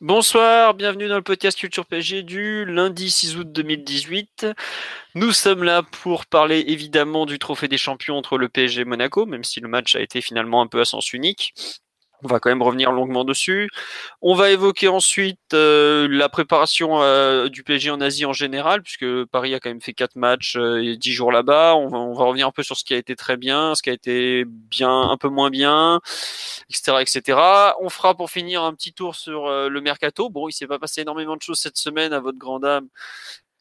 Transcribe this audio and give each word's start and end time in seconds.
Bonsoir, 0.00 0.74
bienvenue 0.74 1.08
dans 1.08 1.16
le 1.16 1.22
podcast 1.22 1.58
Culture 1.58 1.84
PSG 1.84 2.22
du 2.22 2.64
lundi 2.64 3.10
6 3.10 3.36
août 3.36 3.50
2018. 3.50 4.46
Nous 5.16 5.32
sommes 5.32 5.64
là 5.64 5.82
pour 5.82 6.26
parler 6.26 6.64
évidemment 6.68 7.26
du 7.26 7.40
trophée 7.40 7.66
des 7.66 7.78
champions 7.78 8.16
entre 8.16 8.38
le 8.38 8.48
PSG 8.48 8.82
et 8.82 8.84
Monaco, 8.84 9.26
même 9.26 9.42
si 9.42 9.58
le 9.58 9.66
match 9.66 9.96
a 9.96 10.00
été 10.00 10.20
finalement 10.20 10.62
un 10.62 10.68
peu 10.68 10.80
à 10.80 10.84
sens 10.84 11.12
unique. 11.12 11.52
On 12.24 12.28
va 12.28 12.40
quand 12.40 12.50
même 12.50 12.62
revenir 12.62 12.90
longuement 12.90 13.24
dessus. 13.24 13.70
On 14.22 14.34
va 14.34 14.50
évoquer 14.50 14.88
ensuite 14.88 15.54
euh, 15.54 16.08
la 16.10 16.28
préparation 16.28 17.00
euh, 17.00 17.48
du 17.48 17.62
PSG 17.62 17.90
en 17.90 18.00
Asie 18.00 18.24
en 18.24 18.32
général, 18.32 18.82
puisque 18.82 19.24
Paris 19.26 19.54
a 19.54 19.60
quand 19.60 19.70
même 19.70 19.80
fait 19.80 19.92
quatre 19.92 20.16
matchs 20.16 20.56
euh, 20.56 20.82
et 20.82 20.96
dix 20.96 21.12
jours 21.12 21.30
là-bas. 21.30 21.76
On 21.76 22.12
va, 22.14 22.24
revenir 22.24 22.48
un 22.48 22.50
peu 22.50 22.64
sur 22.64 22.76
ce 22.76 22.84
qui 22.84 22.92
a 22.94 22.96
été 22.96 23.14
très 23.14 23.36
bien, 23.36 23.74
ce 23.76 23.82
qui 23.82 23.90
a 23.90 23.92
été 23.92 24.44
bien, 24.46 24.90
un 24.90 25.16
peu 25.16 25.28
moins 25.28 25.50
bien, 25.50 26.00
etc., 26.70 26.96
etc. 27.00 27.38
On 27.80 27.88
fera 27.88 28.16
pour 28.16 28.30
finir 28.30 28.64
un 28.64 28.74
petit 28.74 28.92
tour 28.92 29.14
sur 29.14 29.48
le 29.48 29.80
mercato. 29.80 30.28
Bon, 30.28 30.48
il 30.48 30.52
s'est 30.52 30.66
pas 30.66 30.78
passé 30.78 31.02
énormément 31.02 31.36
de 31.36 31.42
choses 31.42 31.58
cette 31.60 31.78
semaine 31.78 32.12
à 32.12 32.20
votre 32.20 32.38
grande 32.38 32.64
âme 32.64 32.88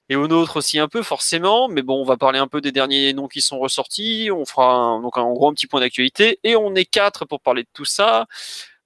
et 0.10 0.16
au 0.16 0.28
nôtre 0.28 0.58
aussi 0.58 0.80
un 0.80 0.88
peu 0.88 1.04
forcément, 1.04 1.68
mais 1.68 1.82
bon, 1.82 2.02
on 2.02 2.06
va 2.06 2.18
parler 2.18 2.40
un 2.40 2.48
peu 2.48 2.62
des 2.62 2.72
derniers 2.72 3.14
noms 3.14 3.28
qui 3.28 3.42
sont 3.42 3.60
ressortis, 3.60 4.30
on 4.32 4.46
fera 4.46 4.74
un, 4.74 5.02
donc 5.02 5.18
en 5.18 5.32
gros 5.34 5.50
un 5.50 5.54
petit 5.54 5.68
point 5.68 5.80
d'actualité, 5.80 6.40
et 6.44 6.56
on 6.56 6.76
est 6.76 6.86
quatre 6.86 7.26
pour 7.26 7.42
parler 7.42 7.64
de 7.64 7.70
tout 7.74 7.86
ça. 7.86 8.28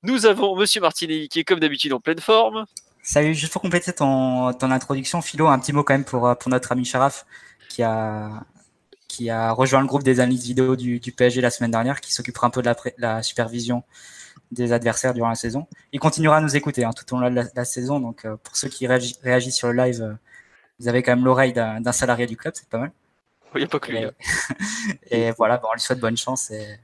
Nous 0.03 0.25
avons 0.25 0.55
Monsieur 0.55 0.81
Martinelli 0.81 1.29
qui 1.29 1.39
est 1.39 1.43
comme 1.43 1.59
d'habitude 1.59 1.93
en 1.93 1.99
pleine 1.99 2.19
forme. 2.19 2.65
Salut, 3.03 3.33
juste 3.33 3.53
pour 3.53 3.61
compléter 3.61 3.93
ton, 3.93 4.47
introduction, 4.47 5.21
Philo, 5.21 5.47
un 5.47 5.59
petit 5.59 5.73
mot 5.73 5.83
quand 5.83 5.93
même 5.93 6.05
pour, 6.05 6.35
pour 6.37 6.49
notre 6.51 6.71
ami 6.71 6.85
Sharaf 6.85 7.25
qui 7.69 7.83
a, 7.83 8.43
qui 9.07 9.29
a 9.29 9.51
rejoint 9.51 9.81
le 9.81 9.87
groupe 9.87 10.03
des 10.03 10.19
analyses 10.19 10.45
vidéo 10.45 10.75
du, 10.75 10.99
PSG 10.99 11.41
la 11.41 11.49
semaine 11.49 11.71
dernière, 11.71 11.99
qui 11.99 12.13
s'occupera 12.13 12.47
un 12.47 12.49
peu 12.49 12.61
de 12.61 12.73
la, 12.97 13.23
supervision 13.23 13.83
des 14.51 14.71
adversaires 14.71 15.13
durant 15.13 15.29
la 15.29 15.35
saison. 15.35 15.67
Il 15.91 15.99
continuera 15.99 16.37
à 16.37 16.41
nous 16.41 16.55
écouter 16.55 16.83
hein, 16.83 16.91
tout 16.93 17.15
au 17.15 17.19
long 17.19 17.29
de 17.29 17.35
la, 17.35 17.43
la 17.55 17.65
saison, 17.65 17.99
donc 17.99 18.25
euh, 18.25 18.37
pour 18.41 18.55
ceux 18.55 18.69
qui 18.69 18.87
réagissent 18.87 19.55
sur 19.55 19.67
le 19.71 19.73
live, 19.73 20.01
euh, 20.01 20.13
vous 20.81 20.87
avez 20.87 21.03
quand 21.03 21.15
même 21.15 21.25
l'oreille 21.25 21.53
d'un 21.53 21.91
salarié 21.91 22.25
du 22.25 22.35
club, 22.35 22.53
c'est 22.55 22.67
pas 22.67 22.79
mal. 22.79 22.91
Il 23.55 23.59
n'y 23.59 23.65
a 23.65 23.67
pas 23.67 23.79
que 23.79 23.91
lui. 23.91 23.99
Et, 23.99 24.09
et 25.27 25.31
voilà, 25.31 25.57
bon, 25.57 25.67
on 25.69 25.73
lui 25.73 25.81
souhaite 25.81 25.99
bonne 25.99 26.17
chance 26.17 26.51
et... 26.51 26.79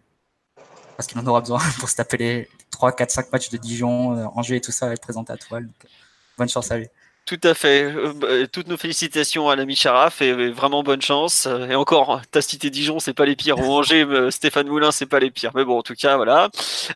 parce 0.95 1.07
qu'il 1.07 1.17
en 1.19 1.25
aura 1.25 1.41
besoin 1.41 1.59
pour 1.79 1.89
se 1.89 1.95
taper 1.95 2.17
les 2.17 2.49
3, 2.71 2.91
4, 2.91 3.09
5 3.09 3.31
matchs 3.31 3.49
de 3.49 3.57
Dijon, 3.57 4.17
euh, 4.17 4.25
Angers 4.35 4.57
et 4.57 4.61
tout 4.61 4.71
ça, 4.71 4.87
va 4.87 4.93
être 4.93 5.01
présenté 5.01 5.33
à 5.33 5.37
toile. 5.37 5.65
Donc, 5.65 5.91
bonne 6.37 6.49
chance 6.49 6.69
à 6.71 6.77
lui. 6.77 6.87
Tout 7.25 7.39
à 7.43 7.53
fait. 7.53 7.83
Euh, 7.83 8.47
toutes 8.47 8.69
nos 8.69 8.77
félicitations 8.77 9.49
à 9.49 9.57
l'ami 9.57 9.75
Charaf 9.75 10.21
et 10.21 10.49
vraiment 10.49 10.81
bonne 10.81 11.01
chance. 11.01 11.45
Et 11.45 11.75
encore, 11.75 12.21
t'as 12.31 12.41
cité 12.41 12.69
Dijon, 12.69 12.99
c'est 12.99 13.13
pas 13.13 13.25
les 13.25 13.35
pires. 13.35 13.59
Ou 13.59 13.73
Angers, 13.73 14.03
euh, 14.03 14.31
Stéphane 14.31 14.67
Moulin, 14.67 14.93
c'est 14.93 15.07
pas 15.07 15.19
les 15.19 15.29
pires. 15.29 15.51
Mais 15.53 15.65
bon, 15.65 15.77
en 15.77 15.81
tout 15.83 15.95
cas, 15.95 16.15
voilà. 16.15 16.49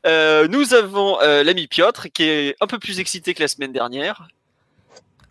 Euh, 0.06 0.48
nous 0.48 0.74
avons 0.74 1.20
euh, 1.22 1.44
l'ami 1.44 1.68
Piotr 1.68 2.08
qui 2.14 2.24
est 2.24 2.56
un 2.62 2.68
peu 2.68 2.80
plus 2.80 3.02
excité 3.02 3.34
que 3.34 3.42
la 3.42 3.50
semaine 3.50 3.74
dernière. 3.74 4.30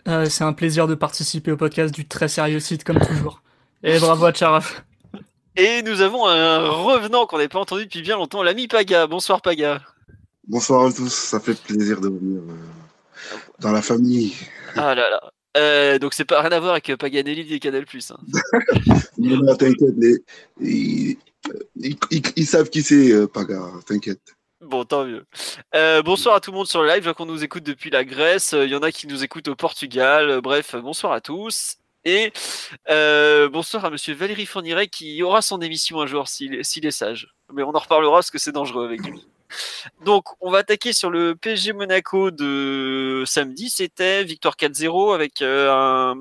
Euh, 0.09 0.27
c'est 0.27 0.45
un 0.45 0.53
plaisir 0.53 0.87
de 0.87 0.95
participer 0.95 1.53
au 1.53 1.56
podcast 1.56 1.95
du 1.95 2.06
très 2.06 2.29
sérieux 2.29 2.61
site 2.61 2.84
comme 2.84 2.99
toujours. 2.99 3.43
Et 3.83 3.99
bravo 3.99 4.25
à 4.27 4.33
Charaf. 4.33 4.84
Et 5.56 5.83
nous 5.83 6.00
avons 6.00 6.27
un 6.27 6.69
revenant 6.69 7.27
qu'on 7.27 7.37
n'avait 7.37 7.49
pas 7.49 7.59
entendu 7.59 7.84
depuis 7.84 8.03
bien 8.03 8.16
longtemps, 8.16 8.43
l'ami 8.43 8.69
Paga. 8.69 9.06
Bonsoir 9.06 9.43
Paga. 9.43 9.81
Bonsoir 10.49 10.87
à 10.87 10.93
tous, 10.93 11.12
ça 11.12 11.38
fait 11.41 11.61
plaisir 11.61 12.00
de 12.00 12.09
revenir 12.09 12.41
euh, 12.41 13.37
dans 13.61 13.72
la 13.72 13.83
famille. 13.83 14.34
Ah 14.77 14.94
là 14.94 15.11
là. 15.11 15.21
Euh, 15.56 15.99
donc 15.99 16.15
c'est 16.15 16.25
pas 16.25 16.41
rien 16.41 16.53
à 16.53 16.61
voir 16.61 16.72
avec 16.72 16.94
Paganelli 16.97 17.44
des 17.44 17.59
Canal 17.59 17.84
Plus. 17.84 18.12
Hein. 18.12 18.19
non, 19.19 19.55
t'inquiète, 19.56 19.94
les- 19.99 20.19
ils, 20.61 21.17
ils- 21.77 21.97
ils- 22.11 22.22
ils 22.37 22.47
savent 22.47 22.71
qui 22.71 22.82
c'est, 22.82 23.11
euh, 23.12 23.27
Paga, 23.27 23.61
t'inquiète. 23.87 24.21
Bon, 24.60 24.84
tant 24.84 25.04
mieux. 25.06 25.25
Euh, 25.75 26.03
bonsoir 26.03 26.34
à 26.34 26.41
tout 26.41 26.50
le 26.50 26.56
monde 26.59 26.66
sur 26.69 26.82
le 26.82 26.88
live. 26.88 27.03
Je 27.03 27.10
qu'on 27.10 27.25
nous 27.25 27.43
écoute 27.43 27.62
depuis 27.65 27.88
la 27.88 28.04
Grèce. 28.04 28.53
Il 28.53 28.69
y 28.69 28.76
en 28.76 28.82
a 28.82 28.93
qui 28.93 29.06
nous 29.06 29.25
écoutent 29.25 29.48
au 29.48 29.56
Portugal. 29.56 30.28
Euh, 30.28 30.41
Bref, 30.43 30.75
bonsoir 30.76 31.12
à 31.12 31.21
tous. 31.22 31.76
Et 32.04 32.32
euh, 32.91 33.49
bonsoir 33.49 33.84
à 33.87 33.91
Monsieur 33.91 34.15
Valérie 34.15 34.47
Fourniret 34.47 34.88
qui 34.88 35.22
aura 35.22 35.41
son 35.43 35.60
émission 35.60 36.00
un 36.00 36.06
jour 36.06 36.28
s'il 36.28 36.54
est- 36.54 36.91
sage. 36.91 37.28
Mais 37.53 37.62
on 37.62 37.75
en 37.75 37.78
reparlera 37.78 38.16
parce 38.19 38.31
que 38.31 38.38
c'est 38.38 38.53
dangereux 38.53 38.84
avec 38.84 39.00
lui. 39.06 39.26
Donc, 40.04 40.25
on 40.41 40.50
va 40.50 40.59
attaquer 40.59 40.93
sur 40.93 41.10
le 41.10 41.34
PSG 41.34 41.72
Monaco 41.72 42.31
de 42.31 43.25
samedi. 43.26 43.69
C'était 43.70 44.25
victoire 44.25 44.56
4-0 44.56 45.15
avec 45.15 45.43
euh, 45.43 45.70
un. 45.72 46.16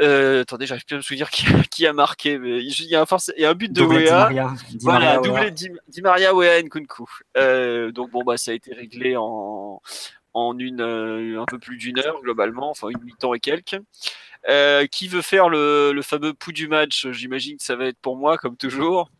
Euh, 0.00 0.42
attendez, 0.42 0.66
j'arrive 0.66 0.84
plus 0.84 0.94
à 0.94 0.98
me 0.98 1.02
souvenir 1.02 1.28
qui, 1.30 1.44
qui 1.70 1.86
a 1.86 1.92
marqué. 1.92 2.38
Mais 2.38 2.62
il 2.64 2.86
y 2.86 2.94
a 2.96 3.02
un, 3.02 3.06
force- 3.06 3.32
il 3.36 3.42
y 3.42 3.44
a 3.44 3.50
un 3.50 3.54
but 3.54 3.70
de 3.72 3.80
Doublé 3.80 3.98
Di 3.98 4.04
Wea. 4.06 4.12
Maria. 4.18 4.54
Di 4.68 4.78
Voilà, 4.80 4.98
Maria, 5.16 5.20
doublé. 5.20 5.50
Di, 5.50 5.70
Di 5.88 6.02
Maria, 6.02 6.34
Wea 6.34 6.62
Nkunku. 6.62 7.04
Euh, 7.36 7.92
donc 7.92 8.10
bon, 8.10 8.22
bah 8.24 8.36
ça 8.36 8.50
a 8.52 8.54
été 8.54 8.72
réglé 8.74 9.16
en 9.16 9.80
en 10.32 10.56
une 10.58 10.80
euh, 10.80 11.40
un 11.42 11.44
peu 11.44 11.58
plus 11.58 11.76
d'une 11.76 11.98
heure 11.98 12.20
globalement, 12.22 12.70
enfin 12.70 12.88
une 12.88 13.02
mi-temps 13.02 13.34
et 13.34 13.40
quelques. 13.40 13.78
Euh, 14.48 14.86
qui 14.86 15.06
veut 15.08 15.20
faire 15.22 15.48
le, 15.50 15.92
le 15.92 16.02
fameux 16.02 16.32
pouls 16.32 16.52
du 16.52 16.66
match? 16.68 17.08
J'imagine 17.10 17.58
que 17.58 17.62
ça 17.64 17.76
va 17.76 17.86
être 17.86 17.98
pour 18.00 18.16
moi, 18.16 18.38
comme 18.38 18.56
toujours. 18.56 19.10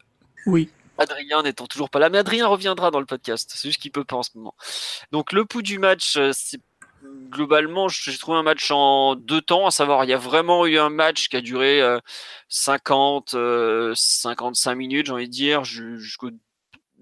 Oui. 0.46 0.70
Adrien 0.96 1.42
n'étant 1.42 1.66
toujours 1.66 1.90
pas 1.90 1.98
là, 1.98 2.10
mais 2.10 2.18
Adrien 2.18 2.46
reviendra 2.46 2.90
dans 2.90 3.00
le 3.00 3.06
podcast. 3.06 3.50
C'est 3.54 3.68
juste 3.68 3.80
qu'il 3.82 3.90
peut 3.90 4.04
pas 4.04 4.16
en 4.16 4.22
ce 4.22 4.30
moment. 4.36 4.54
Donc 5.12 5.32
le 5.32 5.44
pouls 5.44 5.62
du 5.62 5.78
match, 5.78 6.18
c'est 6.32 6.60
globalement, 7.02 7.88
j'ai 7.88 8.16
trouvé 8.18 8.38
un 8.38 8.42
match 8.42 8.70
en 8.70 9.14
deux 9.16 9.40
temps, 9.40 9.66
à 9.66 9.70
savoir, 9.70 10.04
il 10.04 10.10
y 10.10 10.12
a 10.12 10.18
vraiment 10.18 10.66
eu 10.66 10.78
un 10.78 10.90
match 10.90 11.28
qui 11.28 11.36
a 11.36 11.40
duré 11.40 11.80
euh, 11.82 11.98
50, 12.48 13.34
euh, 13.34 13.92
55 13.94 14.74
minutes, 14.74 15.06
j'ai 15.06 15.12
envie 15.12 15.26
de 15.28 15.32
dire, 15.32 15.64
ju- 15.64 15.98
jusqu'au 16.00 16.30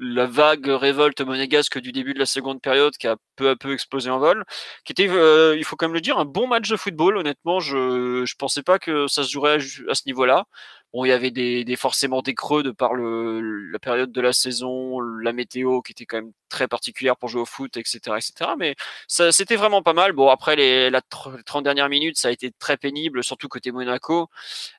la 0.00 0.26
vague 0.26 0.66
révolte 0.68 1.20
monégasque 1.22 1.78
du 1.80 1.92
début 1.92 2.14
de 2.14 2.20
la 2.20 2.26
seconde 2.26 2.60
période 2.62 2.96
qui 2.98 3.06
a 3.08 3.16
peu 3.36 3.50
à 3.50 3.56
peu 3.56 3.72
explosé 3.74 4.10
en 4.10 4.18
vol, 4.20 4.44
qui 4.84 4.92
était, 4.92 5.08
euh, 5.10 5.56
il 5.58 5.64
faut 5.64 5.76
quand 5.76 5.86
même 5.88 5.94
le 5.94 6.00
dire, 6.00 6.18
un 6.18 6.24
bon 6.24 6.46
match 6.48 6.68
de 6.70 6.76
football. 6.76 7.16
Honnêtement, 7.18 7.60
je 7.60 8.24
je 8.26 8.34
pensais 8.36 8.62
pas 8.62 8.78
que 8.78 9.08
ça 9.08 9.24
se 9.24 9.30
jouerait 9.30 9.58
à 9.90 9.94
ce 9.94 10.02
niveau-là. 10.06 10.46
Bon, 10.94 11.04
il 11.04 11.08
y 11.08 11.12
avait 11.12 11.30
des, 11.30 11.64
des 11.64 11.76
forcément 11.76 12.22
des 12.22 12.34
creux 12.34 12.62
de 12.62 12.70
par 12.70 12.94
le, 12.94 13.40
la 13.70 13.78
période 13.78 14.10
de 14.10 14.20
la 14.22 14.32
saison, 14.32 15.00
la 15.00 15.32
météo 15.34 15.82
qui 15.82 15.92
était 15.92 16.06
quand 16.06 16.16
même 16.16 16.32
très 16.48 16.66
particulière 16.66 17.16
pour 17.18 17.28
jouer 17.28 17.42
au 17.42 17.44
foot, 17.44 17.76
etc., 17.76 18.16
etc. 18.16 18.52
Mais 18.58 18.74
ça, 19.06 19.30
c'était 19.30 19.56
vraiment 19.56 19.82
pas 19.82 19.92
mal. 19.92 20.12
Bon, 20.12 20.28
après 20.30 20.56
les, 20.56 20.88
la 20.88 21.00
tr- 21.00 21.36
les 21.36 21.42
30 21.42 21.64
dernières 21.64 21.90
minutes, 21.90 22.16
ça 22.16 22.28
a 22.28 22.30
été 22.30 22.50
très 22.58 22.78
pénible, 22.78 23.22
surtout 23.22 23.48
côté 23.48 23.70
Monaco. 23.70 24.28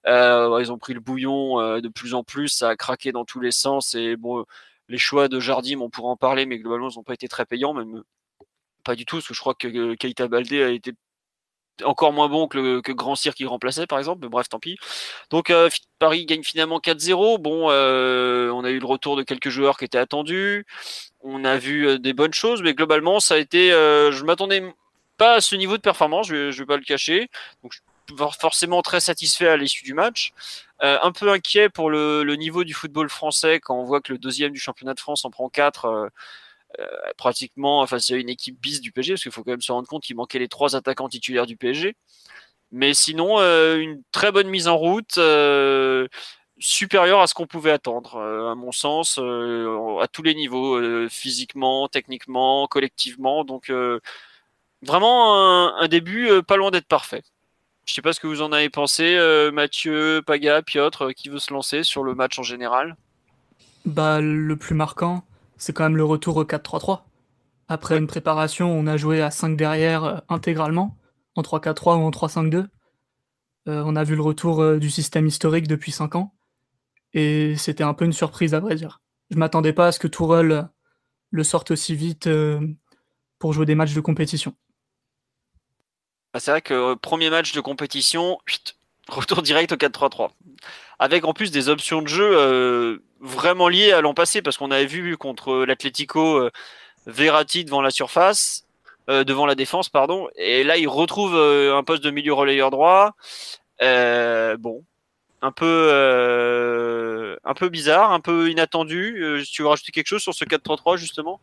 Euh, 0.08 0.58
ils 0.62 0.72
ont 0.72 0.78
pris 0.80 0.94
le 0.94 1.00
bouillon 1.02 1.59
euh, 1.62 1.81
de 1.81 1.90
plus 1.90 2.14
en 2.16 2.24
plus, 2.24 2.50
ça 2.50 2.69
a 2.69 2.75
craqué 2.75 3.12
dans 3.12 3.25
tous 3.25 3.40
les 3.40 3.52
sens. 3.52 3.96
Et 3.96 4.16
bon, 4.16 4.46
les 4.88 4.98
choix 4.98 5.28
de 5.28 5.40
Jardim, 5.40 5.81
on 5.81 5.90
pourra 5.90 6.09
en 6.09 6.18
parler, 6.18 6.46
mais 6.46 6.58
globalement, 6.59 6.90
ils 6.90 6.98
n'ont 6.98 7.03
pas 7.03 7.14
été 7.14 7.28
très 7.28 7.46
payants, 7.46 7.74
même 7.74 8.03
pas 8.84 8.96
du 8.96 9.06
tout, 9.06 9.18
parce 9.18 9.28
que 9.28 9.34
je 9.34 9.40
crois 9.40 9.53
que 9.56 9.68
euh, 9.68 9.96
Keita 9.96 10.28
Baldé 10.28 10.64
a 10.64 10.69
été 10.69 10.94
encore 11.84 12.13
moins 12.13 12.28
bon 12.29 12.47
que, 12.47 12.91
Grand 12.91 13.16
Cirque 13.16 13.38
qui 13.38 13.45
remplaçait 13.45 13.88
par 13.88 14.00
exemple, 14.00 14.28
bref, 14.28 14.50
tant 14.50 14.59
pis. 14.59 14.78
Donc 15.29 15.50
euh, 15.50 15.69
Paris 16.00 16.25
gagne 16.25 16.44
finalement 16.44 16.79
4-0. 16.79 17.40
Bon, 17.40 17.69
euh, 17.69 18.50
on 18.51 18.63
a 18.63 18.69
eu 18.69 18.79
le 18.79 18.85
retour 18.85 19.16
de 19.16 19.23
quelques 19.23 19.50
joueurs 19.50 19.78
qui 19.78 19.85
étaient 19.85 19.97
attendus. 19.97 20.66
On 21.22 21.44
a 21.45 21.57
vu 21.57 21.88
euh, 21.88 21.97
des 21.97 22.13
bonnes 22.13 22.33
choses, 22.33 22.62
mais 22.62 22.74
globalement, 22.74 23.19
ça 23.19 23.36
a 23.36 23.38
été. 23.38 23.69
je 23.69 24.24
m'attendais 24.24 24.63
pas 25.18 25.36
à 25.36 25.42
ce 25.42 25.56
niveau 25.56 25.77
de 25.77 25.81
performance, 25.81 26.27
je, 26.27 26.48
ne 26.48 26.51
vais 26.51 26.65
pas 26.65 26.77
le 26.77 26.83
cacher. 26.83 27.30
Donc 27.63 27.74
je 27.74 27.80
suis 27.80 28.33
forcément 28.39 28.81
très 28.81 29.00
satisfait 29.00 29.48
à 29.48 29.57
l'issue 29.57 29.83
du 29.83 29.94
match. 29.94 30.33
un 30.80 31.12
peu 31.12 31.30
inquiet 31.30 31.69
pour 31.69 31.89
le, 31.89 32.24
le, 32.24 32.36
niveau 32.36 32.63
du 32.63 32.74
football 32.74 33.09
français 33.09 33.59
quand 33.59 33.75
on 33.75 33.83
voit 33.83 34.01
que 34.01 34.13
le 34.13 34.19
deuxième 34.19 34.51
du 34.51 34.59
championnat 34.59 34.94
de 34.94 35.00
France 35.00 35.25
en 35.25 35.30
prend 35.30 35.50
4 35.50 36.09
pratiquement 37.18 37.86
face 37.88 38.12
à 38.12 38.16
une 38.16 38.30
équipe 38.30 38.60
bis 38.60 38.81
du 38.81 38.92
PSG, 38.92 39.13
parce 39.13 39.24
qu'il 39.24 39.31
faut 39.31 39.44
quand 39.44 39.51
même 39.51 39.62
se 39.62 39.71
rendre 39.71 39.88
compte 39.88 40.04
qu'il 40.04 40.16
manquait 40.16 40.39
les 40.39 40.48
trois 40.48 40.75
attaquants 40.75 41.10
titulaires 41.10 41.45
du 41.45 41.57
PSG. 41.57 41.95
Mais 42.71 42.94
sinon, 42.94 43.39
euh, 43.39 43.77
une 43.77 44.01
très 44.12 44.31
bonne 44.31 44.48
mise 44.48 44.68
en 44.68 44.77
route, 44.77 45.18
euh, 45.18 46.07
supérieure 46.60 47.21
à 47.21 47.27
ce 47.27 47.33
qu'on 47.33 47.48
pouvait 47.48 47.71
attendre, 47.71 48.18
euh, 48.18 48.51
à 48.51 48.56
mon 48.56 48.71
sens, 48.71 49.18
euh, 49.19 49.98
à 50.00 50.07
tous 50.07 50.21
les 50.24 50.36
niveaux, 50.36 50.75
euh, 50.75 51.07
physiquement, 51.10 51.88
techniquement, 51.88 52.68
collectivement. 52.68 53.44
Donc, 53.44 53.69
euh, 53.69 54.00
vraiment 54.83 55.36
un, 55.36 55.75
un 55.77 55.88
début 55.88 56.30
euh, 56.30 56.42
pas 56.42 56.57
loin 56.57 56.69
d'être 56.69 56.88
parfait. 56.88 57.24
Je 57.86 57.94
sais 57.94 58.01
pas 58.04 58.13
ce 58.13 58.19
que 58.19 58.27
vous 58.27 58.44
en 58.44 58.51
avez 58.51 58.69
pensé, 58.69 59.16
euh, 59.16 59.51
Mathieu, 59.51 60.21
Paga, 60.24 60.62
Piotr, 60.62 61.06
euh, 61.06 61.12
qui 61.12 61.30
veut 61.30 61.39
se 61.39 61.51
lancer 61.51 61.83
sur 61.83 62.04
le 62.04 62.13
match 62.13 62.38
en 62.38 62.44
général? 62.44 62.95
Bah, 63.86 64.21
le 64.21 64.56
plus 64.56 64.75
marquant, 64.75 65.24
c'est 65.59 65.73
quand 65.73 65.83
même 65.83 65.97
le 65.97 66.06
retour 66.06 66.38
au 66.38 66.45
4-3-3. 66.45 67.01
Après 67.67 67.97
une 67.97 68.07
préparation, 68.07 68.71
on 68.71 68.88
a 68.88 68.97
joué 68.97 69.21
à 69.21 69.29
5 69.29 69.56
derrière 69.56 70.03
euh, 70.03 70.17
intégralement, 70.27 70.97
en 71.35 71.44
3-4-3 71.44 71.97
ou 71.97 72.01
en 72.01 72.09
3-5-2. 72.09 72.65
Euh, 73.67 73.83
on 73.85 73.95
a 73.95 74.03
vu 74.03 74.15
le 74.15 74.23
retour 74.23 74.61
euh, 74.61 74.79
du 74.79 74.89
système 74.89 75.27
historique 75.27 75.67
depuis 75.67 75.91
5 75.91 76.15
ans. 76.15 76.33
Et 77.13 77.56
c'était 77.57 77.83
un 77.83 77.94
peu 77.94 78.06
une 78.06 78.13
surprise 78.13 78.56
à 78.56 78.59
vrai 78.59 78.75
dire. 78.75 79.01
Je 79.29 79.38
m'attendais 79.38 79.73
pas 79.73 79.88
à 79.88 79.91
ce 79.91 80.00
que 80.00 80.07
Tourelle 80.07 80.69
le 81.31 81.44
sorte 81.44 81.71
aussi 81.71 81.95
vite 81.95 82.27
pour 83.38 83.53
jouer 83.53 83.65
des 83.65 83.75
matchs 83.75 83.94
de 83.94 84.01
compétition. 84.01 84.56
Bah, 86.33 86.39
c'est 86.39 86.51
vrai 86.51 86.61
que 86.61 86.95
premier 86.95 87.29
match 87.29 87.53
de 87.53 87.61
compétition, 87.61 88.39
retour 89.07 89.41
direct 89.41 89.71
au 89.71 89.75
4-3-3. 89.75 90.31
Avec 91.00 91.25
en 91.25 91.33
plus 91.33 91.51
des 91.51 91.69
options 91.69 92.01
de 92.01 92.07
jeu 92.07 93.01
vraiment 93.19 93.68
liées 93.68 93.92
à 93.92 94.01
l'an 94.01 94.13
passé, 94.13 94.42
parce 94.42 94.57
qu'on 94.57 94.71
avait 94.71 94.86
vu 94.86 95.18
contre 95.18 95.66
l'Atlético 95.66 96.50
Verratti 97.06 97.66
devant 97.66 97.81
la 97.81 97.92
surface, 97.92 98.66
euh, 99.10 99.24
devant 99.24 99.45
la 99.45 99.56
défense, 99.56 99.89
pardon. 99.89 100.27
Et 100.36 100.63
là, 100.63 100.77
il 100.77 100.88
retrouve 100.88 101.33
euh, 101.36 101.75
un 101.75 101.83
poste 101.83 102.04
de 102.04 102.12
milieu 102.12 102.33
relayeur 102.33 102.69
droit. 102.69 103.16
Euh, 103.81 104.56
bon, 104.57 104.83
un 105.42 105.51
peu, 105.51 107.38
un 107.44 107.54
peu 107.56 107.69
bizarre, 107.69 108.12
un 108.12 108.19
peu 108.19 108.51
inattendu. 108.51 109.44
tu 109.51 109.63
veux 109.63 109.68
rajouter 109.68 109.92
quelque 109.92 110.07
chose 110.07 110.21
sur 110.21 110.33
ce 110.33 110.45
4-3-3 110.45 110.98
justement? 110.98 111.39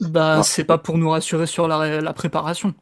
Bah, 0.00 0.42
c'est 0.42 0.64
pas 0.64 0.78
pour 0.78 0.98
nous 0.98 1.10
rassurer 1.10 1.46
sur 1.46 1.66
la, 1.66 2.12
préparation. 2.12 2.74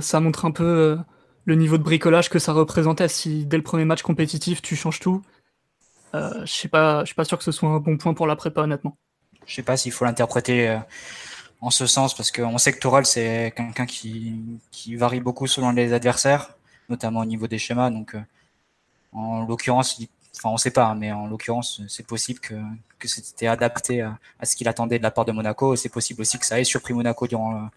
ça 0.00 0.20
montre 0.20 0.44
un 0.44 0.50
peu 0.50 0.98
le 1.44 1.54
niveau 1.54 1.78
de 1.78 1.82
bricolage 1.82 2.28
que 2.28 2.38
ça 2.38 2.52
représentait. 2.52 3.08
Si 3.08 3.46
dès 3.46 3.56
le 3.56 3.62
premier 3.62 3.86
match 3.86 4.02
compétitif, 4.02 4.60
tu 4.60 4.76
changes 4.76 5.00
tout, 5.00 5.22
pas, 6.12 6.44
je 6.44 7.06
suis 7.06 7.14
pas 7.14 7.24
sûr 7.24 7.38
que 7.38 7.44
ce 7.44 7.52
soit 7.52 7.68
un 7.68 7.78
bon 7.78 7.96
point 7.96 8.14
pour 8.14 8.26
la 8.26 8.36
prépa, 8.36 8.62
honnêtement. 8.62 8.96
Je 9.46 9.54
sais 9.54 9.62
pas 9.62 9.76
s'il 9.76 9.92
faut 9.92 10.04
l'interpréter 10.04 10.68
euh, 10.68 10.78
en 11.60 11.70
ce 11.70 11.86
sens 11.86 12.14
parce 12.14 12.30
qu'on 12.30 12.58
sait 12.58 12.72
que 12.72 12.78
Toral 12.78 13.06
c'est 13.06 13.52
quelqu'un 13.56 13.86
qui, 13.86 14.60
varie 14.96 15.20
beaucoup 15.20 15.46
selon 15.46 15.70
les 15.70 15.92
adversaires, 15.92 16.54
notamment 16.88 17.20
au 17.20 17.24
niveau 17.24 17.46
des 17.46 17.58
schémas. 17.58 17.90
Donc 17.90 18.14
euh, 18.14 18.20
en 19.12 19.46
l'occurrence, 19.46 19.98
enfin 20.36 20.50
on 20.50 20.58
sait 20.58 20.70
pas, 20.70 20.88
hein, 20.88 20.94
mais 20.94 21.12
en 21.12 21.26
l'occurrence 21.26 21.80
c'est 21.88 22.06
possible 22.06 22.40
que, 22.40 22.54
que 22.98 23.08
c'était 23.08 23.46
adapté 23.46 24.02
à, 24.02 24.18
ce 24.42 24.54
qu'il 24.54 24.68
attendait 24.68 24.98
de 24.98 25.02
la 25.02 25.10
part 25.10 25.24
de 25.24 25.32
Monaco. 25.32 25.76
C'est 25.76 25.88
possible 25.88 26.20
aussi 26.20 26.38
que 26.38 26.46
ça 26.46 26.60
ait 26.60 26.64
surpris 26.64 26.92
Monaco 26.94 27.26
durant 27.26 27.70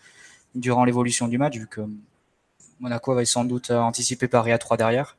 durant 0.53 0.83
l'évolution 0.83 1.29
du 1.29 1.37
match, 1.37 1.57
vu 1.57 1.67
que 1.67 1.81
Monaco 2.81 3.13
avait 3.13 3.23
sans 3.23 3.45
doute 3.45 3.71
anticipé 3.71 4.27
Paris 4.27 4.51
à 4.51 4.57
3 4.57 4.75
derrière. 4.75 5.15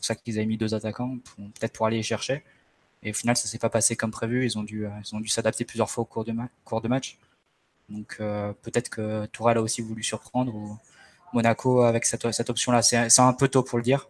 Pour 0.00 0.06
ça 0.06 0.14
qu'ils 0.14 0.38
avaient 0.38 0.46
mis 0.46 0.56
deux 0.56 0.74
attaquants, 0.74 1.18
peut-être 1.36 1.74
pour 1.74 1.86
aller 1.86 1.98
les 1.98 2.02
chercher. 2.02 2.42
Et 3.02 3.10
au 3.10 3.14
final, 3.14 3.36
ça 3.36 3.48
s'est 3.48 3.58
pas 3.58 3.68
passé 3.68 3.96
comme 3.96 4.10
prévu. 4.10 4.46
Ils 4.46 4.58
ont 4.58 4.62
dû, 4.62 4.86
euh, 4.86 4.90
ils 5.04 5.14
ont 5.14 5.20
dû 5.20 5.28
s'adapter 5.28 5.66
plusieurs 5.66 5.90
fois 5.90 6.02
au 6.02 6.04
cours 6.06 6.24
de, 6.24 6.32
cours 6.64 6.80
de 6.80 6.88
match. 6.88 7.18
Donc 7.90 8.16
euh, 8.20 8.54
peut-être 8.62 8.88
que 8.88 9.26
Tourelle 9.26 9.58
a 9.58 9.62
aussi 9.62 9.82
voulu 9.82 10.02
surprendre 10.02 10.54
ou 10.54 10.78
Monaco 11.34 11.82
avec 11.82 12.06
cette, 12.06 12.30
cette 12.32 12.48
option-là. 12.48 12.80
C'est 12.80 13.20
un 13.20 13.32
peu 13.34 13.48
tôt 13.48 13.62
pour 13.62 13.76
le 13.76 13.84
dire. 13.84 14.08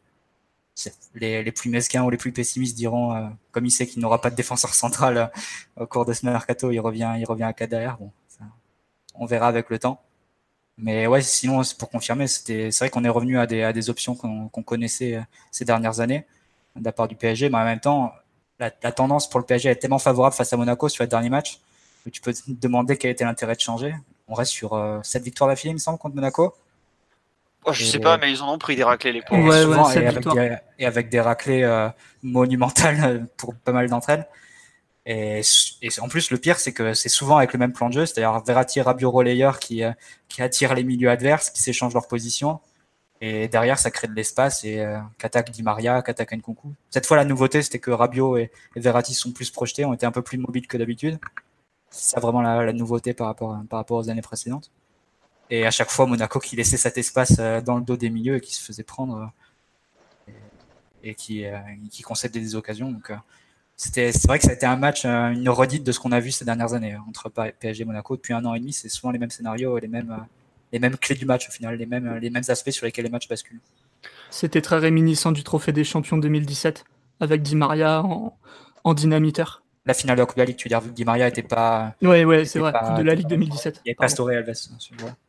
Les, 1.15 1.43
les, 1.43 1.53
plus 1.53 1.71
mesquins 1.71 2.05
ou 2.05 2.11
les 2.11 2.17
plus 2.17 2.33
pessimistes 2.33 2.77
diront, 2.77 3.15
euh, 3.15 3.29
comme 3.51 3.67
il 3.67 3.73
sait 3.73 3.87
qu'il 3.89 4.01
n'aura 4.01 4.21
pas 4.21 4.31
de 4.31 4.37
défenseur 4.37 4.75
central 4.75 5.33
au 5.77 5.87
cours 5.87 6.05
de 6.05 6.13
ce 6.13 6.25
mercato, 6.25 6.71
il 6.71 6.79
revient, 6.79 7.17
il 7.19 7.25
revient 7.25 7.43
à 7.43 7.53
4 7.53 7.69
derrière. 7.69 7.99
Bon, 7.99 8.13
on 9.17 9.27
verra 9.27 9.49
avec 9.49 9.69
le 9.71 9.81
temps. 9.81 10.01
Mais 10.82 11.06
ouais, 11.06 11.21
sinon, 11.23 11.62
pour 11.79 11.91
confirmer, 11.91 12.27
c'est 12.27 12.71
vrai 12.79 12.91
qu'on 12.91 13.05
est 13.05 13.09
revenu 13.11 13.38
à 13.38 13.47
des, 13.47 13.62
à 13.62 13.73
des 13.73 13.91
options 13.91 14.15
qu'on 14.15 14.62
connaissait 14.62 15.21
ces 15.50 15.65
dernières 15.65 16.00
années 16.00 16.25
de 16.77 16.85
la 16.85 16.93
part 16.93 17.09
du 17.09 17.17
PSG, 17.17 17.50
mais 17.50 17.59
en 17.59 17.65
même 17.65 17.81
temps, 17.81 18.12
la, 18.59 18.71
tendance 18.71 19.29
pour 19.29 19.41
le 19.41 19.47
PSG 19.47 19.71
est 19.71 19.77
tellement 19.77 19.99
favorable 19.99 20.35
face 20.35 20.53
à 20.53 20.56
Monaco 20.56 20.88
sur 20.88 21.03
le 21.03 21.09
dernier 21.09 21.31
match 21.31 21.61
que 22.05 22.11
tu 22.11 22.21
peux 22.21 22.32
te 22.32 22.41
demander 22.47 22.97
quel 22.97 23.11
était 23.11 23.25
l'intérêt 23.25 23.55
de 23.55 23.61
changer. 23.61 23.94
On 24.29 24.35
reste 24.35 24.53
sur 24.53 24.75
euh, 24.75 25.00
cette 25.03 25.23
victoire 25.23 25.49
d'affilée, 25.49 25.71
il 25.71 25.75
me 25.75 25.79
semble, 25.79 25.99
contre 25.99 26.15
Monaco. 26.15 26.55
Oh, 27.67 27.73
je 27.73 27.85
sais 27.85 27.99
pas, 27.99 28.17
mais 28.17 28.31
ils 28.31 28.43
en 28.43 28.55
ont 28.55 28.59
pris 28.59 28.75
des 28.75 28.85
raclés 28.85 29.12
les 29.12 29.21
pauvres. 29.21 29.53
et, 29.53 30.06
avec 30.06 30.26
des, 30.26 30.56
et, 30.79 30.87
avec 30.87 31.09
des, 31.11 31.21
raclés 31.21 31.62
euh, 31.62 31.91
monumentales 32.23 33.05
euh, 33.05 33.19
pour 33.37 33.55
pas 33.55 33.73
mal 33.73 33.88
d'entre 33.91 34.11
elles. 34.11 34.26
Et, 35.06 35.41
en 36.00 36.08
plus, 36.08 36.31
le 36.31 36.38
pire, 36.38 36.58
c'est 36.58 36.73
que 36.73 36.94
c'est 36.94 37.08
souvent 37.08 37.38
avec 37.38 37.52
le 37.52 37.58
même 37.58 37.73
plan 37.73 37.88
de 37.88 37.94
jeu, 37.94 38.06
c'est-à-dire 38.06 38.38
Verratti, 38.44 38.81
Rabiot, 38.81 39.11
relayeur 39.11 39.58
qui, 39.58 39.82
qui 40.29 40.43
attirent 40.43 40.75
les 40.75 40.85
milieux 40.85 41.11
adverses, 41.11 41.50
qui 41.50 41.62
s'échangent 41.62 41.94
leur 41.94 42.06
position. 42.06 42.61
Et 43.23 43.49
derrière, 43.49 43.79
ça 43.79 43.91
crée 43.91 44.08
de 44.08 44.14
l'espace 44.14 44.64
et 44.64 44.81
euh, 44.81 44.99
qu'attaque 45.19 45.50
Di 45.50 45.62
Maria, 45.62 46.00
qu'attaque 46.00 46.32
Nkunku. 46.32 46.73
Cette 46.88 47.06
fois, 47.06 47.19
la 47.19 47.25
nouveauté, 47.25 47.61
c'était 47.62 47.79
que 47.79 47.91
Rabiot 47.91 48.38
et, 48.38 48.50
Verratti 48.76 49.12
sont 49.14 49.32
plus 49.32 49.50
projetés, 49.50 49.85
ont 49.85 49.93
été 49.93 50.06
un 50.06 50.12
peu 50.12 50.23
plus 50.23 50.38
mobiles 50.38 50.67
que 50.67 50.79
d'habitude. 50.79 51.19
C'est 51.91 52.14
ça 52.14 52.20
vraiment 52.20 52.41
la, 52.41 52.73
nouveauté 52.73 53.12
par 53.12 53.26
rapport, 53.26 53.58
par 53.69 53.79
rapport 53.79 53.99
aux 53.99 54.08
années 54.08 54.23
précédentes. 54.23 54.70
Et 55.50 55.67
à 55.67 55.70
chaque 55.70 55.91
fois, 55.91 56.06
Monaco 56.06 56.38
qui 56.38 56.56
laissait 56.56 56.76
cet 56.76 56.97
espace 56.97 57.37
euh, 57.41 57.61
dans 57.61 57.76
le 57.76 57.82
dos 57.82 57.97
des 57.97 58.08
milieux 58.08 58.37
et 58.37 58.41
qui 58.41 58.55
se 58.55 58.62
faisait 58.62 58.85
prendre 58.85 59.31
euh, 60.29 60.32
et, 61.02 61.14
qui, 61.14 61.44
euh, 61.44 61.58
qui 61.91 62.02
concédait 62.02 62.41
des 62.41 62.55
occasions. 62.55 62.91
Donc, 62.91 63.12
c'était, 63.82 64.12
c'est 64.12 64.29
vrai 64.29 64.38
que 64.38 64.44
ça 64.44 64.50
a 64.50 64.53
été 64.53 64.67
un 64.67 64.77
match, 64.77 65.06
une 65.06 65.49
redite 65.49 65.85
de 65.85 65.91
ce 65.91 65.99
qu'on 65.99 66.12
a 66.12 66.21
vu 66.21 66.32
ces 66.32 66.44
dernières 66.44 66.75
années 66.75 66.99
entre 67.09 67.31
PSG 67.31 67.81
et 67.81 67.85
Monaco. 67.87 68.15
Depuis 68.15 68.35
un 68.35 68.44
an 68.44 68.53
et 68.53 68.61
demi, 68.61 68.75
c'est 68.75 68.91
souvent 68.91 69.11
les 69.11 69.19
mêmes 69.19 69.31
scénarios 69.31 69.79
et 69.79 69.81
les 69.81 69.88
mêmes 69.88 70.15
les 70.71 70.79
mêmes 70.79 70.99
clés 70.99 71.15
du 71.15 71.25
match 71.25 71.49
au 71.49 71.50
final, 71.50 71.77
les 71.77 71.87
mêmes, 71.87 72.19
les 72.21 72.29
mêmes 72.29 72.43
aspects 72.49 72.73
sur 72.73 72.85
lesquels 72.85 73.06
les 73.06 73.11
matchs 73.11 73.27
basculent. 73.27 73.59
C'était 74.29 74.61
très 74.61 74.77
réminiscent 74.77 75.32
du 75.32 75.44
Trophée 75.44 75.73
des 75.73 75.85
Champions 75.85 76.19
2017 76.19 76.85
avec 77.21 77.41
Di 77.41 77.56
Maria 77.56 78.03
en, 78.03 78.37
en 78.85 78.93
dynamiteur. 78.93 79.62
La 79.87 79.94
finale 79.94 80.17
de 80.17 80.21
la 80.21 80.26
Coupe 80.26 80.37
de 80.37 80.43
la 80.43 80.44
Ligue, 80.44 80.56
tu 80.56 80.69
veux 80.69 80.79
dire, 80.79 80.83
Di 80.83 81.06
Maria 81.06 81.25
n'était 81.25 81.43
pas. 81.43 81.94
Ouais, 82.03 82.26
ouais, 82.26 82.44
c'est 82.44 82.59
vrai, 82.59 82.75
Coupe 82.85 82.99
de 82.99 83.03
la 83.03 83.15
Ligue 83.15 83.29
2017. 83.29 83.76
Il 83.76 83.88
n'y 83.88 83.91
avait 83.93 83.94
pas 83.94 84.09
Storé 84.09 84.37
Alves, 84.37 84.53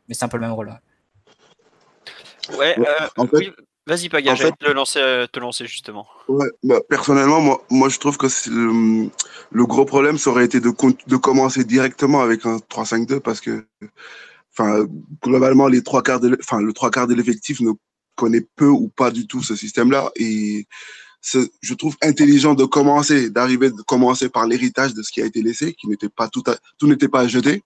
mais 0.09 0.13
c'est 0.13 0.25
un 0.25 0.27
peu 0.27 0.35
le 0.35 0.41
même 0.41 0.51
rôle 0.51 0.67
là. 0.67 0.81
Ouais, 2.57 2.77
euh, 2.77 3.25
oui, 3.31 3.53
vas-y 3.87 4.09
Paga, 4.09 4.35
je 4.35 4.43
vais 4.43 4.51
te 4.51 4.69
lancer, 4.71 4.99
euh, 4.99 5.27
te 5.27 5.39
lancer 5.39 5.65
justement. 5.65 6.07
Ouais, 6.27 6.47
bah, 6.63 6.79
personnellement, 6.89 7.41
moi, 7.41 7.65
moi 7.69 7.89
je 7.89 7.99
trouve 7.99 8.17
que 8.17 8.27
le, 8.49 9.09
le, 9.51 9.65
gros 9.65 9.85
problème, 9.85 10.17
ça 10.17 10.29
aurait 10.29 10.45
été 10.45 10.59
de, 10.59 10.71
de 11.07 11.15
commencer 11.17 11.63
directement 11.63 12.21
avec 12.21 12.45
un 12.45 12.57
3-5-2 12.57 13.19
parce 13.19 13.41
que 13.41 13.65
enfin, 14.53 14.85
globalement, 15.23 15.67
les 15.67 15.83
trois 15.83 16.03
quarts 16.03 16.19
de, 16.19 16.37
enfin, 16.39 16.61
le 16.61 16.73
trois 16.73 16.91
quarts 16.91 17.07
de 17.07 17.15
l'effectif 17.15 17.59
ne 17.61 17.71
connaît 18.15 18.45
peu 18.55 18.67
ou 18.67 18.89
pas 18.89 19.11
du 19.11 19.27
tout 19.27 19.41
ce 19.41 19.55
système-là. 19.55 20.11
Et 20.15 20.67
je 21.23 21.73
trouve 21.73 21.95
intelligent 22.01 22.53
de 22.53 22.65
commencer, 22.65 23.29
d'arriver, 23.29 23.69
de 23.69 23.81
commencer 23.83 24.29
par 24.29 24.47
l'héritage 24.47 24.93
de 24.93 25.01
ce 25.03 25.11
qui 25.11 25.21
a 25.21 25.25
été 25.25 25.41
laissé, 25.41 25.73
qui 25.73 25.87
n'était 25.87 26.09
pas 26.09 26.27
tout, 26.27 26.43
tout 26.77 26.87
n'était 26.87 27.07
pas 27.07 27.21
à 27.21 27.27
jeter, 27.27 27.63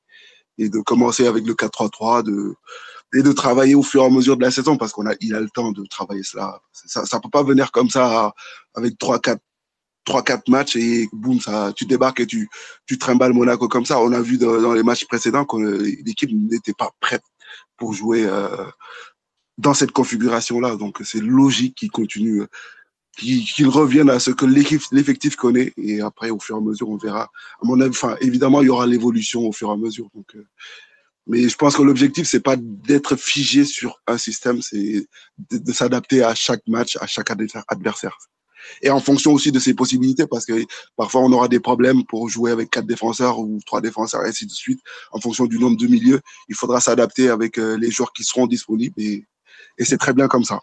et 0.58 0.70
de 0.70 0.80
commencer 0.80 1.28
avec 1.28 1.46
le 1.46 1.54
4-3-3, 1.54 2.24
de, 2.24 2.56
et 3.14 3.22
de 3.22 3.32
travailler 3.32 3.76
au 3.76 3.84
fur 3.84 4.04
et 4.04 4.06
à 4.06 4.10
mesure 4.10 4.38
de 4.38 4.42
la 4.42 4.52
saison, 4.52 4.78
parce 4.78 4.92
qu'on 4.92 5.06
a, 5.08 5.14
il 5.22 5.36
a 5.36 5.40
le 5.40 5.50
temps 5.50 5.72
de 5.72 5.86
travailler 5.86 6.24
cela. 6.24 6.60
Ça, 6.74 7.06
ça 7.06 7.20
peut 7.20 7.30
pas 7.30 7.44
venir 7.44 7.72
comme 7.72 7.90
ça 7.90 8.34
avec 8.74 8.98
trois, 8.98 9.20
quatre, 9.20 9.42
trois 10.06 10.24
quatre 10.24 10.48
matchs 10.50 10.76
et 10.78 11.10
boum 11.12 11.42
ça 11.42 11.74
tu 11.76 11.86
débarques 11.86 12.22
et 12.22 12.28
tu 12.28 12.48
tu 12.86 12.98
trimbales 12.98 13.34
Monaco 13.34 13.68
comme 13.68 13.86
ça. 13.86 14.00
On 14.00 14.14
a 14.14 14.22
vu 14.22 14.38
dans, 14.38 14.74
les 14.74 14.84
matchs 14.84 15.06
précédents 15.06 15.46
que 15.46 15.58
l'équipe 16.06 16.30
n'était 16.32 16.74
pas 16.74 16.92
prête 17.02 17.24
pour 17.76 17.94
jouer 17.94 18.26
euh, 18.26 18.66
dans 19.58 19.74
cette 19.74 19.92
configuration 19.92 20.60
là 20.60 20.76
donc 20.76 21.02
c'est 21.04 21.22
logique 21.22 21.76
qu'il 21.76 21.92
continue 21.92 22.44
qu'il 23.18 23.70
revienne 23.70 24.10
à 24.10 24.20
ce 24.20 24.32
que 24.32 24.46
l'équipe 24.46 24.82
l'effectif 24.92 25.36
connaît. 25.36 25.74
Et 25.78 26.02
après 26.02 26.30
au 26.30 26.40
fur 26.40 26.56
et 26.56 26.60
à 26.60 26.62
mesure 26.62 26.90
on 26.90 26.98
verra. 26.98 27.30
Mon 27.64 27.80
évidemment 28.22 28.62
il 28.62 28.68
y 28.68 28.70
aura 28.70 28.86
l'évolution 28.86 29.42
au 29.42 29.52
fur 29.52 29.70
et 29.70 29.74
à 29.74 29.78
mesure. 29.78 30.08
Donc 30.14 30.36
euh, 30.36 30.46
mais 31.28 31.50
je 31.50 31.56
pense 31.56 31.76
que 31.76 31.82
l'objectif 31.82 32.28
c'est 32.28 32.40
pas 32.40 32.56
d'être 32.58 33.16
figé 33.16 33.66
sur 33.66 34.02
un 34.08 34.18
système 34.18 34.62
c'est 34.62 35.08
de, 35.52 35.74
s'adapter 35.74 36.24
à 36.24 36.36
chaque 36.36 36.62
match 36.68 36.98
à 37.02 37.08
chaque 37.08 37.30
adversaire 37.68 38.18
et 38.82 38.90
en 38.90 39.00
fonction 39.00 39.32
aussi 39.32 39.52
de 39.52 39.60
ses 39.60 39.74
possibilités, 39.74 40.26
parce 40.28 40.46
que 40.46 40.54
parfois 40.96 41.22
on 41.22 41.32
aura 41.32 41.48
des 41.48 41.60
problèmes 41.60 42.04
pour 42.06 42.30
jouer 42.30 42.52
avec 42.52 42.70
quatre 42.70 42.86
défenseurs 42.86 43.40
ou 43.40 43.60
trois 43.66 43.82
défenseurs, 43.82 44.26
et 44.26 44.30
ainsi 44.30 44.46
de 44.46 44.52
suite. 44.52 44.80
En 45.12 45.20
fonction 45.20 45.46
du 45.46 45.60
nombre 45.60 45.78
de 45.78 45.88
milieux, 45.88 46.22
il 46.50 46.56
faudra 46.56 46.80
s'adapter 46.80 47.30
avec 47.30 47.58
euh, 47.58 47.78
les 47.78 47.92
joueurs 47.92 48.14
qui 48.14 48.24
seront 48.24 48.48
disponibles, 48.48 48.96
et, 48.98 49.24
et 49.78 49.86
c'est 49.86 49.98
très 49.98 50.14
bien 50.14 50.28
comme 50.28 50.44
ça. 50.44 50.62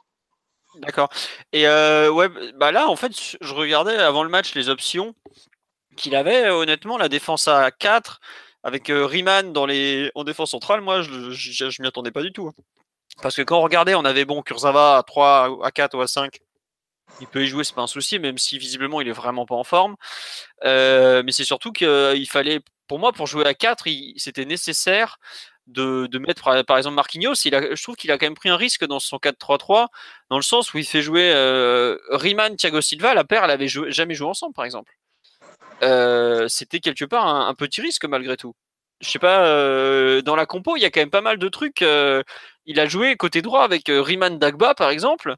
D'accord. 0.76 1.10
Et 1.52 1.66
euh, 1.66 2.10
ouais, 2.10 2.28
bah 2.56 2.72
là, 2.72 2.88
en 2.88 2.96
fait, 2.96 3.12
je 3.40 3.54
regardais 3.54 3.96
avant 3.96 4.24
le 4.24 4.30
match 4.30 4.54
les 4.54 4.68
options 4.68 5.14
qu'il 5.96 6.16
avait. 6.16 6.48
Honnêtement, 6.48 6.96
la 6.96 7.10
défense 7.10 7.46
à 7.46 7.70
4 7.70 8.20
avec 8.62 8.90
euh, 8.90 9.06
Riemann 9.06 9.52
dans 9.52 9.66
les 9.66 10.10
en 10.14 10.24
défense 10.24 10.50
centrale, 10.50 10.80
moi, 10.80 11.02
je, 11.02 11.30
je, 11.30 11.82
m'y 11.82 11.88
attendais 11.88 12.12
pas 12.12 12.22
du 12.22 12.32
tout. 12.32 12.48
Hein. 12.48 12.62
Parce 13.20 13.36
que 13.36 13.42
quand 13.42 13.58
on 13.58 13.62
regardait, 13.62 13.94
on 13.94 14.04
avait 14.04 14.24
bon 14.24 14.42
Kurzawa 14.42 14.98
à 14.98 15.02
3, 15.02 15.60
à 15.64 15.70
4 15.70 15.96
ou 15.96 16.00
à 16.00 16.06
5 16.06 16.40
il 17.20 17.26
peut 17.26 17.42
y 17.42 17.46
jouer, 17.46 17.64
c'est 17.64 17.74
pas 17.74 17.82
un 17.82 17.86
souci, 17.86 18.18
même 18.18 18.38
si 18.38 18.58
visiblement 18.58 19.00
il 19.00 19.08
est 19.08 19.12
vraiment 19.12 19.46
pas 19.46 19.54
en 19.54 19.64
forme. 19.64 19.96
Euh, 20.64 21.22
mais 21.24 21.32
c'est 21.32 21.44
surtout 21.44 21.72
qu'il 21.72 22.28
fallait, 22.28 22.60
pour 22.88 22.98
moi, 22.98 23.12
pour 23.12 23.26
jouer 23.26 23.46
à 23.46 23.54
4, 23.54 23.86
c'était 24.16 24.44
nécessaire 24.44 25.18
de, 25.66 26.08
mettre 26.18 26.62
par, 26.64 26.76
exemple 26.76 26.96
Marquinhos. 26.96 27.34
Je 27.34 27.82
trouve 27.82 27.96
qu'il 27.96 28.10
a 28.10 28.18
quand 28.18 28.26
même 28.26 28.34
pris 28.34 28.48
un 28.48 28.56
risque 28.56 28.84
dans 28.86 28.98
son 28.98 29.18
4-3-3, 29.18 29.88
dans 30.30 30.36
le 30.36 30.42
sens 30.42 30.72
où 30.74 30.78
il 30.78 30.86
fait 30.86 31.02
jouer 31.02 31.32
euh, 31.32 31.96
Riemann, 32.10 32.56
Thiago 32.56 32.80
Silva. 32.80 33.14
La 33.14 33.24
paire, 33.24 33.44
elle 33.44 33.50
avait 33.50 33.68
jamais 33.68 34.14
joué 34.14 34.28
ensemble, 34.28 34.54
par 34.54 34.64
exemple. 34.64 34.92
Euh, 35.82 36.46
c'était 36.48 36.80
quelque 36.80 37.04
part 37.04 37.26
un, 37.26 37.54
petit 37.54 37.80
risque 37.80 38.04
malgré 38.04 38.36
tout. 38.36 38.54
Je 39.00 39.10
sais 39.10 39.18
pas, 39.18 39.46
euh, 39.46 40.22
dans 40.22 40.36
la 40.36 40.46
compo, 40.46 40.76
il 40.76 40.82
y 40.82 40.84
a 40.84 40.90
quand 40.90 41.00
même 41.00 41.10
pas 41.10 41.20
mal 41.20 41.38
de 41.38 41.48
trucs. 41.48 41.82
Euh, 41.82 42.22
il 42.66 42.78
a 42.78 42.86
joué 42.86 43.16
côté 43.16 43.42
droit 43.42 43.64
avec 43.64 43.84
Riman 43.88 44.38
Dagba, 44.38 44.74
par 44.74 44.90
exemple. 44.90 45.34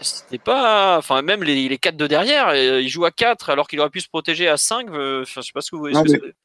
C'était 0.00 0.38
pas. 0.38 0.96
Enfin, 0.98 1.22
même 1.22 1.42
les, 1.42 1.68
les 1.68 1.78
4 1.78 1.96
de 1.96 2.06
derrière, 2.06 2.54
il 2.54 2.88
joue 2.88 3.04
à 3.04 3.10
4 3.10 3.50
alors 3.50 3.66
qu'il 3.66 3.80
aurait 3.80 3.90
pu 3.90 4.00
se 4.00 4.08
protéger 4.08 4.46
à 4.46 4.56
5. 4.56 4.86
Enfin, 4.86 5.22
je 5.24 5.40
sais 5.40 5.52
pas 5.52 5.60
ce 5.60 5.72
que 5.72 5.76
vous 5.76 5.82
voyez. 5.82 5.96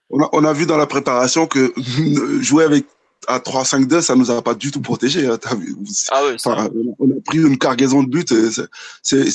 on, 0.10 0.24
a, 0.24 0.30
on, 0.32 0.44
a, 0.44 0.54
vu 0.54 0.66
dans 0.66 0.78
la 0.78 0.88
préparation 0.88 1.46
que 1.46 1.72
jouer 2.42 2.64
avec 2.64 2.86
à 3.28 3.40
3-5-2, 3.40 4.02
ça 4.02 4.16
nous 4.16 4.32
a 4.32 4.42
pas 4.42 4.54
du 4.54 4.72
tout 4.72 4.82
protégé. 4.82 5.28
Hein, 5.28 5.40
ah 6.12 6.26
ouais, 6.26 6.36
on 7.00 7.12
a 7.12 7.22
pris 7.26 7.40
une 7.40 7.58
cargaison 7.58 8.04
de 8.04 8.10
buts. 8.10 8.26
C'est, 9.02 9.30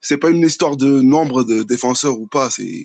c'est 0.00 0.18
pas 0.18 0.30
une 0.30 0.42
histoire 0.42 0.76
de 0.76 1.00
nombre 1.00 1.44
de 1.44 1.62
défenseurs 1.62 2.18
ou 2.18 2.26
pas. 2.26 2.50
C'est, 2.50 2.84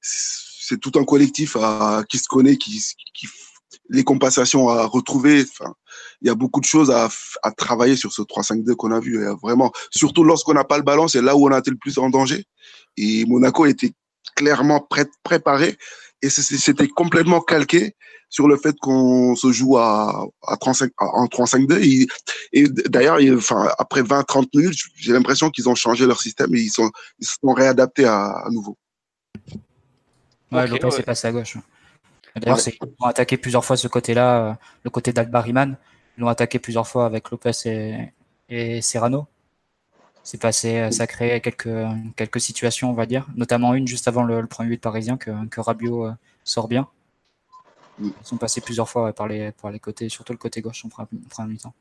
c'est 0.00 0.78
tout 0.78 0.92
un 0.96 1.04
collectif 1.04 1.56
à, 1.56 2.04
qui 2.08 2.18
se 2.18 2.28
connaît, 2.28 2.56
qui, 2.56 2.82
qui 3.14 3.26
les 3.88 4.04
compensations 4.04 4.68
à 4.68 4.86
retrouver. 4.86 5.42
Enfin, 5.42 5.74
il 6.22 6.28
y 6.28 6.30
a 6.30 6.34
beaucoup 6.34 6.60
de 6.60 6.66
choses 6.66 6.90
à, 6.90 7.08
à 7.42 7.50
travailler 7.50 7.96
sur 7.96 8.12
ce 8.12 8.22
3-5-2 8.22 8.74
qu'on 8.74 8.92
a 8.92 9.00
vu. 9.00 9.26
Vraiment, 9.42 9.72
surtout 9.90 10.24
lorsqu'on 10.24 10.54
n'a 10.54 10.64
pas 10.64 10.76
le 10.76 10.84
ballon, 10.84 11.08
c'est 11.08 11.22
là 11.22 11.36
où 11.36 11.48
on 11.48 11.52
a 11.52 11.58
été 11.58 11.70
le 11.70 11.76
plus 11.76 11.98
en 11.98 12.08
danger. 12.08 12.44
Et 12.96 13.24
Monaco 13.26 13.66
était 13.66 13.92
clairement 14.36 14.80
prêt, 14.80 15.06
préparé 15.22 15.76
et 16.22 16.30
c'était 16.30 16.88
complètement 16.88 17.40
calqué 17.40 17.94
sur 18.28 18.46
le 18.46 18.56
fait 18.56 18.76
qu'on 18.80 19.34
se 19.34 19.50
joue 19.52 19.76
à, 19.76 20.26
à 20.46 20.56
35, 20.56 20.92
en 20.98 21.26
3-5-2. 21.26 22.08
Et, 22.52 22.68
d'ailleurs, 22.88 23.18
enfin, 23.36 23.68
après 23.78 24.02
20-30 24.02 24.46
minutes, 24.54 24.78
j'ai 24.96 25.12
l'impression 25.12 25.50
qu'ils 25.50 25.68
ont 25.68 25.74
changé 25.74 26.06
leur 26.06 26.20
système 26.20 26.54
et 26.54 26.60
ils, 26.60 26.70
sont, 26.70 26.90
ils 27.18 27.26
se 27.26 27.34
sont 27.42 27.52
réadaptés 27.52 28.04
à, 28.04 28.44
nouveau. 28.50 28.76
Ouais, 30.52 30.62
okay, 30.62 30.78
Lopez 30.78 31.00
est 31.00 31.02
passé 31.02 31.28
à 31.28 31.32
gauche. 31.32 31.56
D'ailleurs, 32.36 32.60
ils 32.64 32.78
ont 33.00 33.06
attaqué 33.06 33.36
plusieurs 33.36 33.64
fois 33.64 33.76
ce 33.76 33.88
côté-là, 33.88 34.50
euh, 34.50 34.54
le 34.84 34.90
côté 34.90 35.12
d'Albariman. 35.12 35.76
Ils 36.16 36.20
l'ont 36.20 36.28
attaqué 36.28 36.60
plusieurs 36.60 36.86
fois 36.86 37.06
avec 37.06 37.30
Lopez 37.30 37.52
et, 37.64 38.12
et 38.48 38.82
Serrano. 38.82 39.26
C'est 40.22 40.40
passé, 40.40 40.78
euh, 40.78 40.90
ça 40.90 41.04
a 41.04 41.06
créé 41.06 41.40
quelques, 41.40 41.68
quelques 42.16 42.40
situations, 42.40 42.90
on 42.90 42.94
va 42.94 43.06
dire, 43.06 43.26
notamment 43.36 43.74
une 43.74 43.86
juste 43.86 44.06
avant 44.06 44.22
le, 44.22 44.46
premier 44.46 44.70
but 44.70 44.80
parisien 44.80 45.16
que, 45.16 45.30
que 45.48 45.60
Rabiot 45.60 46.06
euh, 46.06 46.12
sort 46.44 46.68
bien. 46.68 46.88
Ils 48.00 48.12
sont 48.22 48.36
passés 48.36 48.60
plusieurs 48.60 48.88
fois 48.88 49.12
par, 49.12 49.28
les, 49.28 49.52
par 49.52 49.70
les 49.70 49.78
côtés, 49.78 50.08
surtout 50.08 50.32
le 50.32 50.38
côté 50.38 50.60
gauche 50.60 50.84
en 50.84 50.88
première 50.88 51.48
mi-temps. 51.48 51.74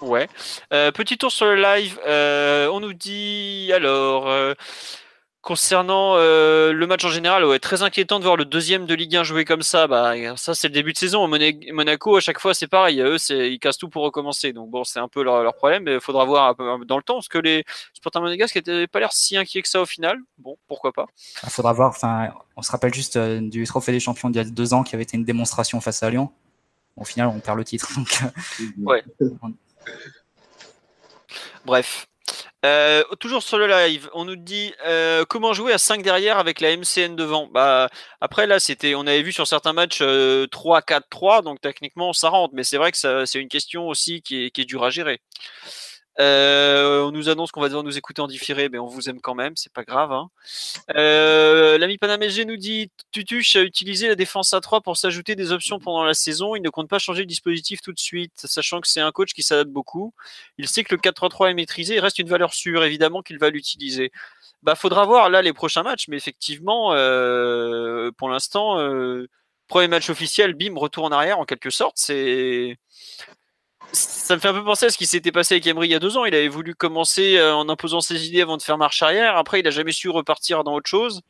Ouais. 0.00 0.28
Euh, 0.72 0.90
petit 0.92 1.16
tour 1.16 1.32
sur 1.32 1.46
le 1.46 1.56
live. 1.56 1.98
Euh, 2.06 2.68
on 2.68 2.80
nous 2.80 2.92
dit 2.92 3.70
alors. 3.74 4.54
Euh, 5.44 5.54
concernant 5.54 6.16
le 6.16 6.86
match 6.86 7.04
en 7.04 7.10
général, 7.10 7.44
ouais, 7.44 7.58
très 7.58 7.82
inquiétant 7.82 8.18
de 8.18 8.24
voir 8.24 8.36
le 8.36 8.44
deuxième 8.44 8.86
de 8.86 8.94
Ligue 8.94 9.16
1 9.16 9.24
jouer 9.24 9.44
comme 9.44 9.62
ça. 9.62 9.86
Bah, 9.86 10.14
ça, 10.36 10.54
c'est 10.54 10.68
le 10.68 10.74
début 10.74 10.92
de 10.92 10.98
saison. 10.98 11.28
Monaco, 11.28 12.16
à 12.16 12.20
chaque 12.20 12.40
fois, 12.40 12.54
c'est 12.54 12.66
pareil. 12.66 13.00
Eux, 13.00 13.16
ils 13.30 13.58
cassent 13.58 13.78
tout 13.78 13.88
pour 13.88 14.02
recommencer. 14.02 14.52
Donc, 14.52 14.70
bon, 14.70 14.84
c'est 14.84 14.98
un 14.98 15.08
peu 15.08 15.22
leur, 15.22 15.54
problème. 15.54 15.84
Mais 15.84 15.94
il 15.94 16.00
faudra 16.00 16.24
voir 16.24 16.54
dans 16.56 16.96
le 16.96 17.02
temps. 17.02 17.14
Parce 17.14 17.28
que 17.28 17.38
les 17.38 17.64
supporters 17.92 18.22
monégasques 18.22 18.60
n'avaient 18.66 18.86
pas 18.86 19.00
l'air 19.00 19.12
si 19.12 19.36
inquiets 19.36 19.62
que 19.62 19.68
ça 19.68 19.80
au 19.80 19.86
final. 19.86 20.18
Bon, 20.38 20.56
pourquoi 20.68 20.92
pas. 20.92 21.06
Il 21.42 21.50
faudra 21.50 21.72
voir. 21.72 21.90
Enfin, 21.90 22.30
on 22.56 22.62
se 22.62 22.72
rappelle 22.72 22.94
juste 22.94 23.18
du 23.18 23.64
Trophée 23.64 23.92
des 23.92 24.00
Champions 24.00 24.30
d'il 24.30 24.38
y 24.38 24.40
a 24.40 24.44
deux 24.44 24.74
ans 24.74 24.82
qui 24.82 24.94
avait 24.94 25.04
été 25.04 25.16
une 25.16 25.24
démonstration 25.24 25.80
face 25.80 26.02
à 26.02 26.10
Lyon. 26.10 26.30
Au 26.96 27.04
final, 27.04 27.28
on 27.28 27.40
perd 27.40 27.58
le 27.58 27.64
titre. 27.64 27.88
Donc... 27.96 28.20
ouais. 28.84 29.04
Bref. 31.64 32.06
Euh, 32.64 33.02
toujours 33.20 33.42
sur 33.42 33.58
le 33.58 33.66
live, 33.66 34.08
on 34.14 34.24
nous 34.24 34.36
dit 34.36 34.72
euh, 34.86 35.26
comment 35.28 35.52
jouer 35.52 35.72
à 35.74 35.78
5 35.78 36.02
derrière 36.02 36.38
avec 36.38 36.60
la 36.60 36.74
MCN 36.74 37.14
devant? 37.14 37.46
Bah 37.46 37.90
après 38.22 38.46
là, 38.46 38.58
c'était, 38.58 38.94
on 38.94 39.06
avait 39.06 39.22
vu 39.22 39.32
sur 39.32 39.46
certains 39.46 39.74
matchs 39.74 40.00
3-4-3, 40.00 41.38
euh, 41.38 41.42
donc 41.42 41.60
techniquement 41.60 42.14
ça 42.14 42.30
rentre, 42.30 42.54
mais 42.54 42.64
c'est 42.64 42.78
vrai 42.78 42.90
que 42.90 43.26
c'est 43.26 43.38
une 43.38 43.48
question 43.48 43.86
aussi 43.88 44.22
qui 44.22 44.46
est, 44.46 44.50
qui 44.50 44.62
est 44.62 44.64
dure 44.64 44.82
à 44.82 44.88
gérer. 44.88 45.20
Euh, 46.20 47.02
on 47.02 47.10
nous 47.10 47.28
annonce 47.28 47.50
qu'on 47.50 47.60
va 47.60 47.68
devoir 47.68 47.82
nous 47.82 47.98
écouter 47.98 48.22
en 48.22 48.28
différé, 48.28 48.68
mais 48.68 48.78
on 48.78 48.86
vous 48.86 49.08
aime 49.08 49.20
quand 49.20 49.34
même, 49.34 49.56
c'est 49.56 49.72
pas 49.72 49.82
grave. 49.82 50.12
Hein. 50.12 50.30
Euh, 50.96 51.76
L'ami 51.78 51.98
Panamégé 51.98 52.44
nous 52.44 52.56
dit 52.56 52.90
Tutuche 53.10 53.56
a 53.56 53.62
utilisé 53.62 54.08
la 54.08 54.14
défense 54.14 54.54
à 54.54 54.60
3 54.60 54.80
pour 54.80 54.96
s'ajouter 54.96 55.34
des 55.34 55.52
options 55.52 55.78
pendant 55.78 56.04
la 56.04 56.14
saison. 56.14 56.54
Il 56.54 56.62
ne 56.62 56.70
compte 56.70 56.88
pas 56.88 56.98
changer 56.98 57.22
le 57.22 57.26
dispositif 57.26 57.80
tout 57.80 57.92
de 57.92 57.98
suite, 57.98 58.32
sachant 58.36 58.80
que 58.80 58.88
c'est 58.88 59.00
un 59.00 59.12
coach 59.12 59.32
qui 59.32 59.42
s'adapte 59.42 59.70
beaucoup. 59.70 60.14
Il 60.58 60.68
sait 60.68 60.84
que 60.84 60.94
le 60.94 61.00
4-3-3 61.00 61.50
est 61.50 61.54
maîtrisé, 61.54 61.96
il 61.96 62.00
reste 62.00 62.18
une 62.18 62.28
valeur 62.28 62.54
sûre, 62.54 62.84
évidemment 62.84 63.22
qu'il 63.22 63.38
va 63.38 63.50
l'utiliser. 63.50 64.12
Bah, 64.62 64.76
faudra 64.76 65.04
voir 65.04 65.30
là 65.30 65.42
les 65.42 65.52
prochains 65.52 65.82
matchs, 65.82 66.08
mais 66.08 66.16
effectivement, 66.16 66.92
euh, 66.94 68.10
pour 68.16 68.28
l'instant, 68.28 68.78
premier 69.66 69.88
match 69.88 70.10
officiel, 70.10 70.54
bim, 70.54 70.78
retour 70.78 71.04
en 71.04 71.12
arrière 71.12 71.38
en 71.38 71.44
quelque 71.44 71.70
sorte. 71.70 71.94
C'est 71.96 72.78
ça 73.94 74.34
me 74.34 74.40
fait 74.40 74.48
un 74.48 74.52
peu 74.52 74.64
penser 74.64 74.86
à 74.86 74.90
ce 74.90 74.98
qui 74.98 75.06
s'était 75.06 75.32
passé 75.32 75.54
avec 75.54 75.66
Emery 75.66 75.88
il 75.88 75.92
y 75.92 75.94
a 75.94 75.98
deux 75.98 76.16
ans. 76.16 76.24
Il 76.24 76.34
avait 76.34 76.48
voulu 76.48 76.74
commencer 76.74 77.36
euh, 77.36 77.54
en 77.54 77.68
imposant 77.68 78.00
ses 78.00 78.26
idées 78.26 78.42
avant 78.42 78.56
de 78.56 78.62
faire 78.62 78.78
marche 78.78 79.02
arrière. 79.02 79.36
Après, 79.36 79.60
il 79.60 79.64
n'a 79.64 79.70
jamais 79.70 79.92
su 79.92 80.08
repartir 80.08 80.64
dans 80.64 80.74
autre 80.74 80.88
chose. 80.88 81.22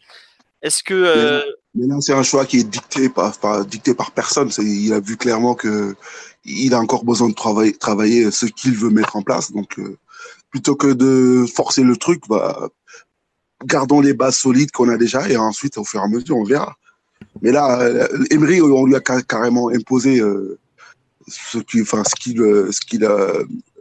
Est-ce 0.63 0.83
que. 0.83 0.95
Euh... 0.95 1.43
Maintenant, 1.75 2.01
c'est 2.01 2.15
un 2.15 2.23
choix 2.23 2.47
qui 2.47 2.59
est 2.59 2.65
dicté 2.65 3.09
par, 3.09 3.65
dicté 3.67 3.95
par 3.95 4.13
personne. 4.13 4.51
Il 4.59 4.93
a 4.93 5.01
vu 5.01 5.17
clairement 5.17 5.55
que 5.55 5.95
il 6.45 6.75
a 6.75 6.81
encore 6.81 7.05
besoin 7.05 7.29
de 7.29 7.35
travailler, 7.35 7.73
travailler 7.73 8.31
ce 8.31 8.47
qu'il 8.47 8.75
veut 8.75 8.91
mettre 8.91 9.17
en 9.17 9.23
place. 9.23 9.53
Donc, 9.53 9.79
euh, 9.79 9.99
plutôt 10.51 10.77
que 10.77 10.93
de 10.93 11.47
forcer 11.55 11.83
le 11.83 11.97
truc, 11.97 12.23
bah, 12.29 12.69
gardons 13.65 14.01
les 14.01 14.15
bases 14.15 14.37
solides 14.37 14.71
qu'on 14.71 14.89
a 14.89 14.97
déjà 14.97 15.29
et 15.29 15.37
ensuite, 15.37 15.79
au 15.79 15.85
fur 15.85 16.01
et 16.01 16.05
à 16.05 16.09
mesure, 16.09 16.37
on 16.37 16.45
verra. 16.45 16.77
Mais 17.43 17.51
là, 17.51 17.81
euh, 17.81 18.09
Emery, 18.31 18.63
on 18.63 18.87
lui 18.87 18.95
a 18.95 19.01
carrément 19.01 19.69
imposé 19.71 20.21
ce 21.27 21.59
qui, 21.59 21.83
enfin, 21.83 22.03
ce 22.05 22.15
qu'il, 22.15 22.37
ce 22.39 22.81
qu'il 22.81 23.05
a, 23.05 23.33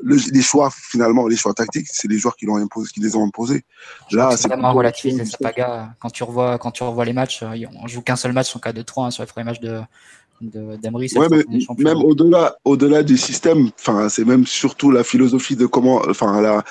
les 0.04 0.42
choix 0.42 0.70
finalement, 0.72 1.28
les 1.28 1.36
choix 1.36 1.54
tactiques, 1.54 1.88
c'est 1.90 2.08
les 2.08 2.18
joueurs 2.18 2.36
qui 2.36 2.46
l'ont 2.46 2.58
imposé, 2.58 2.92
qui 2.94 3.00
les 3.00 3.16
ont 3.16 3.26
imposés. 3.26 3.64
Là, 4.12 4.36
c'est 4.38 4.48
vraiment. 4.48 4.74
Quand 6.00 6.10
tu 6.10 6.24
revois, 6.24 6.58
quand 6.58 6.72
tu 6.72 6.84
revois 6.84 7.06
les 7.06 7.14
matchs, 7.14 7.44
euh, 7.44 7.56
on 7.82 7.88
joue 7.88 8.02
qu'un 8.02 8.16
seul 8.16 8.34
match 8.34 8.56
en 8.56 8.60
cas 8.60 8.74
de 8.74 8.82
3 8.82 9.06
hein, 9.06 9.12
sur 9.12 9.24
les 9.24 9.28
premiers 9.28 9.46
matchs 9.46 9.60
de 9.62 9.82
d'Emery. 10.42 11.10
Ouais, 11.16 11.28
mais 11.30 11.46
même 11.78 11.98
au-delà, 11.98 12.58
au-delà 12.66 13.04
du 13.04 13.18
système, 13.18 13.70
enfin, 13.80 14.10
c'est 14.10 14.26
même 14.26 14.46
surtout 14.46 14.92
la 14.92 15.04
philosophie 15.04 15.56
de 15.56 15.66
comment, 15.66 16.02
enfin, 16.10 16.42
la, 16.42 16.64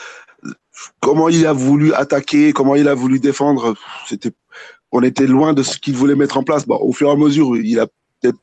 comment 1.01 1.29
il 1.29 1.47
a 1.47 1.53
voulu 1.53 1.95
attaquer, 1.95 2.53
comment 2.53 2.75
il 2.75 2.89
a 2.89 2.95
voulu 2.95 3.19
défendre. 3.19 3.75
C'était, 4.07 4.33
on 4.91 5.03
était 5.03 5.27
loin 5.27 5.53
de 5.55 5.63
ce 5.63 5.79
qu'il 5.79 5.97
voulait 5.97 6.15
mettre 6.17 6.37
en 6.37 6.43
place. 6.43 6.67
Bon, 6.67 6.77
au 6.77 6.93
fur 6.93 7.09
et 7.09 7.13
à 7.13 7.17
mesure, 7.17 7.57
il 7.57 7.81
a 7.81 7.87
peut-être 8.21 8.39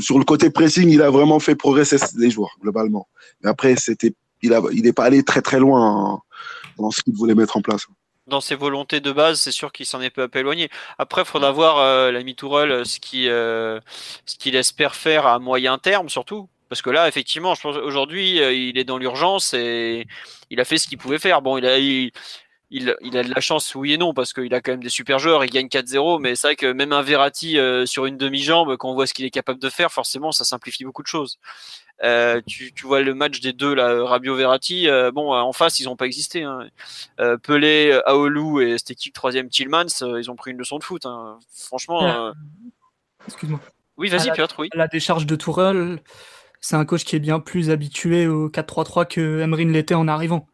sur 0.00 0.18
le 0.18 0.24
côté 0.24 0.50
pressing, 0.50 0.88
il 0.88 1.02
a 1.02 1.10
vraiment 1.10 1.38
fait 1.38 1.54
progresser 1.54 1.96
les 2.16 2.30
joueurs 2.30 2.56
globalement. 2.60 3.08
Mais 3.42 3.50
après, 3.50 3.76
c'était, 3.76 4.14
il 4.42 4.52
a, 4.52 4.60
il 4.72 4.82
n'est 4.82 4.92
pas 4.92 5.04
allé 5.04 5.22
très 5.22 5.42
très 5.42 5.58
loin 5.58 6.20
dans 6.78 6.90
ce 6.90 7.02
qu'il 7.02 7.14
voulait 7.14 7.34
mettre 7.34 7.56
en 7.56 7.62
place. 7.62 7.86
Dans 8.26 8.40
ses 8.40 8.56
volontés 8.56 9.00
de 9.00 9.12
base, 9.12 9.40
c'est 9.40 9.52
sûr 9.52 9.70
qu'il 9.70 9.86
s'en 9.86 10.00
est 10.00 10.10
peu 10.10 10.26
peu 10.28 10.40
éloigné. 10.40 10.68
Après, 10.98 11.22
il 11.22 11.26
faudra 11.26 11.52
voir 11.52 11.78
euh, 11.78 12.10
l'ami 12.10 12.34
Tourelle 12.34 12.84
ce 12.84 12.98
qui, 12.98 13.28
euh, 13.28 13.78
ce 14.24 14.36
qu'il 14.36 14.56
espère 14.56 14.96
faire 14.96 15.26
à 15.26 15.38
moyen 15.38 15.78
terme 15.78 16.08
surtout. 16.08 16.48
Parce 16.68 16.82
que 16.82 16.90
là, 16.90 17.06
effectivement, 17.06 17.54
je 17.54 17.60
pense 17.60 17.76
aujourd'hui, 17.76 18.38
il 18.38 18.76
est 18.76 18.82
dans 18.82 18.98
l'urgence 18.98 19.54
et 19.54 20.04
il 20.50 20.60
a 20.60 20.64
fait 20.64 20.78
ce 20.78 20.88
qu'il 20.88 20.98
pouvait 20.98 21.20
faire. 21.20 21.40
Bon, 21.40 21.58
il 21.58 21.64
a, 21.64 21.78
il, 22.70 22.90
a 22.90 23.22
de 23.22 23.32
la 23.32 23.40
chance, 23.40 23.74
oui 23.76 23.92
et 23.92 23.98
non, 23.98 24.12
parce 24.12 24.32
qu'il 24.32 24.52
a 24.52 24.60
quand 24.60 24.72
même 24.72 24.82
des 24.82 24.88
super 24.88 25.20
joueurs, 25.20 25.44
il 25.44 25.50
gagne 25.50 25.68
4-0, 25.68 26.20
mais 26.20 26.34
c'est 26.34 26.48
vrai 26.48 26.56
que 26.56 26.72
même 26.72 26.92
un 26.92 27.02
Verratti 27.02 27.58
euh, 27.58 27.86
sur 27.86 28.06
une 28.06 28.16
demi-jambe, 28.16 28.76
quand 28.76 28.90
on 28.90 28.94
voit 28.94 29.06
ce 29.06 29.14
qu'il 29.14 29.24
est 29.24 29.30
capable 29.30 29.60
de 29.60 29.70
faire, 29.70 29.92
forcément, 29.92 30.32
ça 30.32 30.44
simplifie 30.44 30.84
beaucoup 30.84 31.02
de 31.02 31.06
choses. 31.06 31.38
Euh, 32.02 32.40
tu, 32.46 32.72
vois 32.82 33.02
le 33.02 33.14
match 33.14 33.40
des 33.40 33.52
deux, 33.52 33.72
là, 33.72 34.04
Rabio-Verratti, 34.04 34.88
euh, 34.88 35.12
bon, 35.12 35.32
en 35.32 35.52
face, 35.52 35.78
ils 35.78 35.84
n'ont 35.84 35.96
pas 35.96 36.06
existé. 36.06 36.42
Hein. 36.42 36.68
Pelé, 37.42 37.98
Aolu 38.04 38.68
et 38.68 38.78
cette 38.78 38.90
équipe 38.90 39.14
troisième 39.14 39.48
Tillmans, 39.48 39.86
ils 40.00 40.30
ont 40.30 40.36
pris 40.36 40.50
une 40.50 40.58
leçon 40.58 40.78
de 40.78 40.84
foot. 40.84 41.06
Hein. 41.06 41.38
Franchement. 41.54 42.32
Excuse-moi. 43.26 43.60
Oui, 43.96 44.08
vas-y, 44.08 44.30
Piotr, 44.32 44.56
oui. 44.58 44.68
La 44.74 44.88
décharge 44.88 45.24
de 45.24 45.36
Tourelle, 45.36 46.02
c'est 46.60 46.76
un 46.76 46.84
coach 46.84 47.04
qui 47.04 47.16
est 47.16 47.20
bien 47.20 47.38
plus 47.40 47.70
habitué 47.70 48.26
au 48.26 48.50
4-3-3 48.50 49.06
que 49.06 49.40
Emery 49.40 49.64
l'était 49.66 49.94
en 49.94 50.08
arrivant. 50.08 50.46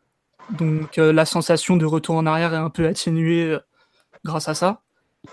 Donc 0.50 0.98
euh, 0.98 1.12
la 1.12 1.24
sensation 1.24 1.76
de 1.76 1.86
retour 1.86 2.16
en 2.16 2.26
arrière 2.26 2.54
est 2.54 2.58
un 2.58 2.70
peu 2.70 2.86
atténuée 2.86 3.44
euh, 3.44 3.58
grâce 4.24 4.48
à 4.48 4.54
ça. 4.54 4.82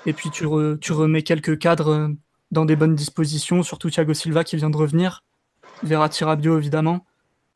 Et 0.06 0.14
puis 0.14 0.30
tu, 0.30 0.46
remets 0.46 1.24
quelques 1.24 1.58
cadres 1.58 1.90
euh, 1.90 2.08
dans 2.52 2.66
des 2.66 2.76
bonnes 2.76 2.96
dispositions, 2.96 3.64
surtout 3.64 3.90
Thiago 3.90 4.14
Silva 4.14 4.44
qui 4.44 4.56
vient 4.56 4.70
de 4.70 4.78
revenir, 4.78 5.24
Verratti 5.84 6.24
Rabiot 6.24 6.58
évidemment, 6.58 7.06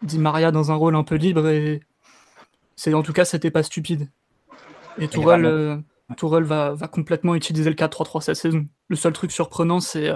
Di 0.01 0.19
Maria 0.19 0.51
dans 0.51 0.71
un 0.71 0.75
rôle 0.75 0.95
un 0.95 1.03
peu 1.03 1.15
libre 1.15 1.47
et 1.47 1.81
c'est 2.75 2.93
en 2.93 3.03
tout 3.03 3.13
cas 3.13 3.25
c'était 3.25 3.51
pas 3.51 3.63
stupide. 3.63 4.09
Et 4.99 5.07
Tourelle, 5.07 6.43
va, 6.43 6.75
complètement 6.91 7.33
utiliser 7.33 7.69
le 7.69 7.75
4-3-3 7.75 8.21
cette 8.21 8.35
saison. 8.35 8.67
Le 8.87 8.95
seul 8.95 9.13
truc 9.13 9.31
surprenant 9.31 9.79
c'est 9.79 10.11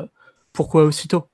pourquoi 0.54 0.84
aussitôt? 0.84 1.28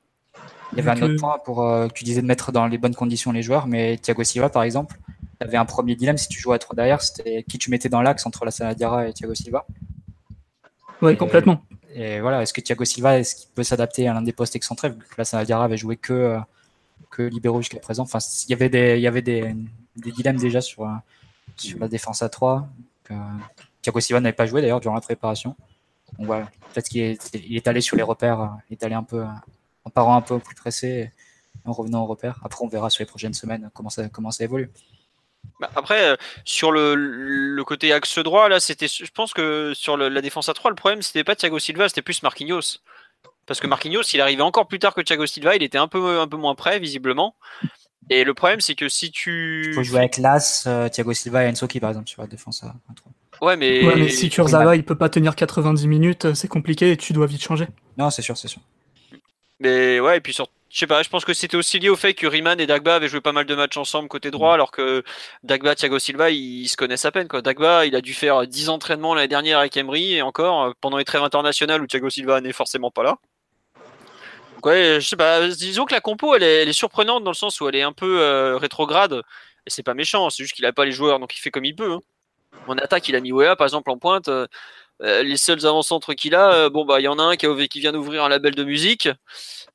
Il 0.73 0.77
y 0.77 0.81
avait 0.81 0.91
un 0.91 1.03
autre 1.03 1.19
point 1.19 1.37
pour 1.43 1.57
que 1.57 1.93
tu 1.93 2.03
disais 2.03 2.21
de 2.21 2.27
mettre 2.27 2.51
dans 2.51 2.67
les 2.67 2.77
bonnes 2.77 2.95
conditions 2.95 3.31
les 3.31 3.43
joueurs, 3.43 3.67
mais 3.67 3.97
Thiago 3.97 4.23
Silva 4.23 4.49
par 4.49 4.63
exemple, 4.63 4.97
tu 5.43 5.47
avais 5.49 5.57
un 5.57 5.65
premier 5.65 5.95
dilemme 5.95 6.17
si 6.17 6.27
tu 6.27 6.39
jouais 6.39 6.55
à 6.55 6.59
3 6.59 6.75
derrière, 6.75 7.01
c'était 7.01 7.43
qui 7.43 7.57
tu 7.57 7.69
mettais 7.69 7.89
dans 7.89 8.01
l'axe 8.01 8.25
entre 8.25 8.45
la 8.45 8.51
Saladiara 8.51 9.07
et 9.07 9.13
Thiago 9.13 9.35
Silva. 9.35 9.65
Oui, 11.01 11.17
complètement. 11.17 11.63
Et 11.93 12.21
voilà, 12.21 12.41
est-ce 12.41 12.53
que 12.53 12.61
Thiago 12.61 12.85
Silva, 12.85 13.19
est-ce 13.19 13.35
qu'il 13.35 13.49
peut 13.51 13.63
s'adapter 13.63 14.07
à 14.07 14.13
l'un 14.13 14.21
des 14.21 14.31
postes 14.31 14.55
excentrés 14.55 14.93
Là, 15.17 15.25
Sanadiara 15.25 15.65
avait 15.65 15.77
joué 15.77 15.97
que, 15.97 16.13
euh, 16.13 16.39
que 17.11 17.23
libéraux 17.23 17.61
jusqu'à 17.61 17.79
présent? 17.79 18.03
Enfin, 18.03 18.19
il 18.47 18.51
y 18.51 18.53
avait 18.53 18.69
des, 18.69 18.95
il 18.97 19.01
y 19.01 19.07
avait 19.07 19.21
des, 19.21 19.53
des 19.97 20.11
dilemmes 20.11 20.37
déjà 20.37 20.61
sur, 20.61 20.89
sur 21.57 21.79
la 21.79 21.87
défense 21.87 22.21
à 22.23 22.29
3. 22.29 22.67
Euh, 23.11 23.15
Thiago 23.81 23.99
Silva 23.99 24.21
n'avait 24.21 24.33
pas 24.33 24.45
joué 24.45 24.61
d'ailleurs 24.61 24.79
durant 24.79 24.95
la 24.95 25.01
préparation. 25.01 25.55
Donc 26.17 26.27
voilà, 26.27 26.45
peut-être 26.73 26.87
qu'il 26.87 27.01
est, 27.01 27.35
il 27.35 27.55
est 27.55 27.67
allé 27.67 27.81
sur 27.81 27.97
les 27.97 28.03
repères, 28.03 28.57
il 28.69 28.73
est 28.73 28.83
allé 28.83 28.95
un 28.95 29.03
peu 29.03 29.25
en 29.85 29.89
parant 29.89 30.15
un 30.15 30.21
peu 30.21 30.39
plus 30.39 30.55
pressé, 30.55 31.11
en 31.65 31.73
revenant 31.73 32.03
aux 32.03 32.07
repères. 32.07 32.39
Après, 32.43 32.63
on 32.63 32.67
verra 32.67 32.89
sur 32.89 33.01
les 33.01 33.07
prochaines 33.07 33.33
semaines 33.33 33.69
comment 33.73 33.89
ça, 33.89 34.07
comment 34.09 34.31
ça 34.31 34.43
évolue. 34.43 34.71
Bah, 35.59 35.69
après, 35.75 36.11
euh, 36.11 36.15
sur 36.45 36.71
le, 36.71 36.95
le, 36.95 37.63
côté 37.63 37.93
axe 37.93 38.19
droit, 38.19 38.49
là, 38.49 38.59
c'était, 38.59 38.87
je 38.87 39.11
pense 39.13 39.33
que 39.33 39.73
sur 39.73 39.97
le, 39.97 40.09
la 40.09 40.21
défense 40.21 40.49
à 40.49 40.53
3, 40.53 40.71
le 40.71 40.75
problème, 40.75 41.01
c'était 41.01 41.23
pas 41.23 41.35
Thiago 41.35 41.59
Silva, 41.59 41.87
c'était 41.89 42.01
plus 42.01 42.23
Marquinhos. 42.23 42.79
Parce 43.45 43.59
que 43.59 43.67
Marquinhos, 43.67 44.03
il 44.13 44.21
arrivait 44.21 44.41
encore 44.41 44.67
plus 44.67 44.79
tard 44.79 44.93
que 44.93 45.01
Thiago 45.01 45.25
Silva, 45.25 45.55
il 45.55 45.63
était 45.63 45.77
un 45.77 45.87
peu, 45.87 46.19
un 46.19 46.27
peu 46.27 46.37
moins 46.37 46.55
prêt, 46.55 46.79
visiblement. 46.79 47.35
Et 48.09 48.23
le 48.23 48.33
problème, 48.33 48.59
c'est 48.59 48.75
que 48.75 48.89
si 48.89 49.11
tu. 49.11 49.67
Tu 49.69 49.75
peux 49.75 49.83
jouer 49.83 49.99
avec 49.99 50.17
Las, 50.17 50.65
euh, 50.67 50.89
Thiago 50.89 51.13
Silva 51.13 51.45
et 51.45 51.47
Enzo 51.47 51.67
qui, 51.67 51.79
par 51.79 51.89
exemple, 51.89 52.09
sur 52.09 52.21
la 52.21 52.27
défense 52.27 52.63
à 52.63 52.75
3. 52.95 53.11
Ouais, 53.41 53.57
mais. 53.57 53.85
Ouais, 53.85 53.95
mais 53.95 54.09
si 54.09 54.29
Kurzawa, 54.29 54.75
il 54.75 54.83
peut 54.83 54.97
pas 54.97 55.09
tenir 55.09 55.35
90 55.35 55.87
minutes, 55.87 56.25
euh, 56.25 56.33
c'est 56.33 56.47
compliqué 56.47 56.91
et 56.91 56.97
tu 56.97 57.13
dois 57.13 57.27
vite 57.27 57.41
changer. 57.41 57.67
Non, 57.97 58.09
c'est 58.09 58.21
sûr, 58.21 58.37
c'est 58.37 58.47
sûr. 58.47 58.61
Mais 59.59 59.99
ouais, 59.99 60.17
et 60.17 60.21
puis 60.21 60.33
sur, 60.33 60.47
je 60.73 60.79
sais 60.79 60.87
pas, 60.87 61.03
je 61.03 61.09
pense 61.09 61.23
que 61.23 61.35
c'était 61.35 61.55
aussi 61.55 61.77
lié 61.77 61.89
au 61.89 61.95
fait 61.95 62.15
que 62.15 62.25
Riemann 62.25 62.59
et 62.59 62.65
Dagba 62.65 62.95
avaient 62.95 63.07
joué 63.07 63.21
pas 63.21 63.31
mal 63.31 63.45
de 63.45 63.53
matchs 63.53 63.77
ensemble 63.77 64.07
côté 64.09 64.31
droit, 64.31 64.49
mm. 64.49 64.53
alors 64.55 64.71
que 64.71 65.03
Dagba, 65.43 65.75
Thiago 65.75 65.99
Silva, 65.99 66.31
ils, 66.31 66.67
se 66.67 66.75
connaissent 66.75 67.05
à 67.05 67.11
peine. 67.11 67.27
Quoi. 67.27 67.43
Dagba, 67.43 67.85
il 67.85 67.95
a 67.95 68.01
dû 68.01 68.15
faire 68.15 68.47
10 68.47 68.69
entraînements 68.69 69.13
l'année 69.13 69.27
dernière 69.27 69.59
avec 69.59 69.77
Emery, 69.77 70.15
et 70.15 70.23
encore 70.23 70.63
euh, 70.63 70.71
pendant 70.81 70.97
les 70.97 71.05
trêves 71.05 71.21
internationales 71.21 71.79
où 71.79 71.85
Thiago 71.85 72.09
Silva 72.09 72.41
n'est 72.41 72.53
forcément 72.53 72.89
pas 72.89 73.03
là. 73.03 73.17
Donc 74.55 74.65
ouais, 74.65 74.97
je 74.99 75.07
sais 75.07 75.15
pas, 75.15 75.47
disons 75.47 75.85
que 75.85 75.93
la 75.93 76.01
compo, 76.01 76.33
elle 76.33 76.41
est, 76.41 76.73
surprenante 76.73 77.23
dans 77.23 77.31
le 77.31 77.35
sens 77.35 77.61
où 77.61 77.69
elle 77.69 77.75
est 77.75 77.83
un 77.83 77.93
peu 77.93 78.21
euh, 78.21 78.57
rétrograde, 78.57 79.21
et 79.67 79.69
c'est 79.69 79.83
pas 79.83 79.93
méchant, 79.93 80.31
c'est 80.31 80.41
juste 80.41 80.55
qu'il 80.55 80.65
a 80.65 80.73
pas 80.73 80.85
les 80.85 80.91
joueurs, 80.91 81.19
donc 81.19 81.35
il 81.35 81.39
fait 81.39 81.51
comme 81.51 81.65
il 81.65 81.75
peut. 81.75 81.91
Hein. 81.91 81.99
En 82.67 82.77
attaque, 82.79 83.07
il 83.09 83.15
a 83.15 83.19
mis 83.19 83.31
Wea, 83.31 83.55
par 83.55 83.67
exemple, 83.67 83.91
en 83.91 83.97
pointe. 83.99 84.27
Euh, 84.27 84.47
les 84.99 85.37
seuls 85.37 85.65
avant-centres 85.65 86.13
qu'il 86.13 86.35
a, 86.35 86.69
bon 86.69 86.85
bah 86.85 86.99
il 86.99 87.03
y 87.03 87.07
en 87.07 87.19
a 87.19 87.23
un 87.23 87.35
qui, 87.35 87.79
vient 87.79 87.91
d'ouvrir 87.91 88.23
un 88.23 88.29
label 88.29 88.55
de 88.55 88.63
musique. 88.63 89.09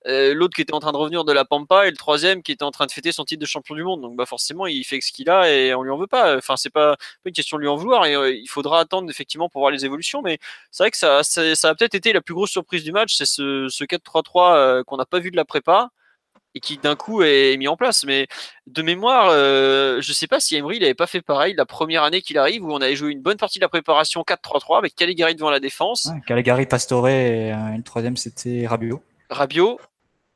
Euh, 0.06 0.32
l'autre 0.32 0.54
qui 0.54 0.62
était 0.62 0.74
en 0.74 0.80
train 0.80 0.92
de 0.92 0.96
revenir 0.96 1.24
de 1.24 1.32
la 1.32 1.44
Pampa 1.44 1.86
et 1.86 1.90
le 1.90 1.96
troisième 1.96 2.42
qui 2.42 2.52
était 2.52 2.62
en 2.62 2.70
train 2.70 2.86
de 2.86 2.92
fêter 2.92 3.10
son 3.10 3.24
titre 3.24 3.40
de 3.40 3.46
champion 3.46 3.74
du 3.74 3.82
monde. 3.82 4.00
Donc 4.00 4.16
bah 4.16 4.26
forcément 4.26 4.66
il 4.66 4.84
fait 4.84 5.00
ce 5.00 5.12
qu'il 5.12 5.28
a 5.28 5.50
et 5.52 5.74
on 5.74 5.82
lui 5.82 5.90
en 5.90 5.98
veut 5.98 6.06
pas. 6.06 6.36
Enfin 6.36 6.56
c'est 6.56 6.70
pas, 6.70 6.96
une 7.24 7.32
question 7.32 7.56
de 7.56 7.62
lui 7.62 7.68
en 7.68 7.76
vouloir 7.76 8.06
et 8.06 8.14
euh, 8.14 8.30
il 8.32 8.48
faudra 8.48 8.80
attendre 8.80 9.10
effectivement 9.10 9.48
pour 9.48 9.60
voir 9.60 9.70
les 9.72 9.84
évolutions. 9.84 10.22
Mais 10.22 10.38
c'est 10.70 10.84
vrai 10.84 10.90
que 10.90 10.96
ça, 10.96 11.18
a 11.18 11.74
peut-être 11.74 11.94
été 11.94 12.12
la 12.12 12.20
plus 12.20 12.34
grosse 12.34 12.50
surprise 12.50 12.84
du 12.84 12.92
match, 12.92 13.14
c'est 13.14 13.26
ce, 13.26 13.68
ce 13.68 13.84
4-3-3 13.84 14.54
euh, 14.56 14.84
qu'on 14.84 14.96
n'a 14.96 15.06
pas 15.06 15.18
vu 15.18 15.30
de 15.30 15.36
la 15.36 15.44
prépa 15.44 15.90
et 16.58 16.60
qui 16.60 16.76
d'un 16.78 16.96
coup 16.96 17.22
est 17.22 17.56
mis 17.56 17.68
en 17.68 17.76
place. 17.76 18.04
Mais 18.04 18.26
de 18.66 18.82
mémoire, 18.82 19.30
je 19.30 20.12
sais 20.12 20.26
pas 20.26 20.40
si 20.40 20.56
Emery 20.56 20.78
il 20.78 20.84
avait 20.84 20.94
pas 20.94 21.06
fait 21.06 21.22
pareil 21.22 21.54
la 21.54 21.66
première 21.66 22.02
année 22.02 22.20
qu'il 22.20 22.36
arrive 22.38 22.64
où 22.64 22.72
on 22.72 22.80
avait 22.80 22.96
joué 22.96 23.12
une 23.12 23.22
bonne 23.22 23.36
partie 23.36 23.58
de 23.58 23.64
la 23.64 23.68
préparation 23.68 24.22
4-3-3 24.22 24.78
avec 24.78 24.94
Caligari 24.94 25.34
devant 25.34 25.50
la 25.50 25.60
défense. 25.60 26.06
Ouais, 26.12 26.20
Caligari, 26.26 26.66
Pastore 26.66 27.08
et, 27.08 27.52
le 27.52 27.82
troisième 27.82 28.16
c'était 28.16 28.66
Rabiot. 28.66 29.00
Rabiot 29.30 29.78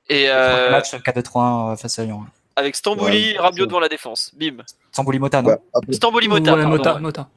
et 0.09 0.29
euh, 0.29 0.71
match 0.71 0.95
4-2-3 0.95 1.77
face 1.77 1.99
à 1.99 2.05
Lyon. 2.05 2.25
Avec 2.57 2.77
Stambouli, 2.77 3.33
ouais, 3.33 3.39
Rabiot 3.39 3.67
devant 3.67 3.81
la 3.81 3.89
défense. 3.89 4.31
Bim. 4.35 4.59
Stambouli 4.93 5.19
Mota, 5.19 5.43
non 5.43 5.51
ouais, 5.51 5.95
Stambouli 5.95 6.29
Mota. 6.29 6.55
Ouais, 6.55 6.67
Mota, 6.67 6.99
Mota. 6.99 7.29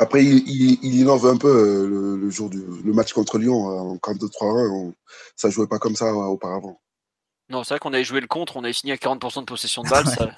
Après, 0.00 0.24
il, 0.24 0.38
il, 0.48 0.78
il, 0.82 1.00
innove 1.00 1.26
un 1.26 1.36
peu 1.36 1.48
euh, 1.48 1.86
le, 1.86 2.16
le, 2.16 2.30
jour 2.30 2.50
du 2.50 2.60
le 2.84 2.92
match 2.92 3.12
contre 3.12 3.38
Lyon 3.38 3.70
euh, 3.70 3.92
en 3.92 3.96
4-2-3-1. 3.96 4.92
Ça 5.36 5.48
jouait 5.48 5.68
pas 5.68 5.78
comme 5.78 5.94
ça 5.94 6.12
auparavant. 6.12 6.80
Non, 7.48 7.62
c'est 7.62 7.74
vrai 7.74 7.78
qu'on 7.78 7.92
avait 7.92 8.04
joué 8.04 8.20
le 8.20 8.26
contre, 8.26 8.56
on 8.56 8.64
avait 8.64 8.72
fini 8.72 8.92
à 8.92 8.96
40% 8.96 9.40
de 9.40 9.44
possession 9.44 9.82
de 9.82 9.88
balle. 9.88 10.06
ça... 10.06 10.30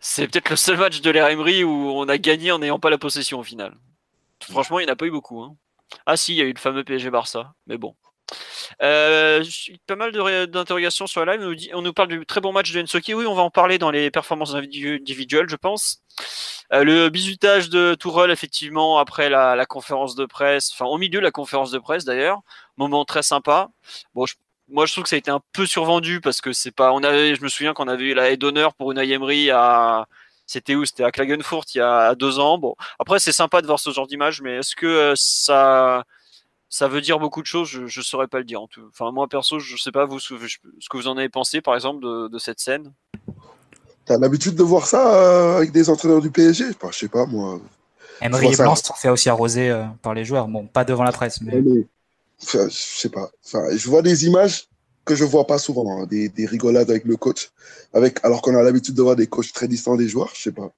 C'est 0.00 0.26
peut-être 0.28 0.48
le 0.50 0.56
seul 0.56 0.78
match 0.78 1.00
de 1.00 1.10
l'ère 1.10 1.28
Emery 1.28 1.62
où 1.64 1.70
on 1.70 2.08
a 2.08 2.16
gagné 2.18 2.52
en 2.52 2.58
n'ayant 2.58 2.78
pas 2.78 2.90
la 2.90 2.98
possession 2.98 3.38
au 3.40 3.44
final. 3.44 3.76
Franchement, 4.42 4.78
il 4.78 4.84
n'y 4.86 4.90
en 4.90 4.94
a 4.94 4.96
pas 4.96 5.06
eu 5.06 5.10
beaucoup. 5.10 5.42
Hein. 5.42 5.56
Ah 6.06 6.16
si, 6.16 6.34
il 6.34 6.38
y 6.38 6.42
a 6.42 6.44
eu 6.44 6.52
le 6.52 6.58
fameux 6.58 6.84
PSG 6.84 7.10
Barça, 7.10 7.52
mais 7.66 7.76
bon. 7.76 7.94
Euh, 8.82 9.42
pas 9.86 9.96
mal 9.96 10.12
d'interrogations 10.48 11.06
sur 11.06 11.24
la 11.24 11.36
live. 11.36 11.42
On 11.44 11.48
nous, 11.48 11.54
dit, 11.54 11.70
on 11.74 11.82
nous 11.82 11.92
parle 11.92 12.08
du 12.08 12.26
très 12.26 12.40
bon 12.40 12.52
match 12.52 12.72
de 12.72 12.82
Ensoki. 12.82 13.14
Oui, 13.14 13.26
on 13.26 13.34
va 13.34 13.42
en 13.42 13.50
parler 13.50 13.78
dans 13.78 13.90
les 13.90 14.10
performances 14.10 14.54
individuelles, 14.54 15.48
je 15.48 15.56
pense. 15.56 16.02
Euh, 16.72 16.84
le 16.84 17.08
bisutage 17.08 17.70
de 17.70 17.94
Tourelle, 17.94 18.30
effectivement, 18.30 18.98
après 18.98 19.30
la, 19.30 19.56
la, 19.56 19.66
conférence 19.66 20.14
de 20.14 20.26
presse, 20.26 20.70
enfin 20.72 20.84
au 20.84 20.98
milieu 20.98 21.18
de 21.20 21.24
la 21.24 21.30
conférence 21.30 21.70
de 21.70 21.78
presse 21.78 22.04
d'ailleurs, 22.04 22.40
moment 22.76 23.04
très 23.06 23.22
sympa. 23.22 23.68
Bon, 24.14 24.26
je, 24.26 24.34
moi 24.68 24.86
je 24.86 24.92
trouve 24.92 25.04
que 25.04 25.10
ça 25.10 25.16
a 25.16 25.18
été 25.18 25.30
un 25.30 25.40
peu 25.52 25.66
survendu 25.66 26.20
parce 26.20 26.40
que 26.40 26.52
c'est 26.52 26.70
pas. 26.70 26.92
On 26.92 27.02
avait, 27.02 27.34
je 27.34 27.42
me 27.42 27.48
souviens 27.48 27.74
qu'on 27.74 27.88
avait 27.88 28.04
eu 28.04 28.14
la 28.14 28.30
haie 28.30 28.36
d'honneur 28.36 28.74
pour 28.74 28.92
une 28.92 28.98
Emery 28.98 29.50
à. 29.50 30.06
C'était 30.46 30.74
où? 30.74 30.84
C'était 30.84 31.04
à 31.04 31.10
Klagenfurt 31.10 31.74
il 31.74 31.78
y 31.78 31.80
a 31.82 32.14
deux 32.14 32.38
ans. 32.38 32.58
Bon, 32.58 32.74
après 32.98 33.18
c'est 33.18 33.32
sympa 33.32 33.60
de 33.60 33.66
voir 33.66 33.78
ce 33.78 33.90
genre 33.90 34.06
d'image, 34.06 34.40
mais 34.40 34.56
est-ce 34.56 34.74
que 34.74 34.86
euh, 34.86 35.12
ça 35.16 36.04
ça 36.70 36.88
veut 36.88 37.00
dire 37.00 37.18
beaucoup 37.18 37.40
de 37.40 37.46
choses, 37.46 37.68
je 37.68 37.82
ne 37.82 38.04
saurais 38.04 38.28
pas 38.28 38.38
le 38.38 38.44
dire. 38.44 38.60
En 38.60 38.66
tout. 38.66 38.82
Enfin, 38.90 39.10
moi, 39.10 39.26
perso, 39.26 39.58
je 39.58 39.72
ne 39.72 39.78
sais 39.78 39.92
pas 39.92 40.04
vous, 40.04 40.20
ce 40.20 40.34
que 40.34 40.96
vous 40.96 41.08
en 41.08 41.16
avez 41.16 41.28
pensé, 41.28 41.60
par 41.60 41.74
exemple, 41.74 42.02
de, 42.04 42.28
de 42.28 42.38
cette 42.38 42.60
scène? 42.60 42.92
Tu 44.06 44.12
as 44.12 44.18
l'habitude 44.18 44.54
de 44.54 44.62
voir 44.62 44.86
ça 44.86 45.14
euh, 45.14 45.56
avec 45.56 45.72
des 45.72 45.90
entraîneurs 45.90 46.20
du 46.20 46.30
PSG 46.30 46.66
enfin, 46.70 46.88
Je 46.92 46.98
sais 46.98 47.08
pas, 47.08 47.26
moi. 47.26 47.60
Emery 48.20 48.52
et 48.52 48.56
Blanc 48.56 48.74
se 48.74 48.82
fait 48.96 49.08
aussi 49.08 49.28
arroser 49.28 49.70
euh, 49.70 49.84
par 50.02 50.12
les 50.12 50.24
joueurs. 50.24 50.48
Bon, 50.48 50.66
pas 50.66 50.84
devant 50.84 51.04
la 51.04 51.12
presse, 51.12 51.40
mais. 51.40 51.60
mais 51.60 51.86
enfin, 52.42 52.68
je 52.68 52.76
sais 52.76 53.08
pas. 53.08 53.30
Enfin, 53.44 53.64
je 53.76 53.88
vois 53.88 54.02
des 54.02 54.26
images 54.26 54.68
que 55.04 55.14
je 55.14 55.24
vois 55.24 55.46
pas 55.46 55.58
souvent, 55.58 56.02
hein, 56.02 56.06
des, 56.06 56.28
des, 56.28 56.46
rigolades 56.46 56.90
avec 56.90 57.04
le 57.04 57.16
coach, 57.16 57.50
avec, 57.94 58.22
alors 58.24 58.42
qu'on 58.42 58.54
a 58.54 58.62
l'habitude 58.62 58.94
de 58.94 59.02
voir 59.02 59.16
des 59.16 59.26
coachs 59.26 59.52
très 59.52 59.66
distants 59.66 59.96
des 59.96 60.08
joueurs, 60.08 60.30
je 60.34 60.42
sais 60.42 60.52
pas. 60.52 60.70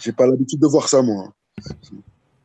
J'ai 0.00 0.12
pas 0.12 0.26
l'habitude 0.26 0.60
de 0.60 0.66
voir 0.66 0.88
ça, 0.88 1.02
moi. 1.02 1.32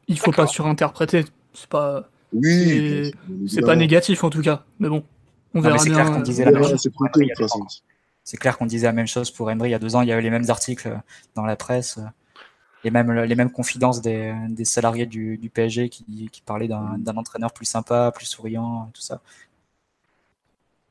Il 0.07 0.19
faut 0.19 0.31
pas 0.31 0.47
surinterpréter. 0.47 1.25
C'est 1.53 1.67
pas 1.67 2.09
oui. 2.33 3.11
C'est 3.47 3.61
pas 3.61 3.75
négatif 3.75 4.23
en 4.23 4.29
tout 4.29 4.41
cas, 4.41 4.65
mais 4.79 4.89
bon, 4.89 5.03
on 5.53 5.61
verra 5.61 5.77
C'est 5.77 5.89
clair 5.89 6.11
qu'on 6.11 6.21
disait 6.21 6.45
la 6.45 6.51
même 6.51 6.63
chose. 6.63 7.83
C'est 8.23 8.37
clair 8.37 8.57
qu'on 8.57 8.65
disait 8.65 8.85
la 8.85 8.93
même 8.93 9.07
chose 9.07 9.31
pour 9.31 9.49
Emery 9.49 9.69
il 9.69 9.71
y 9.71 9.75
a 9.75 9.79
deux 9.79 9.95
ans. 9.95 10.01
Il 10.01 10.09
y 10.09 10.11
avait 10.11 10.21
les 10.21 10.29
mêmes 10.29 10.49
articles 10.49 10.99
dans 11.35 11.45
la 11.45 11.55
presse, 11.55 11.99
les 12.83 12.91
mêmes, 12.91 13.11
les 13.11 13.35
mêmes 13.35 13.51
confidences 13.51 14.01
des, 14.01 14.33
des 14.49 14.65
salariés 14.65 15.05
du, 15.05 15.37
du, 15.37 15.49
PSG 15.49 15.89
qui, 15.89 16.29
qui 16.31 16.41
parlaient 16.41 16.67
d'un 16.67 17.17
entraîneur 17.17 17.51
plus 17.53 17.65
sympa, 17.65 18.11
plus 18.15 18.25
souriant, 18.25 18.89
tout 18.93 19.01
ça. 19.01 19.21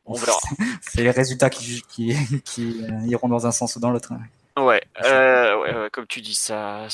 On 0.07 0.15
verra. 0.15 0.39
C'est 0.83 1.03
les 1.03 1.11
résultats 1.11 1.51
qui, 1.51 1.83
qui, 1.89 2.15
qui, 2.45 2.83
iront 3.07 3.29
dans 3.29 3.47
un 3.47 3.53
sens 3.53 3.77
ou 3.77 3.81
dans 3.81 3.91
l'autre. 3.91 4.13
Ouais, 4.61 4.83
euh, 5.05 5.61
ouais, 5.61 5.75
ouais, 5.75 5.91
comme 5.93 6.07
tu 6.07 6.21
dis, 6.21 6.35
ça, 6.35 6.87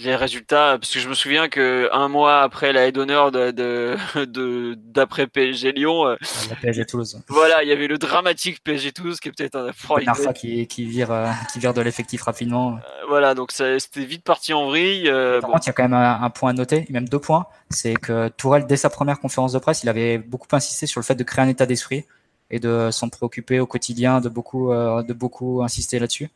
les 0.00 0.16
résultats, 0.16 0.78
parce 0.78 0.92
que 0.92 1.00
je 1.00 1.08
me 1.08 1.14
souviens 1.14 1.48
que 1.48 1.88
un 1.92 2.08
mois 2.08 2.42
après 2.42 2.72
la 2.72 2.90
d'honneur 2.90 3.30
de, 3.30 3.50
de, 3.50 4.74
d'après 4.76 5.26
PSG 5.26 5.72
Lyon, 5.72 6.06
euh, 6.06 6.16
la 6.48 6.56
PSG 6.56 6.84
Toulouse. 6.86 7.20
Voilà, 7.28 7.62
il 7.62 7.68
y 7.68 7.72
avait 7.72 7.86
le 7.86 7.98
dramatique 7.98 8.62
PSG 8.62 8.92
Toulouse 8.92 9.20
qui 9.20 9.28
est 9.28 9.32
peut-être 9.32 9.56
un 9.56 9.72
première 9.72 10.16
fois 10.16 10.32
qui, 10.32 10.66
qui 10.66 10.84
vire, 10.84 11.10
euh, 11.10 11.28
qui 11.52 11.58
vire 11.58 11.74
de 11.74 11.80
l'effectif 11.80 12.22
rapidement. 12.22 12.78
Voilà, 13.08 13.34
donc 13.34 13.52
c'était 13.52 14.04
vite 14.04 14.24
parti 14.24 14.52
en 14.52 14.66
vrille. 14.66 15.10
Par 15.10 15.40
bon. 15.40 15.52
contre, 15.54 15.66
il 15.66 15.68
y 15.68 15.70
a 15.70 15.72
quand 15.72 15.84
même 15.84 15.94
un, 15.94 16.22
un, 16.22 16.30
point 16.30 16.50
à 16.50 16.52
noter, 16.54 16.86
même 16.90 17.08
deux 17.08 17.18
points, 17.20 17.46
c'est 17.70 17.94
que 17.94 18.28
Tourelle, 18.28 18.66
dès 18.66 18.76
sa 18.76 18.90
première 18.90 19.20
conférence 19.20 19.52
de 19.52 19.58
presse, 19.58 19.82
il 19.82 19.88
avait 19.88 20.18
beaucoup 20.18 20.48
insisté 20.52 20.86
sur 20.86 21.00
le 21.00 21.04
fait 21.04 21.14
de 21.14 21.24
créer 21.24 21.44
un 21.44 21.48
état 21.48 21.66
d'esprit 21.66 22.04
et 22.50 22.60
de 22.60 22.90
s'en 22.90 23.08
préoccuper 23.08 23.60
au 23.60 23.66
quotidien, 23.66 24.20
de 24.20 24.28
beaucoup, 24.28 24.70
de 24.72 25.12
beaucoup 25.12 25.62
insister 25.62 25.98
là-dessus 25.98 26.30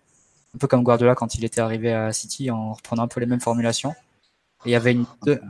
un 0.54 0.58
peu 0.58 0.66
comme 0.66 0.82
Guardiola 0.82 1.14
quand 1.14 1.34
il 1.34 1.44
était 1.44 1.60
arrivé 1.60 1.92
à 1.92 2.12
City 2.12 2.50
en 2.50 2.72
reprenant 2.72 3.04
un 3.04 3.08
peu 3.08 3.20
les 3.20 3.26
mêmes 3.26 3.40
formulations. 3.40 3.94
Et 4.64 4.70
il 4.70 4.72
y 4.72 4.74
avait 4.74 4.96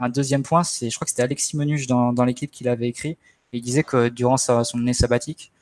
un 0.00 0.08
deuxième 0.08 0.42
point, 0.42 0.64
c'est 0.64 0.90
je 0.90 0.94
crois 0.96 1.06
que 1.06 1.10
c'était 1.10 1.22
Alexis 1.22 1.56
Menuche 1.56 1.86
dans, 1.86 2.24
l'équipe 2.24 2.50
qui 2.50 2.64
l'avait 2.64 2.88
écrit. 2.88 3.16
Il 3.52 3.62
disait 3.62 3.82
que 3.82 4.08
durant 4.08 4.36
son 4.36 4.62
année 4.74 4.92
sabbatique, 4.92 5.52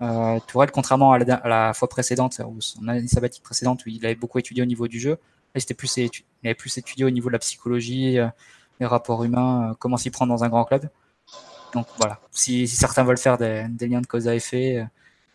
euh, 0.00 0.40
Tourelle, 0.46 0.70
contrairement 0.70 1.12
à 1.12 1.18
la, 1.18 1.74
fois 1.74 1.88
précédente, 1.88 2.40
ou 2.46 2.60
son 2.60 2.88
année 2.88 3.06
sabbatique 3.06 3.42
précédente 3.42 3.84
où 3.84 3.90
il 3.90 4.04
avait 4.06 4.14
beaucoup 4.14 4.38
étudié 4.38 4.62
au 4.62 4.66
niveau 4.66 4.88
du 4.88 4.98
jeu, 4.98 5.18
il 5.54 5.62
avait 6.44 6.54
plus 6.54 6.78
étudié 6.78 7.04
au 7.04 7.10
niveau 7.10 7.28
de 7.28 7.34
la 7.34 7.38
psychologie, 7.38 8.18
euh, 8.18 8.26
les 8.80 8.86
rapports 8.86 9.24
humains, 9.24 9.70
euh, 9.70 9.74
comment 9.78 9.96
s'y 9.96 10.10
prendre 10.10 10.32
dans 10.32 10.44
un 10.44 10.48
grand 10.48 10.64
club. 10.64 10.88
Donc 11.74 11.86
voilà, 11.98 12.20
si, 12.30 12.66
si 12.68 12.76
certains 12.76 13.04
veulent 13.04 13.18
faire 13.18 13.38
des, 13.38 13.66
des 13.68 13.88
liens 13.88 14.00
de 14.00 14.06
cause 14.06 14.28
à 14.28 14.34
effet, 14.34 14.78
euh, 14.78 14.84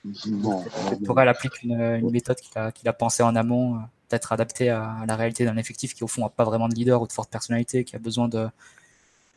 Bon, 0.06 0.64
Tourelle 1.06 1.28
applique 1.28 1.62
une, 1.64 1.74
une 1.74 2.10
méthode 2.10 2.38
qu'il 2.38 2.58
a, 2.58 2.72
qu'il 2.72 2.88
a 2.88 2.94
pensée 2.94 3.22
en 3.22 3.36
amont, 3.36 3.76
euh, 3.76 3.80
peut-être 4.08 4.32
adaptée 4.32 4.70
à, 4.70 4.92
à, 5.02 5.06
la 5.06 5.16
réalité 5.16 5.44
d'un 5.44 5.58
effectif 5.58 5.94
qui 5.94 6.04
au 6.04 6.08
fond 6.08 6.22
n'a 6.22 6.30
pas 6.30 6.46
vraiment 6.46 6.70
de 6.70 6.76
leader 6.76 7.02
ou 7.02 7.08
de 7.08 7.12
forte 7.12 7.30
personnalité, 7.30 7.84
qui 7.84 7.96
a 7.96 8.00
besoin 8.00 8.30
de, 8.30 8.48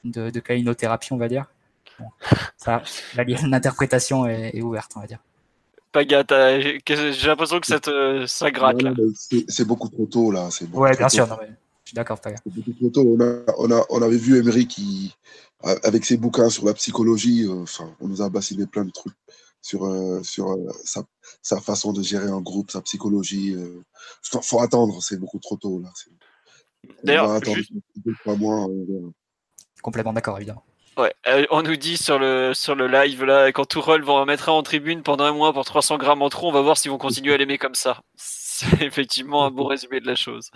de, 0.05 0.31
de 0.31 0.40
calinothérapie, 0.40 1.12
on 1.12 1.16
va 1.16 1.29
dire. 1.29 1.46
Bon, 1.98 2.07
ça, 2.57 2.83
l'interprétation 3.16 4.27
est, 4.27 4.57
est, 4.57 4.62
ouverte, 4.62 4.92
on 4.96 5.01
va 5.01 5.07
dire. 5.07 5.18
Paga, 5.90 6.25
j'ai 6.29 7.27
l'impression 7.27 7.61
que 7.61 7.66
ça, 7.66 7.81
te, 7.81 8.25
ça 8.27 8.51
gratte. 8.51 8.81
là. 8.81 8.92
C'est 9.48 9.64
beaucoup 9.66 9.88
trop 9.88 10.07
tôt 10.07 10.31
là. 10.31 10.48
Ouais, 10.72 10.96
bien 10.96 11.09
sûr. 11.09 11.27
Non, 11.27 11.37
mais 11.38 11.48
Je 11.85 11.90
suis 11.90 11.94
d'accord, 11.94 12.18
On, 13.59 13.70
a, 13.70 13.85
on, 13.90 14.01
avait 14.01 14.16
vu 14.16 14.38
Emery 14.38 14.66
qui, 14.66 15.14
avec 15.62 16.07
ses 16.07 16.16
bouquins 16.16 16.48
sur 16.48 16.64
la 16.64 16.72
psychologie, 16.72 17.44
euh, 17.46 17.64
on 18.01 18.09
nous 18.09 18.22
a 18.22 18.31
bassiné 18.31 18.64
plein 18.64 18.87
de 18.87 18.90
trucs 18.90 19.12
sur, 19.62 19.85
euh, 19.85 20.22
sur 20.22 20.51
euh, 20.51 20.70
sa, 21.42 21.61
façon 21.61 21.92
de 21.92 22.03
gérer 22.03 22.29
un 22.29 22.40
groupe, 22.40 22.70
sa 22.70 22.83
psychologie. 22.83 23.53
Il 23.53 24.40
faut 24.42 24.61
attendre, 24.61 25.03
c'est 25.03 25.18
beaucoup 25.18 25.38
trop 25.38 25.57
tôt. 25.57 25.83
D'ailleurs, 27.05 27.40
Complètement 29.83 30.12
d'accord, 30.12 30.37
évidemment. 30.37 30.64
Ouais, 30.98 31.14
on 31.51 31.62
nous 31.62 31.77
dit 31.77 31.96
sur 31.96 32.18
le, 32.18 32.53
sur 32.53 32.75
le 32.75 32.87
live 32.87 33.25
là, 33.25 33.51
quand 33.51 33.64
Tourelle 33.64 34.05
mettre 34.27 34.51
un 34.51 34.53
en 34.53 34.62
tribune 34.62 35.03
pendant 35.03 35.25
un 35.25 35.33
mois 35.33 35.53
pour 35.55 35.64
300 35.64 35.96
grammes 35.96 36.20
en 36.20 36.29
trop, 36.29 36.51
on 36.51 36.53
va 36.53 36.61
voir 36.61 36.77
s'ils 36.77 36.90
vont 36.90 36.98
continuer 36.98 37.33
à 37.33 37.38
l'aimer 37.38 37.57
comme 37.57 37.75
ça 37.75 38.03
c'est 38.53 38.67
effectivement 38.83 39.47
un 39.47 39.51
bon 39.51 39.65
résumé 39.65 40.01
de 40.01 40.07
la 40.07 40.15
chose. 40.15 40.51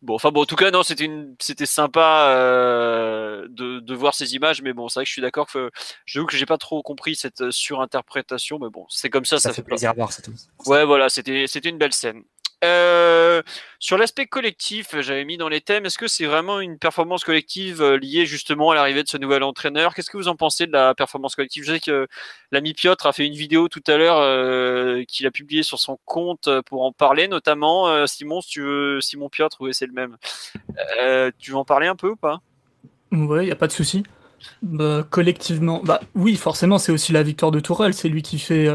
Bon, 0.00 0.14
enfin 0.14 0.30
bon, 0.30 0.42
en 0.42 0.46
tout 0.46 0.56
cas, 0.56 0.70
non, 0.70 0.82
c'était 0.82 1.04
une, 1.04 1.36
c'était 1.38 1.66
sympa 1.66 2.28
euh, 2.30 3.46
de, 3.50 3.80
de, 3.80 3.94
voir 3.94 4.14
ces 4.14 4.34
images, 4.34 4.62
mais 4.62 4.72
bon, 4.72 4.88
c'est 4.88 5.00
vrai 5.00 5.04
que 5.04 5.08
je 5.08 5.12
suis 5.12 5.22
d'accord 5.22 5.46
que 5.46 5.70
j'avoue 6.06 6.26
que 6.26 6.36
j'ai 6.36 6.46
pas 6.46 6.56
trop 6.56 6.82
compris 6.82 7.14
cette 7.14 7.50
surinterprétation, 7.50 8.58
mais 8.58 8.70
bon, 8.70 8.86
c'est 8.88 9.10
comme 9.10 9.26
ça, 9.26 9.38
ça, 9.38 9.50
ça 9.50 9.54
fait, 9.54 9.62
plaisir 9.62 9.90
à 9.90 9.92
voir, 9.92 10.12
c'est 10.12 10.22
tout. 10.22 10.32
Ouais, 10.66 10.84
voilà, 10.84 11.08
c'était, 11.10 11.46
c'était 11.46 11.68
une 11.68 11.78
belle 11.78 11.92
scène. 11.92 12.22
Euh, 12.64 13.42
sur 13.78 13.98
l'aspect 13.98 14.26
collectif, 14.26 14.98
j'avais 15.00 15.24
mis 15.24 15.36
dans 15.36 15.48
les 15.48 15.60
thèmes, 15.60 15.84
est-ce 15.84 15.98
que 15.98 16.08
c'est 16.08 16.24
vraiment 16.24 16.60
une 16.60 16.78
performance 16.78 17.22
collective 17.22 17.82
euh, 17.82 17.98
liée 17.98 18.24
justement 18.24 18.70
à 18.70 18.74
l'arrivée 18.74 19.02
de 19.02 19.08
ce 19.08 19.18
nouvel 19.18 19.42
entraîneur? 19.42 19.94
Qu'est-ce 19.94 20.10
que 20.10 20.16
vous 20.16 20.28
en 20.28 20.36
pensez 20.36 20.66
de 20.66 20.72
la 20.72 20.94
performance 20.94 21.34
collective? 21.34 21.64
Je 21.64 21.72
sais 21.72 21.80
que 21.80 22.08
l'ami 22.52 22.72
Piotr 22.72 23.06
a 23.06 23.12
fait 23.12 23.26
une 23.26 23.34
vidéo 23.34 23.68
tout 23.68 23.82
à 23.86 23.96
l'heure 23.96 24.18
euh, 24.18 25.04
qu'il 25.06 25.26
a 25.26 25.30
publiée 25.30 25.62
sur 25.62 25.78
son 25.78 25.98
compte 26.06 26.48
pour 26.66 26.84
en 26.84 26.92
parler, 26.92 27.28
notamment. 27.28 28.06
Simon, 28.06 28.40
si 28.40 28.48
tu 28.48 28.62
veux, 28.62 29.00
Simon 29.00 29.28
Piotr, 29.28 29.58
oui, 29.60 29.74
c'est 29.74 29.86
le 29.86 29.92
même. 29.92 30.16
tu 31.38 31.50
veux 31.50 31.56
en 31.58 31.64
parler 31.64 31.88
un 31.88 31.96
peu 31.96 32.10
ou 32.10 32.16
pas? 32.16 32.40
Ouais, 33.12 33.44
il 33.44 33.46
n'y 33.46 33.52
a 33.52 33.56
pas 33.56 33.66
de 33.66 33.72
souci. 33.72 34.02
Bah, 34.62 35.06
collectivement, 35.08 35.80
bah 35.84 36.00
oui, 36.14 36.36
forcément, 36.36 36.78
c'est 36.78 36.92
aussi 36.92 37.12
la 37.12 37.22
victoire 37.22 37.50
de 37.50 37.60
Tourelle. 37.60 37.94
C'est 37.94 38.08
lui 38.08 38.22
qui 38.22 38.38
fait, 38.38 38.68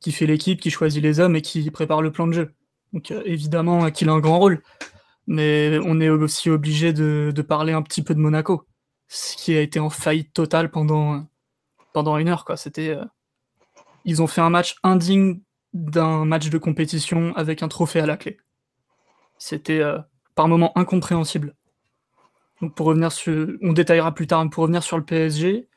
qui 0.00 0.12
fait 0.12 0.26
l'équipe, 0.26 0.60
qui 0.60 0.70
choisit 0.70 1.02
les 1.02 1.20
hommes 1.20 1.36
et 1.36 1.42
qui 1.42 1.70
prépare 1.70 2.00
le 2.00 2.10
plan 2.10 2.26
de 2.26 2.32
jeu. 2.32 2.50
Donc 2.92 3.10
euh, 3.10 3.22
évidemment 3.24 3.90
qu'il 3.90 4.08
a 4.08 4.12
un 4.12 4.20
grand 4.20 4.38
rôle. 4.38 4.62
Mais 5.26 5.78
on 5.84 6.00
est 6.00 6.08
aussi 6.08 6.50
obligé 6.50 6.92
de, 6.92 7.32
parler 7.46 7.72
un 7.72 7.82
petit 7.82 8.02
peu 8.02 8.14
de 8.14 8.20
Monaco, 8.20 8.64
ce 9.08 9.36
qui 9.36 9.56
a 9.56 9.60
été 9.60 9.80
en 9.80 9.90
faillite 9.90 10.32
totale 10.32 10.70
pendant, 10.70 11.26
pendant 11.92 12.16
une 12.16 12.28
heure. 12.28 12.44
Quoi. 12.44 12.56
C'était, 12.56 12.90
euh, 12.90 13.04
ils 14.04 14.22
ont 14.22 14.28
fait 14.28 14.40
un 14.40 14.50
match 14.50 14.76
indigne 14.84 15.40
d'un 15.72 16.24
match 16.24 16.48
de 16.48 16.58
compétition 16.58 17.34
avec 17.34 17.62
un 17.62 17.68
trophée 17.68 18.00
à 18.00 18.06
la 18.06 18.16
clé. 18.16 18.38
C'était 19.36 19.80
euh, 19.80 19.98
par 20.36 20.46
moments 20.46 20.76
incompréhensible. 20.78 21.56
Donc 22.62 22.74
pour 22.74 22.86
revenir 22.86 23.10
sur, 23.10 23.48
on 23.62 23.72
détaillera 23.72 24.14
plus 24.14 24.28
tard, 24.28 24.48
pour 24.48 24.62
revenir 24.62 24.82
sur 24.82 24.96
le 24.96 25.04
PSG, 25.04 25.68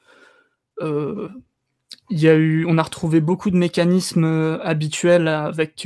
y 2.12 2.28
a 2.28 2.36
eu, 2.36 2.66
on 2.66 2.78
a 2.78 2.84
retrouvé 2.84 3.20
beaucoup 3.20 3.50
de 3.50 3.58
mécanismes 3.58 4.60
habituels 4.64 5.28
avec 5.28 5.86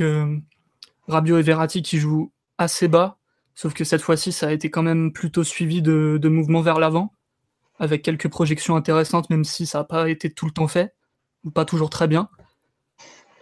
Rabiot 1.08 1.38
et 1.38 1.42
Verratti 1.42 1.82
qui 1.82 1.98
jouent 1.98 2.32
assez 2.58 2.88
bas, 2.88 3.18
sauf 3.54 3.74
que 3.74 3.84
cette 3.84 4.02
fois-ci, 4.02 4.32
ça 4.32 4.48
a 4.48 4.52
été 4.52 4.70
quand 4.70 4.82
même 4.82 5.12
plutôt 5.12 5.44
suivi 5.44 5.82
de, 5.82 6.28
mouvements 6.28 6.60
vers 6.60 6.78
l'avant, 6.78 7.12
avec 7.78 8.02
quelques 8.02 8.28
projections 8.28 8.76
intéressantes, 8.76 9.30
même 9.30 9.44
si 9.44 9.66
ça 9.66 9.78
n'a 9.78 9.84
pas 9.84 10.08
été 10.08 10.30
tout 10.30 10.46
le 10.46 10.52
temps 10.52 10.68
fait, 10.68 10.94
ou 11.44 11.50
pas 11.50 11.64
toujours 11.64 11.90
très 11.90 12.08
bien. 12.08 12.28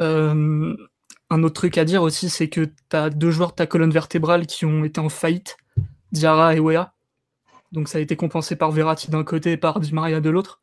Euh, 0.00 0.74
un 1.30 1.42
autre 1.42 1.54
truc 1.54 1.78
à 1.78 1.84
dire 1.84 2.02
aussi, 2.02 2.28
c'est 2.28 2.48
que 2.48 2.64
tu 2.64 2.96
as 2.96 3.10
deux 3.10 3.30
joueurs 3.30 3.50
de 3.50 3.56
ta 3.56 3.66
colonne 3.66 3.90
vertébrale 3.90 4.46
qui 4.46 4.64
ont 4.64 4.84
été 4.84 5.00
en 5.00 5.08
faillite, 5.08 5.56
Diarra 6.10 6.54
et 6.56 6.60
Wea. 6.60 6.92
Donc 7.70 7.88
ça 7.88 7.98
a 7.98 8.00
été 8.00 8.16
compensé 8.16 8.56
par 8.56 8.70
Verratti 8.70 9.10
d'un 9.10 9.24
côté 9.24 9.52
et 9.52 9.56
par 9.56 9.80
Di 9.80 9.94
Maria 9.94 10.20
de 10.20 10.28
l'autre. 10.28 10.60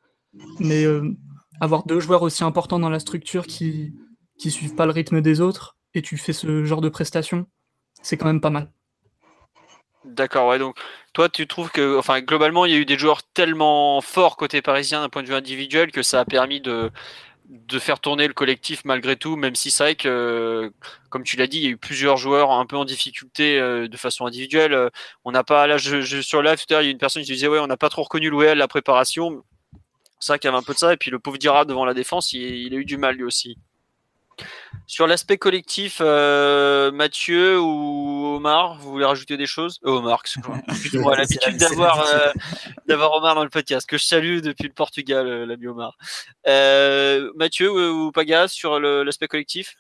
Mais 0.60 0.84
euh, 0.84 1.16
avoir 1.60 1.86
deux 1.86 2.00
joueurs 2.00 2.22
aussi 2.22 2.44
importants 2.44 2.78
dans 2.78 2.90
la 2.90 3.00
structure 3.00 3.48
qui 3.48 3.96
qui 4.40 4.52
suivent 4.52 4.74
pas 4.74 4.86
le 4.86 4.94
rythme 4.94 5.22
des 5.22 5.42
autres, 5.42 5.78
et 5.94 6.02
tu 6.02 6.18
fais 6.18 6.34
ce 6.34 6.66
genre 6.66 6.82
de 6.82 6.90
prestation, 6.90 7.48
c'est 8.02 8.18
quand 8.18 8.28
même 8.28 8.42
pas 8.42 8.50
mal. 8.50 8.72
D'accord, 10.06 10.48
ouais. 10.48 10.60
Donc, 10.60 10.78
toi, 11.14 11.30
tu 11.30 11.46
trouves 11.46 11.72
que, 11.72 11.98
enfin, 11.98 12.22
globalement, 12.22 12.66
il 12.66 12.72
y 12.72 12.76
a 12.76 12.78
eu 12.78 12.86
des 12.86 12.98
joueurs 12.98 13.22
tellement 13.24 14.00
forts 14.02 14.38
côté 14.38 14.62
parisien 14.62 15.02
d'un 15.02 15.10
point 15.10 15.24
de 15.24 15.28
vue 15.28 15.36
individuel 15.36 15.92
que 15.92 16.04
ça 16.04 16.22
a 16.22 16.26
permis 16.26 16.62
de, 16.62 16.90
faire 17.80 18.00
tourner 18.00 18.28
le 18.28 18.34
collectif 18.34 18.86
malgré 18.86 19.18
tout, 19.18 19.36
même 19.36 19.56
si 19.56 19.72
c'est 19.72 19.84
vrai 19.84 19.96
que, 19.96 20.72
comme 21.10 21.24
tu 21.24 21.36
l'as 21.38 21.48
dit, 21.48 21.58
il 21.58 21.64
y 21.64 21.68
a 21.68 21.70
eu 21.72 21.78
plusieurs 21.78 22.18
joueurs 22.18 22.52
un 22.52 22.66
peu 22.66 22.78
en 22.78 22.86
difficulté 22.86 23.60
euh, 23.60 23.88
de 23.88 23.98
façon 23.98 24.26
individuelle. 24.26 24.90
On 25.26 25.32
n'a 25.32 25.44
pas, 25.44 25.68
là, 25.68 25.78
je, 25.78 26.22
sur 26.22 26.42
live, 26.42 26.60
il 26.70 26.74
y 26.74 26.76
a 26.76 26.82
une 26.84 26.98
personne 26.98 27.24
qui 27.24 27.32
disait, 27.34 27.48
ouais, 27.48 27.60
on 27.60 27.68
n'a 27.68 27.78
pas 27.78 27.90
trop 27.90 28.04
reconnu 28.04 28.30
l'OL, 28.30 28.58
la 28.58 28.68
préparation. 28.68 29.44
C'est 30.20 30.34
vrai 30.34 30.40
qu'il 30.40 30.48
y 30.48 30.50
avait 30.50 30.58
un 30.58 30.64
peu 30.64 30.74
de 30.74 30.80
ça. 30.80 30.94
Et 30.94 30.98
puis, 30.98 31.12
le 31.12 31.20
pauvre 31.20 31.38
Dira 31.38 31.66
devant 31.66 31.86
la 31.86 31.94
défense, 31.94 32.34
il 32.34 32.74
a 32.74 32.78
eu 32.78 32.86
du 32.86 32.98
mal 32.98 33.16
lui 33.16 33.24
aussi. 33.24 33.58
Sur 34.90 35.06
l'aspect 35.06 35.38
collectif, 35.38 36.00
euh, 36.02 36.92
Mathieu 36.92 37.62
ou 37.62 38.36
Omar, 38.36 38.80
vous 38.80 38.90
voulez 38.90 39.06
rajouter 39.06 39.38
des 39.38 39.46
choses? 39.46 39.80
Euh, 39.86 39.92
Omar, 39.92 40.22
excuse-moi. 40.24 41.16
l'habitude 41.16 41.58
d'avoir 41.58 42.02
euh, 42.02 42.32
d'avoir 42.88 43.14
Omar 43.14 43.36
dans 43.36 43.44
le 43.44 43.52
podcast, 43.52 43.88
que 43.88 44.00
je 44.00 44.06
salue 44.06 44.40
depuis 44.40 44.68
le 44.68 44.74
Portugal, 44.74 45.28
l'ami 45.44 45.68
Omar. 45.68 45.96
Mathieu 47.36 47.72
ou, 47.72 48.12
Pagas 48.12 48.48
sur 48.48 48.80
l'aspect 48.80 49.28
collectif? 49.28 49.76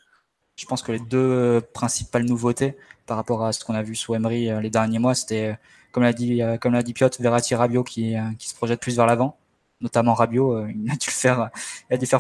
Je 0.58 0.65
pense 0.67 0.84
que 0.84 0.91
les 0.91 1.00
deux 1.00 1.62
principales 1.74 2.26
nouveautés 2.26 2.78
par 3.08 3.17
rapport 3.17 3.43
à 3.43 3.52
ce 3.52 3.65
qu'on 3.65 3.74
a 3.74 3.82
vu 3.82 3.95
sous 3.95 4.13
Emery 4.13 4.50
les 4.62 4.69
derniers 4.69 5.00
mois, 5.00 5.15
c'était, 5.15 5.58
comme 5.91 6.04
l'a 6.04 6.13
dit, 6.13 6.41
comme 6.62 6.74
l'a 6.74 6.84
dit 6.84 6.93
Piotr, 6.93 7.19
Verratti 7.19 7.56
Rabiot 7.56 7.84
qui, 7.84 8.13
qui 8.38 8.48
se 8.48 8.54
projette 8.54 8.80
plus 8.80 8.95
vers 8.95 9.08
l'avant 9.08 9.38
notamment 9.81 10.13
Rabiot, 10.13 10.53
euh, 10.53 10.71
il 10.71 10.91
a 10.91 10.95
dû 10.95 11.09
faire, 11.09 11.49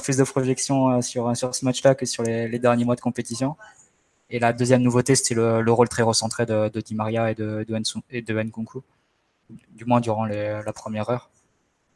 plus 0.01 0.17
de 0.17 0.23
projections 0.23 0.89
euh, 0.91 1.01
sur 1.01 1.35
ce 1.35 1.65
match-là 1.65 1.95
que 1.95 2.05
sur 2.05 2.23
les, 2.23 2.59
derniers 2.59 2.85
mois 2.85 2.95
de 2.95 3.01
compétition. 3.01 3.55
Et 4.29 4.39
la 4.39 4.53
deuxième 4.53 4.81
nouveauté, 4.81 5.15
c'était 5.15 5.35
le, 5.35 5.61
le, 5.61 5.71
rôle 5.71 5.89
très 5.89 6.03
recentré 6.03 6.45
de, 6.45 6.69
Di 6.81 6.95
Maria 6.95 7.31
et 7.31 7.35
de, 7.35 7.65
de, 7.67 8.21
de 8.21 8.43
Nkunku, 8.43 8.81
du 9.71 9.85
moins 9.85 9.99
durant 10.01 10.25
la 10.25 10.73
première 10.73 11.09
heure, 11.09 11.29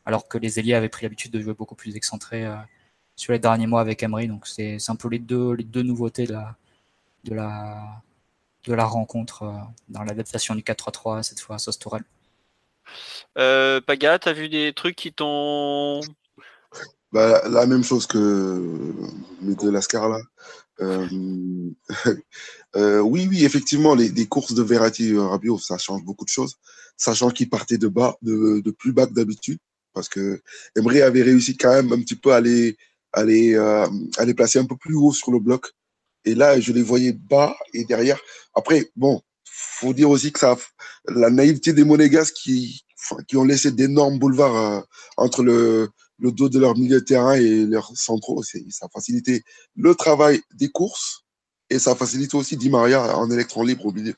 alors 0.05 0.27
que 0.27 0.37
les 0.37 0.59
ailiers 0.59 0.73
avaient 0.73 0.89
pris 0.89 1.05
l'habitude 1.05 1.31
de 1.31 1.39
jouer 1.39 1.53
beaucoup 1.53 1.75
plus 1.75 1.95
excentré 1.95 2.45
euh, 2.45 2.55
sur 3.15 3.33
les 3.33 3.39
derniers 3.39 3.67
mois 3.67 3.81
avec 3.81 4.03
Emery. 4.03 4.27
Donc 4.27 4.47
c'est 4.47 4.77
un 4.87 4.95
peu 4.95 5.09
les 5.09 5.19
deux, 5.19 5.55
nouveautés 5.83 6.25
de 6.25 7.33
la, 7.35 8.85
rencontre 8.85 9.53
dans 9.89 10.03
l'adaptation 10.03 10.55
du 10.55 10.63
4-3-3 10.63 11.23
cette 11.23 11.39
fois 11.39 11.57
à 11.57 11.59
Sauce 11.59 11.77
euh, 13.37 13.81
Paga, 13.81 14.19
t'as 14.19 14.33
vu 14.33 14.49
des 14.49 14.73
trucs 14.73 14.95
qui 14.95 15.13
t'ont. 15.13 16.01
Bah, 17.11 17.47
la 17.49 17.65
même 17.65 17.83
chose 17.83 18.07
que 18.07 18.17
mes 19.41 19.55
deux 19.55 19.71
Lascar 19.71 20.09
là. 20.09 20.19
Euh, 20.81 21.07
euh, 22.75 22.99
oui, 22.99 23.27
oui, 23.29 23.45
effectivement, 23.45 23.93
les, 23.93 24.25
courses 24.25 24.53
de 24.53 24.63
Verratti 24.63 25.13
et 25.13 25.57
ça 25.59 25.77
change 25.77 26.03
beaucoup 26.03 26.25
de 26.25 26.29
choses. 26.29 26.55
Sachant 26.97 27.29
qu'ils 27.29 27.49
partaient 27.49 27.77
de 27.77 27.87
bas, 27.87 28.17
de, 28.21 28.61
de 28.61 28.71
plus 28.71 28.91
bas 28.91 29.07
que 29.07 29.13
d'habitude. 29.13 29.59
Parce 29.93 30.09
que 30.09 30.41
Emery 30.75 31.01
avait 31.03 31.21
réussi 31.21 31.55
quand 31.55 31.71
même 31.73 31.91
un 31.93 32.01
petit 32.01 32.15
peu 32.15 32.33
à 32.33 32.41
les, 32.41 32.75
à 33.11 33.23
les, 33.23 33.55
à 33.55 34.25
les 34.25 34.33
placer 34.33 34.57
un 34.57 34.65
peu 34.65 34.75
plus 34.75 34.95
haut 34.95 35.13
sur 35.13 35.31
le 35.31 35.39
bloc. 35.39 35.71
Et 36.25 36.35
là, 36.35 36.59
je 36.59 36.71
les 36.71 36.81
voyais 36.81 37.13
bas 37.13 37.55
et 37.73 37.83
derrière. 37.85 38.19
Après, 38.55 38.89
bon, 38.95 39.21
faut 39.55 39.93
dire 39.93 40.09
aussi 40.09 40.31
que 40.31 40.39
ça, 40.39 40.57
la 41.07 41.29
naïveté 41.29 41.73
des 41.73 41.83
Monégas 41.83 42.31
qui, 42.31 42.83
qui 43.27 43.37
ont 43.37 43.43
laissé 43.43 43.71
d'énormes 43.71 44.17
boulevards 44.17 44.55
euh, 44.55 44.81
entre 45.17 45.43
le, 45.43 45.89
le, 46.17 46.31
dos 46.31 46.49
de 46.49 46.59
leur 46.59 46.75
milieu 46.75 46.99
de 46.99 47.05
terrain 47.05 47.33
et 47.33 47.65
leurs 47.65 47.91
centraux, 47.95 48.41
ça 48.43 48.59
a 48.81 48.89
facilité 48.89 49.43
le 49.75 49.93
travail 49.93 50.41
des 50.55 50.69
courses 50.69 51.23
et 51.69 51.79
ça 51.79 51.95
facilite 51.95 52.33
aussi 52.33 52.57
Di 52.57 52.69
Maria 52.69 53.15
en 53.17 53.29
électron 53.29 53.63
libre 53.63 53.85
au 53.85 53.91
milieu. 53.91 54.15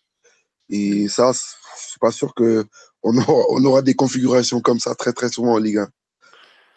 Et 0.69 1.07
ça, 1.09 1.31
je 1.33 1.89
suis 1.89 1.99
pas 1.99 2.11
sûr 2.11 2.33
que 2.33 2.65
on 3.03 3.63
aura, 3.65 3.83
des 3.83 3.93
configurations 3.93 4.61
comme 4.61 4.79
ça 4.79 4.95
très 4.95 5.13
très 5.13 5.29
souvent 5.29 5.53
en 5.53 5.59
Ligue 5.59 5.77
1. 5.77 5.89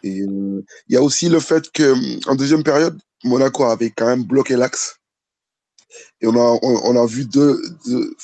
Et 0.03 0.21
euh, 0.21 0.63
il 0.87 0.93
y 0.93 0.97
a 0.97 1.01
aussi 1.01 1.27
le 1.27 1.39
fait 1.39 1.71
que 1.71 1.95
en 2.29 2.35
deuxième 2.35 2.63
période, 2.63 2.99
Monaco 3.23 3.63
avait 3.65 3.89
quand 3.89 4.05
même 4.05 4.23
bloqué 4.23 4.55
l'axe 4.55 4.99
et 6.21 6.27
on 6.27 6.35
a, 6.35 6.59
on, 6.61 6.95
a 6.95 7.05
vu 7.05 7.25
deux, 7.25 7.61
deux, 7.85 8.15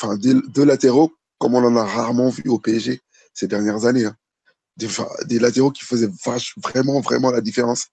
deux, 0.47 0.65
latéraux 0.65 1.11
comme 1.37 1.55
on 1.55 1.63
en 1.63 1.75
a 1.75 1.83
rarement 1.83 2.29
vu 2.29 2.43
au 2.47 2.59
PSG 2.59 3.01
ces 3.33 3.47
dernières 3.47 3.85
années. 3.85 4.05
Hein. 4.05 4.15
Des, 4.77 4.87
des, 5.25 5.39
latéraux 5.39 5.71
qui 5.71 5.83
faisaient 5.83 6.09
vraiment, 6.57 6.99
vraiment 7.01 7.31
la 7.31 7.41
différence. 7.41 7.87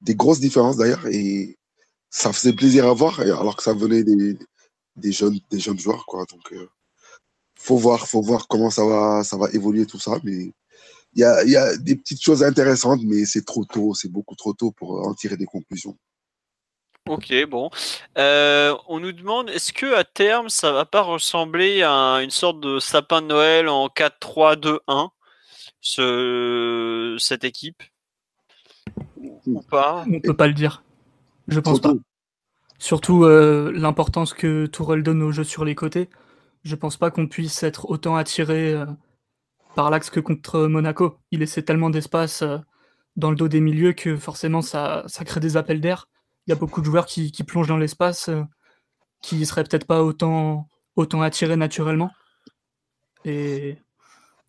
Des 0.00 0.14
grosses 0.14 0.40
différences 0.40 0.76
d'ailleurs. 0.76 1.06
Et 1.06 1.56
ça 2.10 2.32
faisait 2.32 2.52
plaisir 2.52 2.86
à 2.86 2.94
voir, 2.94 3.20
alors 3.20 3.56
que 3.56 3.62
ça 3.62 3.74
venait 3.74 4.04
des, 4.04 4.38
des, 4.96 5.12
jeunes, 5.12 5.38
des 5.50 5.60
jeunes 5.60 5.78
joueurs. 5.78 6.06
Quoi. 6.06 6.24
Donc, 6.30 6.52
euh, 6.52 6.68
faut 7.58 7.76
voir, 7.76 8.08
faut 8.08 8.22
voir 8.22 8.48
comment 8.48 8.70
ça 8.70 8.84
va, 8.84 9.24
ça 9.24 9.36
va 9.36 9.48
évoluer 9.52 9.86
tout 9.86 10.00
ça. 10.00 10.18
Mais 10.24 10.52
il 11.14 11.20
y 11.20 11.24
a, 11.24 11.44
y 11.44 11.56
a 11.56 11.76
des 11.76 11.96
petites 11.96 12.22
choses 12.22 12.42
intéressantes, 12.42 13.00
mais 13.04 13.24
c'est 13.24 13.44
trop 13.44 13.64
tôt, 13.64 13.94
c'est 13.94 14.10
beaucoup 14.10 14.34
trop 14.34 14.52
tôt 14.52 14.72
pour 14.72 15.06
en 15.06 15.14
tirer 15.14 15.36
des 15.36 15.46
conclusions. 15.46 15.96
Ok, 17.06 17.34
bon. 17.50 17.68
Euh, 18.16 18.74
on 18.88 18.98
nous 18.98 19.12
demande, 19.12 19.50
est-ce 19.50 19.74
que 19.74 19.94
à 19.94 20.04
terme, 20.04 20.48
ça 20.48 20.72
va 20.72 20.86
pas 20.86 21.02
ressembler 21.02 21.82
à 21.82 22.22
une 22.22 22.30
sorte 22.30 22.60
de 22.60 22.78
sapin 22.78 23.20
de 23.20 23.26
Noël 23.26 23.68
en 23.68 23.88
4-3-2-1, 23.88 25.10
ce, 25.82 27.16
cette 27.18 27.44
équipe? 27.44 27.82
Ou 29.46 29.60
pas? 29.60 30.06
On 30.10 30.18
peut 30.18 30.34
pas 30.34 30.46
le 30.46 30.54
dire. 30.54 30.82
Je 31.46 31.60
pense 31.60 31.78
pas. 31.78 31.92
Surtout 32.78 33.24
euh, 33.24 33.70
l'importance 33.74 34.32
que 34.32 34.64
Tourelle 34.64 35.02
donne 35.02 35.22
au 35.22 35.30
jeu 35.30 35.44
sur 35.44 35.66
les 35.66 35.74
côtés. 35.74 36.08
Je 36.62 36.74
pense 36.74 36.96
pas 36.96 37.10
qu'on 37.10 37.26
puisse 37.26 37.62
être 37.62 37.90
autant 37.90 38.16
attiré 38.16 38.72
euh, 38.72 38.86
par 39.74 39.90
l'axe 39.90 40.08
que 40.08 40.20
contre 40.20 40.60
Monaco. 40.68 41.18
Il 41.32 41.40
laissait 41.40 41.64
tellement 41.64 41.90
d'espace 41.90 42.42
dans 43.16 43.28
le 43.28 43.36
dos 43.36 43.48
des 43.48 43.60
milieux 43.60 43.92
que 43.92 44.16
forcément 44.16 44.62
ça, 44.62 45.04
ça 45.06 45.26
crée 45.26 45.40
des 45.40 45.58
appels 45.58 45.82
d'air 45.82 46.08
y 46.50 46.52
a 46.52 46.56
beaucoup 46.56 46.80
de 46.80 46.86
joueurs 46.86 47.06
qui, 47.06 47.30
plongent 47.44 47.68
dans 47.68 47.76
l'espace, 47.76 48.28
euh, 48.28 48.42
qui 49.22 49.44
seraient 49.46 49.64
peut-être 49.64 49.86
pas 49.86 50.02
autant, 50.02 50.68
autant 50.96 51.22
attirés 51.22 51.56
naturellement. 51.56 52.10
Et 53.24 53.78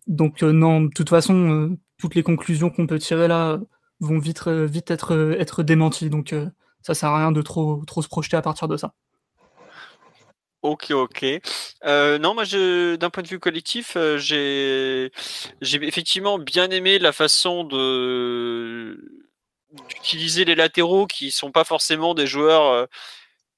donc, 0.06 0.42
euh, 0.42 0.52
non, 0.52 0.82
de 0.82 0.90
toute 0.94 1.08
façon, 1.08 1.50
euh, 1.50 1.78
toutes 1.98 2.14
les 2.14 2.22
conclusions 2.22 2.70
qu'on 2.70 2.86
peut 2.86 2.98
tirer 2.98 3.28
là 3.28 3.58
vont 4.00 4.18
vite, 4.18 4.46
vite 4.46 4.90
être, 4.90 5.34
être 5.38 5.62
démenties. 5.62 6.10
Donc, 6.10 6.34
ça 6.82 6.94
sert 6.94 7.08
à 7.08 7.18
rien 7.18 7.32
de 7.32 7.40
trop, 7.40 7.82
trop 7.86 8.02
se 8.02 8.08
projeter 8.08 8.36
à 8.36 8.42
partir 8.42 8.68
de 8.68 8.76
ça. 8.76 8.92
Ok, 10.60 10.90
ok. 10.90 11.24
non, 11.84 12.34
moi, 12.34 12.44
d'un 12.44 13.10
point 13.10 13.22
de 13.22 13.28
vue 13.28 13.38
collectif, 13.38 13.96
j'ai, 14.16 15.10
j'ai 15.62 15.86
effectivement 15.86 16.38
bien 16.38 16.68
aimé 16.70 16.98
la 16.98 17.12
façon 17.12 17.64
de 17.64 19.25
d'utiliser 19.72 20.44
les 20.44 20.54
latéraux 20.54 21.06
qui 21.06 21.30
sont 21.30 21.52
pas 21.52 21.64
forcément 21.64 22.14
des 22.14 22.26
joueurs 22.26 22.66
euh, 22.72 22.86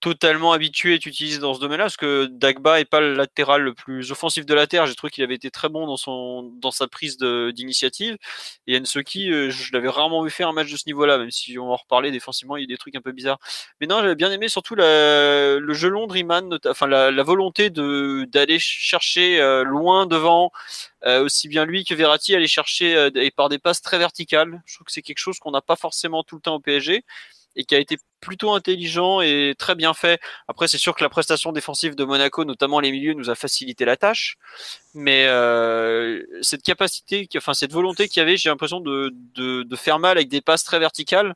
totalement 0.01 0.53
habitué 0.53 0.95
être 0.95 1.07
utilisé 1.07 1.39
dans 1.39 1.55
ce 1.55 1.61
domaine-là, 1.61 1.85
parce 1.85 1.97
que 1.97 2.27
Dagba 2.27 2.81
est 2.81 2.85
pas 2.85 3.01
le 3.01 3.15
latéral 3.15 3.63
le 3.63 3.75
plus 3.75 4.13
offensif 4.13 4.47
de 4.47 4.55
la 4.55 4.67
terre. 4.67 4.87
J'ai 4.87 4.95
trouvé 4.95 5.11
qu'il 5.11 5.25
avait 5.25 5.35
été 5.35 5.51
très 5.51 5.69
bon 5.69 5.87
dans 5.87 5.97
son 5.97 6.43
dans 6.61 6.71
sa 6.71 6.87
prise 6.87 7.19
d'initiative. 7.19 8.17
Et 8.67 8.79
Ensoki, 8.79 9.31
euh, 9.31 9.51
je 9.51 9.73
l'avais 9.73 9.89
rarement 9.89 10.23
vu 10.23 10.31
faire 10.31 10.49
un 10.49 10.53
match 10.53 10.71
de 10.71 10.77
ce 10.77 10.85
niveau-là, 10.87 11.19
même 11.19 11.31
si 11.31 11.59
on 11.59 11.73
en 11.73 11.77
reparlait 11.77 12.11
défensivement, 12.13 12.57
il 12.57 12.63
y 12.63 12.65
a 12.65 12.69
des 12.69 12.77
trucs 12.77 12.95
un 12.95 13.01
peu 13.01 13.13
bizarres. 13.13 13.39
Mais 13.81 13.87
non, 13.87 14.01
j'avais 14.01 14.15
bien 14.15 14.31
aimé 14.31 14.49
surtout 14.49 14.75
le 14.77 15.73
jeu 15.73 15.89
long 15.89 16.07
de 16.07 16.69
enfin 16.69 16.87
la, 16.87 17.23
volonté 17.23 17.71
de 17.71 18.27
d'aller 18.31 18.59
chercher 18.59 19.41
euh, 19.41 19.65
loin 19.65 20.07
devant. 20.07 20.53
Euh, 21.07 21.23
aussi 21.23 21.47
bien 21.47 21.65
lui 21.65 21.85
que 21.85 21.95
Verratti 21.95 22.35
aller 22.35 22.49
chercher 22.49 23.09
et 23.15 23.31
par 23.31 23.49
des 23.49 23.59
passes 23.59 23.83
très 23.83 23.99
verticales. 23.99 24.63
Je 24.67 24.75
trouve 24.75 24.87
que 24.87 24.93
c'est 24.93 25.03
quelque 25.03 25.19
chose 25.19 25.39
qu'on 25.39 25.53
n'a 25.53 25.61
pas 25.61 25.77
forcément 25.77 26.25
tout 26.25 26.35
le 26.35 26.41
temps 26.41 26.57
au 26.57 26.61
PSG 26.61 27.05
et 27.59 27.65
qui 27.65 27.75
a 27.75 27.79
été 27.79 27.99
plutôt 28.21 28.53
intelligent 28.53 29.21
et 29.21 29.55
très 29.59 29.75
bien 29.75 29.93
fait. 29.93 30.21
Après, 30.47 30.69
c'est 30.69 30.79
sûr 30.79 30.95
que 30.95 31.03
la 31.03 31.11
prestation 31.11 31.53
défensive 31.53 31.97
de 31.97 32.05
Monaco, 32.05 32.45
notamment 32.45 32.81
les 32.81 32.93
milieux, 32.93 33.15
nous 33.15 33.31
a 33.31 33.35
facilité 33.35 33.85
la 33.85 33.97
tâche. 33.97 34.39
Mais 34.95 35.27
euh, 35.27 36.23
cette 36.41 36.63
capacité, 36.63 37.29
enfin 37.37 37.55
cette 37.55 37.73
volonté 37.73 38.09
qu'il 38.09 38.21
y 38.21 38.23
avait, 38.23 38.37
j'ai 38.37 38.49
l'impression 38.49 38.81
de, 38.81 39.13
faire 39.77 39.99
mal 39.99 40.17
avec 40.17 40.29
des 40.29 40.41
passes 40.41 40.65
très 40.65 40.79
verticales, 40.79 41.35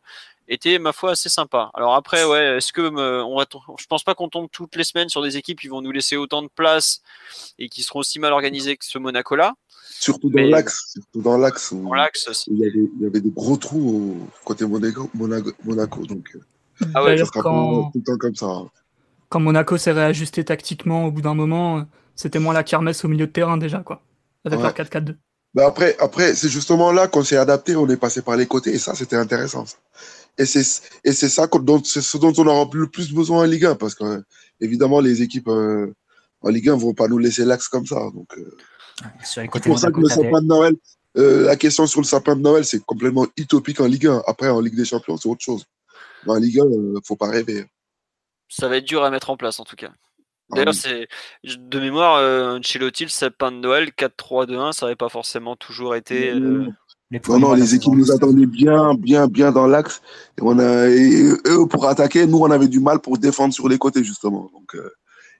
était 0.48 0.78
ma 0.78 0.92
foi 0.92 1.12
assez 1.12 1.28
sympa. 1.28 1.70
Alors 1.74 1.94
après, 1.94 2.24
ouais, 2.24 2.56
est-ce 2.56 2.72
que 2.72 2.82
euh, 2.82 3.24
on 3.24 3.40
je 3.78 3.86
pense 3.86 4.04
pas 4.04 4.14
qu'on 4.14 4.28
tombe 4.28 4.48
toutes 4.50 4.76
les 4.76 4.84
semaines 4.84 5.08
sur 5.08 5.22
des 5.22 5.36
équipes 5.36 5.60
qui 5.60 5.68
vont 5.68 5.82
nous 5.82 5.92
laisser 5.92 6.16
autant 6.16 6.42
de 6.42 6.48
place 6.48 7.00
et 7.58 7.68
qui 7.68 7.82
seront 7.82 8.00
aussi 8.00 8.18
mal 8.18 8.32
organisées 8.32 8.76
que 8.76 8.84
ce 8.84 8.98
Monaco-là. 8.98 9.54
Surtout 9.88 10.30
dans 10.30 10.42
l'axe, 10.42 10.92
surtout 10.92 11.22
dans 11.22 11.38
l'axe. 11.38 11.74
Il, 12.48 12.58
y 12.58 13.06
avait, 13.06 13.20
des 13.20 13.30
gros 13.30 13.56
trous 13.56 14.16
au 14.16 14.44
côté 14.44 14.66
Monaco, 14.66 15.10
Monaco, 15.14 16.06
donc. 16.06 16.28
Euh, 16.34 16.86
ah 16.94 17.04
ouais, 17.04 17.16
quand... 17.32 17.90
tout 17.92 17.98
le 17.98 18.02
temps 18.02 18.18
comme 18.18 18.34
ça. 18.34 18.48
Quand 19.28 19.40
Monaco 19.40 19.76
s'est 19.76 19.92
réajusté 19.92 20.44
tactiquement 20.44 21.06
au 21.06 21.10
bout 21.10 21.22
d'un 21.22 21.34
moment, 21.34 21.86
c'était 22.16 22.38
moins 22.38 22.54
la 22.54 22.64
kermesse 22.64 23.04
au 23.04 23.08
milieu 23.08 23.26
de 23.26 23.32
terrain 23.32 23.56
déjà, 23.56 23.78
quoi. 23.80 24.02
Avec 24.44 24.60
la 24.60 24.72
4-4-2. 24.72 25.14
Bah 25.54 25.66
après, 25.66 25.96
après 25.98 26.34
c'est 26.34 26.48
justement 26.48 26.92
là 26.92 27.08
qu'on 27.08 27.22
s'est 27.22 27.36
adapté, 27.36 27.76
on 27.76 27.86
est 27.88 27.98
passé 27.98 28.22
par 28.22 28.36
les 28.36 28.46
côtés, 28.46 28.74
et 28.74 28.78
ça, 28.78 28.94
c'était 28.94 29.16
intéressant. 29.16 29.66
Et 30.38 30.46
c'est 30.46 30.64
et 31.04 31.12
c'est 31.12 31.28
ça 31.28 31.46
dont, 31.46 31.82
ce 31.84 32.16
dont 32.16 32.32
on 32.38 32.46
aura 32.46 32.68
le 32.72 32.86
plus 32.86 33.12
besoin 33.12 33.40
en 33.40 33.44
Ligue 33.44 33.66
1, 33.66 33.74
parce 33.74 33.94
que 33.94 34.22
évidemment, 34.60 35.00
les 35.00 35.20
équipes 35.20 35.48
euh, 35.48 35.92
en 36.40 36.48
Ligue 36.48 36.70
1 36.70 36.76
vont 36.76 36.94
pas 36.94 37.08
nous 37.08 37.18
laisser 37.18 37.44
l'axe 37.44 37.68
comme 37.68 37.86
ça. 37.86 38.00
Donc, 38.14 38.28
euh, 38.38 38.56
c'est 39.22 39.48
pour 39.48 39.78
ça 39.78 39.90
que 39.90 40.00
le 40.00 40.08
sapin 40.08 40.42
de 40.42 40.46
Noël, 40.46 40.74
euh, 41.18 41.46
la 41.46 41.56
question 41.56 41.86
sur 41.86 42.00
le 42.00 42.06
sapin 42.06 42.36
de 42.36 42.40
Noël, 42.40 42.64
c'est 42.64 42.82
complètement 42.84 43.26
utopique 43.36 43.80
en 43.80 43.86
Ligue 43.86 44.06
1. 44.06 44.22
Après, 44.26 44.48
en 44.48 44.60
Ligue 44.60 44.76
des 44.76 44.84
Champions, 44.84 45.16
c'est 45.16 45.28
autre 45.28 45.42
chose. 45.42 45.64
Mais 46.26 46.32
en 46.32 46.36
Ligue 46.36 46.60
1, 46.60 46.64
ne 46.64 47.00
faut 47.04 47.16
pas 47.16 47.28
rêver. 47.28 47.66
Ça 48.48 48.68
va 48.68 48.78
être 48.78 48.84
dur 48.84 49.04
à 49.04 49.10
mettre 49.10 49.30
en 49.30 49.36
place, 49.36 49.60
en 49.60 49.64
tout 49.64 49.76
cas. 49.76 49.90
Ah 50.50 50.56
D'ailleurs, 50.56 50.74
c'est 50.74 51.08
de 51.44 51.80
mémoire, 51.80 52.16
euh, 52.16 52.58
Ancelotti, 52.58 53.04
le 53.04 53.10
sapin 53.10 53.52
de 53.52 53.56
Noël 53.56 53.90
4-3-2-1, 53.90 54.72
ça 54.72 54.86
n'avait 54.86 54.96
pas 54.96 55.08
forcément 55.08 55.56
toujours 55.56 55.94
été. 55.96 56.34
Les 57.12 57.20
non, 57.28 57.38
non, 57.38 57.52
les 57.52 57.74
équipes 57.74 57.92
nous 57.92 58.10
attendaient 58.10 58.46
bien, 58.46 58.94
bien, 58.94 59.26
bien 59.26 59.52
dans 59.52 59.66
l'axe. 59.66 60.00
Et, 60.38 60.42
on 60.42 60.58
a, 60.58 60.88
eux, 60.88 61.66
pour 61.68 61.86
attaquer, 61.86 62.26
nous, 62.26 62.38
on 62.38 62.50
avait 62.50 62.68
du 62.68 62.80
mal 62.80 63.00
pour 63.00 63.18
défendre 63.18 63.52
sur 63.52 63.68
les 63.68 63.76
côtés, 63.76 64.02
justement. 64.02 64.50
Donc, 64.54 64.74
euh, 64.74 64.90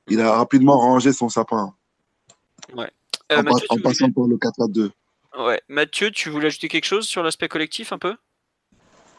il 0.09 0.21
a 0.21 0.35
rapidement 0.35 0.79
rangé 0.79 1.15
son 1.15 1.31
sapin. 1.31 1.75
Ouais. 2.75 2.91
Euh, 3.33 3.41
en, 3.41 3.43
Mathieu, 3.43 3.83
passant 3.83 4.11
par 4.11 4.27
le 4.27 4.37
4 4.39 4.69
2. 4.69 4.91
Ouais. 5.39 5.61
Mathieu, 5.69 6.11
tu 6.11 6.31
voulais 6.31 6.47
ajouter 6.47 6.69
quelque 6.69 6.85
chose 6.85 7.07
sur 7.07 7.23
l'aspect 7.23 7.49
collectif 7.49 7.93
un 7.93 7.99
peu? 7.99 8.17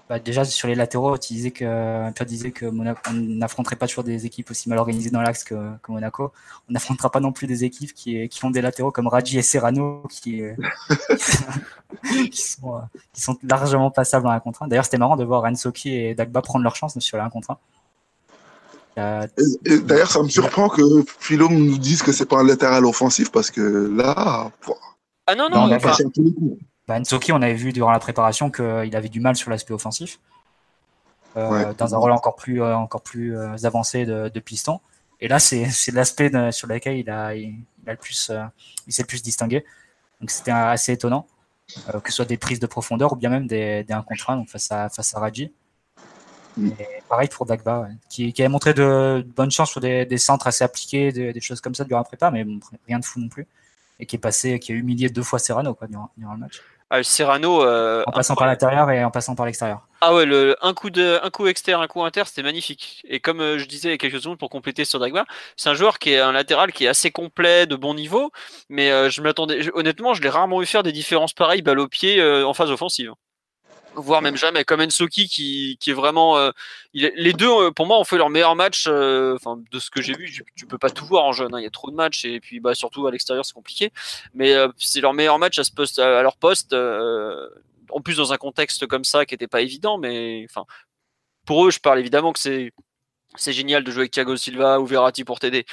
Bah, 0.09 0.19
déjà 0.19 0.43
sur 0.43 0.67
les 0.67 0.75
latéraux, 0.75 1.17
tu 1.17 1.33
disais 1.33 1.51
que 1.51 2.11
tu 2.11 2.25
disais 2.25 2.51
que 2.51 2.65
Monaco, 2.65 2.99
on 3.09 3.13
n'affronterait 3.13 3.77
pas 3.77 3.87
toujours 3.87 4.03
des 4.03 4.25
équipes 4.25 4.51
aussi 4.51 4.67
mal 4.67 4.77
organisées 4.77 5.09
dans 5.09 5.21
l'axe 5.21 5.45
que, 5.45 5.55
Monaco. 5.87 6.33
On 6.69 6.73
n'affrontera 6.73 7.09
pas 7.09 7.21
non 7.21 7.31
plus 7.31 7.47
des 7.47 7.63
équipes 7.63 7.93
qui, 7.93 8.27
qui 8.27 8.45
ont 8.45 8.51
des 8.51 8.61
latéraux 8.61 8.91
comme 8.91 9.07
Raji 9.07 9.37
et 9.37 9.41
Serrano 9.41 10.03
qui, 10.09 10.41
qui, 12.29 12.41
sont, 12.41 12.81
qui 13.13 13.21
sont 13.21 13.37
largement 13.43 13.91
passables 13.91 14.27
en 14.27 14.31
un 14.31 14.39
contre 14.41 14.67
D'ailleurs, 14.67 14.85
c'était 14.85 14.97
marrant 14.97 15.15
de 15.15 15.23
voir 15.23 15.43
Rensoki 15.43 15.95
et 15.95 16.15
Dagba 16.15 16.41
prendre 16.41 16.63
leur 16.63 16.75
chance 16.75 16.99
sur 16.99 17.21
un 17.21 17.29
contre 17.29 17.57
D'ailleurs, 18.95 20.11
ça 20.11 20.21
me 20.21 20.29
surprend 20.29 20.69
que 20.69 20.81
Philo 21.19 21.49
nous 21.49 21.77
dise 21.77 22.03
que 22.03 22.11
c'est 22.11 22.25
pas 22.25 22.39
un 22.39 22.43
latéral 22.43 22.85
offensif 22.85 23.31
parce 23.31 23.51
que 23.51 23.61
là. 23.95 24.51
Ah 25.25 25.35
non, 25.35 25.49
non, 25.49 25.67
non 25.67 25.77
bah, 26.87 26.99
Nsoki, 26.99 27.31
on 27.31 27.41
avait 27.41 27.53
vu 27.53 27.71
durant 27.71 27.91
la 27.91 27.99
préparation 27.99 28.51
qu'il 28.51 28.95
avait 28.95 29.09
du 29.09 29.21
mal 29.21 29.35
sur 29.35 29.49
l'aspect 29.49 29.73
offensif. 29.73 30.19
Euh, 31.35 31.73
dans 31.73 31.95
un 31.95 31.97
rôle 31.97 32.11
encore 32.11 32.35
plus, 32.35 32.61
euh, 32.61 32.75
encore 32.75 33.01
plus 33.01 33.35
euh, 33.35 33.55
avancé 33.63 34.05
de, 34.05 34.39
piston. 34.39 34.79
Et 35.19 35.27
là, 35.27 35.39
c'est 35.39 35.65
l'aspect 35.93 36.31
sur 36.51 36.67
lequel 36.67 36.97
il 36.97 37.09
a, 37.09 37.35
il, 37.35 37.55
a 37.87 37.91
le 37.91 37.97
plus, 37.97 38.31
il 38.87 38.93
s'est 38.93 39.03
le 39.03 39.07
plus 39.07 39.23
distingué. 39.23 39.65
Donc 40.19 40.29
c'était 40.29 40.51
assez 40.51 40.93
étonnant, 40.93 41.27
que 42.03 42.09
ce 42.09 42.17
soit 42.17 42.25
des 42.25 42.37
prises 42.37 42.59
de 42.59 42.67
profondeur 42.67 43.13
ou 43.13 43.15
bien 43.15 43.29
même 43.29 43.47
des, 43.47 43.83
des 43.83 43.93
1 43.93 44.03
contre 44.03 44.29
1 44.29 44.37
donc 44.37 44.49
face 44.49 44.71
à, 44.71 44.89
face 44.89 45.15
à 45.15 45.19
Raji. 45.19 45.51
Mm. 46.57 46.69
Et 46.79 46.87
pareil 47.09 47.29
pour 47.29 47.45
Dagba, 47.45 47.87
qui, 48.09 48.33
qui, 48.33 48.41
avait 48.41 48.49
montré 48.49 48.73
de, 48.73 49.25
bonnes 49.35 49.51
chances 49.51 49.71
sur 49.71 49.81
des, 49.81 50.05
des 50.05 50.17
centres 50.17 50.47
assez 50.47 50.63
appliqués, 50.63 51.11
des, 51.11 51.41
choses 51.41 51.61
comme 51.61 51.75
ça 51.75 51.83
durant 51.83 51.99
la 51.99 52.05
prépa, 52.05 52.31
mais 52.31 52.45
rien 52.87 52.99
de 52.99 53.05
fou 53.05 53.19
non 53.19 53.29
plus. 53.29 53.47
Et 53.99 54.05
qui 54.05 54.15
est 54.15 54.19
passé, 54.19 54.59
qui 54.59 54.71
a 54.71 54.75
humilié 54.75 55.09
deux 55.09 55.23
fois 55.23 55.39
Serrano 55.39 55.73
quoi, 55.73 55.87
durant 55.87 56.33
le 56.33 56.39
match. 56.39 56.61
Ah, 56.95 57.01
Serrano. 57.01 57.63
Euh, 57.63 58.03
en 58.05 58.11
passant 58.11 58.35
par 58.35 58.45
l'intérieur 58.45 58.91
et 58.91 59.03
en 59.03 59.09
passant 59.09 59.33
par 59.33 59.47
l'extérieur. 59.47 59.81
Ah 60.01 60.13
ouais, 60.13 60.27
le, 60.27 60.55
un, 60.61 60.75
coup 60.75 60.91
de, 60.91 61.19
un 61.23 61.29
coup 61.31 61.47
externe, 61.47 61.81
un 61.81 61.87
coup 61.87 62.03
inter, 62.03 62.21
c'était 62.25 62.43
magnifique. 62.43 63.01
Et 63.09 63.19
comme 63.19 63.41
euh, 63.41 63.57
je 63.57 63.65
disais 63.65 63.87
il 63.89 63.91
y 63.91 63.95
a 63.95 63.97
quelques 63.97 64.21
secondes 64.21 64.37
pour 64.37 64.51
compléter 64.51 64.85
sur 64.85 64.99
Dagba, 64.99 65.25
c'est 65.57 65.69
un 65.69 65.73
joueur 65.73 65.97
qui 65.97 66.11
est 66.11 66.19
un 66.19 66.31
latéral 66.31 66.71
qui 66.71 66.85
est 66.85 66.87
assez 66.87 67.09
complet, 67.09 67.65
de 67.65 67.75
bon 67.75 67.95
niveau, 67.95 68.31
mais 68.69 68.91
euh, 68.91 69.09
je 69.09 69.21
m'attendais, 69.21 69.71
honnêtement, 69.73 70.13
je 70.13 70.21
l'ai 70.21 70.29
rarement 70.29 70.59
vu 70.59 70.67
faire 70.67 70.83
des 70.83 70.91
différences 70.91 71.33
pareilles, 71.33 71.63
balle 71.63 71.79
au 71.79 71.87
pied, 71.87 72.23
en 72.23 72.53
phase 72.53 72.69
offensive 72.69 73.13
voire 73.95 74.21
même 74.21 74.35
jamais, 74.35 74.63
comme 74.63 74.81
Ensoki 74.81 75.27
qui, 75.27 75.77
qui 75.79 75.91
est 75.91 75.93
vraiment. 75.93 76.37
Euh, 76.37 76.51
les 76.93 77.33
deux, 77.33 77.49
euh, 77.49 77.71
pour 77.71 77.85
moi, 77.85 77.99
ont 77.99 78.03
fait 78.03 78.17
leur 78.17 78.29
meilleur 78.29 78.55
match. 78.55 78.85
Euh, 78.87 79.37
de 79.71 79.79
ce 79.79 79.89
que 79.89 80.01
j'ai 80.01 80.13
vu, 80.13 80.31
tu, 80.55 80.65
peux 80.65 80.77
pas 80.77 80.89
tout 80.89 81.05
voir 81.05 81.25
en 81.25 81.31
jeune. 81.31 81.53
Hein, 81.53 81.59
il 81.59 81.63
y 81.63 81.67
a 81.67 81.71
trop 81.71 81.91
de 81.91 81.95
matchs 81.95 82.25
et 82.25 82.39
puis 82.39 82.59
bah 82.59 82.75
surtout 82.75 83.05
à 83.07 83.11
l'extérieur, 83.11 83.45
c'est 83.45 83.53
compliqué. 83.53 83.91
Mais 84.33 84.53
c'est 84.77 85.01
leur 85.01 85.13
meilleur 85.13 85.39
match 85.39 85.59
à, 85.59 86.21
leur 86.21 86.37
poste. 86.37 86.73
en 86.73 88.01
plus 88.01 88.17
dans 88.17 88.33
un 88.33 88.37
contexte 88.37 88.87
comme 88.87 89.03
ça 89.03 89.25
qui 89.25 89.35
était 89.35 89.47
pas 89.47 89.61
évident, 89.61 89.97
mais 89.97 90.47
pour 91.45 91.65
eux, 91.65 91.71
je 91.71 91.79
parle 91.79 91.99
évidemment 91.99 92.33
que 92.33 92.39
c'est 92.39 92.71
c'est 93.35 93.53
génial 93.53 93.83
de 93.83 93.91
jouer 93.91 94.01
avec 94.01 94.11
Thiago 94.11 94.35
Silva 94.37 94.79
ou 94.79 94.85
Verratti 94.85 95.23
pour 95.23 95.39
t'aider. 95.39 95.65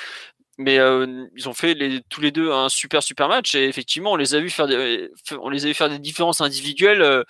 Mais 0.59 0.77
ils 0.77 1.49
ont 1.49 1.55
fait 1.55 1.75
les, 1.75 2.03
tous 2.09 2.21
les 2.21 2.31
deux 2.33 2.53
un 2.53 2.69
super 2.69 3.03
super 3.03 3.29
match 3.29 3.55
et 3.55 3.67
effectivement 3.67 4.13
on 4.13 4.17
les 4.17 4.35
a 4.35 4.41
vu 4.41 4.51
faire 4.51 4.67
des, 4.67 5.11
on 5.41 5.49
les 5.49 5.65
a 5.65 5.69
vu 5.69 5.75
faire 5.75 5.89
des 5.89 5.99
différences 5.99 6.41
individuelles 6.41 7.25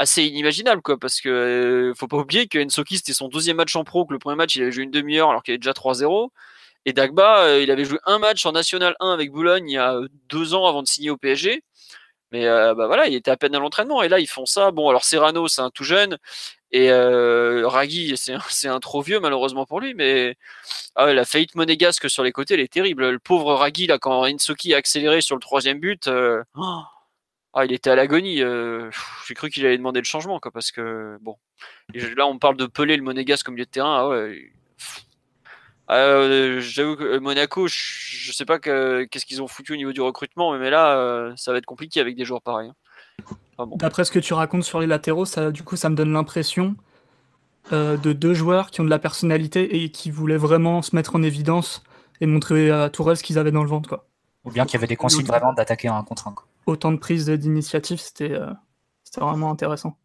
assez 0.00 0.24
inimaginable 0.24 0.82
quoi 0.82 0.98
parce 0.98 1.20
que 1.20 1.28
euh, 1.28 1.94
faut 1.94 2.08
pas 2.08 2.16
oublier 2.16 2.48
que 2.48 2.58
Ensoki 2.58 2.96
c'était 2.96 3.12
son 3.12 3.28
deuxième 3.28 3.58
match 3.58 3.76
en 3.76 3.84
pro 3.84 4.06
que 4.06 4.12
le 4.12 4.18
premier 4.18 4.36
match 4.36 4.56
il 4.56 4.62
avait 4.62 4.72
joué 4.72 4.84
une 4.84 4.90
demi-heure 4.90 5.30
alors 5.30 5.42
qu'il 5.42 5.52
avait 5.52 5.58
déjà 5.58 5.72
3-0 5.72 6.30
et 6.86 6.92
Dagba 6.92 7.40
euh, 7.44 7.62
il 7.62 7.70
avait 7.70 7.84
joué 7.84 7.98
un 8.06 8.18
match 8.18 8.46
en 8.46 8.52
National 8.52 8.96
1 9.00 9.12
avec 9.12 9.30
Boulogne 9.30 9.68
il 9.68 9.74
y 9.74 9.78
a 9.78 10.00
deux 10.28 10.54
ans 10.54 10.66
avant 10.66 10.82
de 10.82 10.88
signer 10.88 11.10
au 11.10 11.16
PSG 11.16 11.62
mais 12.32 12.46
euh, 12.46 12.74
bah 12.74 12.86
voilà 12.86 13.06
il 13.06 13.14
était 13.14 13.30
à 13.30 13.36
peine 13.36 13.54
à 13.54 13.58
l'entraînement. 13.58 14.02
Et 14.02 14.08
là 14.08 14.18
ils 14.20 14.28
font 14.28 14.46
ça. 14.46 14.70
Bon 14.70 14.88
alors 14.88 15.04
Serrano 15.04 15.48
c'est 15.48 15.62
un 15.62 15.70
tout 15.70 15.84
jeune. 15.84 16.18
Et 16.72 16.90
euh, 16.90 17.68
c'est 18.46 18.68
un, 18.68 18.78
trop 18.80 19.02
vieux 19.02 19.18
malheureusement 19.18 19.66
pour 19.66 19.80
lui, 19.80 19.94
mais 19.94 20.36
ah 20.94 21.12
la 21.12 21.24
faillite 21.24 21.56
monégasque 21.56 22.08
sur 22.08 22.22
les 22.22 22.30
côtés, 22.30 22.54
elle 22.54 22.60
est 22.60 22.72
terrible. 22.72 23.10
Le 23.10 23.18
pauvre 23.18 23.54
Ragui, 23.54 23.88
là, 23.88 23.98
quand 23.98 24.22
Insoki 24.24 24.72
a 24.74 24.76
accéléré 24.76 25.20
sur 25.20 25.34
le 25.34 25.40
troisième 25.40 25.80
but, 25.80 26.06
euh, 26.06 26.44
oh, 26.56 26.82
ah, 27.52 27.64
il 27.64 27.72
était 27.72 27.90
à 27.90 27.96
l'agonie. 27.96 28.42
Euh, 28.42 28.90
j'ai 29.26 29.34
cru 29.34 29.50
qu'il 29.50 29.66
allait 29.66 29.78
demander 29.78 30.00
le 30.00 30.04
changement, 30.04 30.38
quoi, 30.40 30.50
parce 30.50 30.70
que 30.70 31.18
bon. 31.20 31.36
là, 31.94 32.26
on 32.26 32.38
parle 32.38 32.56
de 32.56 32.66
Pelé, 32.66 32.96
le 32.96 33.02
monégasque 33.02 33.46
comme 33.46 33.54
milieu 33.54 33.66
de 33.66 33.70
terrain. 33.70 33.96
Ah 33.98 34.08
ouais. 34.08 34.52
J'avoue 36.60 36.96
que 36.96 37.18
Monaco, 37.18 37.66
je, 37.66 38.32
sais 38.32 38.44
pas 38.44 38.58
qu'est-ce 38.58 39.26
qu'ils 39.26 39.42
ont 39.42 39.48
foutu 39.48 39.72
au 39.72 39.76
niveau 39.76 39.92
du 39.92 40.00
recrutement, 40.00 40.56
mais 40.56 40.70
là, 40.70 41.32
ça 41.36 41.52
va 41.52 41.58
être 41.58 41.66
compliqué 41.66 42.00
avec 42.00 42.16
des 42.16 42.24
joueurs 42.24 42.42
pareils. 42.42 42.68
Hein. 42.68 42.74
D'après 43.76 44.04
ce 44.04 44.12
que 44.12 44.18
tu 44.18 44.32
racontes 44.34 44.64
sur 44.64 44.80
les 44.80 44.86
latéraux, 44.86 45.24
ça, 45.24 45.50
du 45.50 45.62
coup, 45.62 45.76
ça 45.76 45.88
me 45.88 45.96
donne 45.96 46.12
l'impression 46.12 46.76
euh, 47.72 47.96
de 47.96 48.12
deux 48.12 48.34
joueurs 48.34 48.70
qui 48.70 48.80
ont 48.80 48.84
de 48.84 48.90
la 48.90 48.98
personnalité 48.98 49.82
et 49.82 49.90
qui 49.90 50.10
voulaient 50.10 50.36
vraiment 50.36 50.82
se 50.82 50.96
mettre 50.96 51.14
en 51.14 51.22
évidence 51.22 51.82
et 52.20 52.26
montrer 52.26 52.70
à 52.70 52.90
Tourelle 52.90 53.16
ce 53.16 53.22
qu'ils 53.22 53.38
avaient 53.38 53.52
dans 53.52 53.62
le 53.62 53.68
ventre. 53.68 53.88
Quoi. 53.88 54.06
Ou 54.44 54.50
bien 54.50 54.64
qu'il 54.64 54.74
y 54.74 54.76
avait 54.76 54.86
des 54.86 54.96
consignes 54.96 55.26
vraiment 55.26 55.52
d'attaquer 55.52 55.88
un 55.88 56.02
contre 56.02 56.28
un. 56.28 56.34
Autant 56.66 56.92
de 56.92 56.98
prises 56.98 57.28
d'initiative, 57.28 57.98
c'était 57.98 58.32
euh, 58.32 58.50
vraiment 59.16 59.50
intéressant. 59.50 59.96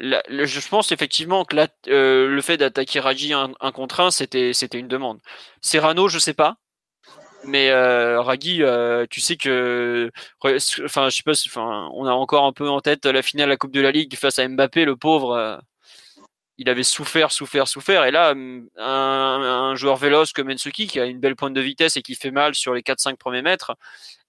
je 0.00 0.68
pense 0.68 0.92
effectivement 0.92 1.44
que 1.44 1.56
euh, 1.88 2.28
le 2.28 2.40
fait 2.42 2.56
d'attaquer 2.56 3.00
Raji 3.00 3.32
un, 3.32 3.52
contre 3.72 4.00
un, 4.00 4.10
c'était 4.10 4.52
une 4.74 4.88
demande. 4.88 5.20
Serrano, 5.60 6.08
je 6.08 6.18
sais 6.18 6.34
pas. 6.34 6.56
Mais 7.44 7.70
euh, 7.70 8.20
Ragui, 8.22 8.62
euh, 8.62 9.06
tu 9.08 9.20
sais 9.20 9.36
que, 9.36 10.10
enfin, 10.84 11.08
je 11.10 11.16
sais 11.16 11.22
pas, 11.22 11.32
enfin, 11.46 11.88
on 11.94 12.06
a 12.06 12.12
encore 12.12 12.44
un 12.44 12.52
peu 12.52 12.68
en 12.68 12.80
tête 12.80 13.06
la 13.06 13.22
finale 13.22 13.46
de 13.46 13.50
la 13.50 13.56
Coupe 13.56 13.72
de 13.72 13.80
la 13.80 13.92
Ligue 13.92 14.16
face 14.16 14.38
à 14.38 14.48
Mbappé, 14.48 14.84
le 14.84 14.96
pauvre. 14.96 15.60
Euh, 16.56 16.62
il 16.62 16.68
avait 16.68 16.82
souffert, 16.82 17.32
souffert, 17.32 17.68
souffert. 17.68 18.04
Et 18.04 18.10
là, 18.10 18.34
un, 18.76 19.74
joueur 19.74 19.96
véloce 19.96 20.32
comme 20.32 20.48
Mensuki, 20.48 20.86
qui 20.86 21.00
a 21.00 21.04
une 21.04 21.20
belle 21.20 21.36
pointe 21.36 21.54
de 21.54 21.60
vitesse 21.60 21.96
et 21.96 22.02
qui 22.02 22.14
fait 22.14 22.30
mal 22.30 22.54
sur 22.54 22.74
les 22.74 22.82
4-5 22.82 23.16
premiers 23.16 23.42
mètres, 23.42 23.76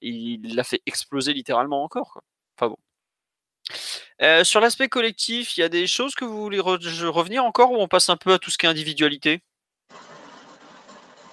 il 0.01 0.55
l'a 0.55 0.63
fait 0.63 0.81
exploser 0.85 1.33
littéralement 1.33 1.83
encore. 1.83 2.21
Enfin 2.59 2.69
bon. 2.69 4.43
sur 4.43 4.59
l'aspect 4.59 4.89
collectif, 4.89 5.57
il 5.57 5.61
y 5.61 5.63
a 5.63 5.69
des 5.69 5.87
choses 5.87 6.15
que 6.15 6.25
vous 6.25 6.41
voulez 6.41 6.59
revenir 6.59 7.45
encore 7.45 7.71
ou 7.71 7.77
on 7.77 7.87
passe 7.87 8.09
un 8.09 8.17
peu 8.17 8.33
à 8.33 8.39
tout 8.39 8.51
ce 8.51 8.57
qui 8.57 8.65
est 8.65 8.69
individualité? 8.69 9.41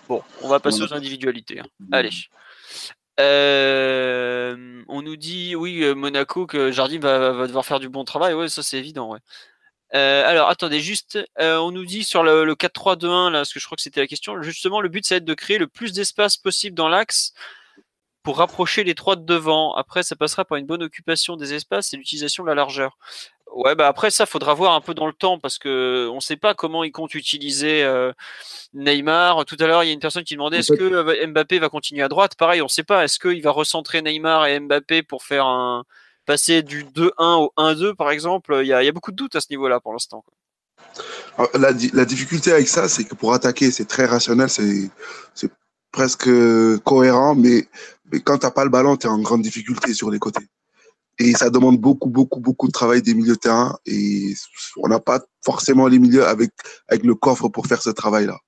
Bon, 0.09 0.23
on 0.43 0.49
va 0.49 0.61
passer 0.61 0.83
aux 0.83 0.93
individualités. 0.93 1.61
Hein. 1.61 1.67
Allez. 1.93 2.11
Euh, 3.21 4.83
on 4.89 5.03
nous 5.03 5.17
dit, 5.17 5.55
oui, 5.55 5.83
euh, 5.83 5.95
Monaco, 5.95 6.47
que 6.47 6.73
Jardim 6.73 6.99
va, 7.01 7.47
devoir 7.47 7.65
faire 7.65 7.81
du 7.81 7.89
bon 7.89 8.05
travail. 8.05 8.35
Ouais, 8.35 8.49
ça 8.49 8.63
c'est 8.63 8.79
évident. 8.79 9.13
Ouais. 9.13 9.21
Euh, 9.95 10.27
alors, 10.27 10.49
attendez, 10.49 10.81
juste, 10.81 11.19
on 11.39 11.71
nous 11.71 11.85
dit 11.85 12.05
sur 12.05 12.23
le, 12.23 12.55
4-3-2-1, 12.55 13.31
là, 13.31 13.39
parce 13.41 13.53
que 13.53 13.61
je 13.61 13.67
crois 13.67 13.77
que 13.77 13.83
c'était 13.83 14.01
la 14.01 14.07
question, 14.07 14.41
justement, 14.43 14.81
le 14.81 14.89
but, 14.89 15.07
c'est 15.07 15.23
de 15.23 15.35
créer 15.35 15.59
le 15.59 15.69
plus 15.69 15.93
d'espace 15.93 16.37
possible 16.37 16.75
dans 16.75 16.89
l'axe 16.89 17.33
pour 18.25 18.39
rapprocher 18.39 18.83
les 18.83 18.95
trois 18.95 19.17
de 19.17 19.25
devant. 19.25 19.75
Après, 19.75 20.03
ça 20.03 20.17
passera 20.17 20.45
par 20.45 20.57
une 20.59 20.67
bonne 20.67 20.83
occupation 20.83 21.37
des 21.37 21.55
espaces 21.55 21.93
et 21.93 21.97
l'utilisation 21.97 22.43
de 22.43 22.49
la 22.49 22.55
largeur. 22.55 22.97
Ouais, 23.55 23.77
bah 23.77 23.87
après 23.87 24.11
ça, 24.11 24.27
faudra 24.27 24.53
voir 24.53 24.75
un 24.75 24.81
peu 24.81 24.95
dans 24.95 25.07
le 25.07 25.13
temps 25.13 25.39
parce 25.39 25.59
que 25.59 26.09
on 26.11 26.17
ne 26.17 26.21
sait 26.21 26.37
pas 26.37 26.55
comment 26.55 26.83
ils 26.83 26.91
comptent 26.91 27.15
utiliser 27.15 27.85
euh, 27.85 28.13
Neymar. 28.73 29.45
Tout 29.45 29.57
à 29.61 29.67
l'heure, 29.67 29.85
il 29.85 29.87
y 29.87 29.91
a 29.91 29.93
une 29.93 30.01
personne 30.01 30.25
qui 30.25 30.35
demandait 30.35 30.59
est-ce 30.59 30.73
que 30.73 30.83
euh, 30.83 31.27
Mbappé 31.29 31.61
va 31.61 31.69
continuer 31.69 32.03
à 32.03 32.09
droite? 32.09 32.35
Pareil, 32.35 32.63
on 32.63 32.65
ne 32.65 32.69
sait 32.69 32.83
pas. 32.83 33.05
Est-ce 33.05 33.21
qu'il 33.21 33.43
va 33.43 33.53
recentrer 33.53 34.03
Neymar 34.03 34.47
et 34.47 34.59
Mbappé 34.59 35.05
pour 35.05 35.23
faire 35.23 35.47
un 35.47 35.85
passer 36.25 36.63
du 36.63 36.85
2-1 36.85 37.11
au 37.19 37.53
1-2 37.57 37.95
par 37.95 38.11
exemple 38.11 38.59
il 38.63 38.67
y, 38.67 38.73
a, 38.73 38.93
beaucoup 38.93 39.11
de 39.11 39.17
doutes 39.17 39.37
à 39.37 39.41
ce 39.41 39.47
niveau-là 39.51 39.81
pour 39.81 39.93
l'instant. 39.93 40.25
La, 41.55 41.71
la, 41.93 42.05
difficulté 42.05 42.53
avec 42.53 42.69
ça, 42.69 42.89
c'est 42.89 43.05
que 43.05 43.15
pour 43.15 43.35
attaquer, 43.35 43.71
c'est 43.71 43.87
très 43.87 44.07
rationnel, 44.07 44.49
c'est 44.49 44.91
presque 45.91 46.29
cohérent, 46.85 47.35
mais, 47.35 47.69
mais 48.13 48.21
quand 48.21 48.39
tu 48.39 48.47
n'as 48.47 48.51
pas 48.51 48.65
le 48.65 48.71
ballon, 48.71 48.97
tu 48.97 49.07
es 49.07 49.11
en 49.11 49.19
grande 49.21 49.43
difficulté 49.43 49.95
sur 49.95 50.11
les 50.11 50.19
côtés. 50.19 50.47
Et 51.19 51.33
ça 51.33 51.51
demande 51.51 51.79
beaucoup, 51.79 52.09
beaucoup, 52.09 52.41
beaucoup 52.41 52.67
de 52.67 52.73
travail 52.73 53.01
des 53.01 53.15
milieux 53.15 53.35
de 53.35 53.39
terrain. 53.39 53.79
Et 53.87 54.35
on 54.77 54.89
n'a 54.89 54.99
pas 54.99 55.21
forcément 55.45 55.87
les 55.87 55.99
milieux 55.99 56.27
avec, 56.27 56.51
avec 56.89 57.05
le 57.05 57.15
coffre 57.15 57.49
pour 57.49 57.67
faire 57.67 57.83
ce 57.83 57.91
travail-là. 57.91 58.39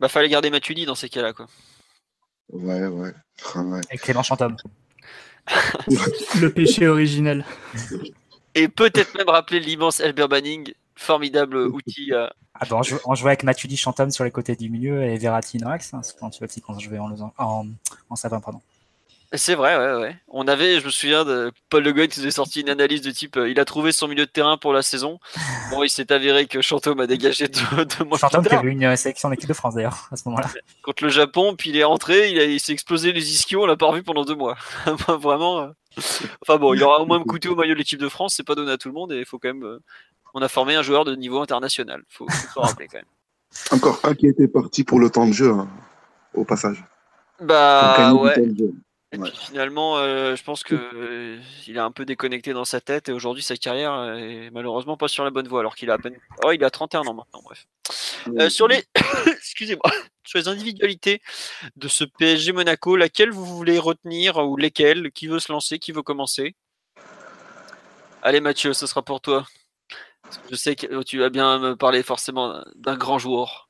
Bah, 0.00 0.08
fallait 0.08 0.30
garder 0.30 0.50
Matuidi 0.50 0.86
dans 0.86 0.94
ces 0.94 1.08
cas-là, 1.08 1.32
quoi. 1.32 1.46
Ouais, 2.50 2.86
ouais. 2.86 3.12
Clément. 4.02 4.22
Le 6.40 6.48
péché 6.48 6.88
originel. 6.88 7.44
Et 8.54 8.68
peut-être 8.68 9.16
même 9.16 9.28
rappeler 9.28 9.60
l'immense 9.60 10.00
Albert 10.00 10.28
Banning, 10.28 10.72
formidable 10.94 11.56
outil. 11.72 12.12
Ah 12.12 12.66
bah 12.70 12.80
on, 13.04 13.14
jouait, 13.14 13.30
avec 13.30 13.42
Matuidi 13.42 13.76
Chantôme 13.76 14.10
sur 14.10 14.22
les 14.22 14.30
côtés 14.30 14.54
du 14.54 14.70
milieu 14.70 15.02
et 15.02 15.18
Verratti 15.18 15.58
Noax, 15.58 15.92
hein, 15.92 16.02
quand 16.20 16.30
tu 16.30 16.60
quand 16.60 16.78
je 16.78 16.88
jouais 16.88 16.98
en, 16.98 17.32
en, 17.36 17.66
en 18.08 18.16
savin, 18.16 18.40
pardon. 18.40 18.60
C'est 19.36 19.54
vrai, 19.54 19.76
ouais, 19.76 20.00
ouais. 20.00 20.16
On 20.28 20.46
avait, 20.46 20.80
je 20.80 20.86
me 20.86 20.90
souviens 20.90 21.24
de 21.24 21.50
Paul 21.68 21.82
Le 21.82 21.92
Guen 21.92 22.08
qui 22.08 22.20
nous 22.20 22.26
a 22.26 22.30
sorti 22.30 22.60
une 22.60 22.68
analyse 22.68 23.00
de 23.00 23.10
type 23.10 23.36
euh, 23.36 23.50
il 23.50 23.58
a 23.58 23.64
trouvé 23.64 23.90
son 23.90 24.06
milieu 24.06 24.26
de 24.26 24.30
terrain 24.30 24.56
pour 24.56 24.72
la 24.72 24.82
saison. 24.82 25.18
Bon, 25.70 25.82
il 25.82 25.88
s'est 25.88 26.12
avéré 26.12 26.46
que 26.46 26.60
Chantôme 26.60 27.00
a 27.00 27.06
dégagé 27.06 27.48
deux, 27.48 27.84
deux 27.84 28.04
mois 28.04 28.18
Chantôme 28.18 28.44
qui 28.44 28.54
a 28.54 28.62
eu 28.62 28.68
une 28.68 28.84
euh, 28.84 28.96
sélection 28.96 29.30
d'équipe 29.30 29.48
de 29.48 29.54
France 29.54 29.74
d'ailleurs 29.74 30.08
à 30.12 30.16
ce 30.16 30.28
moment-là. 30.28 30.48
Contre 30.82 31.04
le 31.04 31.10
Japon, 31.10 31.56
puis 31.56 31.70
il 31.70 31.76
est 31.76 31.84
rentré, 31.84 32.30
il, 32.30 32.36
il 32.38 32.60
s'est 32.60 32.72
explosé 32.72 33.12
les 33.12 33.32
ischios, 33.32 33.62
on 33.62 33.66
l'a 33.66 33.76
pas 33.76 33.86
revu 33.86 34.02
pendant 34.02 34.24
deux 34.24 34.36
mois. 34.36 34.56
Vraiment. 35.08 35.60
Euh. 35.60 35.68
Enfin 36.42 36.58
bon, 36.58 36.74
il 36.74 36.82
aura 36.82 37.00
au 37.00 37.06
moins 37.06 37.18
me 37.18 37.24
coûté 37.24 37.48
au 37.48 37.56
maillot 37.56 37.74
de 37.74 37.78
l'équipe 37.78 38.00
de 38.00 38.08
France, 38.08 38.34
c'est 38.36 38.46
pas 38.46 38.54
donné 38.54 38.72
à 38.72 38.78
tout 38.78 38.88
le 38.88 38.94
monde 38.94 39.12
et 39.12 39.18
il 39.18 39.24
faut 39.24 39.38
quand 39.38 39.52
même. 39.52 39.78
On 40.34 40.42
a 40.42 40.48
formé 40.48 40.74
un 40.74 40.82
joueur 40.82 41.04
de 41.04 41.14
niveau 41.14 41.40
international, 41.40 42.02
faut, 42.08 42.26
faut 42.28 42.48
se 42.54 42.58
rappeler 42.58 42.88
quand 42.88 42.98
même. 42.98 43.04
Encore 43.70 44.00
un 44.02 44.14
qui 44.14 44.26
était 44.26 44.48
parti 44.48 44.84
pour 44.84 44.98
le 44.98 45.08
temps 45.08 45.26
de 45.26 45.32
jeu, 45.32 45.50
hein, 45.50 45.68
au 46.34 46.44
passage. 46.44 46.84
Bah 47.40 48.12
ouais. 48.14 48.34
Et 49.14 49.18
puis 49.18 49.32
finalement, 49.36 49.98
euh, 49.98 50.34
je 50.34 50.42
pense 50.42 50.64
que 50.64 50.74
euh, 50.74 51.40
il 51.68 51.78
a 51.78 51.84
un 51.84 51.92
peu 51.92 52.04
déconnecté 52.04 52.52
dans 52.52 52.64
sa 52.64 52.80
tête 52.80 53.08
et 53.08 53.12
aujourd'hui 53.12 53.44
sa 53.44 53.56
carrière 53.56 54.16
est 54.18 54.50
malheureusement 54.50 54.96
pas 54.96 55.06
sur 55.06 55.22
la 55.22 55.30
bonne 55.30 55.46
voie 55.46 55.60
alors 55.60 55.76
qu'il 55.76 55.88
a 55.90 55.94
à 55.94 55.98
peine. 55.98 56.18
Oh, 56.44 56.50
il 56.50 56.64
a 56.64 56.70
31 56.70 57.02
ans 57.02 57.14
maintenant. 57.14 57.40
Bref. 57.44 57.66
Euh, 58.40 58.50
sur 58.50 58.66
les, 58.66 58.82
excusez-moi, 59.26 59.84
sur 60.24 60.40
les 60.40 60.48
individualités 60.48 61.22
de 61.76 61.86
ce 61.86 62.02
PSG 62.02 62.50
Monaco, 62.50 62.96
laquelle 62.96 63.30
vous 63.30 63.44
voulez 63.44 63.78
retenir 63.78 64.38
ou 64.38 64.56
lesquelles 64.56 65.12
Qui 65.12 65.28
veut 65.28 65.38
se 65.38 65.52
lancer 65.52 65.78
Qui 65.78 65.92
veut 65.92 66.02
commencer? 66.02 66.56
Allez 68.22 68.40
Mathieu, 68.40 68.72
ce 68.72 68.88
sera 68.88 69.02
pour 69.02 69.20
toi. 69.20 69.46
je 70.50 70.56
sais 70.56 70.74
que 70.74 71.04
tu 71.04 71.20
vas 71.20 71.30
bien 71.30 71.60
me 71.60 71.76
parler 71.76 72.02
forcément 72.02 72.64
d'un 72.74 72.96
grand 72.96 73.20
joueur 73.20 73.63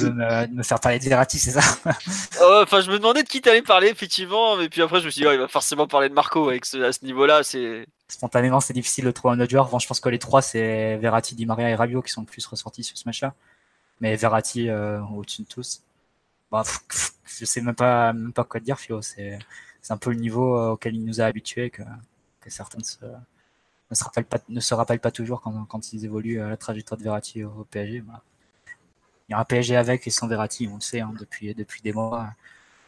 de 0.00 0.54
me, 0.54 0.62
faire 0.62 0.80
parler 0.80 0.98
de 0.98 1.04
Verratti, 1.04 1.38
c'est 1.38 1.50
ça 1.50 1.60
Enfin, 2.62 2.80
je 2.80 2.90
me 2.90 2.98
demandais 2.98 3.22
de 3.22 3.28
qui 3.28 3.40
t'allais 3.40 3.62
parler, 3.62 3.88
effectivement, 3.88 4.56
mais 4.56 4.68
puis 4.68 4.82
après, 4.82 5.00
je 5.00 5.06
me 5.06 5.10
suis 5.10 5.22
dit, 5.22 5.28
il 5.30 5.38
va 5.38 5.48
forcément 5.48 5.86
parler 5.86 6.08
de 6.08 6.14
Marco 6.14 6.48
avec 6.48 6.64
à 6.74 6.92
ce 6.92 7.04
niveau-là. 7.04 7.42
C'est 7.42 7.86
spontanément, 8.08 8.60
c'est 8.60 8.72
difficile 8.72 9.04
de 9.04 9.10
trouver 9.10 9.34
un 9.34 9.40
autre 9.40 9.50
joueur. 9.50 9.66
je 9.78 9.86
pense 9.86 10.00
que 10.00 10.08
les 10.08 10.18
trois, 10.18 10.42
c'est 10.42 10.96
Verratti, 10.96 11.34
Di 11.34 11.46
Maria 11.46 11.70
et 11.70 11.74
Rabiot 11.74 12.02
qui 12.02 12.12
sont 12.12 12.22
le 12.22 12.26
plus 12.26 12.44
ressortis 12.46 12.84
sur 12.84 12.96
ce 12.96 13.04
match-là. 13.06 13.34
Mais 14.00 14.16
Verratti 14.16 14.68
euh, 14.68 15.00
au-dessus 15.02 15.42
de 15.42 15.48
tous. 15.48 15.82
Bah, 16.50 16.62
je 17.24 17.44
sais 17.44 17.60
même 17.60 17.74
pas, 17.74 18.12
même 18.12 18.32
pas 18.32 18.44
quoi 18.44 18.60
te 18.60 18.64
dire, 18.64 18.78
Fio. 18.78 19.02
C'est 19.02 19.38
un 19.90 19.96
peu 19.96 20.10
le 20.10 20.16
niveau 20.16 20.58
euh, 20.58 20.70
auquel 20.70 20.94
il 20.94 21.04
nous 21.04 21.20
a 21.20 21.24
habitués 21.24 21.70
que, 21.70 21.82
que 22.40 22.50
certains 22.50 22.78
ne, 22.78 23.94
se 23.94 24.04
rappellent 24.04 24.24
pas, 24.24 24.38
ne 24.48 24.60
se 24.60 24.74
rappellent 24.74 25.00
pas 25.00 25.10
toujours 25.10 25.40
quand, 25.40 25.64
quand 25.66 25.92
ils 25.92 26.04
évoluent 26.04 26.40
à 26.40 26.48
la 26.48 26.56
trajectoire 26.56 26.98
de 26.98 27.04
Verratti 27.04 27.44
au, 27.44 27.66
PSG. 27.70 28.00
Bah 28.00 28.22
il 29.28 29.32
y 29.32 29.34
a 29.34 29.38
un 29.38 29.44
PSG 29.44 29.76
avec 29.76 30.06
et 30.06 30.10
sans 30.10 30.28
Verratti, 30.28 30.68
on 30.70 30.76
le 30.76 30.80
sait, 30.80 31.00
hein, 31.00 31.12
depuis, 31.18 31.54
depuis 31.54 31.80
des 31.82 31.92
mois. 31.92 32.28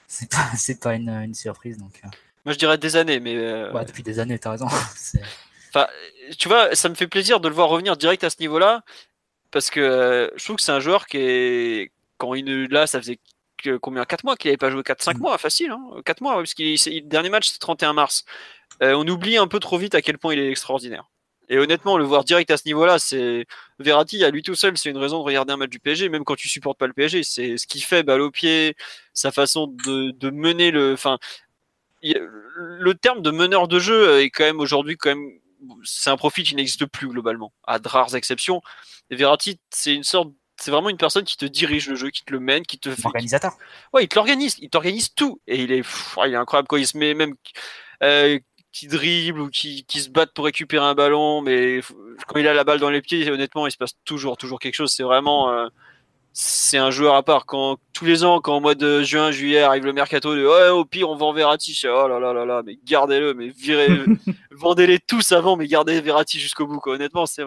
C'est 0.06 0.30
pas, 0.30 0.48
c'est 0.56 0.80
pas 0.80 0.94
une, 0.94 1.08
une, 1.08 1.34
surprise. 1.34 1.78
Donc, 1.78 2.00
euh. 2.04 2.08
Moi, 2.44 2.52
je 2.52 2.58
dirais 2.58 2.78
des 2.78 2.96
années, 2.96 3.20
mais. 3.20 3.36
Euh, 3.36 3.72
ouais, 3.72 3.84
depuis 3.84 4.02
des 4.02 4.18
années, 4.18 4.38
t'as 4.38 4.52
raison. 4.52 4.66
enfin, 5.68 5.86
tu 6.38 6.48
vois, 6.48 6.74
ça 6.74 6.88
me 6.88 6.94
fait 6.94 7.08
plaisir 7.08 7.40
de 7.40 7.48
le 7.48 7.54
voir 7.54 7.68
revenir 7.68 7.96
direct 7.96 8.22
à 8.24 8.30
ce 8.30 8.36
niveau-là, 8.40 8.82
parce 9.50 9.70
que 9.70 9.80
euh, 9.80 10.28
je 10.36 10.44
trouve 10.44 10.56
que 10.56 10.62
c'est 10.62 10.72
un 10.72 10.80
joueur 10.80 11.06
qui 11.06 11.18
est. 11.18 11.92
Quand 12.18 12.34
il 12.34 12.46
là, 12.70 12.86
ça 12.86 12.98
faisait 12.98 13.18
combien 13.82 14.04
4 14.06 14.24
mois 14.24 14.36
qu'il 14.36 14.48
n'avait 14.48 14.56
pas 14.56 14.70
joué 14.70 14.80
4-5 14.80 15.16
mm. 15.16 15.18
mois, 15.18 15.36
facile, 15.36 15.70
hein 15.70 15.82
4 16.04 16.22
mois, 16.22 16.36
parce 16.36 16.54
que 16.54 16.62
le 16.62 17.00
dernier 17.00 17.28
match, 17.28 17.50
c'est 17.50 17.58
31 17.58 17.92
mars. 17.92 18.24
on 18.80 19.06
oublie 19.06 19.36
un 19.36 19.48
peu 19.48 19.60
trop 19.60 19.76
vite 19.76 19.94
à 19.94 20.00
quel 20.00 20.16
point 20.16 20.32
il 20.32 20.38
est 20.38 20.50
extraordinaire. 20.50 21.04
Et 21.48 21.58
honnêtement, 21.58 21.96
le 21.96 22.04
voir 22.04 22.24
direct 22.24 22.50
à 22.50 22.56
ce 22.56 22.62
niveau-là, 22.66 22.98
c'est 22.98 23.46
Verratti 23.78 24.24
à 24.24 24.30
lui 24.30 24.42
tout 24.42 24.54
seul, 24.54 24.76
c'est 24.76 24.90
une 24.90 24.96
raison 24.98 25.18
de 25.18 25.24
regarder 25.24 25.52
un 25.52 25.56
match 25.56 25.70
du 25.70 25.78
PSG, 25.78 26.08
même 26.08 26.24
quand 26.24 26.36
tu 26.36 26.48
supportes 26.48 26.78
pas 26.78 26.86
le 26.86 26.92
PSG. 26.92 27.22
C'est 27.22 27.56
ce 27.56 27.66
qu'il 27.66 27.82
fait, 27.82 28.02
balle 28.02 28.20
au 28.20 28.30
pied, 28.30 28.76
sa 29.12 29.30
façon 29.32 29.66
de, 29.66 30.10
de 30.10 30.30
mener 30.30 30.70
le. 30.70 30.92
Enfin, 30.92 31.18
le 32.02 32.94
terme 32.94 33.22
de 33.22 33.30
meneur 33.30 33.68
de 33.68 33.78
jeu 33.78 34.20
est 34.20 34.30
quand 34.30 34.44
même 34.44 34.60
aujourd'hui 34.60 34.96
quand 34.96 35.10
même. 35.10 35.30
C'est 35.84 36.10
un 36.10 36.16
profil 36.16 36.44
qui 36.44 36.54
n'existe 36.54 36.86
plus 36.86 37.08
globalement, 37.08 37.52
à 37.64 37.78
de 37.78 37.88
rares 37.88 38.14
exceptions. 38.14 38.60
Et 39.10 39.16
Verratti, 39.16 39.58
c'est 39.70 39.94
une 39.94 40.04
sorte 40.04 40.30
c'est 40.58 40.70
vraiment 40.70 40.88
une 40.88 40.96
personne 40.96 41.24
qui 41.24 41.36
te 41.36 41.44
dirige 41.44 41.88
le 41.88 41.96
jeu, 41.96 42.10
qui 42.10 42.24
te 42.24 42.32
le 42.32 42.40
mène, 42.40 42.64
qui 42.64 42.78
te 42.78 42.90
fait. 42.90 43.06
Organisateur. 43.06 43.52
Ouais, 43.92 44.04
il 44.04 44.08
te 44.08 44.14
l'organise, 44.14 44.56
il 44.58 44.70
t'organise 44.70 45.14
tout. 45.14 45.40
Et 45.46 45.62
il 45.62 45.72
est, 45.72 45.84
il 46.24 46.32
est 46.32 46.36
incroyable 46.36 46.68
quand 46.68 46.76
il 46.76 46.86
se 46.86 46.96
met 46.96 47.14
même. 47.14 47.34
Euh, 48.02 48.38
qui 48.76 48.88
dribble 48.88 49.40
ou 49.40 49.48
qui, 49.48 49.84
qui 49.84 50.00
se 50.00 50.10
battent 50.10 50.34
pour 50.34 50.44
récupérer 50.44 50.84
un 50.84 50.94
ballon, 50.94 51.40
mais 51.40 51.80
quand 52.26 52.38
il 52.38 52.46
a 52.46 52.52
la 52.52 52.62
balle 52.62 52.78
dans 52.78 52.90
les 52.90 53.00
pieds, 53.00 53.30
honnêtement, 53.30 53.66
il 53.66 53.70
se 53.70 53.78
passe 53.78 53.96
toujours, 54.04 54.36
toujours 54.36 54.58
quelque 54.58 54.74
chose. 54.74 54.92
C'est 54.92 55.02
vraiment, 55.02 55.50
euh, 55.50 55.68
c'est 56.34 56.76
un 56.76 56.90
joueur 56.90 57.14
à 57.14 57.22
part. 57.22 57.46
Quand 57.46 57.78
tous 57.94 58.04
les 58.04 58.22
ans, 58.22 58.38
quand 58.42 58.58
au 58.58 58.60
mois 58.60 58.74
de 58.74 59.02
juin, 59.02 59.30
juillet 59.30 59.62
arrive 59.62 59.86
le 59.86 59.94
mercato, 59.94 60.36
de, 60.36 60.44
au 60.72 60.84
pire 60.84 61.08
on 61.08 61.16
vend 61.16 61.32
Verratti. 61.32 61.74
Oh 61.86 62.06
là 62.06 62.20
là 62.20 62.34
là 62.34 62.44
là, 62.44 62.62
mais 62.66 62.78
gardez-le, 62.84 63.32
mais 63.32 63.48
virez, 63.48 63.88
vendez-les 64.50 64.98
tous 64.98 65.32
avant, 65.32 65.56
mais 65.56 65.68
gardez 65.68 65.98
Verratti 66.02 66.38
jusqu'au 66.38 66.66
bout. 66.66 66.78
Quoi. 66.78 66.96
Honnêtement, 66.96 67.24
c'est, 67.24 67.44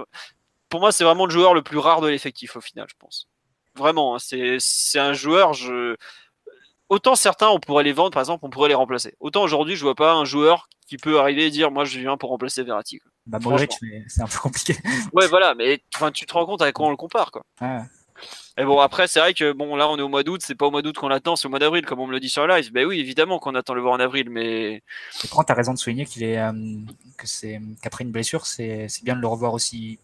pour 0.67 0.79
moi, 0.79 0.91
c'est 0.91 1.03
vraiment 1.03 1.27
le 1.27 1.31
joueur 1.31 1.53
le 1.53 1.61
plus 1.61 1.77
rare 1.77 2.01
de 2.01 2.07
l'effectif 2.07 2.55
au 2.55 2.61
final, 2.61 2.87
je 2.89 2.95
pense. 2.97 3.27
Vraiment, 3.75 4.15
hein, 4.15 4.19
c'est, 4.19 4.57
c'est 4.57 4.97
un 4.97 5.13
joueur. 5.13 5.53
Je 5.53 5.95
autant 6.89 7.13
certains, 7.13 7.49
on 7.49 7.59
pourrait 7.59 7.83
les 7.83 7.93
vendre, 7.93 8.09
par 8.09 8.21
exemple, 8.21 8.43
on 8.47 8.49
pourrait 8.49 8.69
les 8.69 8.75
remplacer. 8.75 9.13
Autant 9.19 9.43
aujourd'hui, 9.43 9.75
je 9.75 9.83
vois 9.83 9.93
pas 9.93 10.13
un 10.13 10.25
joueur 10.25 10.67
qui 10.89 10.97
peut 10.97 11.19
arriver 11.19 11.45
et 11.45 11.49
dire, 11.51 11.69
moi, 11.69 11.85
je 11.85 11.99
viens 11.99 12.17
pour 12.17 12.31
remplacer 12.31 12.63
Verratti. 12.63 12.99
Bah, 13.27 13.37
c'est 14.07 14.21
un 14.21 14.25
peu 14.25 14.39
compliqué. 14.39 14.75
ouais, 15.13 15.27
voilà, 15.27 15.53
mais 15.53 15.83
tu 16.13 16.25
te 16.25 16.33
rends 16.33 16.47
compte 16.47 16.63
avec 16.63 16.73
quoi 16.73 16.87
on 16.87 16.89
le 16.89 16.97
compare, 16.97 17.31
quoi. 17.31 17.43
Et 18.57 18.65
bon, 18.65 18.79
après, 18.79 19.07
c'est 19.07 19.19
vrai 19.19 19.35
que 19.35 19.53
bon, 19.53 19.75
là, 19.75 19.87
on 19.87 19.97
est 19.97 20.01
au 20.01 20.09
mois 20.09 20.23
d'août, 20.23 20.41
c'est 20.43 20.55
pas 20.55 20.65
au 20.65 20.71
mois 20.71 20.81
d'août 20.81 20.97
qu'on 20.97 21.07
l'attend, 21.07 21.35
c'est 21.35 21.45
au 21.45 21.49
mois 21.49 21.59
d'avril, 21.59 21.85
comme 21.85 21.99
on 21.99 22.07
me 22.07 22.11
le 22.11 22.19
dit 22.19 22.27
sur 22.27 22.45
live. 22.47 22.71
Ben 22.73 22.87
oui, 22.87 22.99
évidemment 22.99 23.37
qu'on 23.37 23.53
attend 23.53 23.75
le 23.75 23.81
voir 23.81 23.93
en 23.93 23.99
avril, 23.99 24.31
mais. 24.31 24.81
Quand 25.31 25.43
tu 25.43 25.51
as 25.51 25.55
raison 25.55 25.73
de 25.73 25.77
souligner 25.77 26.05
qu'il 26.05 26.23
est, 26.23 26.39
euh, 26.39 26.51
que 27.17 27.27
c'est, 27.27 27.61
qu'après 27.83 28.03
une 28.03 28.11
blessure, 28.11 28.47
c'est, 28.47 28.87
bien 29.03 29.15
de 29.15 29.21
le 29.21 29.27
revoir 29.27 29.53
aussi 29.53 29.99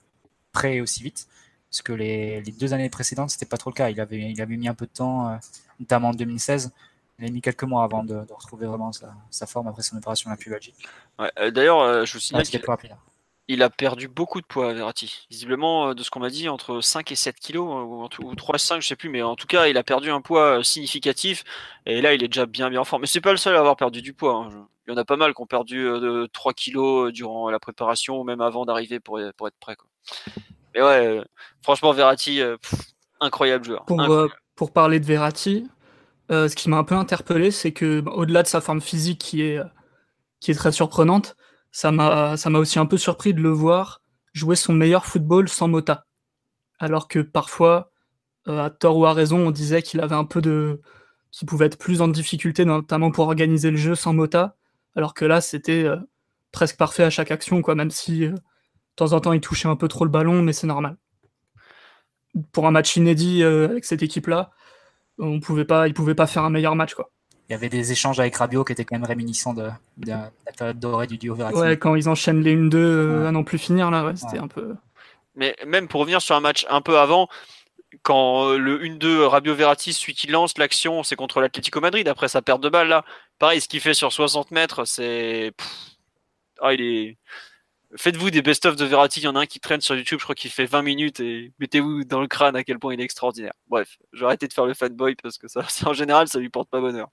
près 0.53 0.75
et 0.75 0.81
aussi 0.81 1.01
vite. 1.01 1.27
Parce 1.71 1.81
que 1.81 1.93
les, 1.93 2.41
les 2.41 2.51
deux 2.51 2.73
années 2.73 2.89
précédentes, 2.89 3.31
c'était 3.31 3.47
pas 3.47 3.57
trop 3.57 3.71
le 3.71 3.75
cas. 3.75 3.89
Il 3.89 3.99
avait, 3.99 4.31
il 4.31 4.39
avait 4.39 4.55
mis 4.55 4.67
un 4.67 4.75
peu 4.75 4.85
de 4.85 4.91
temps, 4.91 5.29
euh, 5.29 5.35
notamment 5.79 6.09
en 6.09 6.13
2016. 6.13 6.71
Il 7.19 7.25
a 7.25 7.31
mis 7.31 7.41
quelques 7.41 7.63
mois 7.63 7.83
avant 7.83 8.03
de, 8.03 8.15
retrouver 8.29 8.67
vraiment 8.67 8.91
sa, 8.91 9.45
forme 9.47 9.67
après 9.67 9.83
son 9.83 9.97
opération 9.97 10.29
la 10.29 10.37
plus 10.37 10.51
logique. 10.51 10.75
Ouais, 11.17 11.31
euh, 11.39 11.51
d'ailleurs, 11.51 12.05
je 12.05 12.13
vous 12.13 12.19
signale 12.19 12.45
il 13.47 13.61
a 13.61 13.69
perdu 13.69 14.07
beaucoup 14.07 14.41
de 14.41 14.45
poids, 14.45 14.73
Verratti. 14.73 15.27
Visiblement, 15.29 15.89
euh, 15.89 15.93
de 15.93 16.01
ce 16.03 16.09
qu'on 16.09 16.19
m'a 16.19 16.29
dit, 16.29 16.49
entre 16.49 16.81
5 16.81 17.11
et 17.11 17.15
7 17.15 17.35
kilos, 17.39 17.69
euh, 17.69 18.23
ou 18.23 18.35
3 18.35 18.55
et 18.55 18.59
5, 18.59 18.81
je 18.81 18.87
sais 18.87 18.95
plus, 18.95 19.09
mais 19.09 19.21
en 19.21 19.35
tout 19.35 19.47
cas, 19.47 19.67
il 19.67 19.77
a 19.77 19.83
perdu 19.83 20.09
un 20.09 20.21
poids 20.21 20.59
euh, 20.59 20.63
significatif, 20.63 21.43
et 21.85 22.01
là, 22.01 22.13
il 22.13 22.23
est 22.23 22.27
déjà 22.27 22.45
bien, 22.45 22.69
bien 22.69 22.81
en 22.81 22.85
forme. 22.85 23.01
Mais 23.01 23.07
c'est 23.07 23.21
pas 23.21 23.31
le 23.31 23.37
seul 23.37 23.55
à 23.55 23.59
avoir 23.59 23.75
perdu 23.75 24.01
du 24.01 24.13
poids. 24.13 24.35
Hein. 24.35 24.67
Il 24.87 24.91
y 24.91 24.93
en 24.93 24.97
a 24.97 25.05
pas 25.05 25.15
mal 25.15 25.33
qui 25.33 25.41
ont 25.41 25.47
perdu 25.47 25.83
de 25.83 26.27
3 26.31 26.53
kilos 26.53 27.11
durant 27.11 27.49
la 27.49 27.59
préparation, 27.59 28.19
ou 28.19 28.23
même 28.23 28.41
avant 28.41 28.65
d'arriver 28.65 28.99
pour, 28.99 29.19
pour 29.37 29.47
être 29.47 29.57
prêt. 29.59 29.75
Mais 30.73 30.81
ouais, 30.81 31.23
franchement, 31.63 31.91
Verratti, 31.91 32.39
incroyable 33.19 33.65
joueur. 33.65 33.85
Pour, 34.55 34.71
parler 34.71 34.99
de 34.99 35.05
Verratti, 35.05 35.67
ce 36.29 36.55
qui 36.55 36.69
m'a 36.69 36.77
un 36.77 36.83
peu 36.83 36.95
interpellé, 36.95 37.51
c'est 37.51 37.71
que, 37.71 38.01
bah, 38.01 38.11
au-delà 38.15 38.43
de 38.43 38.47
sa 38.47 38.61
forme 38.61 38.81
physique 38.81 39.19
qui 39.19 39.41
est, 39.41 39.59
qui 40.39 40.51
est 40.51 40.55
très 40.55 40.71
surprenante, 40.71 41.35
ça 41.71 41.91
m'a 41.91 42.35
aussi 42.53 42.79
un 42.79 42.85
peu 42.85 42.97
surpris 42.97 43.33
de 43.33 43.41
le 43.41 43.49
voir 43.49 44.01
jouer 44.35 44.55
son 44.55 44.73
meilleur 44.73 45.05
football 45.05 45.49
sans 45.49 45.67
Mota. 45.67 46.05
Alors 46.77 47.07
que 47.07 47.19
parfois, 47.19 47.91
euh, 48.47 48.65
à 48.65 48.69
tort 48.69 48.97
ou 48.97 49.05
à 49.05 49.13
raison, 49.13 49.47
on 49.47 49.51
disait 49.51 49.81
qu'il 49.81 50.01
avait 50.01 50.15
un 50.15 50.25
peu 50.25 50.41
de 50.41 50.81
qu'il 51.31 51.47
pouvait 51.47 51.65
être 51.65 51.77
plus 51.77 52.01
en 52.01 52.07
difficulté, 52.07 52.63
notamment 52.65 53.11
pour 53.11 53.25
organiser 53.25 53.71
le 53.71 53.77
jeu 53.77 53.95
sans 53.95 54.13
Mota. 54.13 54.55
Alors 54.95 55.13
que 55.13 55.25
là, 55.25 55.41
c'était 55.41 55.83
euh, 55.83 55.97
presque 56.51 56.77
parfait 56.77 57.03
à 57.03 57.09
chaque 57.09 57.31
action, 57.31 57.61
quoi. 57.61 57.75
Même 57.75 57.91
si 57.91 58.25
euh, 58.25 58.31
de 58.31 58.39
temps 58.95 59.13
en 59.13 59.21
temps 59.21 59.33
il 59.33 59.41
touchait 59.41 59.67
un 59.67 59.75
peu 59.75 59.87
trop 59.87 60.05
le 60.05 60.11
ballon, 60.11 60.41
mais 60.41 60.53
c'est 60.53 60.67
normal. 60.67 60.97
Pour 62.51 62.67
un 62.67 62.71
match 62.71 62.95
inédit 62.97 63.43
avec 63.43 63.85
cette 63.85 64.03
équipe-là, 64.03 64.51
on 65.19 65.39
pouvait 65.39 65.65
pas, 65.65 65.87
il 65.87 65.93
pouvait 65.93 66.15
pas 66.15 66.27
faire 66.27 66.43
un 66.43 66.49
meilleur 66.49 66.75
match, 66.75 66.93
quoi 66.93 67.09
il 67.47 67.51
y 67.51 67.55
avait 67.55 67.69
des 67.69 67.91
échanges 67.91 68.19
avec 68.19 68.35
Rabiot 68.35 68.63
qui 68.63 68.71
étaient 68.71 68.85
quand 68.85 68.95
même 68.95 69.05
réminiscents 69.05 69.53
de, 69.53 69.69
la 70.07 70.31
période 70.57 70.79
dorée 70.79 71.07
du 71.07 71.17
duo 71.17 71.35
Verratti. 71.35 71.59
Ouais, 71.59 71.77
quand 71.77 71.95
ils 71.95 72.09
enchaînent 72.09 72.41
les 72.41 72.55
1-2 72.55 72.75
euh, 72.75 73.27
à 73.27 73.31
non 73.31 73.43
plus 73.43 73.59
finir, 73.59 73.91
là, 73.91 74.13
c'était 74.15 74.39
un 74.39 74.47
peu. 74.47 74.75
Mais 75.35 75.55
même 75.65 75.87
pour 75.87 76.01
revenir 76.01 76.21
sur 76.21 76.35
un 76.35 76.39
match 76.39 76.65
un 76.69 76.81
peu 76.81 76.97
avant, 76.97 77.27
quand 78.01 78.49
euh, 78.49 78.57
le 78.57 78.79
1-2 78.79 79.25
Rabiot-Verratti, 79.25 79.93
celui 79.93 80.15
qui 80.15 80.27
lance 80.27 80.57
l'action, 80.57 81.03
c'est 81.03 81.15
contre 81.15 81.39
l'Atlético 81.39 81.81
Madrid, 81.81 82.07
après 82.07 82.29
sa 82.29 82.41
perte 82.41 82.61
de 82.61 82.69
balle, 82.69 82.87
là. 82.87 83.05
Pareil, 83.37 83.61
ce 83.61 83.67
qu'il 83.67 83.79
fait 83.79 83.93
sur 83.93 84.11
60 84.11 84.49
mètres, 84.51 84.85
c'est. 84.85 85.51
Ah, 86.61 86.73
il 86.73 86.81
est. 86.81 87.17
Faites-vous 87.97 88.29
des 88.29 88.41
best-of 88.41 88.75
de 88.75 88.85
Verratti. 88.85 89.21
Il 89.21 89.23
y 89.23 89.27
en 89.27 89.35
a 89.35 89.41
un 89.41 89.45
qui 89.45 89.59
traîne 89.59 89.79
sur 89.79 89.95
YouTube, 89.95 90.19
je 90.19 90.25
crois 90.25 90.35
qu'il 90.35 90.51
fait 90.51 90.65
20 90.65 90.81
minutes 90.81 91.19
et 91.21 91.53
mettez-vous 91.59 92.03
dans 92.03 92.19
le 92.19 92.27
crâne 92.27 92.55
à 92.55 92.63
quel 92.63 92.77
point 92.77 92.93
il 92.93 92.99
est 92.99 93.03
extraordinaire. 93.03 93.53
Bref, 93.67 93.97
j'ai 94.11 94.25
arrêté 94.25 94.47
de 94.47 94.53
faire 94.53 94.65
le 94.65 94.73
fanboy 94.73 95.15
parce 95.15 95.37
que 95.37 95.47
ça, 95.47 95.65
en 95.85 95.93
général, 95.93 96.27
ça 96.27 96.39
lui 96.39 96.49
porte 96.49 96.69
pas 96.69 96.81
bonheur. 96.81 97.09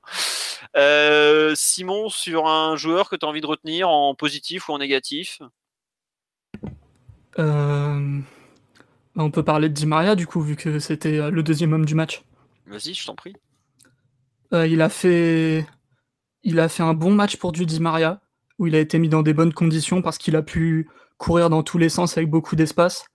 Euh, 0.76 1.52
Simon, 1.54 2.08
sur 2.08 2.46
un 2.46 2.76
joueur 2.76 3.08
que 3.08 3.16
tu 3.16 3.24
as 3.26 3.28
envie 3.28 3.40
de 3.40 3.46
retenir 3.46 3.88
en 3.88 4.14
positif 4.14 4.68
ou 4.68 4.72
en 4.72 4.78
négatif? 4.78 5.40
Euh, 7.38 8.20
On 9.16 9.30
peut 9.30 9.44
parler 9.44 9.68
de 9.68 9.74
Di 9.74 9.86
Maria 9.86 10.14
du 10.14 10.26
coup, 10.26 10.40
vu 10.40 10.56
que 10.56 10.78
c'était 10.78 11.18
euh, 11.18 11.30
le 11.30 11.42
deuxième 11.42 11.72
homme 11.72 11.86
du 11.86 11.94
match. 11.94 12.22
Vas-y, 12.66 12.94
je 12.94 13.04
t'en 13.06 13.14
prie. 13.14 13.34
il, 14.52 14.80
a 14.80 14.88
fait... 14.88 15.66
il 16.42 16.58
a 16.58 16.68
fait 16.68 16.82
un 16.82 16.94
bon 16.94 17.12
match 17.12 17.36
pour 17.36 17.52
du 17.52 17.66
Di 17.66 17.80
Maria 17.80 18.21
où 18.62 18.68
il 18.68 18.76
a 18.76 18.78
été 18.78 19.00
mis 19.00 19.08
dans 19.08 19.24
des 19.24 19.34
bonnes 19.34 19.52
conditions 19.52 20.02
parce 20.02 20.18
qu'il 20.18 20.36
a 20.36 20.42
pu 20.42 20.88
courir 21.18 21.50
dans 21.50 21.64
tous 21.64 21.78
les 21.78 21.88
sens 21.88 22.16
avec 22.16 22.30
beaucoup 22.30 22.54
d'espace. 22.54 23.06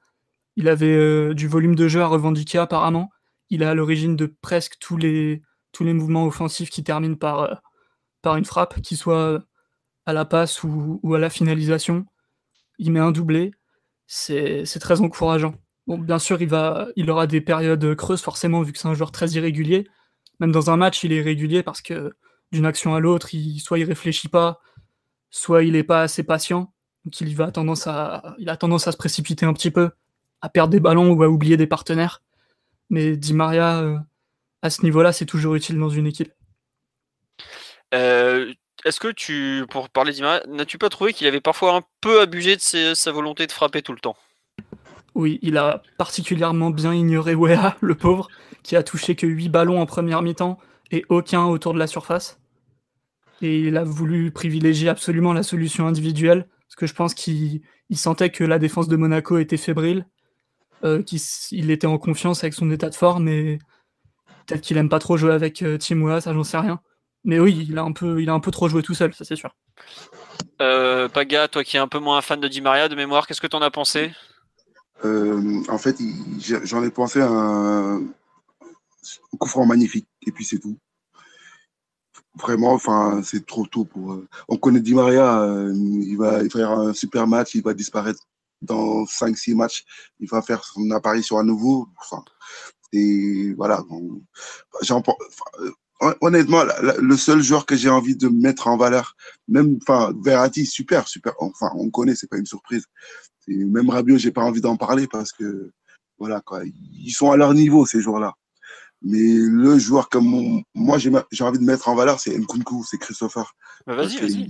Il 0.58 0.68
avait 0.68 0.93
euh, 0.93 1.34
du 1.34 1.48
volume 1.48 1.74
de 1.74 1.88
jeu 1.88 2.02
à 2.02 2.08
revendiquer 2.08 2.58
apparemment. 2.58 3.10
Il 3.50 3.62
est 3.62 3.66
à 3.66 3.74
l'origine 3.74 4.18
de 4.18 4.26
presque 4.26 4.74
tous 4.82 4.98
les, 4.98 5.41
tous 5.72 5.86
les 5.86 5.93
mouvements 5.93 6.26
offensifs 6.26 6.70
qui 6.70 6.84
terminent 6.84 7.16
par, 7.16 7.39
euh, 7.43 7.56
par 8.22 8.36
une 8.36 8.43
frappe, 8.43 8.82
qui 8.82 8.98
soit 8.98 9.41
à 10.06 10.12
la 10.12 10.26
passe 10.26 10.64
ou, 10.64 11.00
à 11.16 11.18
la 11.18 11.30
finalisation. 11.30 12.06
Il 12.78 12.91
met 12.91 13.00
un 13.00 13.12
doublé. 13.12 13.52
C'est 14.06 14.66
très 14.82 15.00
encourageant. 15.00 15.56
Bon, 15.86 15.98
bien 15.98 16.20
sûr, 16.20 16.41
il, 16.41 16.50
va, 16.50 16.89
il 16.98 17.10
aura 17.10 17.26
des 17.26 17.39
périodes 17.39 17.95
creuses 17.95 18.22
forcément, 18.22 18.64
vu 18.64 18.74
que 18.74 18.80
c'est 18.80 18.89
un 18.89 18.93
joueur 18.93 19.14
très 19.14 19.30
irrégulier. 19.30 19.88
Même 20.41 20.52
dans 20.52 20.72
un 20.72 20.76
match, 20.76 21.06
il 21.06 21.14
est 21.14 21.20
irrégulier 21.20 21.64
parce 21.64 21.82
que 21.82 22.12
d'une 22.52 22.66
action 22.66 22.95
à 22.95 23.00
l'autre, 23.00 23.34
il, 23.34 23.62
soit 23.62 23.80
il 23.80 23.86
réfléchit 23.86 24.28
pas, 24.28 24.60
soit 25.30 25.63
il 25.63 25.73
n'est 25.73 25.84
pas 25.84 26.01
assez 26.01 26.23
patient, 26.23 26.73
donc 27.05 27.21
il, 27.21 27.36
va 27.36 27.51
tendance 27.51 27.88
à, 27.88 28.36
il 28.38 28.49
a 28.49 28.57
tendance 28.57 28.88
à 28.88 28.91
se 28.91 28.97
précipiter 28.97 29.45
un 29.45 29.53
petit 29.53 29.71
peu, 29.71 29.91
à 30.41 30.49
perdre 30.49 30.71
des 30.71 30.80
ballons 30.80 31.11
ou 31.11 31.23
à 31.23 31.30
oublier 31.30 31.57
des 31.57 31.67
partenaires. 31.67 32.21
Mais 32.89 33.17
Di 33.17 33.34
Maria, 33.34 33.80
euh, 33.80 33.97
à 34.61 34.69
ce 34.69 34.84
niveau-là, 34.84 35.13
c'est 35.13 35.25
toujours 35.25 35.55
utile 35.55 35.78
dans 35.78 35.89
une 35.89 36.07
équipe. 36.07 36.32
Euh, 37.93 38.53
est-ce 38.86 38.99
que 38.99 39.11
tu, 39.11 39.65
pour 39.69 39.89
parler 39.89 40.11
Di 40.11 40.21
Maria, 40.21 40.43
n'as-tu 40.47 40.78
pas 40.78 40.89
trouvé 40.89 41.13
qu'il 41.13 41.28
avait 41.28 41.41
parfois 41.41 41.75
un 41.75 41.82
peu 42.01 42.21
abusé 42.21 42.55
de 42.55 42.93
sa 42.93 43.11
volonté 43.11 43.47
de 43.47 43.51
frapper 43.51 43.82
tout 43.82 43.93
le 43.93 43.99
temps? 43.99 44.17
Oui, 45.15 45.39
il 45.41 45.57
a 45.57 45.82
particulièrement 45.97 46.69
bien 46.69 46.93
ignoré 46.93 47.36
Wea, 47.36 47.75
le 47.82 47.95
pauvre, 47.95 48.28
qui 48.63 48.75
a 48.75 48.84
touché 48.84 49.15
que 49.15 49.25
8 49.25 49.49
ballons 49.49 49.82
en 49.82 49.86
première 49.86 50.21
mi-temps 50.21 50.59
et 50.91 51.05
aucun 51.09 51.45
autour 51.45 51.73
de 51.73 51.80
la 51.80 51.88
surface 51.88 52.39
et 53.41 53.59
il 53.59 53.77
a 53.77 53.83
voulu 53.83 54.31
privilégier 54.31 54.89
absolument 54.89 55.33
la 55.33 55.43
solution 55.43 55.88
individuelle, 55.88 56.47
parce 56.67 56.75
que 56.75 56.88
je 56.88 56.93
pense 56.93 57.13
qu'il 57.13 57.61
sentait 57.93 58.29
que 58.29 58.43
la 58.43 58.59
défense 58.59 58.88
de 58.88 58.95
Monaco 58.95 59.38
était 59.38 59.57
fébrile, 59.57 60.05
euh, 60.83 61.01
qu'il 61.03 61.71
était 61.71 61.88
en 61.88 61.97
confiance 61.97 62.43
avec 62.43 62.53
son 62.53 62.69
état 62.71 62.89
de 62.89 62.95
forme, 62.95 63.27
et 63.27 63.59
peut-être 64.45 64.61
qu'il 64.61 64.77
aime 64.77 64.89
pas 64.89 64.99
trop 64.99 65.17
jouer 65.17 65.33
avec 65.33 65.61
euh, 65.61 65.77
Tim 65.77 66.19
ça 66.19 66.33
j'en 66.33 66.43
sais 66.43 66.57
rien. 66.57 66.79
Mais 67.23 67.39
oui, 67.39 67.65
il 67.69 67.77
a, 67.77 67.83
un 67.83 67.91
peu, 67.91 68.21
il 68.21 68.29
a 68.29 68.33
un 68.33 68.39
peu 68.39 68.51
trop 68.51 68.69
joué 68.69 68.81
tout 68.81 68.93
seul, 68.93 69.13
ça 69.13 69.25
c'est 69.25 69.35
sûr. 69.35 69.55
Euh, 70.61 71.09
Paga, 71.09 71.47
toi 71.47 71.63
qui 71.63 71.77
es 71.77 71.79
un 71.79 71.88
peu 71.88 71.99
moins 71.99 72.21
fan 72.21 72.39
de 72.39 72.47
Di 72.47 72.61
Maria 72.61 72.89
de 72.89 72.95
mémoire, 72.95 73.27
qu'est-ce 73.27 73.41
que 73.41 73.47
tu 73.47 73.55
en 73.55 73.61
as 73.61 73.71
pensé? 73.71 74.11
Euh, 75.05 75.61
En 75.67 75.77
fait, 75.77 75.97
j'en 76.63 76.83
ai 76.83 76.89
pensé 76.89 77.21
à 77.21 77.29
un 77.29 78.01
coup 79.38 79.47
franc 79.47 79.65
magnifique, 79.65 80.07
et 80.25 80.31
puis 80.31 80.45
c'est 80.45 80.59
tout 80.59 80.77
vraiment, 82.38 82.79
c'est 83.23 83.45
trop 83.45 83.65
tôt 83.65 83.85
pour. 83.85 84.13
Euh, 84.13 84.27
on 84.47 84.57
connaît 84.57 84.79
Di 84.79 84.93
Maria, 84.93 85.41
euh, 85.41 85.73
il 85.73 86.17
va 86.17 86.47
faire 86.49 86.71
un 86.71 86.93
super 86.93 87.27
match, 87.27 87.55
il 87.55 87.63
va 87.63 87.73
disparaître 87.73 88.21
dans 88.61 89.05
5-6 89.05 89.55
matchs, 89.55 89.85
il 90.19 90.29
va 90.29 90.41
faire 90.41 90.63
son 90.63 90.89
apparition 90.91 91.38
à 91.38 91.43
nouveau. 91.43 91.88
Et 92.93 93.53
voilà. 93.53 93.83
Euh, 95.61 95.73
honnêtement, 96.21 96.63
le 96.99 97.17
seul 97.17 97.41
joueur 97.41 97.65
que 97.65 97.75
j'ai 97.75 97.89
envie 97.89 98.15
de 98.15 98.27
mettre 98.29 98.67
en 98.67 98.77
valeur, 98.77 99.15
même, 99.47 99.77
enfin, 99.81 100.13
Verratti, 100.23 100.65
super, 100.65 101.07
super. 101.07 101.33
Enfin, 101.39 101.71
on 101.75 101.89
connaît, 101.89 102.15
c'est 102.15 102.29
pas 102.29 102.38
une 102.38 102.45
surprise. 102.45 102.85
Et 103.47 103.63
même 103.63 103.89
Rabiot, 103.89 104.17
j'ai 104.17 104.31
pas 104.31 104.43
envie 104.43 104.61
d'en 104.61 104.77
parler 104.77 105.07
parce 105.07 105.31
que, 105.31 105.71
voilà, 106.19 106.41
quoi, 106.41 106.61
ils 106.65 107.11
sont 107.11 107.31
à 107.31 107.38
leur 107.38 107.53
niveau 107.53 107.85
ces 107.85 108.01
joueurs-là. 108.01 108.35
Mais 109.02 109.20
le 109.20 109.78
joueur 109.78 110.10
comme 110.10 110.64
moi, 110.74 110.98
j'ai 110.98 111.43
envie 111.43 111.60
de 111.60 111.64
mettre 111.64 111.88
en 111.88 111.95
valeur, 111.95 112.20
c'est 112.20 112.38
Nkunku, 112.38 112.84
c'est 112.89 112.98
Christopher. 112.98 113.54
Bah, 113.86 113.95
vas-y, 113.95 114.18
vas-y. 114.18 114.50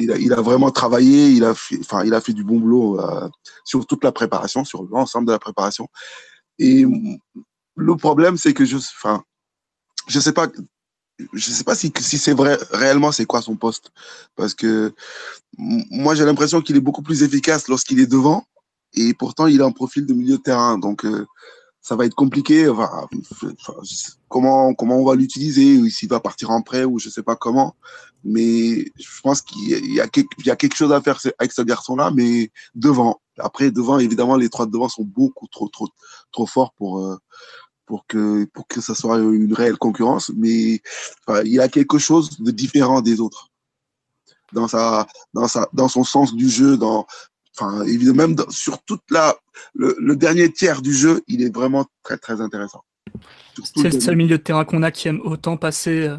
Il 0.00 0.12
a, 0.12 0.16
il 0.16 0.32
a, 0.32 0.40
vraiment 0.40 0.70
travaillé, 0.70 1.30
il 1.30 1.44
a 1.44 1.54
fait, 1.54 1.78
enfin, 1.80 2.04
il 2.04 2.14
a 2.14 2.20
fait 2.20 2.32
du 2.32 2.44
bon 2.44 2.60
boulot 2.60 3.00
euh, 3.00 3.28
sur 3.64 3.84
toute 3.84 4.04
la 4.04 4.12
préparation, 4.12 4.64
sur 4.64 4.84
l'ensemble 4.84 5.26
de 5.26 5.32
la 5.32 5.40
préparation. 5.40 5.88
Et 6.60 6.84
le 7.74 7.96
problème, 7.96 8.36
c'est 8.36 8.54
que 8.54 8.64
je, 8.64 8.76
enfin, 8.76 9.24
je 10.06 10.20
sais 10.20 10.32
pas, 10.32 10.48
je 11.32 11.50
sais 11.50 11.64
pas 11.64 11.74
si, 11.74 11.92
si 11.98 12.18
c'est 12.18 12.32
vrai 12.32 12.58
réellement 12.70 13.12
c'est 13.12 13.26
quoi 13.26 13.42
son 13.42 13.56
poste 13.56 13.90
parce 14.36 14.54
que 14.54 14.94
moi 15.56 16.14
j'ai 16.14 16.24
l'impression 16.24 16.60
qu'il 16.60 16.76
est 16.76 16.80
beaucoup 16.80 17.02
plus 17.02 17.22
efficace 17.22 17.68
lorsqu'il 17.68 17.98
est 18.00 18.06
devant 18.06 18.44
et 18.94 19.14
pourtant 19.14 19.46
il 19.46 19.60
a 19.60 19.64
un 19.64 19.72
profil 19.72 20.06
de 20.06 20.14
milieu 20.14 20.36
de 20.36 20.42
terrain 20.42 20.78
donc 20.78 21.04
euh, 21.04 21.26
ça 21.80 21.96
va 21.96 22.04
être 22.04 22.14
compliqué 22.14 22.68
enfin, 22.68 23.08
comment 24.28 24.74
on 24.78 25.04
va 25.04 25.14
l'utiliser 25.14 25.78
ou 25.78 25.88
s'il 25.88 26.08
va 26.08 26.20
partir 26.20 26.50
en 26.50 26.62
prêt 26.62 26.84
ou 26.84 26.98
je 26.98 27.08
sais 27.08 27.22
pas 27.22 27.36
comment. 27.36 27.76
Mais 28.24 28.84
je 28.96 29.20
pense 29.22 29.42
qu'il 29.42 29.94
y 29.94 30.00
a 30.00 30.08
quelque, 30.08 30.28
il 30.44 30.74
chose 30.74 30.92
à 30.92 31.00
faire 31.00 31.18
avec 31.38 31.52
ce 31.52 31.62
garçon 31.62 31.96
là 31.96 32.10
mais 32.14 32.50
devant. 32.74 33.20
Après 33.38 33.70
devant 33.70 33.98
évidemment 33.98 34.36
les 34.36 34.48
trois 34.48 34.66
de 34.66 34.72
devant 34.72 34.88
sont 34.88 35.04
beaucoup 35.04 35.46
trop 35.46 35.68
trop 35.68 35.88
trop 36.32 36.46
forts 36.46 36.72
pour 36.72 36.98
euh, 36.98 37.16
pour 37.86 38.06
que 38.06 38.44
pour 38.46 38.66
que 38.68 38.80
ça 38.80 38.94
soit 38.94 39.18
une 39.18 39.54
réelle 39.54 39.78
concurrence, 39.78 40.30
mais 40.36 40.82
il 41.44 41.52
y 41.52 41.60
a 41.60 41.68
quelque 41.68 41.98
chose 41.98 42.38
de 42.38 42.50
différent 42.50 43.00
des 43.00 43.20
autres. 43.20 43.50
Dans 44.52 44.68
sa 44.68 45.06
dans 45.32 45.48
sa 45.48 45.68
dans 45.72 45.88
son 45.88 46.04
sens 46.04 46.34
du 46.34 46.48
jeu, 46.50 46.76
dans 46.76 47.06
enfin 47.58 47.82
évidemment 47.84 48.28
même 48.28 48.36
sur 48.48 48.82
toute 48.82 49.02
la 49.10 49.36
le, 49.74 50.14
dernier 50.16 50.52
tiers 50.52 50.82
du 50.82 50.94
jeu, 50.94 51.22
il 51.26 51.42
est 51.42 51.54
vraiment 51.54 51.86
très 52.02 52.16
très 52.16 52.40
intéressant. 52.40 52.84
C'est 53.74 53.92
le 53.92 54.00
seul 54.00 54.16
milieu 54.16 54.38
de 54.38 54.42
terrain 54.42 54.64
qu'on 54.64 54.82
a 54.82 54.90
qui 54.90 55.08
aime 55.08 55.20
autant 55.24 55.56
passer 55.56 56.06
euh, 56.08 56.16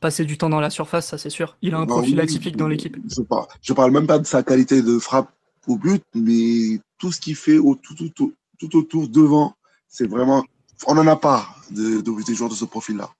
passer 0.00 0.24
du 0.24 0.38
temps 0.38 0.48
dans 0.48 0.60
la 0.60 0.70
surface, 0.70 1.08
ça 1.08 1.18
c'est 1.18 1.30
sûr. 1.30 1.56
Il 1.62 1.74
a 1.74 1.78
un 1.78 1.86
bah 1.86 1.94
profil 1.94 2.18
atypique 2.20 2.56
dans 2.56 2.68
l'équipe. 2.68 2.96
Je 3.08 3.22
parle, 3.22 3.46
je 3.62 3.72
parle 3.72 3.92
même 3.92 4.06
pas 4.06 4.18
de 4.18 4.26
sa 4.26 4.42
qualité 4.42 4.82
de 4.82 4.98
frappe 4.98 5.30
au 5.66 5.76
but, 5.76 6.02
mais 6.14 6.80
tout 6.98 7.12
ce 7.12 7.20
qu'il 7.20 7.36
fait 7.36 7.58
au, 7.58 7.74
tout, 7.74 7.94
tout, 7.94 8.08
tout, 8.08 8.34
tout 8.58 8.76
autour 8.76 9.08
devant, 9.08 9.54
c'est 9.88 10.06
vraiment 10.06 10.44
on 10.86 10.94
n'en 10.94 11.06
a 11.06 11.16
pas 11.16 11.46
de, 11.70 12.00
de, 12.00 12.22
des 12.22 12.34
joueurs 12.34 12.50
de 12.50 12.54
ce 12.54 12.64
profil-là. 12.64 13.10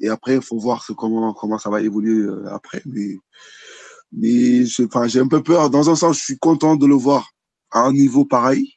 Et 0.00 0.08
après, 0.08 0.36
il 0.36 0.42
faut 0.42 0.58
voir 0.58 0.82
ce, 0.82 0.92
comment, 0.92 1.32
comment 1.32 1.58
ça 1.58 1.70
va 1.70 1.80
évoluer 1.80 2.18
euh, 2.18 2.52
après. 2.52 2.82
Mais, 2.86 3.18
mais 4.12 4.64
j'ai 4.64 5.20
un 5.20 5.28
peu 5.28 5.42
peur. 5.42 5.70
Dans 5.70 5.90
un 5.90 5.96
sens, 5.96 6.18
je 6.18 6.24
suis 6.24 6.38
content 6.38 6.76
de 6.76 6.86
le 6.86 6.94
voir 6.94 7.30
à 7.70 7.80
un 7.80 7.92
niveau 7.92 8.24
pareil. 8.24 8.74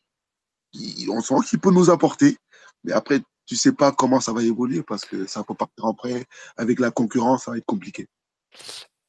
On 1.09 1.21
sent 1.21 1.35
qu'il 1.47 1.59
peut 1.59 1.71
nous 1.71 1.89
apporter. 1.89 2.37
Mais 2.83 2.91
après, 2.91 3.21
tu 3.45 3.55
sais 3.55 3.73
pas 3.73 3.91
comment 3.91 4.19
ça 4.19 4.33
va 4.33 4.43
évoluer 4.43 4.83
parce 4.83 5.05
que 5.05 5.25
ça 5.25 5.43
peut 5.43 5.55
partir 5.55 5.85
après. 5.85 6.25
Avec 6.57 6.79
la 6.79 6.91
concurrence, 6.91 7.45
ça 7.45 7.51
va 7.51 7.57
être 7.57 7.65
compliqué. 7.65 8.07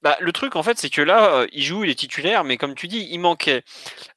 Bah, 0.02 0.16
le 0.20 0.32
truc, 0.32 0.56
en 0.56 0.62
fait, 0.62 0.78
c'est 0.78 0.88
que 0.88 1.02
là, 1.02 1.34
euh, 1.34 1.46
il 1.52 1.62
joue, 1.62 1.84
il 1.84 1.90
est 1.90 1.94
titulaire, 1.94 2.42
mais 2.42 2.56
comme 2.56 2.74
tu 2.74 2.88
dis, 2.88 3.06
il 3.10 3.18
manquait 3.18 3.62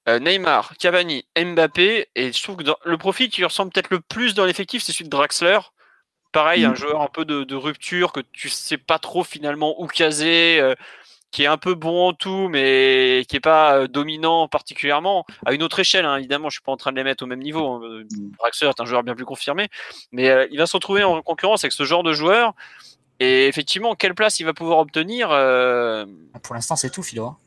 euh, 0.07 0.17
Neymar, 0.19 0.77
Cavani, 0.77 1.25
Mbappé, 1.37 2.07
et 2.15 2.31
je 2.31 2.41
trouve 2.41 2.55
que 2.55 2.63
le 2.85 2.97
profil 2.97 3.29
qui 3.29 3.43
ressemble 3.43 3.71
peut-être 3.73 3.89
le 3.89 3.99
plus 3.99 4.33
dans 4.33 4.45
l'effectif, 4.45 4.81
c'est 4.81 4.93
celui 4.93 5.05
de 5.05 5.09
Draxler. 5.09 5.59
Pareil, 6.31 6.63
un 6.63 6.71
mm. 6.71 6.75
joueur 6.77 7.01
un 7.01 7.09
peu 7.09 7.25
de, 7.25 7.55
rupture, 7.55 8.13
que 8.13 8.21
tu 8.31 8.47
sais 8.47 8.77
pas 8.77 8.97
trop 8.97 9.25
finalement 9.25 9.81
où 9.81 9.87
caser, 9.87 10.57
euh, 10.61 10.73
qui 11.33 11.43
est 11.43 11.47
un 11.47 11.57
peu 11.57 11.73
bon 11.73 12.09
en 12.09 12.13
tout, 12.13 12.47
mais 12.47 13.25
qui 13.27 13.35
est 13.35 13.41
pas 13.41 13.87
dominant 13.87 14.47
particulièrement. 14.47 15.25
À 15.45 15.53
une 15.53 15.63
autre 15.63 15.79
échelle, 15.79 16.05
hein, 16.05 16.17
évidemment, 16.17 16.49
je 16.49 16.55
suis 16.55 16.63
pas 16.63 16.71
en 16.71 16.77
train 16.77 16.91
de 16.91 16.97
les 16.97 17.03
mettre 17.03 17.23
au 17.23 17.27
même 17.27 17.41
niveau. 17.41 17.67
Hein. 17.67 17.81
Mm. 18.09 18.31
Draxler 18.39 18.69
est 18.69 18.79
un 18.79 18.85
joueur 18.85 19.03
bien 19.03 19.15
plus 19.15 19.25
confirmé, 19.25 19.67
mais 20.11 20.47
il 20.51 20.57
va 20.57 20.65
se 20.65 20.77
retrouver 20.77 21.03
en 21.03 21.21
concurrence 21.21 21.65
avec 21.65 21.73
ce 21.73 21.83
genre 21.83 22.03
de 22.03 22.13
joueur. 22.13 22.53
Et 23.19 23.47
effectivement, 23.47 23.95
quelle 23.95 24.15
place 24.15 24.39
il 24.39 24.43
va 24.43 24.53
pouvoir 24.53 24.79
obtenir 24.79 25.29
euh, 25.31 26.05
Pour 26.41 26.55
l'instant, 26.55 26.75
c'est 26.75 26.89
tout, 26.89 27.03
Philo. 27.03 27.25
Hein. 27.25 27.37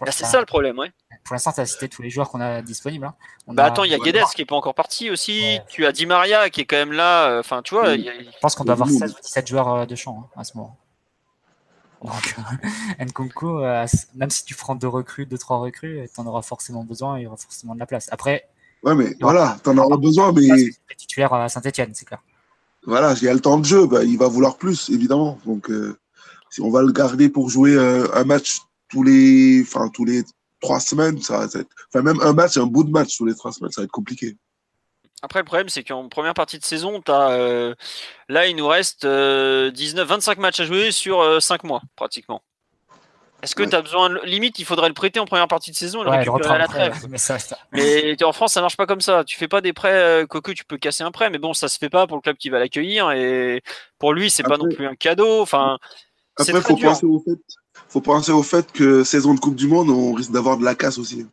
Bah, 0.00 0.10
c'est 0.10 0.24
ça 0.24 0.40
le 0.40 0.46
problème, 0.46 0.78
ouais. 0.78 0.90
Pour 1.24 1.34
l'instant, 1.34 1.52
tu 1.52 1.60
as 1.60 1.66
cité 1.66 1.88
tous 1.88 2.02
les 2.02 2.10
joueurs 2.10 2.28
qu'on 2.28 2.40
a 2.40 2.62
disponibles. 2.62 3.06
Hein. 3.06 3.14
bah 3.48 3.64
attends, 3.64 3.84
il 3.84 3.92
y 3.92 3.94
a 3.94 3.98
Guedes 3.98 4.24
qui 4.34 4.42
est 4.42 4.46
pas 4.46 4.56
encore 4.56 4.74
parti 4.74 5.10
aussi. 5.10 5.60
Tu 5.68 5.86
as 5.86 5.92
Di 5.92 6.06
Maria 6.06 6.50
qui 6.50 6.62
est 6.62 6.64
quand 6.64 6.76
même 6.76 6.92
là. 6.92 7.28
Euh, 7.28 7.40
enfin, 7.40 7.62
tu 7.62 7.74
vois. 7.74 7.96
Je 7.96 8.38
pense 8.40 8.54
qu'on 8.54 8.64
doit 8.64 8.72
avoir 8.72 8.88
16 8.88 9.12
ou 9.12 9.22
17 9.22 9.46
joueurs 9.46 9.72
euh, 9.72 9.86
de 9.86 9.94
champ 9.94 10.28
à 10.36 10.44
ce 10.44 10.56
moment. 10.56 10.76
Donc, 12.02 12.36
Nkunku, 13.00 13.60
même 14.14 14.30
si 14.30 14.44
tu 14.44 14.54
prends 14.54 14.74
deux 14.74 14.88
recrues, 14.88 15.26
deux, 15.26 15.38
trois 15.38 15.58
recrues, 15.58 16.08
tu 16.12 16.20
en 16.20 16.26
auras 16.26 16.42
forcément 16.42 16.84
besoin, 16.84 17.18
il 17.18 17.24
y 17.24 17.26
aura 17.26 17.36
forcément 17.36 17.74
de 17.74 17.80
la 17.80 17.86
place. 17.86 18.08
Après. 18.10 18.48
Ouais, 18.82 18.94
mais 18.94 19.16
voilà, 19.20 19.56
tu 19.62 19.70
en 19.70 19.78
auras 19.78 19.96
besoin, 19.96 20.32
mais. 20.32 20.70
titulaire 20.96 21.32
à 21.32 21.48
Saint-Etienne, 21.48 21.90
c'est 21.94 22.04
clair 22.04 22.20
voilà, 22.86 23.14
il 23.14 23.22
y 23.22 23.28
a 23.28 23.34
le 23.34 23.40
temps 23.40 23.58
de 23.58 23.64
jeu, 23.64 23.86
bah, 23.86 24.04
il 24.04 24.18
va 24.18 24.28
vouloir 24.28 24.56
plus, 24.56 24.90
évidemment. 24.90 25.38
Donc, 25.46 25.70
euh, 25.70 25.96
si 26.50 26.60
on 26.60 26.70
va 26.70 26.82
le 26.82 26.92
garder 26.92 27.28
pour 27.28 27.48
jouer 27.48 27.74
euh, 27.74 28.06
un 28.14 28.24
match 28.24 28.60
tous 28.88 29.02
les, 29.02 29.62
enfin, 29.62 29.88
tous 29.88 30.04
les 30.04 30.22
trois 30.60 30.80
semaines, 30.80 31.20
ça 31.20 31.38
va 31.38 31.44
être, 31.44 31.68
enfin, 31.88 32.02
même 32.02 32.20
un 32.20 32.32
match, 32.32 32.56
un 32.56 32.66
bout 32.66 32.84
de 32.84 32.90
match 32.90 33.16
tous 33.16 33.24
les 33.24 33.34
trois 33.34 33.52
semaines, 33.52 33.72
ça 33.72 33.80
va 33.80 33.84
être 33.86 33.90
compliqué. 33.90 34.36
Après, 35.22 35.40
le 35.40 35.44
problème, 35.44 35.68
c'est 35.68 35.84
qu'en 35.84 36.08
première 36.08 36.34
partie 36.34 36.58
de 36.58 36.64
saison, 36.64 37.00
as, 37.08 37.30
euh, 37.30 37.74
là, 38.28 38.46
il 38.46 38.56
nous 38.56 38.66
reste 38.66 39.06
19, 39.06 40.06
25 40.06 40.38
matchs 40.38 40.60
à 40.60 40.64
jouer 40.64 40.92
sur 40.92 41.42
5 41.42 41.64
mois, 41.64 41.82
pratiquement. 41.96 42.42
Est-ce 43.44 43.54
que 43.54 43.62
tu 43.62 43.76
as 43.76 43.82
besoin 43.82 44.08
de... 44.08 44.20
Limite, 44.24 44.58
il 44.58 44.64
faudrait 44.64 44.88
le 44.88 44.94
prêter 44.94 45.20
en 45.20 45.26
première 45.26 45.48
partie 45.48 45.70
de 45.70 45.76
saison 45.76 46.00
et 46.00 46.04
le 46.04 46.10
récupérer 46.10 46.54
à 46.54 46.58
la 46.58 46.66
trêve. 46.66 46.94
Mais, 47.72 48.22
en 48.24 48.32
France, 48.32 48.54
ça 48.54 48.62
marche 48.62 48.76
pas 48.76 48.86
comme 48.86 49.02
ça. 49.02 49.22
Tu 49.22 49.36
fais 49.36 49.48
pas 49.48 49.60
des 49.60 49.74
prêts, 49.74 49.92
euh, 49.92 50.26
Coco, 50.26 50.54
tu 50.54 50.64
peux 50.64 50.78
casser 50.78 51.04
un 51.04 51.10
prêt, 51.10 51.28
mais 51.28 51.38
bon, 51.38 51.52
ça 51.52 51.68
se 51.68 51.76
fait 51.76 51.90
pas 51.90 52.06
pour 52.06 52.16
le 52.16 52.22
club 52.22 52.36
qui 52.36 52.48
va 52.48 52.58
l'accueillir 52.58 53.10
et 53.10 53.62
pour 53.98 54.14
lui, 54.14 54.30
c'est 54.30 54.42
pas 54.44 54.56
non 54.56 54.68
plus 54.74 54.86
un 54.86 54.94
cadeau. 54.94 55.42
Enfin, 55.42 55.78
après, 56.38 56.60
faut 56.62 56.76
penser 56.76 57.06
au 57.06 57.20
fait, 57.20 57.38
faut 57.88 58.00
penser 58.00 58.32
au 58.32 58.42
fait 58.42 58.72
que 58.72 59.04
saison 59.04 59.34
de 59.34 59.40
Coupe 59.40 59.56
du 59.56 59.68
Monde, 59.68 59.90
on 59.90 60.14
risque 60.14 60.32
d'avoir 60.32 60.56
de 60.56 60.64
la 60.64 60.74
casse 60.74 60.96
aussi. 60.96 61.26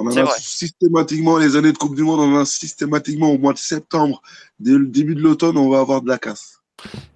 On 0.00 0.06
en 0.06 0.16
a 0.16 0.26
systématiquement 0.38 1.36
les 1.36 1.56
années 1.56 1.72
de 1.72 1.78
Coupe 1.78 1.94
du 1.94 2.02
Monde, 2.02 2.20
on 2.20 2.34
en 2.34 2.40
a 2.40 2.46
systématiquement 2.46 3.30
au 3.30 3.38
mois 3.38 3.52
de 3.52 3.58
septembre, 3.58 4.22
dès 4.58 4.72
le 4.72 4.86
début 4.86 5.14
de 5.14 5.20
l'automne, 5.20 5.58
on 5.58 5.68
va 5.68 5.80
avoir 5.80 6.00
de 6.00 6.08
la 6.08 6.16
casse. 6.16 6.60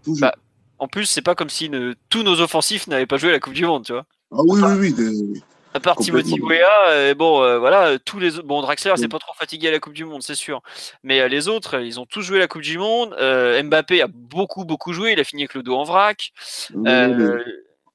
Bah, 0.07 0.35
en 0.79 0.87
plus, 0.87 1.07
c'est 1.07 1.23
pas 1.23 1.35
comme 1.35 1.49
si 1.49 1.71
tous 2.11 2.23
nos 2.23 2.41
offensifs 2.41 2.87
n'avaient 2.87 3.07
pas 3.07 3.17
joué 3.17 3.33
la 3.33 3.41
Coupe 3.41 3.55
du 3.55 3.65
Monde, 3.65 3.85
tu 3.85 3.93
vois. 3.93 4.05
Ah 4.33 4.43
oui, 4.45 4.61
oui, 4.79 4.95
oui. 4.99 5.43
À 5.73 5.81
part 5.81 5.97
Timothy 5.97 6.39
Weah, 6.41 7.15
bon, 7.15 7.43
euh, 7.43 7.59
voilà, 7.59 7.99
tous 7.99 8.21
les 8.21 8.31
bon 8.45 8.63
Draxler, 8.63 8.93
c'est 8.97 9.09
pas 9.09 9.19
trop 9.19 9.35
fatigué 9.35 9.69
à 9.69 9.71
la 9.73 9.81
Coupe 9.81 9.95
du 9.95 10.05
Monde, 10.05 10.23
c'est 10.23 10.37
sûr. 10.37 10.63
Mais 11.03 11.21
euh, 11.21 11.27
les 11.27 11.49
autres, 11.49 11.81
ils 11.81 11.99
ont 11.99 12.07
tous 12.07 12.21
joué 12.21 12.39
la 12.39 12.47
Coupe 12.47 12.63
du 12.63 12.79
Monde. 12.79 13.13
Euh, 13.19 13.61
Mbappé 13.61 14.03
a 14.03 14.07
beaucoup, 14.07 14.65
beaucoup 14.65 14.93
joué. 14.93 15.13
Il 15.13 15.21
a 15.21 15.25
fini 15.25 15.43
avec 15.43 15.55
le 15.55 15.65
dos 15.65 15.75
en 15.75 15.83
vrac. 15.83 16.33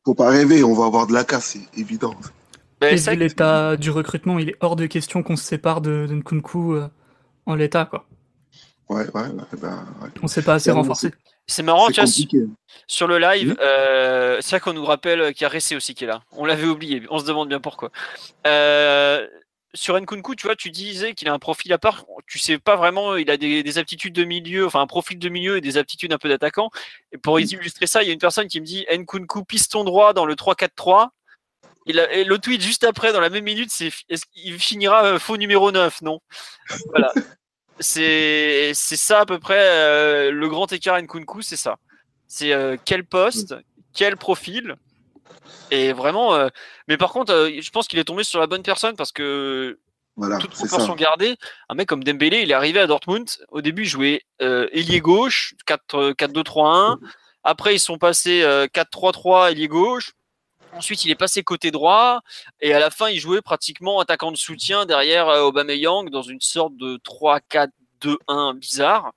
Faut 0.03 0.15
pas 0.15 0.29
rêver, 0.29 0.63
on 0.63 0.73
va 0.73 0.87
avoir 0.87 1.07
de 1.07 1.13
la 1.13 1.23
casse, 1.23 1.57
c'est 1.57 1.79
évident. 1.79 2.15
Ben, 2.79 2.95
vu 2.95 3.15
l'état 3.15 3.75
du 3.75 3.91
recrutement, 3.91 4.39
il 4.39 4.49
est 4.49 4.55
hors 4.61 4.75
de 4.75 4.85
question 4.85 5.21
qu'on 5.21 5.35
se 5.35 5.43
sépare 5.43 5.81
de, 5.81 6.07
de 6.07 6.13
Nkunku 6.13 6.77
en 7.45 7.55
l'état, 7.55 7.85
quoi. 7.85 8.05
Ouais, 8.89 9.05
ouais, 9.13 9.21
ouais. 9.21 10.09
On 10.23 10.27
s'est 10.27 10.41
pas 10.41 10.55
assez 10.55 10.71
renforcé. 10.71 11.11
C'est 11.45 11.63
marrant, 11.63 11.87
tu 11.87 11.99
vois, 11.99 12.09
sur 12.87 13.07
le 13.07 13.17
live, 13.17 13.57
euh, 13.59 14.37
c'est 14.39 14.51
ça 14.51 14.59
qu'on 14.59 14.73
nous 14.73 14.85
rappelle 14.85 15.33
qu'il 15.33 15.43
y 15.43 15.45
a 15.45 15.49
Ressé 15.49 15.75
aussi 15.75 15.95
qui 15.95 16.03
est 16.03 16.07
là. 16.07 16.21
On 16.31 16.45
l'avait 16.45 16.67
oublié, 16.67 17.01
on 17.09 17.17
se 17.17 17.25
demande 17.25 17.49
bien 17.49 17.59
pourquoi. 17.59 17.91
Euh, 18.45 19.27
sur 19.73 19.99
Nkunku, 19.99 20.35
tu 20.35 20.45
vois, 20.45 20.55
tu 20.55 20.69
disais 20.69 21.13
qu'il 21.13 21.27
a 21.27 21.33
un 21.33 21.39
profil 21.39 21.73
à 21.73 21.79
part. 21.79 22.05
Tu 22.27 22.37
sais 22.37 22.59
pas 22.59 22.75
vraiment, 22.75 23.15
il 23.15 23.31
a 23.31 23.37
des, 23.37 23.77
aptitudes 23.79 24.13
de 24.13 24.23
milieu, 24.23 24.67
enfin 24.67 24.81
un 24.81 24.87
profil 24.87 25.17
de 25.17 25.29
milieu 25.29 25.57
et 25.57 25.61
des 25.61 25.77
aptitudes 25.77 26.13
un 26.13 26.19
peu 26.19 26.29
d'attaquant. 26.29 26.69
Et 27.11 27.17
pour 27.17 27.39
illustrer 27.39 27.87
ça, 27.87 28.03
il 28.03 28.07
y 28.07 28.09
a 28.09 28.13
une 28.13 28.19
personne 28.19 28.47
qui 28.47 28.61
me 28.61 28.65
dit 28.65 28.85
Nkunku 28.91 29.43
piston 29.43 29.83
droit 29.83 30.13
dans 30.13 30.25
le 30.25 30.35
3-4-3. 30.35 31.09
Et, 31.85 32.23
le 32.23 32.37
tweet 32.37 32.61
juste 32.61 32.83
après, 32.83 33.13
dans 33.13 33.21
la 33.21 33.29
même 33.29 33.43
minute, 33.43 33.71
c'est 33.71 33.91
est-ce 34.09 34.25
qu'il 34.31 34.59
finira 34.59 35.03
euh, 35.05 35.19
faux 35.19 35.37
numéro 35.37 35.71
9 35.71 36.01
Non? 36.01 36.19
Voilà. 36.91 37.11
c'est 37.79 38.73
ça 38.73 39.21
à 39.21 39.25
peu 39.25 39.39
près 39.39 39.59
euh, 39.59 40.31
le 40.31 40.49
grand 40.49 40.71
écart 40.71 41.01
Nkunku, 41.01 41.41
c'est 41.41 41.55
ça. 41.55 41.77
C'est 42.27 42.53
euh, 42.53 42.77
quel 42.83 43.05
poste, 43.05 43.55
quel 43.93 44.17
profil? 44.17 44.75
Et 45.71 45.93
vraiment, 45.93 46.35
euh, 46.35 46.49
mais 46.87 46.97
par 46.97 47.11
contre, 47.11 47.49
je 47.59 47.69
pense 47.71 47.87
qu'il 47.87 47.99
est 47.99 48.03
tombé 48.03 48.23
sur 48.23 48.39
la 48.39 48.47
bonne 48.47 48.63
personne 48.63 48.95
parce 48.95 49.11
que 49.11 49.79
voilà, 50.15 50.37
toute 50.37 50.51
proportion 50.51 50.95
gardée, 50.95 51.35
un 51.69 51.75
mec 51.75 51.87
comme 51.87 52.03
Dembélé, 52.03 52.41
il 52.41 52.51
est 52.51 52.55
arrivé 52.55 52.79
à 52.79 52.87
Dortmund. 52.87 53.29
Au 53.49 53.61
début, 53.61 53.83
il 53.83 53.87
jouait 53.87 54.21
ailier 54.39 54.99
gauche, 54.99 55.55
4-2-3-1. 55.67 56.97
Après, 57.43 57.75
ils 57.75 57.79
sont 57.79 57.97
passés 57.97 58.41
4-3-3 58.73 59.51
ailier 59.51 59.67
gauche. 59.67 60.13
Ensuite, 60.73 61.05
il 61.05 61.11
est 61.11 61.15
passé 61.15 61.43
côté 61.43 61.71
droit 61.71 62.21
et 62.61 62.73
à 62.73 62.79
la 62.79 62.89
fin, 62.89 63.09
il 63.09 63.19
jouait 63.19 63.41
pratiquement 63.41 63.99
attaquant 63.99 64.31
de 64.31 64.37
soutien 64.37 64.85
derrière 64.85 65.27
euh, 65.27 65.41
Aubameyang 65.43 66.09
dans 66.09 66.21
une 66.21 66.41
sorte 66.41 66.75
de 66.77 66.97
3-4-2-1 66.97 68.57
bizarre. 68.57 69.11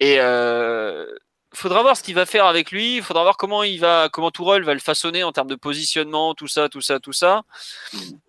Et 0.00 0.16
euh, 0.20 1.06
faudra 1.52 1.82
voir 1.82 1.96
ce 1.96 2.02
qu'il 2.02 2.14
va 2.14 2.26
faire 2.26 2.46
avec 2.46 2.70
lui. 2.70 2.96
Il 2.96 3.02
faudra 3.02 3.22
voir 3.22 3.36
comment 3.36 3.62
il 3.62 3.80
va, 3.80 4.08
comment 4.12 4.30
Tourelle 4.30 4.64
va 4.64 4.74
le 4.74 4.80
façonner 4.80 5.24
en 5.24 5.32
termes 5.32 5.48
de 5.48 5.56
positionnement, 5.56 6.34
tout 6.34 6.48
ça, 6.48 6.68
tout 6.68 6.80
ça, 6.80 7.00
tout 7.00 7.12
ça. 7.12 7.42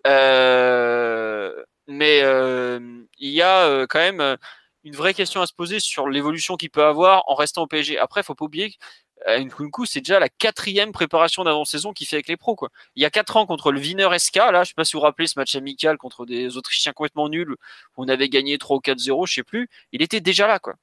Euh, 0.06 1.52
mais 1.86 2.20
euh, 2.22 2.80
il 3.18 3.30
y 3.30 3.42
a 3.42 3.86
quand 3.86 3.98
même 3.98 4.36
une 4.84 4.94
vraie 4.94 5.14
question 5.14 5.40
à 5.40 5.46
se 5.46 5.52
poser 5.52 5.80
sur 5.80 6.08
l'évolution 6.08 6.56
qu'il 6.56 6.70
peut 6.70 6.84
avoir 6.84 7.24
en 7.26 7.34
restant 7.34 7.62
au 7.62 7.66
PSG. 7.66 7.98
Après, 7.98 8.20
il 8.20 8.24
faut 8.24 8.36
pas 8.36 8.44
oublier 8.44 8.66
euh, 8.66 9.05
Nkunku, 9.26 9.86
c'est 9.86 10.00
déjà 10.00 10.20
la 10.20 10.28
quatrième 10.28 10.92
préparation 10.92 11.42
d'avant-saison 11.44 11.92
qu'il 11.92 12.06
fait 12.06 12.16
avec 12.16 12.28
les 12.28 12.36
pros. 12.36 12.54
Quoi. 12.54 12.70
Il 12.94 13.02
y 13.02 13.04
a 13.04 13.10
quatre 13.10 13.36
ans 13.36 13.46
contre 13.46 13.72
le 13.72 13.80
Wiener 13.80 14.08
SK, 14.18 14.36
là, 14.36 14.62
je 14.62 14.68
sais 14.68 14.74
pas 14.74 14.84
si 14.84 14.92
vous 14.92 15.00
vous 15.00 15.04
rappelez 15.04 15.26
ce 15.26 15.38
match 15.38 15.56
amical 15.56 15.96
contre 15.98 16.26
des 16.26 16.56
Autrichiens 16.56 16.92
complètement 16.92 17.28
nuls, 17.28 17.52
où 17.96 18.04
on 18.04 18.08
avait 18.08 18.28
gagné 18.28 18.58
3 18.58 18.76
ou 18.76 18.80
4-0, 18.80 19.26
je 19.26 19.34
sais 19.34 19.42
plus, 19.42 19.68
il 19.92 20.02
était 20.02 20.20
déjà 20.20 20.46
là. 20.46 20.58
quoi. 20.58 20.74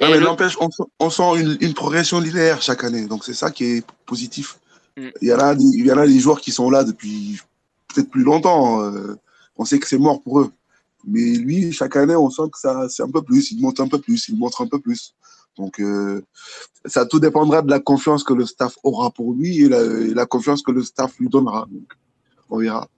Non, 0.00 0.10
mais 0.10 0.20
n'empêche, 0.20 0.56
on, 0.98 1.10
sent 1.10 1.56
une, 1.60 1.74
progression 1.74 2.20
linéaire 2.20 2.62
chaque 2.62 2.84
année. 2.84 3.06
Donc, 3.06 3.24
c'est 3.24 3.34
ça 3.34 3.50
qui 3.50 3.64
est 3.64 3.86
positif. 4.06 4.58
Mm. 4.96 5.08
Il, 5.20 5.28
y 5.28 5.34
en 5.34 5.38
a, 5.38 5.54
il 5.54 5.86
y 5.86 5.92
en 5.92 5.98
a 5.98 6.06
des 6.06 6.18
joueurs 6.18 6.40
qui 6.40 6.52
sont 6.52 6.70
là 6.70 6.84
depuis 6.84 7.40
peut-être 7.88 8.10
plus 8.10 8.22
longtemps. 8.22 8.82
Euh, 8.82 9.16
on 9.56 9.64
sait 9.64 9.78
que 9.78 9.88
c'est 9.88 9.98
mort 9.98 10.22
pour 10.22 10.40
eux. 10.40 10.52
Mais 11.06 11.20
lui, 11.20 11.72
chaque 11.72 11.96
année, 11.96 12.16
on 12.16 12.30
sent 12.30 12.42
que 12.52 12.58
ça, 12.58 12.88
c'est 12.88 13.02
un 13.02 13.10
peu 13.10 13.22
plus. 13.22 13.50
Il 13.52 13.60
monte 13.60 13.80
un 13.80 13.88
peu 13.88 14.00
plus, 14.00 14.28
il 14.28 14.36
montre 14.36 14.62
un 14.62 14.66
peu 14.66 14.80
plus. 14.80 15.14
Donc, 15.56 15.80
euh, 15.80 16.22
ça 16.84 17.06
tout 17.06 17.20
dépendra 17.20 17.62
de 17.62 17.70
la 17.70 17.80
confiance 17.80 18.24
que 18.24 18.34
le 18.34 18.46
staff 18.46 18.76
aura 18.82 19.10
pour 19.10 19.32
lui 19.32 19.64
et 19.64 19.68
la, 19.68 20.26
confiance 20.26 20.62
que 20.62 20.70
le 20.70 20.82
staff 20.82 21.18
lui 21.18 21.28
donnera. 21.28 21.66
Donc, 21.70 21.92
on 22.50 22.58
verra. 22.58 22.88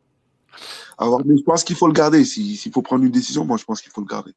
Alors, 0.98 1.24
mais 1.24 1.36
je 1.36 1.42
pense 1.42 1.62
qu'il 1.64 1.76
faut 1.76 1.86
le 1.86 1.92
garder. 1.92 2.24
S'il 2.24 2.72
faut 2.72 2.82
prendre 2.82 3.04
une 3.04 3.12
décision, 3.12 3.44
moi, 3.44 3.56
je 3.56 3.64
pense 3.64 3.80
qu'il 3.80 3.92
faut 3.92 4.00
le 4.00 4.06
garder. 4.06 4.32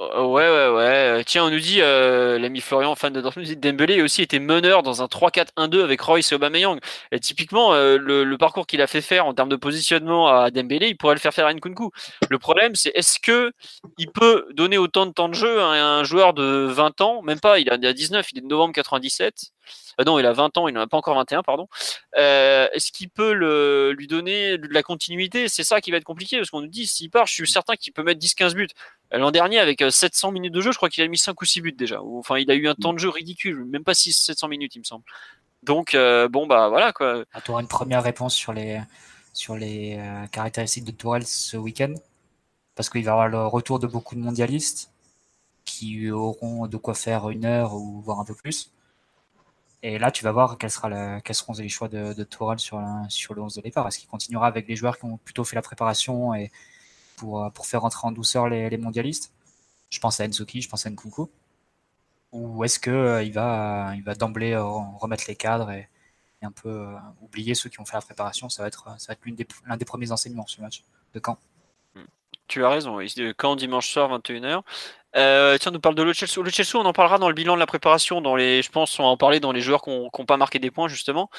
Euh, 0.00 0.24
ouais, 0.24 0.50
ouais, 0.50 0.68
ouais. 0.74 1.24
Tiens, 1.24 1.44
on 1.44 1.50
nous 1.50 1.60
dit, 1.60 1.80
euh, 1.80 2.36
l'ami 2.36 2.60
Florian, 2.60 2.96
fan 2.96 3.12
de 3.12 3.20
Dortmund, 3.20 3.46
dit 3.46 3.56
Dembélé 3.56 4.02
aussi 4.02 4.22
était 4.22 4.40
meneur 4.40 4.82
dans 4.82 5.02
un 5.02 5.06
3-4-1-2 5.06 5.84
avec 5.84 6.00
Royce 6.00 6.32
et 6.32 6.34
Aubameyang. 6.34 6.80
Et 7.12 7.20
typiquement, 7.20 7.74
euh, 7.74 7.96
le, 7.96 8.36
parcours 8.36 8.66
qu'il 8.66 8.82
a 8.82 8.88
fait 8.88 9.00
faire 9.00 9.26
en 9.26 9.34
termes 9.34 9.48
de 9.48 9.56
positionnement 9.56 10.26
à 10.28 10.50
Dembélé, 10.50 10.88
il 10.88 10.96
pourrait 10.96 11.14
le 11.14 11.20
faire 11.20 11.32
faire 11.32 11.46
à 11.46 11.54
Nkunku. 11.54 11.90
Le 12.28 12.38
problème, 12.40 12.74
c'est 12.74 12.90
est-ce 12.96 13.20
que 13.20 13.52
il 13.96 14.10
peut 14.10 14.48
donner 14.54 14.78
autant 14.78 15.06
de 15.06 15.12
temps 15.12 15.28
de 15.28 15.34
jeu 15.34 15.60
à 15.60 15.66
un 15.66 16.02
joueur 16.02 16.34
de 16.34 16.66
20 16.68 17.00
ans, 17.00 17.22
même 17.22 17.38
pas, 17.38 17.60
il 17.60 17.70
a 17.70 17.76
19, 17.76 18.32
il 18.32 18.38
est 18.38 18.40
de 18.40 18.46
novembre 18.48 18.74
97, 18.74 19.52
euh, 20.00 20.04
non, 20.04 20.18
il 20.18 20.26
a 20.26 20.32
20 20.32 20.58
ans, 20.58 20.68
il 20.68 20.74
n'en 20.74 20.80
a 20.80 20.86
pas 20.88 20.96
encore 20.96 21.14
21, 21.14 21.42
pardon. 21.42 21.68
Est-ce 22.14 22.90
qu'il 22.90 23.10
peut 23.10 23.32
lui 23.92 24.06
donner 24.08 24.58
de 24.58 24.68
la 24.72 24.82
continuité? 24.82 25.48
C'est 25.48 25.64
ça 25.64 25.80
qui 25.80 25.92
va 25.92 25.98
être 25.98 26.04
compliqué, 26.04 26.36
parce 26.38 26.50
qu'on 26.50 26.62
nous 26.62 26.66
dit, 26.66 26.86
s'il 26.86 27.10
part, 27.10 27.26
je 27.26 27.34
suis 27.34 27.48
certain 27.48 27.76
qu'il 27.76 27.92
peut 27.92 28.02
mettre 28.02 28.20
10-15 28.20 28.54
buts. 28.54 28.68
Euh, 29.14 29.18
l'an 29.18 29.30
dernier, 29.30 29.58
avec 29.58 29.82
700 29.88 30.32
minutes 30.32 30.52
de 30.52 30.60
jeu, 30.60 30.72
je 30.72 30.76
crois 30.76 30.88
qu'il 30.88 31.02
a 31.04 31.08
mis 31.08 31.18
5 31.18 31.40
ou 31.40 31.44
6 31.44 31.60
buts 31.60 31.72
déjà. 31.72 32.02
Enfin, 32.02 32.38
il 32.38 32.50
a 32.50 32.54
eu 32.54 32.68
un 32.68 32.74
temps 32.74 32.92
de 32.92 32.98
jeu 32.98 33.08
ridicule, 33.08 33.64
même 33.64 33.84
pas 33.84 33.94
6 33.94 34.12
700 34.12 34.48
minutes, 34.48 34.74
il 34.74 34.80
me 34.80 34.84
semble. 34.84 35.04
Donc, 35.62 35.96
bon, 36.30 36.46
bah 36.46 36.68
voilà 36.68 36.92
quoi. 36.92 37.24
Ah, 37.32 37.40
tu 37.40 37.50
auras 37.50 37.62
une 37.62 37.68
première 37.68 38.02
réponse 38.02 38.34
sur 38.34 38.52
les, 38.52 38.80
sur 39.32 39.56
les 39.56 39.98
caractéristiques 40.30 40.84
de 40.84 40.90
Tourelle 40.90 41.26
ce 41.26 41.56
week-end, 41.56 41.94
parce 42.74 42.90
qu'il 42.90 43.04
va 43.04 43.10
y 43.10 43.12
avoir 43.12 43.28
le 43.28 43.46
retour 43.46 43.78
de 43.78 43.86
beaucoup 43.86 44.14
de 44.14 44.20
mondialistes 44.20 44.90
qui 45.64 46.10
auront 46.10 46.66
de 46.66 46.76
quoi 46.76 46.94
faire 46.94 47.30
une 47.30 47.46
heure 47.46 47.74
ou 47.74 48.00
voire 48.02 48.20
un 48.20 48.24
peu 48.24 48.34
plus. 48.34 48.70
Et 49.82 49.98
là, 49.98 50.10
tu 50.10 50.24
vas 50.24 50.32
voir 50.32 50.56
quels, 50.56 50.70
sera 50.70 51.20
quels 51.20 51.36
seront 51.36 51.52
les 51.58 51.68
choix 51.68 51.88
de, 51.88 52.14
de 52.14 52.26
sur, 52.56 52.82
sur 53.10 53.34
le 53.34 53.42
11 53.42 53.54
de 53.54 53.60
départ. 53.60 53.86
Est-ce 53.86 53.98
qu'il 53.98 54.08
continuera 54.08 54.46
avec 54.46 54.66
les 54.66 54.76
joueurs 54.76 54.98
qui 54.98 55.04
ont 55.04 55.18
plutôt 55.18 55.44
fait 55.44 55.56
la 55.56 55.62
préparation 55.62 56.34
et 56.34 56.50
pour, 57.16 57.50
pour 57.52 57.66
faire 57.66 57.82
rentrer 57.82 58.06
en 58.06 58.12
douceur 58.12 58.48
les, 58.48 58.76
mondialistes 58.76 59.32
Je 59.90 59.98
pense 60.00 60.20
à 60.20 60.24
Enzoki, 60.24 60.60
je 60.60 60.68
pense 60.68 60.86
à 60.86 60.90
Nkunku. 60.90 61.28
Ou 62.34 62.64
est-ce 62.64 62.80
qu'il 62.80 62.92
euh, 62.92 63.30
va, 63.32 63.92
il 63.94 64.02
va 64.02 64.16
d'emblée 64.16 64.52
euh, 64.54 64.64
remettre 64.64 65.24
les 65.28 65.36
cadres 65.36 65.70
et, 65.70 65.88
un 66.42 66.50
peu 66.50 66.68
euh, 66.68 66.96
oublier 67.22 67.54
ceux 67.54 67.70
qui 67.70 67.80
ont 67.80 67.84
fait 67.84 67.96
la 67.96 68.02
préparation? 68.02 68.48
Ça 68.48 68.62
va 68.62 68.68
être, 68.68 68.88
être 69.08 69.20
l'un 69.24 69.34
des, 69.34 69.46
des 69.78 69.84
premiers 69.84 70.10
enseignements 70.10 70.46
ce 70.46 70.60
match 70.60 70.82
de 71.14 71.20
Caen. 71.24 71.38
Tu 72.48 72.64
as 72.64 72.68
raison, 72.68 72.98
Caen 73.40 73.56
dimanche 73.56 73.88
soir 73.88 74.10
21h. 74.10 74.62
Euh, 75.16 75.56
tiens, 75.58 75.70
on 75.70 75.74
nous 75.74 75.80
parle 75.80 75.94
de 75.94 76.02
le 76.02 76.12
Chelsea. 76.12 76.38
On 76.74 76.84
en 76.84 76.92
parlera 76.92 77.18
dans 77.18 77.28
le 77.28 77.34
bilan 77.34 77.54
de 77.54 77.60
la 77.60 77.66
préparation. 77.66 78.20
Dans 78.20 78.34
les, 78.34 78.62
je 78.62 78.70
pense, 78.70 78.98
on 78.98 79.04
va 79.04 79.08
en 79.10 79.16
parler 79.16 79.38
dans 79.40 79.52
les 79.52 79.60
joueurs 79.60 79.82
qui 79.82 79.90
n'ont 79.90 80.10
pas 80.26 80.36
marqué 80.36 80.58
des 80.58 80.70
points 80.70 80.88
justement. 80.88 81.30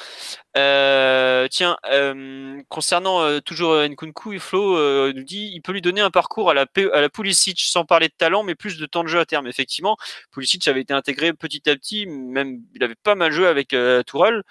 Euh, 0.57 1.47
tiens, 1.49 1.77
euh, 1.91 2.61
concernant 2.69 3.21
euh, 3.21 3.39
toujours 3.41 3.75
Nkunku, 3.75 4.39
Flo 4.39 4.77
euh, 4.77 5.11
nous 5.15 5.23
dit, 5.23 5.51
il 5.53 5.61
peut 5.61 5.73
lui 5.73 5.81
donner 5.81 6.01
un 6.01 6.11
parcours 6.11 6.49
à 6.49 6.53
la 6.53 6.65
à 6.93 7.01
la 7.01 7.09
Pulisic 7.09 7.59
sans 7.61 7.85
parler 7.85 8.07
de 8.07 8.13
talent, 8.17 8.43
mais 8.43 8.55
plus 8.55 8.77
de 8.77 8.85
temps 8.85 9.03
de 9.03 9.09
jeu 9.09 9.19
à 9.19 9.25
terme. 9.25 9.47
Effectivement, 9.47 9.97
Pulisic 10.31 10.67
avait 10.67 10.81
été 10.81 10.93
intégré 10.93 11.33
petit 11.33 11.69
à 11.69 11.75
petit, 11.75 12.05
même 12.07 12.59
il 12.73 12.83
avait 12.83 12.95
pas 12.95 13.15
mal 13.15 13.31
joué 13.31 13.47
avec 13.47 13.75
Tourelle. 14.07 14.43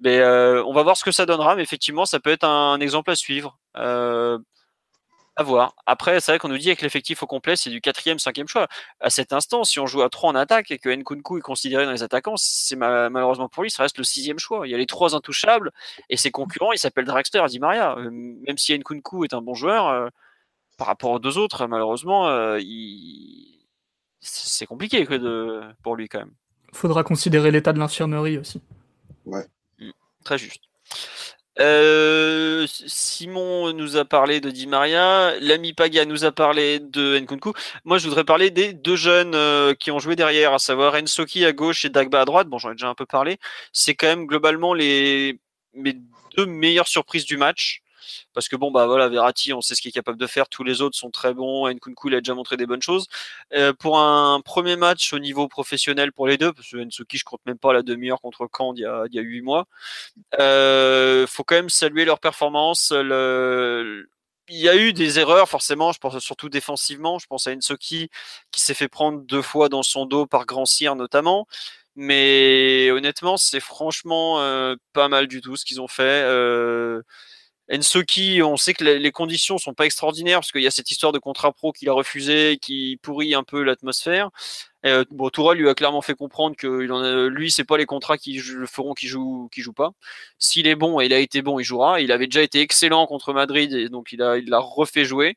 Mais 0.00 0.22
on 0.22 0.72
va 0.72 0.82
voir 0.84 0.96
ce 0.96 1.04
que 1.04 1.12
ça 1.12 1.26
donnera. 1.26 1.56
Mais 1.56 1.62
effectivement, 1.62 2.06
ça 2.06 2.20
peut 2.20 2.30
être 2.30 2.44
un, 2.44 2.72
un 2.74 2.80
exemple 2.80 3.10
à 3.10 3.16
suivre. 3.16 3.58
À 5.38 5.44
voir. 5.44 5.76
Après, 5.86 6.18
c'est 6.18 6.32
vrai 6.32 6.40
qu'on 6.40 6.48
nous 6.48 6.58
dit 6.58 6.66
avec 6.66 6.82
l'effectif 6.82 7.22
au 7.22 7.28
complet, 7.28 7.54
c'est 7.54 7.70
du 7.70 7.80
quatrième, 7.80 8.18
cinquième 8.18 8.48
choix. 8.48 8.66
À 8.98 9.08
cet 9.08 9.32
instant, 9.32 9.62
si 9.62 9.78
on 9.78 9.86
joue 9.86 10.02
à 10.02 10.10
trois 10.10 10.30
en 10.30 10.34
attaque 10.34 10.72
et 10.72 10.78
que 10.78 10.88
Nkunku 10.88 11.38
est 11.38 11.42
considéré 11.42 11.84
dans 11.84 11.92
les 11.92 12.02
attaquants, 12.02 12.36
c'est 12.36 12.74
malheureusement 12.74 13.48
pour 13.48 13.62
lui, 13.62 13.70
ça 13.70 13.84
reste 13.84 13.98
le 13.98 14.02
sixième 14.02 14.40
choix. 14.40 14.66
Il 14.66 14.70
y 14.70 14.74
a 14.74 14.76
les 14.76 14.86
trois 14.86 15.14
intouchables 15.14 15.70
et 16.10 16.16
ses 16.16 16.32
concurrents, 16.32 16.72
il 16.72 16.78
s'appelle 16.78 17.04
Dragster 17.04 17.40
et 17.44 17.46
Di 17.46 17.60
Maria. 17.60 17.96
Euh, 17.98 18.10
même 18.10 18.58
si 18.58 18.76
Nkunku 18.76 19.22
est 19.22 19.32
un 19.32 19.40
bon 19.40 19.54
joueur, 19.54 19.86
euh, 19.86 20.08
par 20.76 20.88
rapport 20.88 21.12
aux 21.12 21.20
deux 21.20 21.38
autres, 21.38 21.68
malheureusement, 21.68 22.26
euh, 22.26 22.58
c'est 24.20 24.66
compliqué 24.66 25.04
de... 25.04 25.62
pour 25.84 25.94
lui 25.94 26.08
quand 26.08 26.18
même. 26.18 26.34
Faudra 26.72 27.04
considérer 27.04 27.52
l'état 27.52 27.72
de 27.72 27.78
l'infirmerie 27.78 28.38
aussi. 28.38 28.60
Ouais. 29.24 29.46
Mmh. 29.78 29.90
Très 30.24 30.36
juste. 30.36 30.64
Euh, 31.60 32.66
Simon 32.86 33.72
nous 33.72 33.96
a 33.96 34.04
parlé 34.04 34.40
de 34.40 34.50
Di 34.50 34.66
Maria, 34.66 35.34
l'ami 35.40 35.72
Paga 35.72 36.04
nous 36.04 36.24
a 36.24 36.30
parlé 36.30 36.78
de 36.78 37.18
Nkunku. 37.18 37.52
Moi, 37.84 37.98
je 37.98 38.06
voudrais 38.06 38.24
parler 38.24 38.50
des 38.50 38.72
deux 38.72 38.96
jeunes 38.96 39.34
euh, 39.34 39.74
qui 39.74 39.90
ont 39.90 39.98
joué 39.98 40.14
derrière, 40.14 40.54
à 40.54 40.58
savoir 40.58 40.94
Ensoki 40.94 41.44
à 41.44 41.52
gauche 41.52 41.84
et 41.84 41.88
Dagba 41.88 42.20
à 42.20 42.24
droite. 42.24 42.48
Bon, 42.48 42.58
j'en 42.58 42.70
ai 42.70 42.74
déjà 42.74 42.88
un 42.88 42.94
peu 42.94 43.06
parlé. 43.06 43.38
C'est 43.72 43.94
quand 43.94 44.06
même 44.06 44.26
globalement 44.26 44.72
les 44.72 45.40
mes 45.74 45.96
deux 46.36 46.46
meilleures 46.46 46.88
surprises 46.88 47.24
du 47.24 47.36
match. 47.36 47.82
Parce 48.34 48.48
que 48.48 48.56
bon, 48.56 48.70
bah 48.70 48.86
voilà, 48.86 49.08
Verratti, 49.08 49.52
on 49.52 49.60
sait 49.60 49.74
ce 49.74 49.82
qu'il 49.82 49.90
est 49.90 49.92
capable 49.92 50.18
de 50.18 50.26
faire. 50.26 50.48
Tous 50.48 50.64
les 50.64 50.82
autres 50.82 50.96
sont 50.96 51.10
très 51.10 51.34
bons. 51.34 51.68
Nkunku, 51.68 52.08
il 52.08 52.14
a 52.14 52.20
déjà 52.20 52.34
montré 52.34 52.56
des 52.56 52.66
bonnes 52.66 52.82
choses. 52.82 53.06
Euh, 53.54 53.72
pour 53.72 53.98
un 53.98 54.40
premier 54.40 54.76
match 54.76 55.12
au 55.12 55.18
niveau 55.18 55.48
professionnel 55.48 56.12
pour 56.12 56.26
les 56.26 56.36
deux, 56.38 56.52
parce 56.52 56.70
que 56.70 56.76
Nsuki, 56.76 57.18
je 57.18 57.24
compte 57.24 57.40
même 57.46 57.58
pas 57.58 57.72
la 57.72 57.82
demi-heure 57.82 58.20
contre 58.20 58.48
Caen 58.56 58.74
il 58.74 58.80
y 58.80 58.86
a, 58.86 59.04
il 59.10 59.42
mois. 59.42 59.66
Euh, 60.40 61.26
faut 61.26 61.44
quand 61.44 61.56
même 61.56 61.70
saluer 61.70 62.04
leur 62.04 62.20
performance. 62.20 62.92
Il 64.50 64.56
y 64.58 64.68
a 64.68 64.76
eu 64.76 64.94
des 64.94 65.18
erreurs, 65.18 65.48
forcément, 65.48 65.92
je 65.92 65.98
pense 65.98 66.18
surtout 66.20 66.48
défensivement. 66.48 67.18
Je 67.18 67.26
pense 67.26 67.46
à 67.46 67.52
Ensoki 67.52 68.08
qui 68.50 68.60
s'est 68.62 68.74
fait 68.74 68.88
prendre 68.88 69.20
deux 69.20 69.42
fois 69.42 69.68
dans 69.68 69.82
son 69.82 70.06
dos 70.06 70.26
par 70.26 70.46
Grand 70.46 70.64
Cyr 70.64 70.96
notamment. 70.96 71.46
Mais 71.96 72.90
honnêtement, 72.92 73.36
c'est 73.36 73.60
franchement 73.60 74.40
euh, 74.40 74.76
pas 74.92 75.08
mal 75.08 75.26
du 75.26 75.40
tout 75.40 75.56
ce 75.56 75.64
qu'ils 75.64 75.80
ont 75.80 75.88
fait. 75.88 76.22
Euh, 76.24 77.02
Ensoki, 77.70 78.42
on 78.42 78.56
sait 78.56 78.72
que 78.72 78.84
les 78.84 79.12
conditions 79.12 79.58
sont 79.58 79.74
pas 79.74 79.84
extraordinaires 79.84 80.40
parce 80.40 80.52
qu'il 80.52 80.62
y 80.62 80.66
a 80.66 80.70
cette 80.70 80.90
histoire 80.90 81.12
de 81.12 81.18
contrat 81.18 81.52
pro 81.52 81.72
qu'il 81.72 81.88
a 81.88 81.92
refusé, 81.92 82.58
qui 82.60 82.98
pourrit 83.02 83.34
un 83.34 83.42
peu 83.42 83.62
l'atmosphère. 83.62 84.30
Euh, 84.86 85.04
lui 85.54 85.68
a 85.68 85.74
clairement 85.74 86.02
fait 86.02 86.14
comprendre 86.14 86.56
que 86.56 86.84
il 86.84 86.92
en 86.92 87.02
a, 87.02 87.28
lui, 87.28 87.50
c'est 87.50 87.64
pas 87.64 87.76
les 87.76 87.86
contrats 87.86 88.16
qui 88.16 88.40
le 88.40 88.66
feront 88.66 88.94
qu'il 88.94 89.08
joue, 89.08 89.48
qui 89.52 89.60
joue 89.60 89.72
pas. 89.72 89.90
S'il 90.38 90.66
est 90.66 90.76
bon 90.76 91.00
et 91.00 91.06
il 91.06 91.12
a 91.12 91.18
été 91.18 91.42
bon, 91.42 91.58
il 91.58 91.64
jouera. 91.64 92.00
Il 92.00 92.12
avait 92.12 92.26
déjà 92.26 92.42
été 92.42 92.60
excellent 92.60 93.06
contre 93.06 93.32
Madrid 93.32 93.72
et 93.72 93.88
donc 93.88 94.12
il 94.12 94.18
l'a 94.18 94.58
refait 94.58 95.04
jouer. 95.04 95.36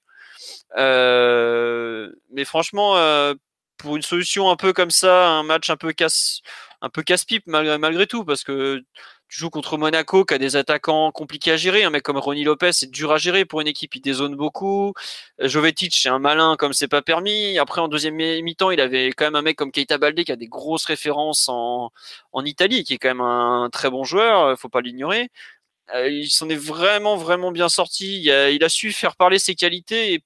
Euh, 0.78 2.12
mais 2.32 2.46
franchement, 2.46 2.98
euh, 2.98 3.34
pour 3.78 3.96
une 3.96 4.02
solution 4.04 4.50
un 4.50 4.56
peu 4.56 4.74
comme 4.74 4.92
ça, 4.92 5.30
un 5.30 5.44
match 5.44 5.70
un 5.70 5.78
peu 5.78 5.94
casse, 5.94 6.42
un 6.82 6.90
peu 6.90 7.04
casse-pipe 7.04 7.44
malgré, 7.48 8.08
tout, 8.08 8.26
parce 8.26 8.44
que 8.44 8.84
tu 9.28 9.40
joues 9.40 9.50
contre 9.50 9.78
Monaco 9.78 10.26
qui 10.26 10.34
a 10.34 10.38
des 10.38 10.56
attaquants 10.56 11.12
compliqués 11.12 11.52
à 11.52 11.58
gérer. 11.58 11.84
Un 11.84 11.92
mec 11.92 12.04
comme 12.04 12.18
Ronnie 12.18 12.44
Lopez, 12.44 12.74
c'est 12.74 12.90
dur 12.90 13.12
à 13.12 13.18
gérer 13.18 13.46
pour 13.46 13.62
une 13.62 13.68
équipe, 13.68 13.96
il 13.96 14.02
dézone 14.02 14.36
beaucoup. 14.36 14.94
Euh, 15.42 15.48
Jovetic, 15.48 15.96
c'est 15.96 16.10
un 16.10 16.20
malin 16.20 16.56
comme 16.58 16.74
c'est 16.74 16.88
pas 16.88 17.02
permis. 17.02 17.58
Après, 17.60 17.82
en 17.82 17.88
deuxième 17.88 18.16
mi-temps, 18.16 18.72
il 18.72 18.82
avait 18.82 19.10
quand 19.10 19.26
même 19.26 19.36
un 19.36 19.42
mec 19.44 19.58
comme 19.58 19.72
Keita 19.72 19.98
Balde 19.98 20.24
qui 20.24 20.32
a 20.32 20.36
des 20.36 20.48
grosses 20.48 20.86
références 20.86 21.48
en, 21.50 21.92
Italie, 22.44 22.84
qui 22.84 22.96
est 22.96 22.98
quand 22.98 23.10
même 23.10 23.22
un 23.22 23.70
très 23.72 23.90
bon 23.90 24.04
joueur, 24.04 24.46
euh, 24.46 24.56
faut 24.56 24.70
pas 24.70 24.82
l'ignorer. 24.82 25.30
Euh, 25.96 26.10
il 26.10 26.30
s'en 26.32 26.50
est 26.50 26.56
vraiment, 26.56 27.18
vraiment 27.18 27.52
bien 27.52 27.70
sorti. 27.70 28.22
Il 28.22 28.32
a, 28.32 28.50
il 28.52 28.64
a 28.64 28.70
su 28.70 28.92
faire 28.92 29.16
parler 29.16 29.40
ses 29.40 29.56
qualités 29.56 30.14
et 30.14 30.24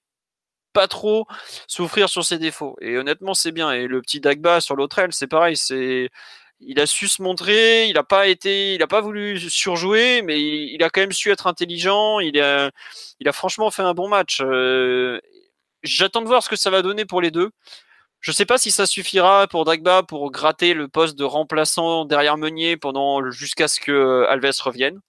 pas 0.76 0.88
trop 0.88 1.26
souffrir 1.68 2.08
sur 2.10 2.24
ses 2.24 2.38
défauts. 2.38 2.76
Et 2.82 2.98
honnêtement, 2.98 3.32
c'est 3.34 3.52
bien. 3.52 3.72
Et 3.72 3.86
le 3.86 4.02
petit 4.02 4.20
Dagba 4.20 4.60
sur 4.60 4.76
l'autre 4.76 4.98
aile, 4.98 5.12
c'est 5.12 5.26
pareil. 5.26 5.56
C'est 5.56 6.10
il 6.60 6.80
a 6.80 6.86
su 6.86 7.08
se 7.08 7.22
montrer, 7.22 7.86
il 7.88 7.94
n'a 7.94 8.02
pas 8.02 8.28
été, 8.28 8.74
il 8.74 8.82
a 8.82 8.86
pas 8.86 9.00
voulu 9.00 9.38
surjouer, 9.50 10.22
mais 10.22 10.40
il, 10.40 10.82
a 10.82 10.90
quand 10.90 11.00
même 11.00 11.12
su 11.12 11.30
être 11.30 11.46
intelligent. 11.46 12.20
Il 12.20 12.40
a, 12.40 12.70
franchement 13.32 13.70
fait 13.70 13.82
un 13.82 13.94
bon 13.94 14.08
match. 14.08 14.40
Euh, 14.42 15.20
j'attends 15.82 16.22
de 16.22 16.26
voir 16.26 16.42
ce 16.42 16.48
que 16.48 16.56
ça 16.56 16.70
va 16.70 16.82
donner 16.82 17.04
pour 17.04 17.20
les 17.20 17.30
deux. 17.30 17.50
Je 18.20 18.30
ne 18.32 18.34
sais 18.34 18.46
pas 18.46 18.58
si 18.58 18.70
ça 18.70 18.86
suffira 18.86 19.46
pour 19.48 19.64
Dagba 19.64 20.02
pour 20.02 20.30
gratter 20.32 20.74
le 20.74 20.88
poste 20.88 21.16
de 21.18 21.24
remplaçant 21.24 22.06
derrière 22.06 22.38
Meunier 22.38 22.76
jusqu'à 23.30 23.68
ce 23.68 23.80
que 23.80 24.26
Alves 24.28 24.60
revienne. 24.62 25.00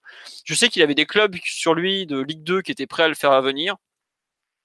Je 0.46 0.54
sais 0.54 0.70
qu'il 0.70 0.84
avait 0.84 0.96
des 0.96 1.06
clubs 1.06 1.36
sur 1.46 1.74
lui 1.74 2.06
de 2.06 2.20
Ligue 2.20 2.44
2 2.44 2.62
qui 2.62 2.72
étaient 2.72 2.88
prêts 2.88 3.04
à 3.04 3.08
le 3.08 3.16
faire 3.16 3.42
venir 3.42 3.78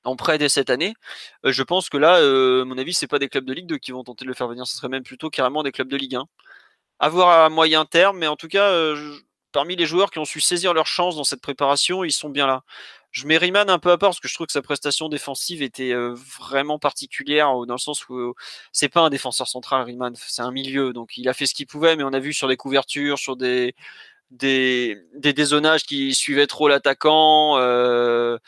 en 0.05 0.17
prêt 0.17 0.39
dès 0.39 0.49
cette 0.49 0.71
année. 0.71 0.95
Euh, 1.47 1.53
je 1.53 1.63
pense 1.63 1.89
que 1.89 1.97
là, 1.97 2.19
euh, 2.19 2.63
à 2.63 2.65
mon 2.65 2.79
avis, 2.79 2.95
c'est 2.95 3.07
pas 3.07 3.19
des 3.19 3.29
clubs 3.29 3.45
de 3.45 3.53
Ligue 3.53 3.67
2 3.67 3.79
qui 3.79 3.93
vont 3.93 4.05
tenter 4.05 4.25
de 4.25 4.29
le 4.29 4.35
faire 4.35 4.49
venir, 4.49 4.67
ce 4.67 4.77
serait 4.77 4.89
même 4.89 5.05
plutôt 5.05 5.31
carrément 5.31 5.63
des 5.63 5.73
clubs 5.73 5.89
de 5.89 5.97
Ligue 5.97 6.17
1 6.17 6.27
à 7.03 7.09
voir 7.09 7.45
à 7.45 7.49
moyen 7.51 7.85
terme, 7.85 8.19
mais 8.19 8.29
en 8.29 8.37
tout 8.37 8.49
cas, 8.49 8.71
euh, 8.71 9.19
parmi 9.53 9.77
les 9.77 9.87
joueurs 9.87 10.11
qui 10.11 10.21
ont 10.21 10.25
su 10.25 10.41
saisir 10.41 10.73
leur 10.73 10.87
chance 10.87 11.17
dans 11.17 11.25
cette 11.25 11.43
préparation, 11.43 12.05
ils 12.05 12.13
sont 12.13 12.31
bien 12.31 12.47
là. 12.47 12.63
je 13.11 13.27
mets 13.27 13.39
Riemann 13.39 13.69
un 13.71 13.79
peu 13.81 13.91
à 13.91 13.99
part 13.99 14.11
parce 14.11 14.21
que 14.21 14.29
je 14.29 14.35
trouve 14.35 14.47
que 14.47 14.53
sa 14.53 14.63
prestation 14.63 15.09
défensive 15.09 15.63
était 15.63 15.93
vraiment 16.39 16.79
particulière 16.79 17.49
dans 17.67 17.75
le 17.75 17.79
sens 17.79 18.09
où 18.09 18.35
c'est 18.73 18.89
pas 18.89 19.01
un 19.03 19.11
défenseur 19.11 19.49
central, 19.49 19.85
Riemann, 19.85 20.15
c'est 20.17 20.43
un 20.43 20.53
milieu. 20.53 20.93
Donc 20.93 21.19
il 21.19 21.29
a 21.29 21.35
fait 21.35 21.47
ce 21.47 21.55
qu'il 21.55 21.67
pouvait, 21.67 21.97
mais 21.97 22.05
on 22.05 22.13
a 22.13 22.21
vu 22.21 22.33
sur 22.33 22.49
des 22.49 22.57
couvertures, 22.57 23.19
sur 23.19 23.37
des, 23.37 23.75
des, 24.33 24.97
qui 25.87 26.15
suivaient 26.15 26.47
trop 26.47 26.69
l'attaquant. 26.69 27.59
Euh, 27.59 28.39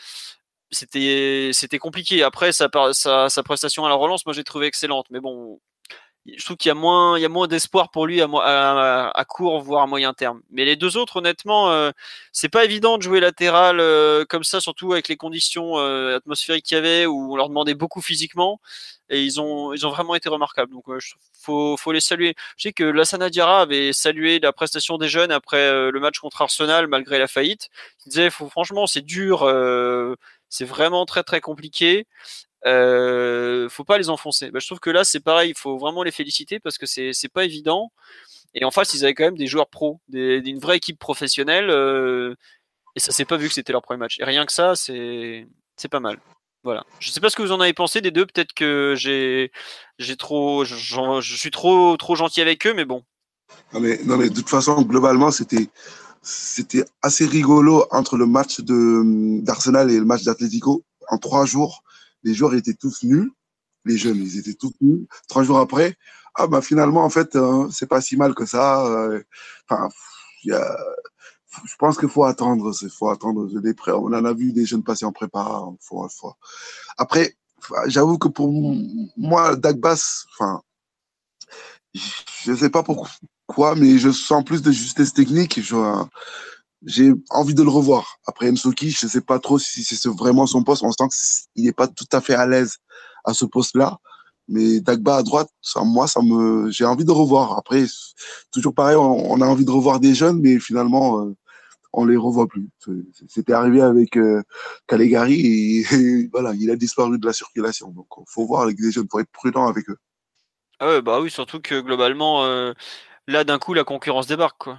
c'était 0.70 1.50
c'était 1.52 1.78
compliqué. 1.78 2.22
Après, 2.22 2.52
sa, 2.52 2.68
sa, 2.92 3.28
sa, 3.28 3.42
prestation 3.42 3.84
à 3.86 3.88
la 3.88 3.94
relance, 3.94 4.26
moi 4.26 4.34
j'ai 4.34 4.44
trouvé 4.44 4.66
excellente. 4.66 5.06
Mais 5.10 5.20
bon, 5.20 5.60
je 6.26 6.44
trouve 6.44 6.56
qu'il 6.56 6.70
y 6.70 6.72
a 6.72 6.74
moins, 6.74 7.18
il 7.18 7.22
y 7.22 7.24
a 7.24 7.28
moins 7.28 7.46
d'espoir 7.46 7.90
pour 7.90 8.06
lui 8.06 8.22
à, 8.22 8.26
à, 8.26 9.10
à, 9.10 9.24
court 9.24 9.60
voire 9.60 9.82
à 9.82 9.86
moyen 9.86 10.14
terme. 10.14 10.40
Mais 10.50 10.64
les 10.64 10.76
deux 10.76 10.96
autres, 10.96 11.16
honnêtement, 11.16 11.70
euh, 11.70 11.90
c'est 12.32 12.48
pas 12.48 12.64
évident 12.64 12.96
de 12.96 13.02
jouer 13.02 13.20
latéral 13.20 13.78
euh, 13.78 14.24
comme 14.24 14.44
ça, 14.44 14.60
surtout 14.60 14.92
avec 14.94 15.08
les 15.08 15.16
conditions 15.16 15.78
euh, 15.78 16.16
atmosphériques 16.16 16.64
qu'il 16.64 16.76
y 16.76 16.78
avait 16.78 17.06
où 17.06 17.32
on 17.32 17.36
leur 17.36 17.48
demandait 17.48 17.74
beaucoup 17.74 18.00
physiquement 18.00 18.60
et 19.10 19.22
ils 19.22 19.38
ont, 19.38 19.74
ils 19.74 19.86
ont 19.86 19.90
vraiment 19.90 20.14
été 20.14 20.30
remarquables. 20.30 20.72
Donc, 20.72 20.84
il 20.88 20.98
faut, 21.34 21.76
faut 21.76 21.92
les 21.92 22.00
saluer. 22.00 22.34
Je 22.56 22.64
sais 22.64 22.72
que 22.72 22.84
Lassana 22.84 23.28
Diarra 23.28 23.60
avait 23.60 23.92
salué 23.92 24.38
la 24.40 24.52
prestation 24.52 24.96
des 24.96 25.08
jeunes 25.08 25.30
après 25.30 25.90
le 25.90 26.00
match 26.00 26.18
contre 26.20 26.40
Arsenal 26.40 26.86
malgré 26.86 27.18
la 27.18 27.28
faillite. 27.28 27.68
Il 28.06 28.10
disait, 28.10 28.30
faut, 28.30 28.48
franchement, 28.48 28.86
c'est 28.86 29.02
dur. 29.02 29.40
c'est 30.48 30.64
vraiment 30.64 31.04
très 31.04 31.22
très 31.22 31.42
compliqué 31.42 32.06
euh, 32.66 33.68
faut 33.68 33.84
pas 33.84 33.98
les 33.98 34.08
enfoncer. 34.08 34.50
Bah, 34.50 34.58
je 34.60 34.66
trouve 34.66 34.80
que 34.80 34.90
là, 34.90 35.04
c'est 35.04 35.20
pareil, 35.20 35.50
il 35.50 35.58
faut 35.58 35.78
vraiment 35.78 36.02
les 36.02 36.10
féliciter 36.10 36.60
parce 36.60 36.78
que 36.78 36.86
c'est 36.86 37.32
pas 37.32 37.44
évident. 37.44 37.92
Et 38.54 38.64
en 38.64 38.70
face, 38.70 38.94
ils 38.94 39.04
avaient 39.04 39.14
quand 39.14 39.24
même 39.24 39.36
des 39.36 39.46
joueurs 39.46 39.68
pros, 39.68 40.00
d'une 40.08 40.58
vraie 40.58 40.76
équipe 40.76 40.98
professionnelle. 40.98 41.70
Euh, 41.70 42.34
et 42.96 43.00
ça 43.00 43.12
s'est 43.12 43.24
pas 43.24 43.36
vu 43.36 43.48
que 43.48 43.54
c'était 43.54 43.72
leur 43.72 43.82
premier 43.82 43.98
match. 43.98 44.18
Et 44.20 44.24
rien 44.24 44.46
que 44.46 44.52
ça, 44.52 44.74
c'est 44.76 45.46
pas 45.90 46.00
mal. 46.00 46.18
Voilà. 46.62 46.84
Je 46.98 47.10
sais 47.10 47.20
pas 47.20 47.28
ce 47.28 47.36
que 47.36 47.42
vous 47.42 47.52
en 47.52 47.60
avez 47.60 47.74
pensé 47.74 48.00
des 48.00 48.10
deux. 48.10 48.24
Peut-être 48.24 48.54
que 48.54 48.94
j'ai 48.96 50.16
trop, 50.16 50.64
je 50.64 51.36
suis 51.36 51.50
trop 51.50 51.96
trop 51.96 52.14
gentil 52.14 52.40
avec 52.40 52.66
eux, 52.66 52.74
mais 52.74 52.84
bon. 52.84 53.02
Non 53.72 53.80
mais, 53.80 54.00
non 54.04 54.16
mais 54.16 54.30
de 54.30 54.34
toute 54.34 54.48
façon, 54.48 54.80
globalement, 54.82 55.30
c'était 55.30 55.68
c'était 56.22 56.84
assez 57.02 57.26
rigolo 57.26 57.84
entre 57.90 58.16
le 58.16 58.26
match 58.26 58.60
d'Arsenal 58.60 59.90
et 59.90 59.98
le 59.98 60.06
match 60.06 60.22
d'Atletico 60.22 60.82
en 61.08 61.18
trois 61.18 61.44
jours 61.44 61.83
les 62.24 62.34
joueurs 62.34 62.54
étaient 62.54 62.74
tous 62.74 63.04
nuls, 63.04 63.30
les 63.84 63.96
jeunes, 63.96 64.16
ils 64.16 64.38
étaient 64.38 64.54
tous 64.54 64.72
nuls. 64.80 65.06
Trois 65.28 65.44
jours 65.44 65.58
après, 65.58 65.96
ah 66.34 66.46
bah 66.46 66.62
finalement, 66.62 67.04
en 67.04 67.10
fait, 67.10 67.36
euh, 67.36 67.68
c'est 67.70 67.86
pas 67.86 68.00
si 68.00 68.16
mal 68.16 68.34
que 68.34 68.46
ça. 68.46 68.86
Euh, 68.86 69.22
enfin, 69.68 69.88
je 70.44 71.76
pense 71.78 71.96
qu'il 71.98 72.08
faut 72.08 72.24
attendre, 72.24 72.72
il 72.82 72.90
faut 72.90 73.08
attendre 73.08 73.46
des 73.60 73.74
prêts. 73.74 73.92
On 73.92 74.06
en 74.06 74.24
a 74.24 74.32
vu 74.32 74.52
des 74.52 74.66
jeunes 74.66 74.82
passer 74.82 75.04
en 75.04 75.12
prépa, 75.12 75.62
fois 75.80 76.08
fois. 76.08 76.36
Après, 76.98 77.36
j'avoue 77.86 78.18
que 78.18 78.28
pour 78.28 78.48
moi, 79.16 79.54
Dagbas, 79.56 80.24
enfin, 80.32 80.62
je 81.94 82.54
sais 82.54 82.70
pas 82.70 82.82
pourquoi, 82.82 83.76
mais 83.76 83.98
je 83.98 84.10
sens 84.10 84.44
plus 84.44 84.62
de 84.62 84.72
justesse 84.72 85.12
technique. 85.12 85.60
J'ai 86.86 87.12
envie 87.30 87.54
de 87.54 87.62
le 87.62 87.68
revoir. 87.68 88.18
Après 88.26 88.50
Msoki, 88.50 88.90
je 88.90 89.06
sais 89.06 89.20
pas 89.20 89.38
trop 89.38 89.58
si 89.58 89.84
c'est 89.84 90.08
vraiment 90.08 90.46
son 90.46 90.62
poste. 90.62 90.82
On 90.82 90.92
sent 90.92 91.04
qu'il 91.54 91.64
n'est 91.64 91.72
pas 91.72 91.88
tout 91.88 92.06
à 92.12 92.20
fait 92.20 92.34
à 92.34 92.46
l'aise 92.46 92.78
à 93.24 93.34
ce 93.34 93.44
poste-là. 93.44 93.98
Mais 94.48 94.80
Dagba 94.80 95.16
à 95.16 95.22
droite, 95.22 95.48
moi, 95.76 96.06
ça 96.06 96.20
me, 96.20 96.70
j'ai 96.70 96.84
envie 96.84 97.04
de 97.04 97.10
revoir. 97.10 97.56
Après, 97.56 97.84
toujours 98.52 98.74
pareil, 98.74 98.96
on, 98.96 99.40
a 99.40 99.46
envie 99.46 99.64
de 99.64 99.70
revoir 99.70 100.00
des 100.00 100.14
jeunes, 100.14 100.40
mais 100.40 100.58
finalement, 100.58 101.24
euh, 101.24 101.34
on 101.94 102.04
les 102.04 102.16
revoit 102.16 102.46
plus. 102.46 102.68
C'était 103.28 103.54
arrivé 103.54 103.80
avec 103.80 104.18
euh, 104.18 104.42
et, 104.90 105.84
voilà, 106.32 106.52
il 106.54 106.70
a 106.70 106.76
disparu 106.76 107.18
de 107.18 107.26
la 107.26 107.32
circulation. 107.32 107.88
Donc, 107.88 108.06
faut 108.28 108.46
voir 108.46 108.62
avec 108.62 108.76
des 108.76 108.90
jeunes, 108.90 109.08
pour 109.08 109.20
être 109.20 109.30
prudent 109.32 109.66
avec 109.66 109.88
eux. 109.88 109.96
Ah 110.78 110.88
ouais, 110.88 111.00
bah 111.00 111.20
oui, 111.20 111.30
surtout 111.30 111.60
que 111.60 111.80
globalement, 111.80 112.44
euh, 112.44 112.74
là, 113.26 113.44
d'un 113.44 113.58
coup, 113.58 113.72
la 113.72 113.84
concurrence 113.84 114.26
débarque, 114.26 114.58
quoi. 114.58 114.78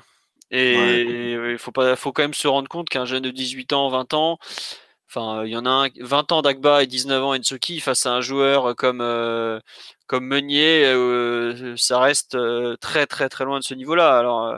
Et 0.51 1.33
il 1.33 1.57
faut 1.57 1.71
pas, 1.71 1.95
faut 1.95 2.11
quand 2.11 2.23
même 2.23 2.33
se 2.33 2.47
rendre 2.47 2.69
compte 2.69 2.89
qu'un 2.89 3.05
jeune 3.05 3.23
de 3.23 3.31
18 3.31 3.73
ans, 3.73 3.89
20 3.89 4.13
ans, 4.13 4.37
enfin, 5.09 5.43
il 5.45 5.51
y 5.51 5.57
en 5.57 5.65
a 5.65 5.69
un, 5.69 5.89
20 5.99 6.31
ans 6.31 6.41
d'Agba 6.41 6.83
et 6.83 6.87
19 6.87 7.23
ans 7.23 7.35
Ensoki 7.35 7.79
face 7.79 8.05
à 8.05 8.13
un 8.13 8.21
joueur 8.21 8.75
comme 8.75 9.01
euh, 9.01 9.59
comme 10.07 10.25
Meunier, 10.25 10.85
euh, 10.85 11.75
ça 11.77 11.99
reste 11.99 12.35
euh, 12.35 12.75
très 12.77 13.07
très 13.07 13.29
très 13.29 13.45
loin 13.45 13.59
de 13.59 13.63
ce 13.63 13.73
niveau-là. 13.73 14.17
Alors, 14.17 14.55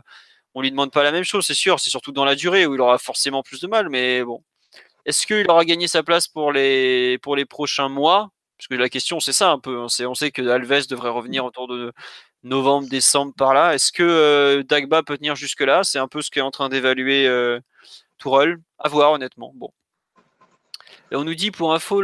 on 0.56 0.62
lui 0.62 0.72
demande 0.72 0.92
pas 0.92 1.04
la 1.04 1.12
même 1.12 1.24
chose, 1.24 1.46
c'est 1.46 1.54
sûr. 1.54 1.80
C'est 1.80 1.90
surtout 1.90 2.12
dans 2.12 2.26
la 2.26 2.36
durée 2.36 2.66
où 2.66 2.76
il 2.76 2.82
aura 2.82 2.98
forcément 2.98 3.44
plus 3.44 3.62
de 3.62 3.68
mal. 3.68 3.90
Mais 3.90 4.24
bon, 4.24 4.44
est-ce 5.06 5.28
qu'il 5.28 5.50
aura 5.50 5.66
gagné 5.66 5.88
sa 5.88 6.04
place 6.04 6.28
pour 6.28 6.52
les 6.52 7.18
pour 7.20 7.36
les 7.36 7.46
prochains 7.46 7.90
mois? 7.90 8.30
Parce 8.58 8.68
que 8.68 8.76
la 8.76 8.90
question, 8.90 9.20
c'est 9.20 9.34
ça 9.34 9.52
un 9.52 9.60
peu. 9.60 9.82
Hein. 9.82 9.88
On 10.08 10.16
sait 10.16 10.32
que 10.32 10.42
Alves 10.48 10.88
devrait 10.88 11.10
revenir 11.12 11.46
autour 11.46 11.68
de 11.68 11.94
novembre, 12.48 12.88
décembre 12.88 13.34
par 13.36 13.54
là. 13.54 13.74
Est-ce 13.74 13.92
que 13.92 14.04
euh, 14.04 14.64
Dagba 14.64 15.04
peut 15.04 15.18
tenir 15.18 15.36
jusque-là? 15.36 15.84
C'est 15.84 16.00
un 16.00 16.08
peu 16.08 16.22
ce 16.22 16.32
qu'est 16.32 16.42
en 16.42 16.52
train 16.52 16.70
d'évaluer 16.70 17.28
euh, 17.28 17.60
Tourelle. 18.18 18.58
À 18.80 18.90
voir, 18.90 19.12
honnêtement. 19.12 19.52
Bon. 19.56 19.72
Et 21.12 21.16
on 21.16 21.24
nous 21.24 21.36
dit 21.36 21.52
pour 21.52 21.74
info 21.74 22.02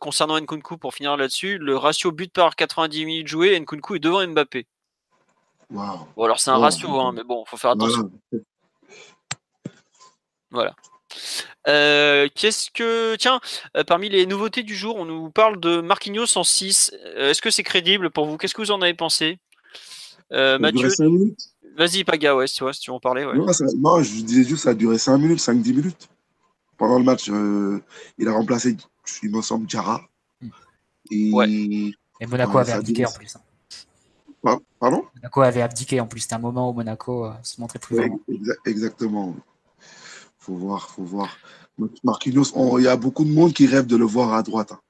concernant 0.00 0.40
Nkunku, 0.40 0.78
pour 0.78 0.94
finir 0.94 1.16
là-dessus, 1.16 1.58
le 1.58 1.76
ratio 1.76 2.10
but 2.10 2.32
par 2.32 2.56
90 2.56 3.04
minutes 3.04 3.28
jouées, 3.28 3.58
Nkunku 3.58 3.96
est 3.96 3.98
devant 3.98 4.26
Mbappé. 4.26 4.66
Wow. 5.70 6.08
Bon, 6.16 6.24
alors 6.24 6.40
c'est 6.40 6.50
un 6.50 6.58
ratio, 6.58 7.00
hein, 7.00 7.12
mais 7.12 7.24
bon, 7.24 7.44
faut 7.44 7.56
faire 7.56 7.72
attention. 7.72 8.10
Voilà. 10.50 10.74
Euh, 11.68 12.28
qu'est-ce 12.34 12.70
que. 12.70 13.16
Tiens, 13.16 13.40
parmi 13.86 14.08
les 14.08 14.26
nouveautés 14.26 14.62
du 14.62 14.76
jour, 14.76 14.96
on 14.96 15.04
nous 15.04 15.30
parle 15.30 15.60
de 15.60 15.80
Marquinhos 15.80 16.38
en 16.38 16.44
6. 16.44 16.94
Est-ce 17.16 17.42
que 17.42 17.50
c'est 17.50 17.64
crédible 17.64 18.10
pour 18.10 18.26
vous? 18.26 18.38
Qu'est-ce 18.38 18.54
que 18.54 18.62
vous 18.62 18.70
en 18.70 18.80
avez 18.80 18.94
pensé? 18.94 19.38
Euh, 20.32 20.58
Mathieu, 20.58 20.88
vas-y 21.76 22.04
Paga, 22.04 22.34
ouais, 22.34 22.46
si, 22.46 22.56
tu 22.56 22.90
veux 22.90 22.94
en 22.94 23.00
parler. 23.00 23.24
Ouais. 23.24 23.36
Non, 23.78 24.02
je 24.02 24.22
disais 24.22 24.44
juste 24.44 24.64
ça 24.64 24.70
a 24.70 24.74
duré 24.74 24.98
5 24.98 25.18
minutes, 25.18 25.40
5-10 25.40 25.74
minutes. 25.74 26.08
Pendant 26.76 26.98
le 26.98 27.04
match, 27.04 27.28
euh, 27.30 27.80
il 28.18 28.28
a 28.28 28.32
remplacé, 28.32 28.76
il 29.22 29.30
me 29.30 29.40
semble, 29.40 29.68
Jara. 29.68 30.02
Et, 31.10 31.30
Et 32.20 32.26
Monaco 32.26 32.58
avait 32.58 32.72
abdiqué 32.72 33.06
en 33.06 33.12
plus. 33.12 33.36
Hein. 33.36 33.40
Pardon? 34.78 35.04
Monaco 35.16 35.40
avait 35.42 35.62
abdiqué 35.62 36.00
en 36.00 36.06
plus. 36.06 36.20
C'était 36.20 36.34
un 36.34 36.40
moment 36.40 36.70
où 36.70 36.72
Monaco 36.72 37.26
euh, 37.26 37.32
se 37.42 37.60
montrait 37.60 37.78
plus 37.78 37.96
fort. 37.96 38.06
exactement. 38.66 39.34
Faut 40.38 40.54
voir, 40.54 40.88
faut 40.90 41.02
voir. 41.02 41.36
Marquinhos, 42.04 42.78
il 42.78 42.84
y 42.84 42.88
a 42.88 42.96
beaucoup 42.96 43.24
de 43.24 43.30
monde 43.30 43.52
qui 43.52 43.66
rêve 43.66 43.86
de 43.86 43.96
le 43.96 44.04
voir 44.04 44.34
à 44.34 44.42
droite. 44.42 44.72
Hein. 44.72 44.80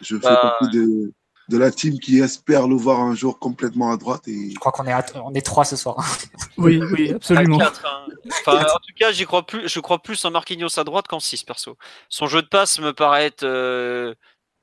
Je 0.00 0.16
fais 0.16 0.22
bah, 0.22 0.56
partie 0.58 0.76
de, 0.76 1.12
de 1.50 1.58
la 1.58 1.70
team 1.72 1.98
qui 1.98 2.20
espère 2.20 2.68
le 2.68 2.76
voir 2.76 3.00
un 3.00 3.14
jour 3.14 3.38
complètement 3.38 3.90
à 3.90 3.96
droite. 3.96 4.26
Et... 4.28 4.50
Je 4.50 4.58
crois 4.58 4.70
qu'on 4.72 4.86
est, 4.86 4.94
on 5.16 5.34
est 5.34 5.44
trois 5.44 5.64
ce 5.64 5.76
soir. 5.76 5.96
oui, 6.56 6.80
oui, 6.92 7.12
absolument. 7.12 7.60
Hein. 7.60 7.72
en 8.46 8.58
tout 8.62 8.94
cas, 8.96 9.10
j'y 9.10 9.24
crois 9.26 9.44
plus, 9.44 9.68
je 9.68 9.80
crois 9.80 9.98
plus 9.98 10.24
en 10.24 10.30
Marquinhos 10.30 10.78
à 10.78 10.84
droite 10.84 11.08
qu'en 11.08 11.18
6, 11.18 11.42
perso. 11.42 11.76
Son 12.08 12.28
jeu 12.28 12.40
de 12.40 12.46
passe 12.46 12.78
me 12.78 12.92
paraît 12.92 13.26
être 13.26 13.42
euh, 13.42 14.14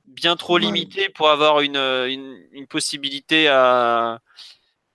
bien 0.06 0.38
trop 0.38 0.58
limité 0.58 1.10
pour 1.10 1.30
avoir 1.30 1.60
une, 1.60 1.76
une, 1.76 2.68
possibilité 2.68 3.50
à, 3.50 4.22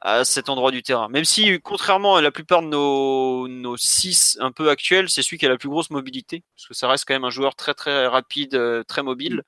à 0.01 0.25
cet 0.25 0.49
endroit 0.49 0.71
du 0.71 0.83
terrain. 0.83 1.09
Même 1.11 1.27
si, 1.27 1.61
contrairement 1.61 2.17
à 2.17 2.23
la 2.23 2.31
plupart 2.31 2.63
de 2.63 2.69
nos, 2.69 3.49
nos 3.49 3.77
6 3.77 4.39
un 4.41 4.51
peu 4.51 4.71
actuels, 4.71 5.11
c'est 5.11 5.23
celui 5.23 5.37
qui 5.37 5.45
a 5.45 5.51
la 5.51 5.59
plus 5.59 5.69
grosse 5.69 5.91
mobilité. 5.91 6.43
Parce 6.57 6.69
que 6.69 6.75
ça 6.75 6.89
reste 6.89 7.05
quand 7.07 7.15
même 7.15 7.25
un 7.25 7.31
joueur 7.31 7.55
très 7.55 7.75
très 7.75 8.07
rapide, 8.07 8.55
euh, 8.55 8.83
très 8.83 9.03
mobile. 9.03 9.43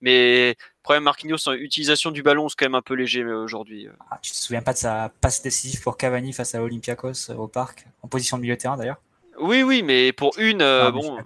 Mais 0.00 0.56
problème 0.82 1.04
Marquinhos 1.04 1.48
en 1.48 1.52
utilisation 1.52 2.10
du 2.10 2.22
ballon, 2.22 2.48
c'est 2.48 2.56
quand 2.58 2.66
même 2.66 2.74
un 2.74 2.82
peu 2.82 2.94
léger 2.94 3.24
aujourd'hui. 3.24 3.86
Euh. 3.86 3.92
Ah, 4.10 4.18
tu 4.20 4.32
te 4.32 4.36
souviens 4.36 4.62
pas 4.62 4.72
de 4.72 4.78
sa 4.78 5.10
passe 5.20 5.42
décisive 5.42 5.80
pour 5.82 5.96
Cavani 5.96 6.32
face 6.32 6.54
à 6.54 6.62
Olympiakos 6.62 7.30
euh, 7.30 7.34
au 7.34 7.48
parc, 7.48 7.86
en 8.02 8.08
position 8.08 8.36
de 8.36 8.42
milieu 8.42 8.56
de 8.56 8.60
terrain 8.60 8.76
d'ailleurs? 8.76 9.00
Oui, 9.38 9.62
oui, 9.62 9.82
mais 9.82 10.12
pour 10.12 10.38
une, 10.38 10.62
euh, 10.62 10.86
ah, 10.86 10.90
bon. 10.90 11.18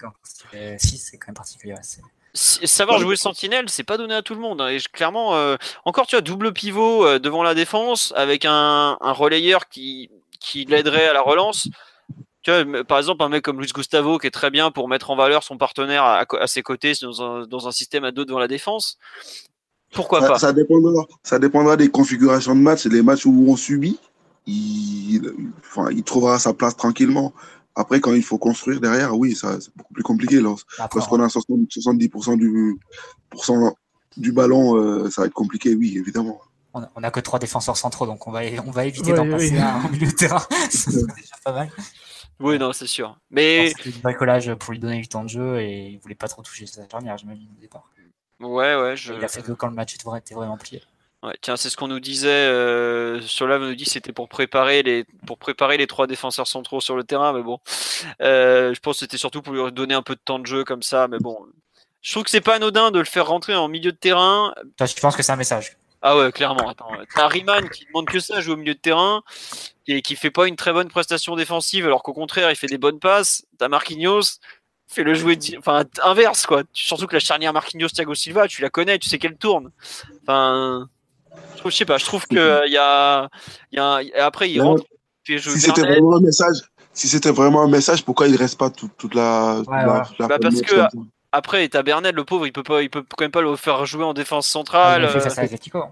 Si, 0.78 0.98
c'est 0.98 1.18
quand 1.18 1.28
même 1.28 1.34
particulier. 1.34 1.74
Savoir 2.34 2.98
jouer 2.98 3.16
sentinelle, 3.16 3.68
c'est 3.68 3.82
pas 3.82 3.96
donné 3.96 4.14
à 4.14 4.22
tout 4.22 4.34
le 4.34 4.40
monde. 4.40 4.60
Hein. 4.60 4.68
Et 4.68 4.78
clairement, 4.92 5.56
encore 5.86 6.06
tu 6.06 6.16
as 6.16 6.20
double 6.20 6.52
pivot 6.52 7.18
devant 7.18 7.42
la 7.42 7.54
défense 7.54 8.12
avec 8.14 8.44
un, 8.44 8.98
un 9.00 9.12
relayeur 9.12 9.68
qui, 9.68 10.10
qui 10.38 10.64
l'aiderait 10.66 11.08
à 11.08 11.14
la 11.14 11.22
relance 11.22 11.68
par 12.88 12.98
exemple, 12.98 13.22
un 13.22 13.28
mec 13.28 13.42
comme 13.42 13.60
Luis 13.60 13.70
Gustavo 13.74 14.18
qui 14.18 14.26
est 14.26 14.30
très 14.30 14.50
bien 14.50 14.70
pour 14.70 14.88
mettre 14.88 15.10
en 15.10 15.16
valeur 15.16 15.42
son 15.42 15.58
partenaire 15.58 16.04
à, 16.04 16.46
ses 16.46 16.62
côtés 16.62 16.92
dans 17.02 17.68
un, 17.68 17.72
système 17.72 18.04
à 18.04 18.12
deux 18.12 18.24
devant 18.24 18.38
la 18.38 18.48
défense. 18.48 18.98
Pourquoi 19.92 20.20
pas? 20.20 20.38
ça 20.38 20.52
dépendra, 20.52 21.06
ça 21.22 21.38
dépendra 21.38 21.76
des 21.76 21.88
configurations 21.88 22.54
de 22.54 22.60
match. 22.60 22.86
Les 22.86 23.02
matchs 23.02 23.26
où 23.26 23.46
on 23.48 23.56
subit, 23.56 23.98
il, 24.46 25.22
trouvera 26.04 26.38
sa 26.38 26.52
place 26.52 26.76
tranquillement. 26.76 27.32
Après, 27.74 28.00
quand 28.00 28.14
il 28.14 28.22
faut 28.22 28.38
construire 28.38 28.80
derrière, 28.80 29.16
oui, 29.16 29.36
c'est 29.36 29.70
beaucoup 29.76 29.92
plus 29.92 30.02
compliqué. 30.02 30.40
Lorsqu'on 30.40 31.20
a 31.20 31.26
70% 31.26 32.38
du, 32.38 32.78
du 34.16 34.32
ballon, 34.32 34.76
euh, 34.76 35.10
ça 35.10 35.22
va 35.22 35.26
être 35.26 35.34
compliqué, 35.34 35.74
oui, 35.74 35.98
évidemment. 35.98 36.40
on 36.72 37.02
a 37.02 37.10
que 37.10 37.20
trois 37.20 37.38
défenseurs 37.38 37.76
centraux, 37.76 38.06
donc 38.06 38.26
on 38.26 38.30
va, 38.30 38.40
on 38.66 38.70
va 38.70 38.86
éviter 38.86 39.12
d'en 39.12 39.28
passer 39.28 39.58
un 39.58 39.88
milieu 39.90 40.06
de 40.06 40.12
terrain. 40.12 40.42
c'est 40.70 40.92
déjà 40.92 41.36
pas 41.44 41.52
mal. 41.52 41.70
Oui, 42.40 42.58
non, 42.58 42.72
c'est 42.72 42.86
sûr. 42.86 43.16
Mais 43.30 43.68
c'était 43.68 43.90
du 43.90 43.98
bricolage 43.98 44.54
pour 44.54 44.72
lui 44.72 44.78
donner 44.78 45.00
du 45.00 45.08
temps 45.08 45.24
de 45.24 45.28
jeu 45.28 45.60
et 45.60 45.88
il 45.88 45.98
voulait 45.98 46.14
pas 46.14 46.28
trop 46.28 46.42
toucher 46.42 46.66
sa 46.66 46.88
charnière, 46.88 47.16
j'imagine 47.16 47.48
au 47.56 47.60
départ. 47.60 47.90
Ouais, 48.40 48.76
ouais. 48.76 48.96
Je... 48.96 49.14
Il 49.14 49.24
a 49.24 49.28
fait 49.28 49.42
que 49.42 49.52
quand 49.52 49.68
le 49.68 49.74
match 49.74 49.94
était 49.94 50.34
vraiment 50.34 50.58
plié. 50.58 50.82
Ouais, 51.22 51.34
tiens, 51.40 51.56
c'est 51.56 51.70
ce 51.70 51.76
qu'on 51.76 51.88
nous 51.88 52.00
disait. 52.00 52.28
Euh, 52.28 53.20
sur 53.22 53.46
là, 53.46 53.56
on 53.56 53.60
nous 53.60 53.74
dit 53.74 53.86
c'était 53.86 54.12
pour 54.12 54.28
préparer 54.28 54.82
les 54.82 55.04
pour 55.26 55.38
préparer 55.38 55.78
les 55.78 55.86
trois 55.86 56.06
défenseurs 56.06 56.46
centraux 56.46 56.80
sur 56.80 56.94
le 56.94 57.04
terrain, 57.04 57.32
mais 57.32 57.42
bon, 57.42 57.58
euh, 58.20 58.74
je 58.74 58.80
pense 58.80 58.96
que 58.96 59.00
c'était 59.00 59.16
surtout 59.16 59.40
pour 59.40 59.54
lui 59.54 59.72
donner 59.72 59.94
un 59.94 60.02
peu 60.02 60.14
de 60.14 60.20
temps 60.22 60.38
de 60.38 60.46
jeu 60.46 60.62
comme 60.62 60.82
ça, 60.82 61.08
mais 61.08 61.18
bon, 61.18 61.38
je 62.02 62.12
trouve 62.12 62.24
que 62.24 62.30
c'est 62.30 62.42
pas 62.42 62.56
anodin 62.56 62.90
de 62.90 62.98
le 62.98 63.06
faire 63.06 63.26
rentrer 63.26 63.54
en 63.54 63.66
milieu 63.66 63.92
de 63.92 63.96
terrain. 63.96 64.54
Je 64.78 65.00
pense 65.00 65.16
que 65.16 65.22
c'est 65.22 65.32
un 65.32 65.36
message? 65.36 65.76
Ah 66.02 66.16
ouais, 66.16 66.30
clairement. 66.32 66.68
Attends, 66.68 66.90
t'as 67.14 67.28
Riemann 67.28 67.68
qui 67.68 67.86
demande 67.86 68.06
que 68.06 68.20
ça, 68.20 68.40
jouer 68.40 68.54
au 68.54 68.56
milieu 68.56 68.74
de 68.74 68.78
terrain, 68.78 69.22
et 69.86 70.02
qui 70.02 70.16
fait 70.16 70.30
pas 70.30 70.46
une 70.46 70.56
très 70.56 70.72
bonne 70.72 70.88
prestation 70.88 71.36
défensive, 71.36 71.86
alors 71.86 72.02
qu'au 72.02 72.12
contraire, 72.12 72.50
il 72.50 72.56
fait 72.56 72.66
des 72.66 72.78
bonnes 72.78 72.98
passes. 72.98 73.44
T'as 73.58 73.68
Marquinhos, 73.68 74.38
fait 74.88 75.02
le 75.02 75.14
jouer, 75.14 75.38
enfin 75.58 75.84
inverse 76.02 76.46
quoi. 76.46 76.62
Surtout 76.72 77.06
que 77.06 77.14
la 77.14 77.20
charnière 77.20 77.52
Marquinhos 77.52 77.88
Thiago 77.88 78.14
Silva, 78.14 78.48
tu 78.48 78.62
la 78.62 78.70
connais, 78.70 78.98
tu 78.98 79.08
sais 79.08 79.18
qu'elle 79.18 79.36
tourne. 79.36 79.70
Enfin, 80.22 80.88
je, 81.54 81.58
trouve, 81.58 81.72
sais 81.72 81.84
pas, 81.84 81.98
je 81.98 82.04
trouve 82.04 82.26
que 82.26 82.66
il 82.66 82.72
y 82.72 82.78
a, 82.78 83.28
y 83.72 83.78
a 83.78 84.00
après 84.24 84.50
il 84.50 84.60
rentre. 84.60 84.84
si 85.24 85.40
c'était 85.40 85.82
vraiment 85.82 86.16
un 86.16 86.20
message, 86.20 86.56
si 86.92 87.08
c'était 87.08 87.32
vraiment 87.32 87.62
un 87.62 87.68
message, 87.68 88.04
pourquoi 88.04 88.28
il 88.28 88.36
reste 88.36 88.58
pas 88.58 88.70
toute, 88.70 89.14
la, 89.14 89.62
bah 89.66 90.38
parce 90.40 90.62
que 90.62 90.86
après, 91.36 91.68
t'as 91.68 91.82
Bernel, 91.82 92.14
le 92.14 92.24
pauvre, 92.24 92.46
il 92.46 92.52
peut 92.52 92.62
pas, 92.62 92.82
il 92.82 92.88
peut 92.88 93.02
quand 93.02 93.24
même 93.24 93.30
pas 93.30 93.42
le 93.42 93.54
faire 93.56 93.84
jouer 93.84 94.04
en 94.04 94.14
défense 94.14 94.46
centrale. 94.46 95.02
il 95.02 95.08
fait 95.10 95.20
face 95.20 95.38
à 95.38 95.42
l'Atletico. 95.42 95.84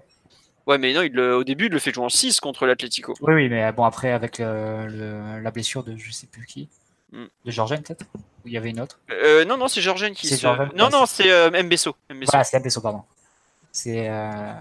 Ouais, 0.65 0.79
mais 0.79 0.91
non, 0.93 1.03
il, 1.03 1.19
au 1.19 1.43
début, 1.43 1.67
il 1.67 1.71
le 1.71 1.77
fait 1.77 1.93
jouer 1.93 2.05
en 2.05 2.09
6 2.09 2.39
contre 2.39 2.65
l'Atletico. 2.65 3.13
Oui, 3.21 3.35
oui, 3.35 3.49
mais 3.49 3.71
bon, 3.71 3.83
après, 3.83 4.11
avec 4.11 4.39
la 4.39 5.51
blessure 5.51 5.83
de 5.83 5.95
je 5.97 6.11
sais 6.11 6.25
plus 6.25 6.45
qui, 6.47 6.67
hmm. 7.11 7.25
de 7.45 7.51
Georgène 7.51 7.83
peut-être? 7.83 8.05
Ou 8.15 8.47
il 8.47 8.53
y 8.53 8.57
avait 8.57 8.71
une 8.71 8.79
autre? 8.79 8.99
Euh, 9.11 9.45
Non, 9.45 9.57
non, 9.57 9.67
c'est 9.67 9.81
Georgène 9.81 10.15
qui 10.15 10.27
se... 10.27 10.47
Non, 10.75 10.89
non, 10.89 11.05
c'est 11.05 11.31
euh, 11.31 11.51
Mbesso. 11.63 11.95
Voilà, 12.09 12.43
c'est 12.43 12.59
Mbesso, 12.59 12.81
pardon. 12.81 13.03
C'est. 13.71 14.09
Euh, 14.09 14.53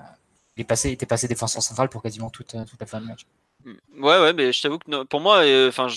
il, 0.57 0.63
est 0.63 0.65
passé, 0.65 0.91
il 0.91 0.93
était 0.93 1.07
passé 1.07 1.29
défenseur 1.29 1.63
central 1.63 1.89
pour 1.89 2.03
quasiment 2.03 2.29
toute, 2.29 2.49
toute 2.49 2.81
la 2.81 2.87
fin 2.87 3.01
du 3.01 3.07
match. 3.07 3.27
Hmm. 3.65 4.05
Ouais, 4.05 4.21
ouais, 4.21 4.33
mais 4.35 4.53
je 4.53 4.61
t'avoue 4.61 4.79
que 4.79 5.05
pour 5.05 5.21
moi, 5.21 5.43
enfin, 5.69 5.89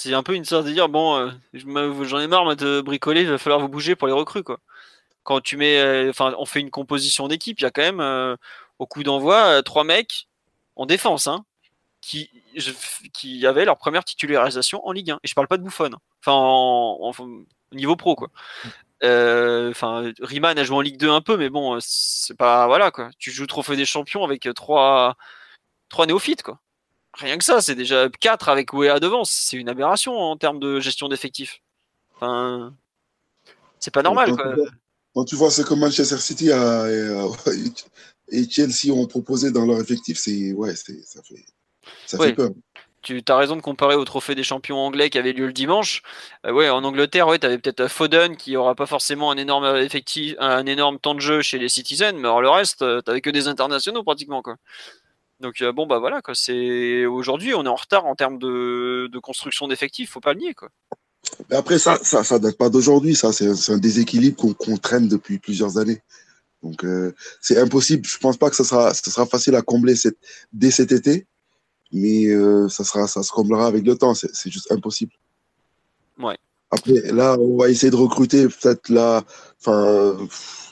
c'est 0.00 0.14
un 0.14 0.22
peu 0.22 0.34
une 0.34 0.44
sorte 0.46 0.66
de 0.66 0.72
dire 0.72 0.88
bon, 0.88 1.16
euh, 1.16 1.30
j'en 1.52 2.20
ai 2.20 2.26
marre 2.26 2.56
de 2.56 2.80
bricoler, 2.80 3.22
il 3.22 3.28
va 3.28 3.38
falloir 3.38 3.60
vous 3.60 3.68
bouger 3.68 3.96
pour 3.96 4.08
les 4.08 4.14
recrues 4.14 4.42
quoi. 4.42 4.60
Quand 5.24 5.40
tu 5.42 5.56
mets, 5.58 5.78
euh, 5.80 6.10
enfin, 6.10 6.34
on 6.38 6.46
fait 6.46 6.60
une 6.60 6.70
composition 6.70 7.28
d'équipe, 7.28 7.60
il 7.60 7.64
y 7.64 7.66
a 7.66 7.70
quand 7.70 7.82
même 7.82 8.00
euh, 8.00 8.36
au 8.78 8.86
coup 8.86 9.02
d'envoi 9.02 9.62
trois 9.62 9.84
mecs 9.84 10.28
en 10.76 10.86
défense, 10.86 11.26
hein, 11.26 11.44
qui 12.00 13.46
avaient 13.46 13.66
leur 13.66 13.76
première 13.76 14.04
titularisation 14.04 14.86
en 14.86 14.92
Ligue 14.92 15.10
1. 15.12 15.20
Et 15.22 15.28
je 15.28 15.34
parle 15.34 15.48
pas 15.48 15.58
de 15.58 15.62
Bouffon, 15.62 15.90
enfin, 16.24 16.34
au 17.22 17.46
niveau 17.74 17.96
pro 17.96 18.16
quoi. 18.16 18.30
Enfin, 19.02 20.12
Riemann 20.20 20.58
a 20.58 20.64
joué 20.64 20.76
en 20.76 20.80
Ligue 20.80 20.98
2 20.98 21.10
un 21.10 21.20
peu, 21.20 21.36
mais 21.36 21.50
bon, 21.50 21.78
c'est 21.80 22.36
pas 22.36 22.66
voilà 22.66 22.90
quoi. 22.90 23.10
Tu 23.18 23.30
joues 23.32 23.46
Trophée 23.46 23.76
des 23.76 23.84
Champions 23.84 24.24
avec 24.24 24.48
trois 24.54 25.16
trois 25.90 26.06
néophytes 26.06 26.42
quoi. 26.42 26.58
Rien 27.20 27.36
que 27.36 27.44
ça, 27.44 27.60
c'est 27.60 27.74
déjà 27.74 28.08
4 28.08 28.48
avec 28.48 28.72
Wea 28.72 28.98
devant. 28.98 29.24
C'est 29.24 29.56
une 29.56 29.68
aberration 29.68 30.16
en 30.16 30.36
termes 30.36 30.58
de 30.58 30.80
gestion 30.80 31.08
d'effectifs. 31.08 31.60
Enfin, 32.16 32.74
c'est 33.78 33.92
pas 33.92 34.02
normal. 34.02 34.34
Quand, 35.14 35.24
tu 35.24 35.36
vois 35.36 35.50
ce 35.50 35.62
que 35.62 35.74
Manchester 35.74 36.18
City 36.18 36.50
et, 38.28 38.48
Chelsea 38.48 38.94
ont 38.94 39.06
proposé 39.06 39.50
dans 39.50 39.66
leur 39.66 39.80
effectif, 39.80 40.18
c'est 40.18 40.52
ouais, 40.52 40.74
ça 40.74 41.22
fait 41.22 41.44
ça 42.06 42.18
fait 42.18 42.32
peur. 42.32 42.50
Tu 43.02 43.22
as 43.28 43.36
raison 43.36 43.56
de 43.56 43.62
comparer 43.62 43.94
au 43.94 44.04
trophée 44.04 44.34
des 44.34 44.42
champions 44.42 44.78
anglais 44.78 45.08
qui 45.08 45.16
avait 45.16 45.32
lieu 45.32 45.46
le 45.46 45.54
dimanche. 45.54 46.02
Euh, 46.46 46.52
ouais, 46.52 46.68
en 46.68 46.84
Angleterre, 46.84 47.26
ouais, 47.28 47.38
tu 47.38 47.46
avais 47.46 47.56
peut-être 47.56 47.88
Foden 47.88 48.36
qui 48.36 48.56
aura 48.56 48.74
pas 48.74 48.84
forcément 48.84 49.30
un 49.30 49.38
énorme 49.38 49.64
effectif, 49.76 50.34
un 50.38 50.66
énorme 50.66 50.98
temps 50.98 51.14
de 51.14 51.20
jeu 51.20 51.40
chez 51.40 51.58
les 51.58 51.70
Citizens, 51.70 52.12
mais 52.12 52.28
alors 52.28 52.42
le 52.42 52.50
reste, 52.50 52.82
euh, 52.82 53.00
tu 53.00 53.20
que 53.22 53.30
des 53.30 53.48
internationaux 53.48 54.02
pratiquement 54.02 54.42
quoi. 54.42 54.56
Donc 55.40 55.62
euh, 55.62 55.72
bon 55.72 55.86
bah 55.86 55.98
voilà 55.98 56.20
quoi, 56.20 56.34
c'est 56.34 57.06
aujourd'hui 57.06 57.54
on 57.54 57.64
est 57.64 57.68
en 57.68 57.74
retard 57.74 58.04
en 58.04 58.14
termes 58.14 58.38
de, 58.38 59.08
de 59.10 59.18
construction 59.18 59.68
d'effectifs, 59.68 60.10
faut 60.10 60.20
pas 60.20 60.34
le 60.34 60.40
nier 60.40 60.54
quoi. 60.54 60.68
Mais 61.48 61.56
après 61.56 61.78
ça, 61.78 61.98
ça, 62.02 62.24
ça 62.24 62.38
date 62.38 62.58
pas 62.58 62.68
d'aujourd'hui, 62.68 63.14
ça 63.14 63.32
c'est 63.32 63.48
un, 63.48 63.78
déséquilibre 63.78 64.54
qu'on 64.54 64.76
traîne 64.76 65.08
depuis 65.08 65.38
plusieurs 65.38 65.78
années. 65.78 66.02
Donc 66.62 66.84
euh, 66.84 67.14
c'est 67.40 67.58
impossible. 67.58 68.04
Je 68.06 68.18
pense 68.18 68.36
pas 68.36 68.50
que 68.50 68.56
ça 68.56 68.64
sera, 68.64 68.92
ça 68.92 69.10
sera 69.10 69.26
facile 69.26 69.54
à 69.54 69.62
combler 69.62 69.96
cette, 69.96 70.18
dès 70.52 70.70
cet 70.70 70.92
été, 70.92 71.26
mais 71.90 72.26
euh, 72.26 72.68
ça 72.68 72.84
sera, 72.84 73.06
ça 73.06 73.22
se 73.22 73.30
comblera 73.30 73.66
avec 73.66 73.86
le 73.86 73.96
temps. 73.96 74.14
C'est 74.14 74.50
juste 74.50 74.70
impossible. 74.70 75.12
Ouais. 76.18 76.36
Après 76.70 77.12
là, 77.12 77.36
on 77.38 77.56
va 77.56 77.70
essayer 77.70 77.90
de 77.90 77.96
recruter 77.96 78.46
peut-être 78.46 78.90
là. 78.90 79.24
Enfin, 79.58 80.16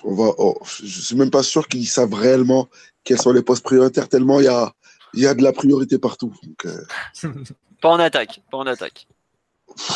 on 0.04 0.14
va. 0.14 0.34
Oh, 0.36 0.58
je 0.64 1.00
suis 1.00 1.16
même 1.16 1.30
pas 1.30 1.42
sûr 1.42 1.66
qu'ils 1.68 1.88
savent 1.88 2.12
réellement 2.12 2.68
quels 3.08 3.18
sont 3.18 3.32
les 3.32 3.42
postes 3.42 3.64
prioritaires, 3.64 4.06
tellement 4.06 4.38
il 4.38 4.44
y 4.44 4.48
a, 4.48 4.70
y 5.14 5.26
a 5.26 5.32
de 5.32 5.42
la 5.42 5.52
priorité 5.52 5.98
partout. 5.98 6.34
Euh. 6.66 6.84
pas 7.80 7.88
en 7.88 7.98
attaque, 7.98 8.42
pas 8.50 8.58
en 8.58 8.66
attaque. 8.66 9.08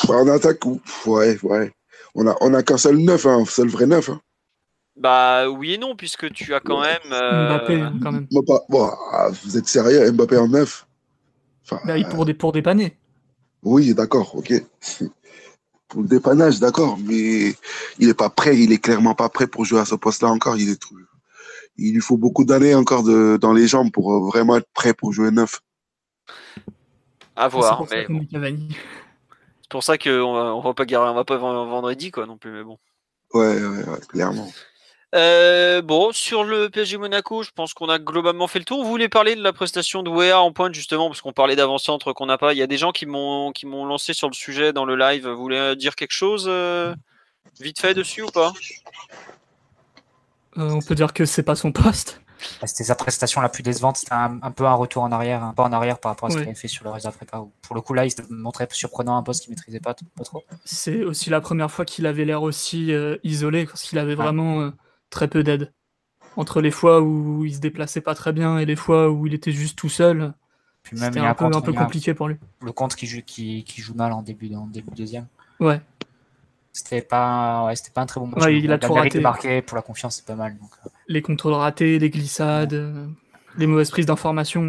en 0.09 0.29
attaque, 0.29 0.65
ouais, 1.05 1.39
ouais. 1.43 1.75
On 2.15 2.27
a, 2.27 2.35
on 2.41 2.55
a 2.55 2.63
qu'un 2.63 2.79
seul 2.79 2.97
neuf, 2.97 3.27
un 3.27 3.45
seul 3.45 3.69
vrai 3.69 3.85
neuf. 3.85 4.09
Hein. 4.09 4.19
Bah 4.97 5.51
oui 5.51 5.75
et 5.75 5.79
non, 5.79 5.95
puisque 5.95 6.33
tu 6.33 6.55
as 6.55 6.61
quand 6.61 6.81
même. 6.81 7.13
Euh, 7.13 7.49
Mbappé, 7.49 7.81
hein, 7.83 7.99
quand 8.03 8.13
même. 8.13 8.27
Bon, 8.31 8.91
ah, 9.13 9.29
vous 9.45 9.59
êtes 9.59 9.69
sérieux, 9.69 10.11
Mbappé 10.11 10.39
en 10.39 10.49
neuf? 10.49 10.87
Enfin, 11.65 11.81
bah, 11.85 12.03
pour, 12.09 12.25
des, 12.25 12.33
pour 12.33 12.53
dépanner. 12.53 12.97
Oui, 13.63 13.93
d'accord, 13.93 14.35
ok. 14.35 14.55
Pour 15.89 16.01
le 16.01 16.09
dépannage, 16.09 16.59
d'accord, 16.59 16.97
mais 17.05 17.55
il 17.99 18.07
n'est 18.07 18.15
pas 18.15 18.31
prêt, 18.31 18.59
il 18.59 18.73
est 18.73 18.79
clairement 18.79 19.15
pas 19.15 19.29
prêt 19.29 19.47
pour 19.47 19.67
jouer 19.67 19.79
à 19.79 19.85
ce 19.85 19.95
poste-là 19.95 20.31
encore. 20.31 20.57
Il 20.57 20.71
est 20.71 20.81
trop, 20.81 20.97
il 21.77 21.95
lui 21.95 22.01
faut 22.01 22.16
beaucoup 22.16 22.45
d'années 22.45 22.75
encore 22.75 23.03
de, 23.03 23.39
dans 23.41 23.53
les 23.53 23.66
jambes 23.66 23.91
pour 23.91 24.12
euh, 24.12 24.20
vraiment 24.20 24.57
être 24.57 24.68
prêt 24.75 24.95
pour 24.95 25.12
jouer 25.12 25.31
neuf. 25.31 25.61
À 27.37 27.49
voir. 27.49 27.85
C'est 27.89 28.07
pour 29.70 29.83
ça 29.83 29.97
qu'on 29.97 30.11
on 30.11 30.61
va 30.61 30.75
pas 30.75 30.85
on 30.85 31.14
va 31.14 31.25
pas 31.25 31.37
vendre 31.39 31.91
Eddie 31.91 32.11
quoi 32.11 32.27
non 32.27 32.37
plus 32.37 32.53
mais 32.53 32.62
bon. 32.62 32.79
Ouais, 33.33 33.57
ouais, 33.57 33.85
ouais 33.85 34.01
clairement. 34.09 34.49
Euh, 35.14 35.83
bon, 35.83 36.11
sur 36.12 36.43
le 36.43 36.70
PSG 36.70 36.97
Monaco, 36.97 37.43
je 37.43 37.51
pense 37.51 37.75
qu'on 37.75 37.91
a 37.91 37.99
globalement 37.99 38.47
fait 38.47 38.59
le 38.59 38.64
tour. 38.64 38.83
Vous 38.83 38.89
voulez 38.89 39.11
parler 39.11 39.35
de 39.37 39.43
la 39.43 39.53
prestation 39.53 40.03
de 40.03 40.09
Wea 40.09 40.33
en 40.33 40.53
pointe 40.53 40.75
justement, 40.75 41.09
parce 41.09 41.20
qu'on 41.20 41.35
parlait 41.35 41.57
d'avant-centre 41.57 42.14
qu'on 42.14 42.27
n'a 42.27 42.39
pas. 42.39 42.55
Il 42.55 42.59
y 42.59 42.62
a 42.62 42.66
des 42.66 42.79
gens 42.79 42.93
qui 42.93 43.05
m'ont 43.05 43.53
qui 43.53 43.66
m'ont 43.66 43.85
lancé 43.85 44.14
sur 44.14 44.29
le 44.29 44.35
sujet 44.35 44.73
dans 44.73 44.87
le 44.87 44.97
live. 44.97 45.29
Vous 45.29 45.37
voulez 45.37 45.77
dire 45.77 45.97
quelque 45.97 46.12
chose 46.12 46.47
euh, 46.49 46.95
vite 47.61 47.79
fait 47.79 47.93
dessus 47.93 48.23
ou 48.23 48.31
pas? 48.31 48.53
euh, 48.53 49.32
on 50.57 50.80
peut 50.80 50.94
dire 50.94 51.12
que 51.12 51.24
c'est 51.24 51.42
pas 51.42 51.55
son 51.55 51.72
poste. 51.72 52.22
C'était 52.64 52.84
sa 52.84 52.94
prestation 52.94 53.40
la 53.40 53.48
plus 53.48 53.62
décevante. 53.62 53.96
C'était 53.96 54.14
un, 54.14 54.50
peu 54.50 54.66
un 54.66 54.74
retour 54.74 55.03
en 55.03 55.12
arrière, 55.12 55.42
un 55.42 55.53
pas 55.53 55.64
en 55.64 55.72
arrière 55.72 55.98
par 55.98 56.12
rapport 56.12 56.28
à 56.28 56.32
ce 56.32 56.38
qu'il 56.38 56.46
avait 56.46 56.55
fait 56.55 56.68
sur 56.68 56.84
le 56.84 56.90
reste 56.90 57.07
de 57.07 57.12
prépa. 57.12 57.44
Pour 57.62 57.74
le 57.74 57.80
coup, 57.80 57.94
là, 57.94 58.05
il 58.05 58.11
se 58.11 58.22
montrait 58.30 58.68
surprenant 58.70 59.16
un 59.16 59.22
poste 59.22 59.44
qu'il 59.44 59.50
maîtrisait 59.50 59.80
pas, 59.80 59.94
trop. 59.94 60.42
C'est 60.64 61.05
aussi 61.05 61.30
la 61.30 61.40
première 61.40 61.70
fois 61.70 61.84
qu'il 61.84 62.07
avait 62.07 62.24
l'air 62.24 62.42
aussi 62.42 62.92
euh, 62.92 63.16
isolé, 63.22 63.66
parce 63.66 63.82
qu'il 63.82 63.98
avait 63.98 64.14
vraiment 64.14 64.61
euh, 64.61 64.70
très 65.11 65.28
peu 65.28 65.42
d'aide. 65.42 65.72
Entre 66.36 66.61
les 66.61 66.70
fois 66.70 67.00
où 67.00 67.44
il 67.44 67.55
se 67.55 67.61
déplaçait 67.61 68.00
pas 68.00 68.14
très 68.14 68.32
bien 68.32 68.59
et 68.59 68.64
les 68.64 68.76
fois 68.76 69.11
où 69.11 69.26
il 69.26 69.34
était 69.34 69.53
juste 69.53 69.78
tout 69.78 69.90
seul, 69.90 70.32
c'était 70.84 71.20
un, 71.20 71.34
peu, 71.34 71.44
un 71.44 71.61
peu 71.61 71.72
compliqué 71.72 72.14
pour 72.14 72.28
lui. 72.28 72.36
Le 72.62 72.72
compte 72.72 72.96
qui 72.96 73.07
joue, 73.07 73.20
qui, 73.24 73.64
joue 73.76 73.94
mal 73.94 74.12
en 74.12 74.22
début, 74.22 74.53
en 74.55 74.66
début 74.66 74.90
de 74.90 74.96
deuxième. 74.96 75.26
Ouais. 75.61 75.80
C'était 76.73 77.03
pas, 77.03 77.66
ouais, 77.66 77.77
c'était 77.77 77.91
pas 77.91 78.01
un 78.01 78.07
très 78.07 78.18
bon 78.18 78.27
match. 78.27 78.45
il 78.51 78.73
a 78.73 78.79
tout 78.79 78.93
raté. 78.95 79.20
Marqué 79.20 79.61
pour 79.61 79.77
la 79.77 79.83
confiance, 79.83 80.16
c'est 80.16 80.25
pas 80.25 80.35
mal. 80.35 80.57
Donc... 80.59 80.70
Euh. 80.87 80.89
Les 81.07 81.20
contrôles 81.20 81.53
ratés, 81.53 81.99
les 81.99 82.09
glissades, 82.09 82.73
euh, 82.73 83.07
les 83.59 83.66
mauvaises 83.66 83.91
prises 83.91 84.07
d'informations. 84.07 84.62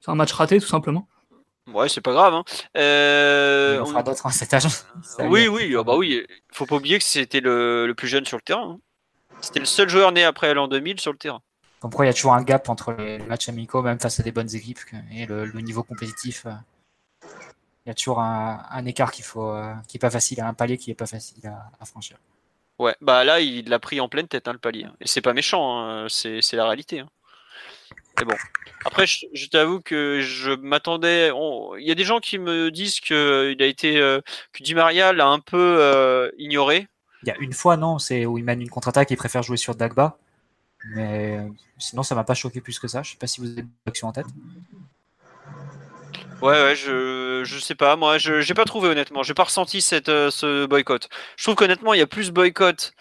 C'est 0.00 0.10
un 0.10 0.16
match 0.16 0.32
raté, 0.32 0.58
tout 0.58 0.66
simplement. 0.66 1.06
Ouais, 1.72 1.88
c'est 1.88 2.00
pas 2.00 2.12
grave. 2.12 2.34
Hein. 2.34 2.44
Euh, 2.76 3.80
on 3.80 3.86
fera 3.86 4.02
d'autres 4.02 4.26
à 4.26 4.30
hein, 4.30 4.32
cet 4.32 4.52
âge. 4.54 4.64
oui, 5.20 5.46
oui, 5.46 5.76
oh, 5.76 5.84
bah 5.84 5.96
oui. 5.96 6.26
Faut 6.52 6.66
pas 6.66 6.76
oublier 6.76 6.98
que 6.98 7.04
c'était 7.04 7.40
le, 7.40 7.86
le, 7.86 7.94
plus 7.94 8.08
jeune 8.08 8.24
sur 8.24 8.36
le 8.36 8.42
terrain. 8.42 8.72
Hein. 8.72 8.78
C'était 9.40 9.60
le 9.60 9.66
seul 9.66 9.88
joueur 9.88 10.10
né 10.10 10.24
après 10.24 10.52
l'an 10.52 10.66
2000 10.66 10.98
sur 10.98 11.12
le 11.12 11.18
terrain. 11.18 11.40
Comme 11.78 11.92
quoi, 11.92 12.04
il 12.04 12.08
y 12.08 12.10
a 12.10 12.14
toujours 12.14 12.34
un 12.34 12.42
gap 12.42 12.68
entre 12.68 12.92
les 12.92 13.18
matchs 13.20 13.48
amicaux, 13.48 13.82
même 13.82 14.00
face 14.00 14.18
à 14.18 14.22
des 14.24 14.32
bonnes 14.32 14.54
équipes, 14.54 14.80
et 15.14 15.26
le, 15.26 15.46
le 15.46 15.60
niveau 15.60 15.82
compétitif 15.82 16.44
il 17.86 17.88
y 17.88 17.92
a 17.92 17.94
toujours 17.94 18.20
un, 18.20 18.84
écart 18.86 19.10
qu'il 19.10 19.24
faut, 19.24 19.50
euh, 19.50 19.74
qui 19.88 19.96
est 19.96 20.00
pas 20.00 20.10
facile, 20.10 20.40
un 20.40 20.54
palier 20.54 20.76
qui 20.76 20.90
est 20.90 20.94
pas 20.94 21.06
facile 21.06 21.52
à, 21.80 21.84
franchir. 21.84 22.16
Ouais, 22.78 22.94
bah 23.00 23.24
là, 23.24 23.40
il 23.40 23.68
l'a 23.68 23.78
pris 23.78 24.00
en 24.00 24.08
pleine 24.08 24.28
tête, 24.28 24.48
hein, 24.48 24.52
le 24.52 24.58
palier. 24.58 24.86
Et 25.00 25.06
c'est 25.06 25.20
pas 25.20 25.34
méchant, 25.34 25.80
hein, 25.80 26.06
c'est, 26.08 26.40
la 26.52 26.64
réalité. 26.64 27.00
Hein. 27.00 27.08
Mais 28.18 28.24
bon. 28.24 28.36
Après, 28.84 29.06
je, 29.06 29.46
t'avoue 29.48 29.80
que 29.80 30.20
je 30.20 30.52
m'attendais. 30.52 31.30
Il 31.78 31.86
y 31.86 31.90
a 31.90 31.94
des 31.94 32.04
gens 32.04 32.18
qui 32.18 32.38
me 32.38 32.70
disent 32.70 33.00
que 33.00 33.52
il 33.54 33.62
a 33.62 33.66
été 33.66 33.98
euh, 33.98 34.20
que 34.52 34.62
Di 34.62 34.74
Maria 34.74 35.12
l'a 35.12 35.26
un 35.26 35.40
peu 35.40 35.76
euh, 35.80 36.30
ignoré. 36.38 36.88
Il 37.22 37.28
y 37.28 37.32
a 37.32 37.36
une 37.38 37.52
fois, 37.52 37.76
non, 37.76 37.98
c'est 37.98 38.24
où 38.24 38.38
il 38.38 38.44
mène 38.44 38.62
une 38.62 38.70
contre-attaque, 38.70 39.10
il 39.10 39.16
préfère 39.16 39.42
jouer 39.42 39.58
sur 39.58 39.74
Dagba. 39.74 40.16
Mais 40.94 41.36
euh, 41.36 41.48
sinon, 41.78 42.02
ça 42.02 42.14
m'a 42.14 42.24
pas 42.24 42.34
choqué 42.34 42.60
plus 42.62 42.78
que 42.78 42.88
ça. 42.88 43.02
Je 43.02 43.12
sais 43.12 43.18
pas 43.18 43.26
si 43.26 43.40
vous 43.40 43.50
avez 43.50 43.60
une 43.60 43.68
action 43.86 44.08
en 44.08 44.12
tête. 44.12 44.26
Ouais, 46.42 46.48
ouais, 46.62 46.76
je, 46.76 47.42
je 47.44 47.58
sais 47.58 47.74
pas. 47.74 47.96
Moi, 47.96 48.18
je 48.18 48.40
j'ai 48.40 48.54
pas 48.54 48.64
trouvé 48.64 48.88
honnêtement. 48.88 49.22
J'ai 49.22 49.34
pas 49.34 49.44
ressenti 49.44 49.80
cette, 49.80 50.08
euh, 50.08 50.30
ce 50.30 50.66
boycott. 50.66 51.08
Je 51.36 51.44
trouve 51.44 51.54
qu'honnêtement, 51.54 51.92
il 51.94 51.98
y 51.98 52.02
a 52.02 52.06
plus 52.06 52.30
boycott 52.30 52.92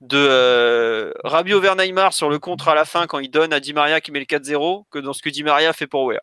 de 0.00 0.16
euh, 0.18 1.12
Rabiot 1.24 1.60
vers 1.60 1.76
Neymar 1.76 2.12
sur 2.12 2.28
le 2.30 2.38
contre 2.38 2.68
à 2.68 2.74
la 2.74 2.84
fin 2.84 3.06
quand 3.06 3.18
il 3.18 3.30
donne 3.30 3.52
à 3.52 3.60
Di 3.60 3.72
Maria 3.72 4.00
qui 4.00 4.12
met 4.12 4.20
le 4.20 4.26
4-0 4.26 4.84
que 4.90 4.98
dans 4.98 5.12
ce 5.12 5.22
que 5.22 5.30
Di 5.30 5.42
Maria 5.42 5.72
fait 5.72 5.86
pour 5.86 6.04
Weah. 6.04 6.20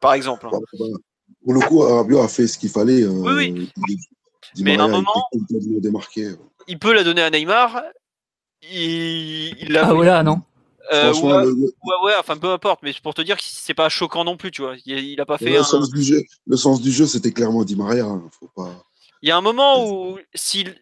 Par 0.00 0.14
exemple. 0.14 0.46
hein. 0.46 0.50
Bah, 0.52 0.58
bah, 0.78 0.84
Pour 1.44 1.54
le 1.54 1.60
coup, 1.60 1.78
Rabiot 1.80 2.20
a 2.20 2.28
fait 2.28 2.46
ce 2.46 2.58
qu'il 2.58 2.70
fallait. 2.70 3.02
euh, 3.02 3.08
Oui, 3.10 3.32
oui. 3.34 3.70
il- 3.88 3.96
Di 4.54 4.64
Mais 4.64 4.76
à 4.76 4.84
un 4.84 4.88
moment-. 4.88 5.28
Il 6.66 6.78
peut 6.78 6.92
la 6.92 7.04
donner 7.04 7.22
à 7.22 7.30
Neymar. 7.30 7.82
Il, 8.62 9.54
il 9.58 9.72
l'a 9.72 9.88
Ah 9.88 10.18
ah 10.18 10.22
non. 10.22 10.42
Euh, 10.92 11.12
Franchement, 11.12 11.36
ouais, 11.36 11.44
le, 11.44 11.50
le- 11.50 11.72
ouais, 11.84 11.94
ouais, 12.04 12.12
enfin 12.18 12.36
peu 12.36 12.48
importe, 12.50 12.80
mais 12.82 12.92
pour 13.02 13.14
te 13.14 13.22
dire 13.22 13.36
que 13.36 13.42
c'est 13.44 13.74
pas 13.74 13.88
choquant 13.88 14.24
non 14.24 14.36
plus, 14.36 14.50
tu 14.50 14.62
vois. 14.62 14.74
Il, 14.86 14.98
il 14.98 15.20
a 15.20 15.26
pas 15.26 15.38
fait 15.38 15.50
le 15.50 15.58
un. 15.60 15.64
sens 15.64 15.90
du 15.90 16.02
jeu, 16.02 16.22
le 16.46 16.56
sens 16.56 16.80
du 16.80 16.90
jeu, 16.90 17.06
c'était 17.06 17.32
clairement 17.32 17.64
Di 17.64 17.76
Maria. 17.76 18.04
hein, 18.06 18.22
Faut 18.38 18.48
pas... 18.54 18.84
Il 19.22 19.28
y 19.28 19.32
a 19.32 19.36
un 19.36 19.40
moment 19.42 19.84
où, 19.86 20.18
s'il, 20.34 20.74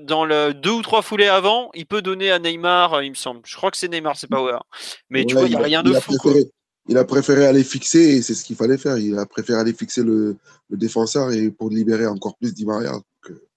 dans 0.00 0.24
le 0.24 0.54
deux 0.54 0.70
ou 0.70 0.82
trois 0.82 1.02
foulées 1.02 1.26
avant, 1.26 1.70
il 1.74 1.86
peut 1.86 2.02
donner 2.02 2.30
à 2.30 2.38
Neymar, 2.38 2.94
euh, 2.94 3.04
il 3.04 3.10
me 3.10 3.14
semble. 3.16 3.40
Je 3.44 3.56
crois 3.56 3.70
que 3.72 3.76
c'est 3.76 3.88
Neymar, 3.88 4.16
c'est 4.16 4.28
pas 4.28 4.40
Weah. 4.42 4.62
Mais 5.10 5.24
tu 5.24 5.34
vois, 5.34 5.46
il 5.46 5.52
y 5.52 5.56
a 5.56 5.58
rien 5.58 5.82
de 5.82 5.92
a 5.92 6.00
fou. 6.00 6.14
quoi. 6.16 6.32
préféré- 6.32 6.50
Il 6.88 6.96
a 6.96 7.04
préféré 7.04 7.46
aller 7.46 7.62
fixer, 7.64 7.98
et 7.98 8.22
c'est 8.22 8.34
ce 8.34 8.44
qu'il 8.44 8.56
fallait 8.56 8.78
faire. 8.78 8.96
Il 8.98 9.18
a 9.18 9.26
préféré 9.26 9.58
aller 9.58 9.72
fixer 9.74 10.02
le, 10.02 10.36
le 10.70 10.76
défenseur 10.76 11.32
et 11.32 11.50
pour 11.50 11.68
libérer 11.70 12.06
encore 12.06 12.36
plus 12.36 12.54
Di 12.54 12.64
Maria. 12.64 12.92
Donc, 12.92 13.04
euh, 13.30 13.48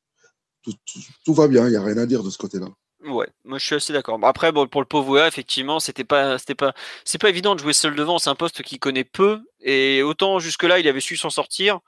tout, 0.64 0.74
tout- 0.86 1.00
tout 1.26 1.34
va 1.34 1.48
bien, 1.48 1.66
il 1.68 1.72
n'y 1.72 1.76
a 1.78 1.84
rien 1.84 1.98
à 1.98 2.06
dire 2.08 2.24
de 2.24 2.30
ce 2.32 2.38
côté-là. 2.38 2.68
Ouais, 3.04 3.28
moi 3.44 3.58
je 3.58 3.66
suis 3.66 3.76
assez 3.76 3.92
d'accord. 3.92 4.18
Après, 4.24 4.52
bon, 4.54 4.66
pour 4.68 4.80
le 4.82 4.88
pauvre 4.88 5.26
effectivement, 5.26 5.82
c'était 5.82 6.06
pas, 6.06 6.38
c'était 6.38 6.56
pas, 6.56 6.74
c'est 7.04 7.18
pas 7.18 7.30
évident 7.30 7.54
de 7.54 7.60
jouer 7.60 7.74
seul 7.74 7.96
devant. 7.96 8.18
C'est 8.18 8.30
un 8.30 8.36
poste 8.36 8.64
qu'il 8.64 8.80
connaît 8.80 9.04
peu, 9.04 9.42
et 9.60 10.02
autant 10.04 10.40
jusque-là 10.40 10.80
il 10.80 10.88
avait 10.88 11.02
su 11.02 11.18
s'en 11.18 11.30
sortir, 11.30 11.80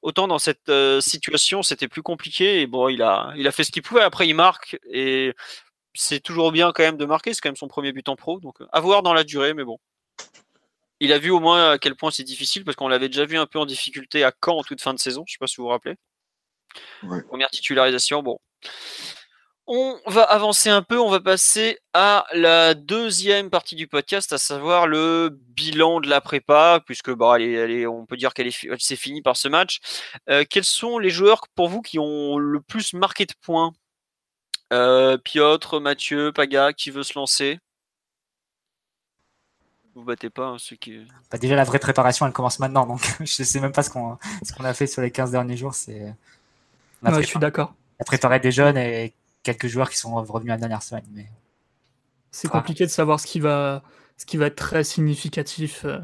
autant 0.00 0.28
dans 0.28 0.38
cette 0.38 0.70
euh, 0.70 1.00
situation 1.02 1.62
c'était 1.62 1.88
plus 1.88 2.02
compliqué. 2.02 2.62
Et 2.62 2.66
bon, 2.66 2.88
il 2.88 3.02
a, 3.02 3.34
il 3.36 3.46
a 3.46 3.52
fait 3.52 3.64
ce 3.64 3.70
qu'il 3.70 3.82
pouvait. 3.82 4.00
Après, 4.00 4.26
il 4.26 4.34
marque, 4.34 4.78
et 4.90 5.34
c'est 5.94 6.20
toujours 6.20 6.52
bien 6.52 6.72
quand 6.72 6.82
même 6.82 6.96
de 6.96 7.04
marquer. 7.04 7.34
C'est 7.34 7.40
quand 7.42 7.50
même 7.50 7.56
son 7.56 7.68
premier 7.68 7.92
but 7.92 8.08
en 8.08 8.16
pro, 8.16 8.40
donc 8.40 8.60
euh, 8.62 8.66
à 8.72 8.80
voir 8.80 9.02
dans 9.02 9.12
la 9.14 9.24
durée, 9.24 9.52
mais 9.54 9.64
bon. 9.64 9.78
Il 11.00 11.12
a 11.12 11.18
vu 11.18 11.30
au 11.30 11.40
moins 11.40 11.72
à 11.72 11.78
quel 11.78 11.96
point 11.96 12.10
c'est 12.12 12.22
difficile 12.22 12.64
parce 12.64 12.76
qu'on 12.76 12.88
l'avait 12.88 13.08
déjà 13.08 13.26
vu 13.26 13.36
un 13.36 13.46
peu 13.46 13.58
en 13.58 13.66
difficulté 13.66 14.24
à 14.24 14.32
Caen 14.42 14.58
en 14.58 14.62
toute 14.62 14.80
fin 14.80 14.94
de 14.94 15.00
saison. 15.00 15.24
Je 15.26 15.32
sais 15.32 15.38
pas 15.38 15.48
si 15.48 15.56
vous 15.56 15.64
vous 15.64 15.70
rappelez. 15.70 15.96
Ouais. 17.02 17.22
Première 17.24 17.50
titularisation, 17.50 18.22
bon. 18.22 18.38
On 19.74 19.98
va 20.06 20.22
avancer 20.24 20.68
un 20.68 20.82
peu, 20.82 21.00
on 21.00 21.08
va 21.08 21.18
passer 21.20 21.78
à 21.94 22.26
la 22.34 22.74
deuxième 22.74 23.48
partie 23.48 23.74
du 23.74 23.86
podcast, 23.88 24.30
à 24.34 24.36
savoir 24.36 24.86
le 24.86 25.30
bilan 25.30 26.00
de 26.00 26.10
la 26.10 26.20
prépa, 26.20 26.80
puisque 26.84 27.10
bah, 27.10 27.36
elle 27.36 27.42
est- 27.42 27.52
elle 27.54 27.70
est- 27.70 27.86
on 27.86 28.04
peut 28.04 28.18
dire 28.18 28.34
qu'elle 28.34 28.52
s'est 28.52 28.96
finie 28.96 29.22
par 29.22 29.34
ce 29.38 29.48
match. 29.48 29.78
Euh, 30.28 30.44
quels 30.48 30.64
sont 30.64 30.98
les 30.98 31.08
joueurs 31.08 31.40
pour 31.54 31.70
vous 31.70 31.80
qui 31.80 31.98
ont 31.98 32.36
le 32.36 32.60
plus 32.60 32.92
marqué 32.92 33.24
de 33.24 33.32
points? 33.40 33.72
Euh, 34.74 35.16
Piotr, 35.16 35.80
Mathieu, 35.80 36.32
Paga, 36.32 36.74
qui 36.74 36.90
veut 36.90 37.02
se 37.02 37.18
lancer? 37.18 37.58
Vous 39.94 40.04
battez 40.04 40.28
pas 40.28 40.48
hein, 40.48 40.56
ceux 40.58 40.76
qui. 40.76 41.06
Bah, 41.30 41.38
déjà, 41.38 41.54
la 41.56 41.64
vraie 41.64 41.78
préparation, 41.78 42.26
elle 42.26 42.32
commence 42.34 42.58
maintenant. 42.58 42.86
Donc, 42.86 43.00
je 43.20 43.42
sais 43.42 43.60
même 43.60 43.72
pas 43.72 43.82
ce 43.82 43.88
qu'on 43.88 44.18
ce 44.42 44.52
qu'on 44.52 44.64
a 44.64 44.74
fait 44.74 44.86
sur 44.86 45.00
les 45.00 45.10
15 45.10 45.30
derniers 45.30 45.56
jours. 45.56 45.74
C'est 45.74 46.14
Ouais, 47.02 47.22
je 47.22 47.26
suis 47.26 47.38
d'accord. 47.38 47.74
on 47.98 48.02
a 48.02 48.04
préparé 48.04 48.38
des 48.38 48.52
jeunes 48.52 48.76
et 48.76 49.12
quelques 49.42 49.66
joueurs 49.66 49.90
qui 49.90 49.98
sont 49.98 50.14
revenus 50.14 50.50
la 50.50 50.56
dernière 50.56 50.82
semaine. 50.82 51.04
Mais 51.12 51.26
C'est 52.30 52.48
compliqué 52.48 52.84
de 52.84 52.90
savoir 52.90 53.20
ce 53.20 53.26
qui 53.26 53.40
va, 53.40 53.82
ce 54.16 54.26
qui 54.26 54.36
va 54.36 54.46
être 54.46 54.56
très 54.56 54.84
significatif 54.84 55.84
euh, 55.84 55.98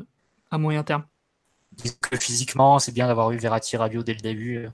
à 0.50 0.58
moyen 0.58 0.82
terme. 0.82 1.04
que 2.00 2.16
physiquement, 2.16 2.78
c'est 2.78 2.92
bien 2.92 3.06
d'avoir 3.06 3.30
eu 3.32 3.36
Verratti, 3.36 3.76
Rabiot 3.76 4.02
dès 4.02 4.14
le 4.14 4.20
début 4.20 4.56
euh, 4.56 4.70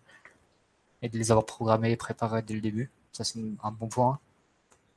et 1.03 1.09
de 1.09 1.19
les 1.19 1.31
avoir 1.31 1.47
programmés 1.47 1.93
et 1.93 1.97
préparés 1.97 2.43
dès 2.43 2.55
le 2.55 2.61
début. 2.61 2.91
Ça, 3.13 3.25
c'est 3.25 3.41
un 3.63 3.71
bon 3.71 3.89
point. 3.89 4.19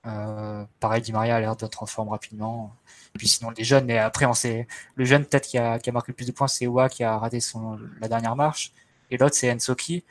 Euh, 0.06 0.64
pareil, 0.80 1.02
Di 1.02 1.12
Maria 1.12 1.36
a 1.36 1.40
l'air 1.40 1.56
d'être 1.56 1.84
en 1.84 1.86
forme 1.86 2.10
rapidement. 2.10 2.74
Puis 3.18 3.28
sinon, 3.28 3.52
les 3.52 3.64
jeunes, 3.64 3.86
mais 3.86 3.98
après, 3.98 4.26
on 4.26 4.34
sait, 4.34 4.68
le 4.96 5.06
jeune 5.06 5.26
peut-être 5.26 5.48
qui 5.48 5.58
a, 5.58 5.80
qui 5.80 5.90
a 5.90 5.94
marqué 5.94 6.12
le 6.12 6.16
plus 6.16 6.26
de 6.26 6.32
points, 6.32 6.48
c'est 6.48 6.66
Oua 6.68 6.88
qui 6.88 7.04
a 7.04 7.18
raté 7.18 7.42
son, 7.42 7.78
la 8.00 8.08
dernière 8.08 8.36
marche. 8.36 8.72
Et 9.12 9.18
l'autre, 9.18 9.36
c'est 9.36 9.52
Ensoki 9.52 10.04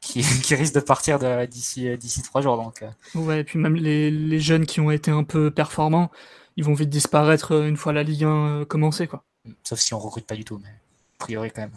qui, 0.00 0.22
qui 0.42 0.54
risque 0.54 0.74
de 0.74 0.80
partir 0.80 1.18
d'ici 1.48 1.96
d'ici 1.98 2.22
trois 2.22 2.40
jours. 2.42 2.56
Donc, 2.56 2.82
euh, 2.82 2.90
Ouais, 3.14 3.40
et 3.40 3.44
puis 3.44 3.58
même 3.58 3.74
les, 3.76 4.10
les 4.10 4.40
jeunes 4.40 4.66
qui 4.66 4.80
ont 4.80 4.90
été 4.90 5.10
un 5.10 5.24
peu 5.24 5.50
performants, 5.50 6.10
ils 6.56 6.64
vont 6.64 6.74
vite 6.74 6.90
disparaître 6.90 7.52
euh, 7.54 7.68
une 7.68 7.76
fois 7.76 7.92
la 7.92 8.02
Ligue 8.02 8.24
1 8.24 8.28
euh, 8.28 8.64
commencée, 8.64 9.06
quoi. 9.06 9.24
sauf 9.62 9.78
si 9.78 9.94
on 9.94 9.98
recrute 9.98 10.26
pas 10.26 10.34
du 10.34 10.44
tout, 10.44 10.58
mais 10.62 10.68
a 10.68 11.18
priori 11.24 11.50
quand 11.50 11.62
même. 11.62 11.72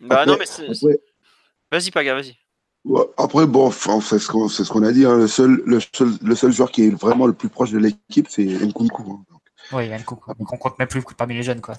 Bah 0.00 0.20
Après- 0.22 0.26
non, 0.26 0.36
mais 0.38 0.44
Après, 0.48 0.98
vas-y, 1.72 1.90
Paga, 1.90 2.14
vas-y. 2.14 2.36
ouais, 2.84 3.04
après, 3.16 3.46
bon, 3.46 3.66
enfin, 3.66 4.00
c'est 4.00 4.18
ce 4.18 4.28
qu'on 4.28 4.48
c'est 4.48 4.64
ce 4.64 4.70
qu'on 4.70 4.82
a 4.82 4.92
dit. 4.92 5.06
hein, 5.06 5.16
le, 5.16 5.26
seul, 5.28 5.62
le, 5.64 5.80
seul, 5.80 6.10
le 6.22 6.34
seul 6.34 6.52
joueur 6.52 6.70
qui 6.70 6.84
est 6.86 6.90
vraiment 6.90 7.26
le 7.26 7.32
plus 7.32 7.48
proche 7.48 7.70
de 7.70 7.78
l'équipe, 7.78 8.26
c'est 8.28 8.44
Nkunku. 8.44 9.02
hein. 9.10 9.24
Oui. 9.72 9.88
Donc 9.88 10.28
on 10.52 10.56
compte 10.58 10.78
même 10.78 10.86
plus 10.88 11.02
parmi 11.16 11.34
les 11.34 11.42
jeunes, 11.42 11.60
quoi. 11.60 11.74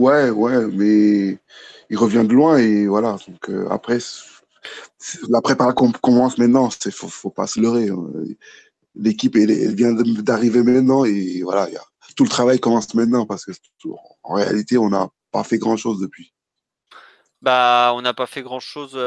Ouais, 0.00 0.30
ouais, 0.30 0.66
mais 0.72 1.38
il 1.90 1.98
revient 1.98 2.24
de 2.26 2.32
loin 2.32 2.56
et 2.56 2.86
voilà. 2.86 3.18
Donc 3.28 3.50
euh, 3.50 3.68
après, 3.70 3.98
la 5.28 5.42
préparation 5.42 5.74
com- 5.74 5.92
commence 6.02 6.38
maintenant. 6.38 6.70
C'est 6.70 6.90
faut, 6.90 7.08
faut 7.08 7.30
pas 7.30 7.46
se 7.46 7.60
leurrer. 7.60 7.90
hein. 7.90 8.06
L'équipe 8.94 9.36
vient 9.36 9.92
d'arriver 9.92 10.62
maintenant 10.62 11.04
et 11.04 11.42
voilà, 11.42 11.68
il 11.68 11.78
tout 12.16 12.24
le 12.24 12.30
travail 12.30 12.58
commence 12.58 12.92
maintenant 12.94 13.24
parce 13.24 13.44
que 13.44 13.52
en 14.22 14.34
réalité, 14.34 14.78
on 14.78 14.88
n'a 14.88 15.08
pas 15.30 15.44
fait 15.44 15.58
grand 15.58 15.76
chose 15.76 16.00
depuis. 16.00 16.32
Bah, 17.40 17.92
on 17.94 18.02
n'a 18.02 18.14
pas 18.14 18.26
fait 18.26 18.42
grand 18.42 18.60
chose. 18.60 18.98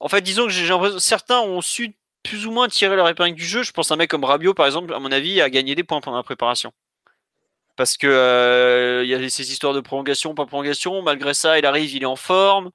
En 0.00 0.08
fait, 0.08 0.20
disons 0.20 0.44
que 0.44 0.50
j'ai 0.50 0.66
l'impression 0.66 0.98
certains 0.98 1.40
ont 1.40 1.60
su 1.60 1.96
plus 2.22 2.46
ou 2.46 2.50
moins 2.50 2.68
tirer 2.68 2.96
leur 2.96 3.08
épingle 3.08 3.34
du 3.36 3.44
jeu. 3.44 3.62
Je 3.62 3.72
pense 3.72 3.90
à 3.90 3.94
un 3.94 3.96
mec 3.96 4.10
comme 4.10 4.24
Rabiot, 4.24 4.54
par 4.54 4.66
exemple, 4.66 4.92
à 4.92 4.98
mon 4.98 5.10
avis, 5.10 5.40
a 5.40 5.48
gagné 5.50 5.74
des 5.74 5.84
points 5.84 6.00
pendant 6.00 6.18
la 6.18 6.22
préparation. 6.22 6.72
Parce 7.78 7.96
que 7.96 8.08
euh, 8.08 9.04
il 9.04 9.08
y 9.08 9.14
a 9.14 9.30
ces 9.30 9.52
histoires 9.52 9.72
de 9.72 9.80
prolongation, 9.80 10.34
pas 10.34 10.46
prolongation. 10.46 11.00
Malgré 11.00 11.32
ça, 11.32 11.60
il 11.60 11.64
arrive, 11.64 11.94
il 11.94 12.02
est 12.02 12.06
en 12.06 12.16
forme. 12.16 12.70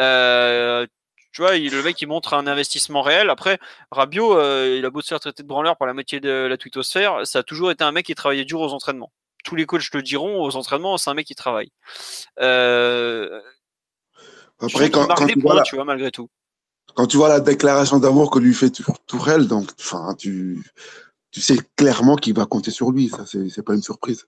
Euh, 0.00 0.86
tu 1.32 1.42
vois, 1.42 1.56
il- 1.56 1.70
le 1.70 1.82
mec, 1.82 2.00
il 2.00 2.06
montre 2.08 2.32
un 2.32 2.46
investissement 2.46 3.02
réel. 3.02 3.28
Après, 3.28 3.58
Rabiot, 3.90 4.38
euh, 4.38 4.76
il 4.78 4.84
a 4.86 4.90
beau 4.90 5.02
se 5.02 5.08
faire 5.08 5.20
traiter 5.20 5.42
de 5.42 5.48
branleur 5.48 5.76
par 5.76 5.86
la 5.86 5.92
moitié 5.92 6.18
de 6.18 6.46
la 6.48 6.56
twittosphère, 6.56 7.26
ça 7.26 7.40
a 7.40 7.42
toujours 7.42 7.70
été 7.70 7.84
un 7.84 7.92
mec 7.92 8.06
qui 8.06 8.14
travaillait 8.14 8.46
dur 8.46 8.60
aux 8.60 8.72
entraînements. 8.72 9.12
Tous 9.44 9.54
les 9.54 9.66
coachs 9.66 9.92
le 9.92 10.00
diront, 10.00 10.42
aux 10.42 10.56
entraînements, 10.56 10.96
c'est 10.96 11.10
un 11.10 11.14
mec 11.14 11.26
qui 11.26 11.34
travaille. 11.34 11.70
Après, 14.60 14.90
quand, 14.90 15.06
marque 15.06 15.18
quand 15.18 15.26
des 15.26 15.34
tu 15.34 15.40
vois 15.40 15.54
la, 15.56 15.62
tu 15.62 15.74
vois, 15.76 15.84
malgré 15.84 16.10
tout. 16.10 16.30
quand 16.94 17.06
tu 17.06 17.18
vois 17.18 17.28
la 17.28 17.40
déclaration 17.40 17.98
d'amour 17.98 18.30
que 18.30 18.38
lui 18.38 18.54
fait 18.54 18.70
Tour- 18.70 18.98
Tourelle, 19.06 19.46
donc, 19.46 19.68
enfin, 19.78 20.14
tu, 20.18 20.64
tu 21.30 21.42
sais 21.42 21.58
clairement 21.76 22.16
qu'il 22.16 22.34
va 22.34 22.46
compter 22.46 22.70
sur 22.70 22.90
lui. 22.92 23.10
Ça, 23.10 23.24
c'est 23.26 23.62
pas 23.62 23.74
une 23.74 23.82
surprise. 23.82 24.26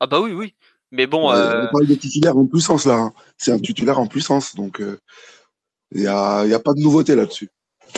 Ah 0.00 0.06
bah 0.06 0.20
oui, 0.20 0.32
oui. 0.32 0.54
Mais 0.90 1.06
bon, 1.06 1.30
euh, 1.32 1.66
On 1.68 1.72
parle 1.72 1.86
de 1.86 1.94
titulaire 1.94 2.36
en 2.36 2.46
puissance 2.46 2.86
là. 2.86 2.94
hein. 2.94 3.12
C'est 3.36 3.52
un 3.52 3.58
titulaire 3.58 3.98
en 3.98 4.06
puissance, 4.06 4.54
donc 4.54 4.80
euh, 4.80 4.98
il 5.92 6.02
y 6.02 6.06
a, 6.06 6.44
il 6.44 6.50
y 6.50 6.54
a 6.54 6.60
pas 6.60 6.72
de 6.72 6.80
nouveauté 6.80 7.14
là-dessus. 7.14 7.50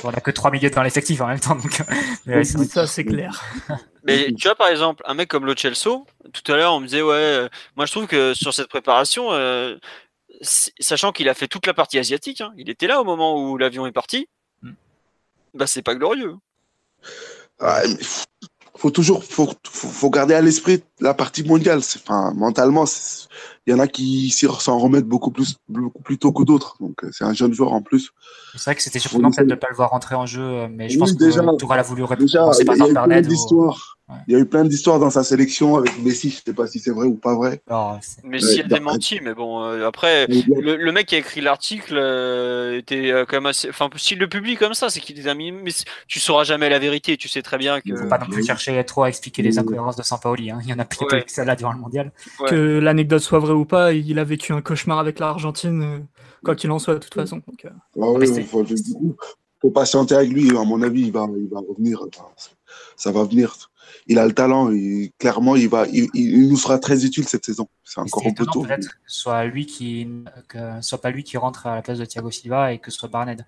On 0.05 0.09
a 0.11 0.21
que 0.21 0.31
trois 0.31 0.51
milieux 0.51 0.71
dans 0.71 0.83
l'effectif 0.83 1.21
en 1.21 1.27
même 1.27 1.41
temps. 1.41 1.57
Donc, 1.57 1.83
mais 2.27 2.37
ouais, 2.37 2.45
Ça, 2.45 2.87
c'est 2.87 3.05
clair. 3.05 3.43
mais 4.05 4.33
tu 4.33 4.47
vois, 4.49 4.55
par 4.55 4.69
exemple, 4.69 5.03
un 5.07 5.15
mec 5.15 5.29
comme 5.29 5.45
Lo 5.47 5.55
Celso, 5.57 6.07
tout 6.33 6.53
à 6.53 6.57
l'heure, 6.57 6.75
on 6.75 6.81
me 6.81 6.87
disait, 6.87 7.03
ouais, 7.03 7.15
euh, 7.15 7.49
moi 7.77 7.87
je 7.87 7.93
trouve 7.93 8.07
que 8.07 8.33
sur 8.35 8.55
cette 8.55 8.69
préparation, 8.69 9.33
euh, 9.33 9.77
sachant 10.43 11.13
qu'il 11.13 11.29
a 11.29 11.35
fait 11.35 11.49
toute 11.49 11.67
la 11.67 11.75
partie 11.75 11.99
asiatique, 11.99 12.41
hein, 12.41 12.53
il 12.57 12.71
était 12.71 12.87
là 12.87 13.01
au 13.01 13.05
moment 13.05 13.37
où 13.43 13.57
l'avion 13.59 13.87
est 13.87 13.93
parti, 13.93 14.29
Mm. 14.63 14.73
bah 15.55 15.67
c'est 15.67 15.83
pas 15.83 15.95
glorieux. 15.95 16.37
Ah, 17.59 17.83
mais 17.87 17.97
faut 18.81 18.91
toujours, 18.91 19.23
faut, 19.23 19.47
faut, 19.69 19.89
faut 19.89 20.09
garder 20.11 20.33
à 20.35 20.41
l'esprit 20.41 20.83
la 21.01 21.13
partie 21.13 21.45
mondiale. 21.45 21.83
C'est, 21.83 22.01
enfin, 22.03 22.33
mentalement, 22.35 22.85
il 23.67 23.71
y 23.73 23.75
en 23.75 23.79
a 23.79 23.87
qui 23.87 24.31
s'en 24.31 24.79
remettent 24.79 25.05
beaucoup 25.07 25.31
plus, 25.31 25.57
beaucoup 25.69 26.01
plus 26.03 26.17
tôt 26.17 26.33
que 26.33 26.43
d'autres. 26.45 26.77
Donc, 26.81 27.05
euh, 27.05 27.11
c'est 27.13 27.25
un 27.25 27.35
jeune 27.35 27.53
joueur 27.53 27.75
en 27.75 27.83
plus. 27.83 28.11
C'est 28.55 28.65
vrai 28.65 28.75
que 28.75 28.83
c'était 28.83 28.99
surprenant 28.99 29.31
peut-être 29.31 29.47
de 29.49 29.53
ne 29.55 29.59
pas 29.59 29.69
le 29.69 29.77
voir 29.77 29.91
rentrer 29.91 30.15
en 30.15 30.25
jeu, 30.25 30.43
euh, 30.43 30.69
mais 30.71 30.89
je 30.89 30.95
Oui, 30.95 31.01
pense 31.01 31.15
déjà- 31.15 31.43
que 31.43 31.57
Tourelle 31.57 31.81
a 31.81 31.83
voulu 31.83 32.05
Déjà, 32.19 32.39
commencer 32.41 32.63
il 32.63 32.67
y 32.67 32.71
a 32.71 32.75
eu 32.75 32.77
plein 32.79 32.87
Internet. 32.89 33.27
ou- 33.27 33.29
d'histoires. 33.29 33.99
Ouais. 34.11 34.17
Il 34.29 34.33
y 34.35 34.37
a 34.37 34.41
eu 34.41 34.45
plein 34.47 34.65
d'histoires 34.65 34.99
dans 34.99 35.11
sa 35.11 35.23
sélection 35.23 35.77
avec 35.77 35.97
Messi. 36.03 36.31
Je 36.31 36.43
sais 36.45 36.53
pas 36.55 36.67
si 36.67 36.79
c'est 36.81 36.91
vrai 36.91 37.07
ou 37.07 37.15
pas 37.15 37.35
vrai. 37.37 37.61
Alors, 37.69 37.99
c'est- 38.03 38.23
Mais 38.25 38.43
Ouais, 38.45 38.53
si 38.53 38.61
elle 38.61 38.69
bah, 38.69 38.79
démentit, 38.79 39.21
mais 39.23 39.35
bon, 39.35 39.63
euh, 39.63 39.87
après, 39.87 40.27
le, 40.27 40.77
le 40.77 40.93
mec 40.93 41.07
qui 41.07 41.15
a 41.15 41.19
écrit 41.19 41.41
l'article 41.41 41.95
euh, 41.97 42.79
était 42.79 43.11
euh, 43.13 43.25
quand 43.25 43.37
même 43.37 43.47
assez. 43.47 43.69
Enfin, 43.69 43.89
s'il 43.97 44.19
le 44.19 44.29
publie 44.29 44.57
comme 44.57 44.75
ça, 44.75 44.91
c'est 44.91 45.01
qu'il 45.01 45.19
est 45.19 45.29
un 45.29 45.35
minimum. 45.35 45.63
Mais 45.65 45.71
tu 46.09 46.19
sauras 46.21 46.45
jamais 46.45 46.69
la 46.69 46.79
vérité, 46.79 47.17
tu 47.17 47.29
sais 47.29 47.43
très 47.43 47.57
bien 47.59 47.81
que. 47.81 47.95
faut 47.97 48.09
pas 48.09 48.19
non 48.19 48.27
plus 48.27 48.45
chercher 48.45 48.83
trop 48.85 49.05
à 49.05 49.09
expliquer 49.09 49.43
les 49.43 49.59
incohérences 49.59 49.97
de 49.97 50.03
Sampaoli. 50.03 50.51
Hein. 50.51 50.59
Il 50.65 50.69
y 50.71 50.73
en 50.73 50.79
a 50.79 50.85
plus 50.85 51.05
Ouais. 51.07 51.23
que 51.25 51.31
celle-là 51.31 51.57
durant 51.57 51.73
le 51.73 51.79
mondial. 51.79 52.13
Ouais. 52.41 52.49
Que 52.51 52.79
l'anecdote 52.79 53.21
soit 53.23 53.39
vraie 53.39 53.53
ou 53.55 53.65
pas, 53.65 53.93
il 53.93 54.19
a 54.19 54.25
vécu 54.25 54.53
un 54.53 54.61
cauchemar 54.61 54.99
avec 54.99 55.19
l'Argentine, 55.19 55.83
euh, 55.83 55.99
quoi 56.45 56.55
qu'il 56.57 56.71
en 56.71 56.79
soit, 56.79 56.95
de 56.95 56.99
toute 56.99 57.15
façon. 57.15 57.37
Donc, 57.47 57.65
euh, 57.65 57.71
ah 58.01 58.11
ouais, 58.11 58.27
faut, 58.45 58.65
faut 59.61 59.71
patienter 59.71 60.15
avec 60.15 60.31
lui. 60.31 60.51
À 60.57 60.65
mon 60.65 60.83
avis, 60.83 61.03
il 61.03 61.13
va, 61.13 61.27
il 61.37 61.49
va 61.49 61.61
revenir. 61.61 62.01
Ça 62.97 63.13
va 63.13 63.25
venir. 63.25 63.70
Il 64.07 64.19
a 64.19 64.27
le 64.27 64.33
talent. 64.33 64.71
Clairement, 65.19 65.57
il 65.57 65.69
va, 65.69 65.87
il, 65.87 66.49
nous 66.49 66.57
sera 66.57 66.79
très 66.79 67.05
utile 67.05 67.27
cette 67.29 67.45
saison. 67.45 67.69
C'est 67.85 68.01
encore 68.01 68.27
un 68.27 68.33
peu 68.33 68.47
tôt. 68.47 68.63
Peut-être 68.63 68.89
que 68.89 68.97
soit 69.07 69.45
lui 69.45 69.67
qui, 69.67 70.09
que 70.49 70.81
soit 70.81 71.01
pas 71.01 71.11
lui 71.11 71.25
qui 71.25 71.37
rentre 71.37 71.67
à 71.67 71.77
la 71.77 71.83
place 71.83 71.99
de 71.99 72.05
Thiago 72.05 72.31
Silva 72.31 72.73
et 72.73 72.79
que 72.79 72.91
ce 72.91 72.99
soit 72.99 73.09
Barnett. 73.09 73.45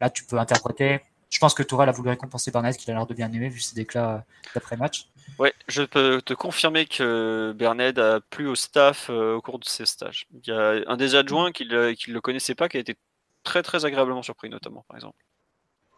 Là, 0.00 0.10
tu 0.10 0.24
peux 0.24 0.38
interpréter. 0.38 1.00
Je 1.30 1.38
pense 1.38 1.54
que 1.54 1.62
Tourelle 1.62 1.88
a 1.88 1.92
voulu 1.92 2.10
récompenser 2.10 2.50
Barnett, 2.50 2.76
qu'il 2.76 2.90
a 2.92 2.94
l'air 2.94 3.06
de 3.06 3.14
bien 3.14 3.32
aimer 3.32 3.48
vu 3.48 3.58
ses 3.58 3.74
déclats 3.74 4.24
d'après-match. 4.54 5.08
Ouais, 5.38 5.52
je 5.66 5.82
peux 5.82 6.22
te 6.22 6.32
confirmer 6.32 6.86
que 6.86 7.52
Bernard 7.56 7.98
a 7.98 8.20
plu 8.20 8.46
au 8.46 8.54
staff 8.54 9.08
euh, 9.10 9.34
au 9.34 9.40
cours 9.40 9.58
de 9.58 9.64
ses 9.64 9.84
stages. 9.84 10.26
Il 10.32 10.48
y 10.48 10.52
a 10.52 10.82
un 10.86 10.96
des 10.96 11.16
adjoints 11.16 11.50
qui 11.50 11.64
ne 11.64 12.12
le 12.12 12.20
connaissait 12.20 12.54
pas 12.54 12.68
qui 12.68 12.76
a 12.76 12.80
été 12.80 12.96
très 13.42 13.62
très 13.62 13.84
agréablement 13.84 14.22
surpris, 14.22 14.48
notamment, 14.48 14.84
par 14.86 14.96
exemple. 14.96 15.16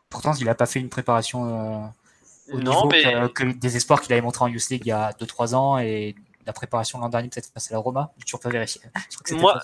Pourtant, 0.09 0.33
il 0.35 0.47
n'a 0.47 0.55
pas 0.55 0.67
fait 0.67 0.81
une 0.81 0.89
préparation 0.89 1.45
euh, 1.45 1.87
au 2.53 2.59
non, 2.59 2.87
niveau 2.87 2.89
mais... 2.91 3.29
que, 3.35 3.45
des 3.45 3.77
espoirs 3.77 4.01
qu'il 4.01 4.13
avait 4.13 4.23
montré 4.23 4.45
en 4.45 4.49
Youth 4.49 4.69
League 4.71 4.83
il 4.85 4.89
y 4.89 4.93
a 4.93 5.11
2-3 5.13 5.55
ans 5.55 5.79
et 5.79 6.15
la 6.47 6.53
préparation 6.53 7.01
l'an 7.01 7.09
dernier 7.09 7.29
peut-être 7.29 7.51
face 7.53 7.71
à 7.71 7.75
la 7.75 7.81
Roma. 7.81 8.13
J'ai 8.19 8.25
toujours 8.25 8.41
pas 8.41 8.49
vérifié. 8.49 8.81
moi, 9.33 9.61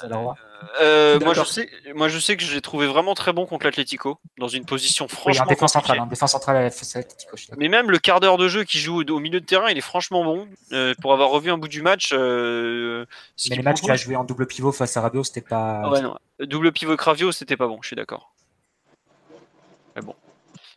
euh, 0.81 1.21
moi, 1.21 1.33
je 1.33 1.45
sais, 1.45 1.71
moi, 1.95 2.09
je 2.09 2.19
sais 2.19 2.37
que 2.37 2.43
je 2.43 2.53
l'ai 2.55 2.61
trouvé 2.61 2.87
vraiment 2.89 3.15
très 3.15 3.33
bon 3.33 3.47
contre 3.47 3.67
l'Atlético, 3.67 4.19
dans 4.39 4.49
une 4.49 4.65
position 4.65 5.07
franchement. 5.07 5.45
Oui, 5.45 5.47
en 5.47 5.47
défense 5.47 5.73
centrale, 5.73 6.01
en 6.01 6.07
défense 6.07 6.33
centrale 6.33 6.71
face 6.73 6.97
à 6.97 6.99
l'Atlético. 6.99 7.37
Mais 7.57 7.69
même 7.69 7.91
le 7.91 7.99
quart 7.99 8.19
d'heure 8.19 8.37
de 8.37 8.49
jeu 8.49 8.65
qui 8.65 8.79
joue 8.79 9.03
au, 9.09 9.19
milieu 9.21 9.41
de 9.41 9.47
terrain, 9.47 9.71
il 9.71 9.79
est 9.79 9.83
franchement 9.83 10.25
bon. 10.25 10.49
Euh, 10.73 10.95
pour 11.01 11.13
avoir 11.13 11.31
revu 11.31 11.51
un 11.51 11.59
bout 11.59 11.69
du 11.69 11.83
match. 11.83 12.11
Euh, 12.13 13.07
mais 13.49 13.57
les 13.57 13.63
matchs 13.63 13.81
qu'il 13.81 13.91
a 13.91 13.97
joué 13.97 14.17
en 14.17 14.25
double 14.25 14.47
pivot 14.47 14.73
face 14.73 14.97
à 14.97 15.01
Rabiot, 15.03 15.25
c'était 15.25 15.41
pas. 15.41 15.89
Ouais, 15.89 16.01
non. 16.01 16.17
Double 16.41 16.73
pivot 16.73 16.97
Cravio, 16.97 17.31
c'était 17.31 17.57
pas 17.57 17.69
bon, 17.69 17.79
je 17.81 17.89
suis 17.89 17.97
d'accord. 17.97 18.33
Mais 19.95 20.03
bon 20.03 20.15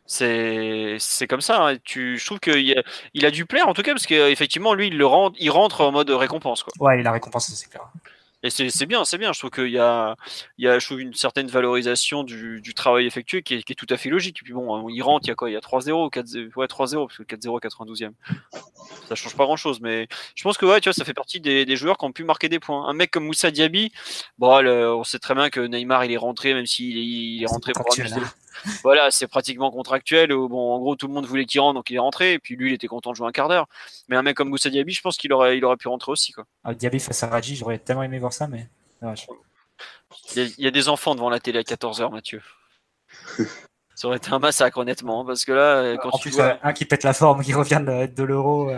c'est 0.06 0.98
c'est 1.00 1.28
comme 1.28 1.42
ça. 1.42 1.68
Hein. 1.68 1.78
Tu, 1.84 2.18
je 2.18 2.26
trouve 2.26 2.40
qu'il 2.40 2.78
a, 2.78 2.84
il 3.14 3.26
a 3.26 3.32
dû 3.32 3.46
plaire 3.46 3.68
en 3.68 3.74
tout 3.74 3.82
cas 3.82 3.94
parce 3.94 4.06
qu'effectivement 4.06 4.74
lui 4.74 4.88
il 4.88 4.98
le 4.98 5.06
rentre, 5.06 5.36
il 5.40 5.50
rentre 5.50 5.82
en 5.82 5.92
mode 5.92 6.10
récompense 6.10 6.64
quoi. 6.64 6.74
Ouais, 6.80 7.00
il 7.00 7.08
a 7.08 7.12
récompensé 7.12 7.54
c'est 7.56 7.70
clair. 7.70 7.90
Et 8.46 8.52
c'est 8.52 8.86
bien, 8.86 9.06
c'est 9.06 9.18
bien. 9.18 9.34
Je 9.34 9.40
trouve 9.40 9.50
qu'il 9.50 9.72
y 9.72 9.80
a, 9.80 10.16
il 10.60 10.66
y 10.66 10.68
a 10.68 10.78
je 10.78 10.86
trouve 10.86 11.02
une 11.02 11.16
certaine 11.16 11.48
valorisation 11.48 12.24
du, 12.24 12.62
du 12.62 12.76
travail 12.76 13.08
effectué 13.08 13.42
qui 13.42 13.56
est, 13.56 13.64
qui 13.64 13.74
est, 13.74 13.76
tout 13.76 13.88
à 13.90 13.98
fait 13.98 14.10
logique. 14.10 14.38
Et 14.40 14.44
puis 14.44 14.54
bon, 14.54 14.76
hein, 14.76 14.86
il 14.94 15.02
rentre, 15.02 15.26
il 15.26 15.30
y 15.30 15.32
a 15.32 15.36
quoi? 15.36 15.50
Il 15.50 15.54
y 15.54 15.56
a 15.56 15.62
3-0, 15.62 16.12
4-0, 16.14 16.54
ouais 16.56 16.68
3-0 16.68 17.08
parce 17.08 17.18
que 17.18 17.24
4-0 17.24 17.60
92e. 17.60 18.12
Ça 19.08 19.16
change 19.16 19.36
pas 19.36 19.46
grand 19.46 19.56
chose, 19.56 19.82
mais 19.82 20.08
je 20.36 20.44
pense 20.44 20.60
que 20.60 20.66
ouais, 20.68 20.80
tu 20.80 20.90
vois, 20.90 20.94
ça 20.94 21.04
fait 21.06 21.16
partie 21.16 21.40
des, 21.40 21.66
des, 21.66 21.76
joueurs 21.76 21.98
qui 21.98 22.06
ont 22.06 22.12
pu 22.12 22.24
marquer 22.24 22.48
des 22.48 22.60
points. 22.60 22.88
Un 22.88 22.94
mec 22.94 23.10
comme 23.10 23.26
Moussa 23.26 23.50
Diaby, 23.50 23.92
bon, 24.38 24.64
on 24.64 25.04
sait 25.04 25.18
très 25.18 25.34
bien 25.34 25.50
que 25.50 25.62
Neymar 25.62 26.06
il 26.06 26.12
est 26.12 26.18
rentré, 26.18 26.54
même 26.54 26.68
s'il 26.68 27.00
est, 27.00 27.04
il 27.04 27.42
est 27.42 27.48
rentré 27.48 27.72
pour 27.74 27.88
amuser, 27.98 28.22
voilà, 28.84 29.12
c'est 29.12 29.28
pratiquement 29.28 29.72
contractuel. 29.72 30.30
bon, 30.30 30.74
en 30.74 30.80
gros, 30.80 30.96
tout 30.96 31.08
le 31.08 31.14
monde 31.14 31.26
voulait 31.26 31.46
qu'il 31.46 31.62
rentre, 31.62 31.76
donc 31.76 31.90
il 31.90 31.96
est 31.96 32.00
rentré. 32.00 32.34
Et 32.34 32.40
puis 32.40 32.56
lui, 32.56 32.72
il 32.72 32.74
était 32.74 32.88
content 32.88 33.12
de 33.12 33.16
jouer 33.16 33.28
un 33.28 33.32
quart 33.32 33.48
d'heure. 33.48 33.68
Mais 34.08 34.16
un 34.16 34.22
mec 34.22 34.36
comme 34.36 34.50
Moussa 34.50 34.70
Diaby, 34.70 34.94
je 34.94 35.02
pense 35.02 35.18
qu'il 35.18 35.34
aurait, 35.34 35.58
il 35.58 35.66
aurait 35.66 35.78
pu 35.78 35.88
rentrer 35.88 36.12
aussi. 36.12 36.32
Quoi. 36.32 36.46
Ah, 36.64 36.74
Diaby 36.74 37.00
face 37.00 37.24
à 37.24 37.28
Raji, 37.28 37.56
j'aurais 37.56 37.80
tellement 37.80 38.04
aimé 38.04 38.20
voir 38.20 38.34
ça, 38.34 38.48
mais. 38.48 38.68
il, 40.36 40.54
y 40.58 40.68
a, 40.68 40.72
des 40.72 40.90
enfants 40.90 41.16
devant 41.16 41.30
la 41.30 41.40
télé 41.40 41.60
à 41.60 41.64
14h, 41.64 42.12
Mathieu. 42.12 42.42
ça 43.96 44.08
aurait 44.08 44.18
été 44.18 44.32
un 44.32 44.40
massacre, 44.40 44.78
honnêtement. 44.78 45.26
Parce 45.26 45.46
que 45.46 45.52
là, 45.52 45.98
quand 45.98 46.10
en 46.12 46.18
plus, 46.18 46.40
un 46.40 46.74
qui 46.74 46.86
pète 46.86 47.04
la 47.04 47.14
forme, 47.14 47.44
qui 47.44 47.54
revient 47.54 47.82
de, 47.86 48.24
l'euro. 48.24 48.72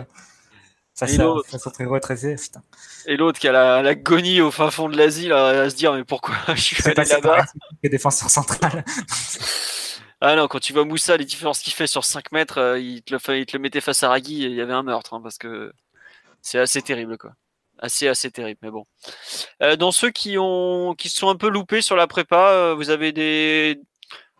Et 3.06 3.16
l'autre 3.16 3.38
qui 3.38 3.46
a 3.46 3.82
l'agonie 3.82 4.40
au 4.40 4.50
fin 4.50 4.70
fond 4.70 4.88
de 4.88 4.96
l'Asie, 4.96 5.30
à 5.30 5.70
se 5.70 5.76
dire 5.76 5.92
mais 5.92 6.04
pourquoi 6.04 6.34
je 6.48 6.60
suis 6.60 6.88
allé 6.88 7.04
là-bas 7.04 7.44
défenseur 7.88 8.28
central. 8.28 8.84
ah 10.20 10.34
non, 10.34 10.48
quand 10.48 10.58
tu 10.58 10.72
vois 10.72 10.84
Moussa, 10.84 11.16
les 11.16 11.24
différences 11.24 11.60
qu'il 11.60 11.72
fait 11.72 11.86
sur 11.86 12.04
5 12.04 12.32
mètres, 12.32 12.58
euh, 12.58 12.80
il, 12.80 13.02
te 13.02 13.14
le, 13.14 13.38
il 13.38 13.46
te 13.46 13.56
le 13.56 13.62
mettait 13.62 13.80
face 13.80 14.02
à 14.02 14.08
Ragui, 14.08 14.42
il 14.42 14.54
y 14.54 14.60
avait 14.60 14.72
un 14.72 14.82
meurtre, 14.82 15.14
hein, 15.14 15.20
parce 15.22 15.38
que 15.38 15.72
c'est 16.42 16.58
assez 16.58 16.82
terrible, 16.82 17.16
quoi. 17.16 17.32
Assez, 17.78 18.08
assez 18.08 18.32
terrible, 18.32 18.58
mais 18.62 18.70
bon. 18.72 18.84
Euh, 19.62 19.76
dans 19.76 19.92
ceux 19.92 20.10
qui, 20.10 20.36
ont, 20.36 20.94
qui 20.98 21.08
se 21.08 21.16
sont 21.16 21.28
un 21.28 21.36
peu 21.36 21.48
loupés 21.48 21.80
sur 21.80 21.94
la 21.94 22.08
prépa, 22.08 22.50
euh, 22.50 22.74
vous 22.74 22.90
avez 22.90 23.12
des, 23.12 23.80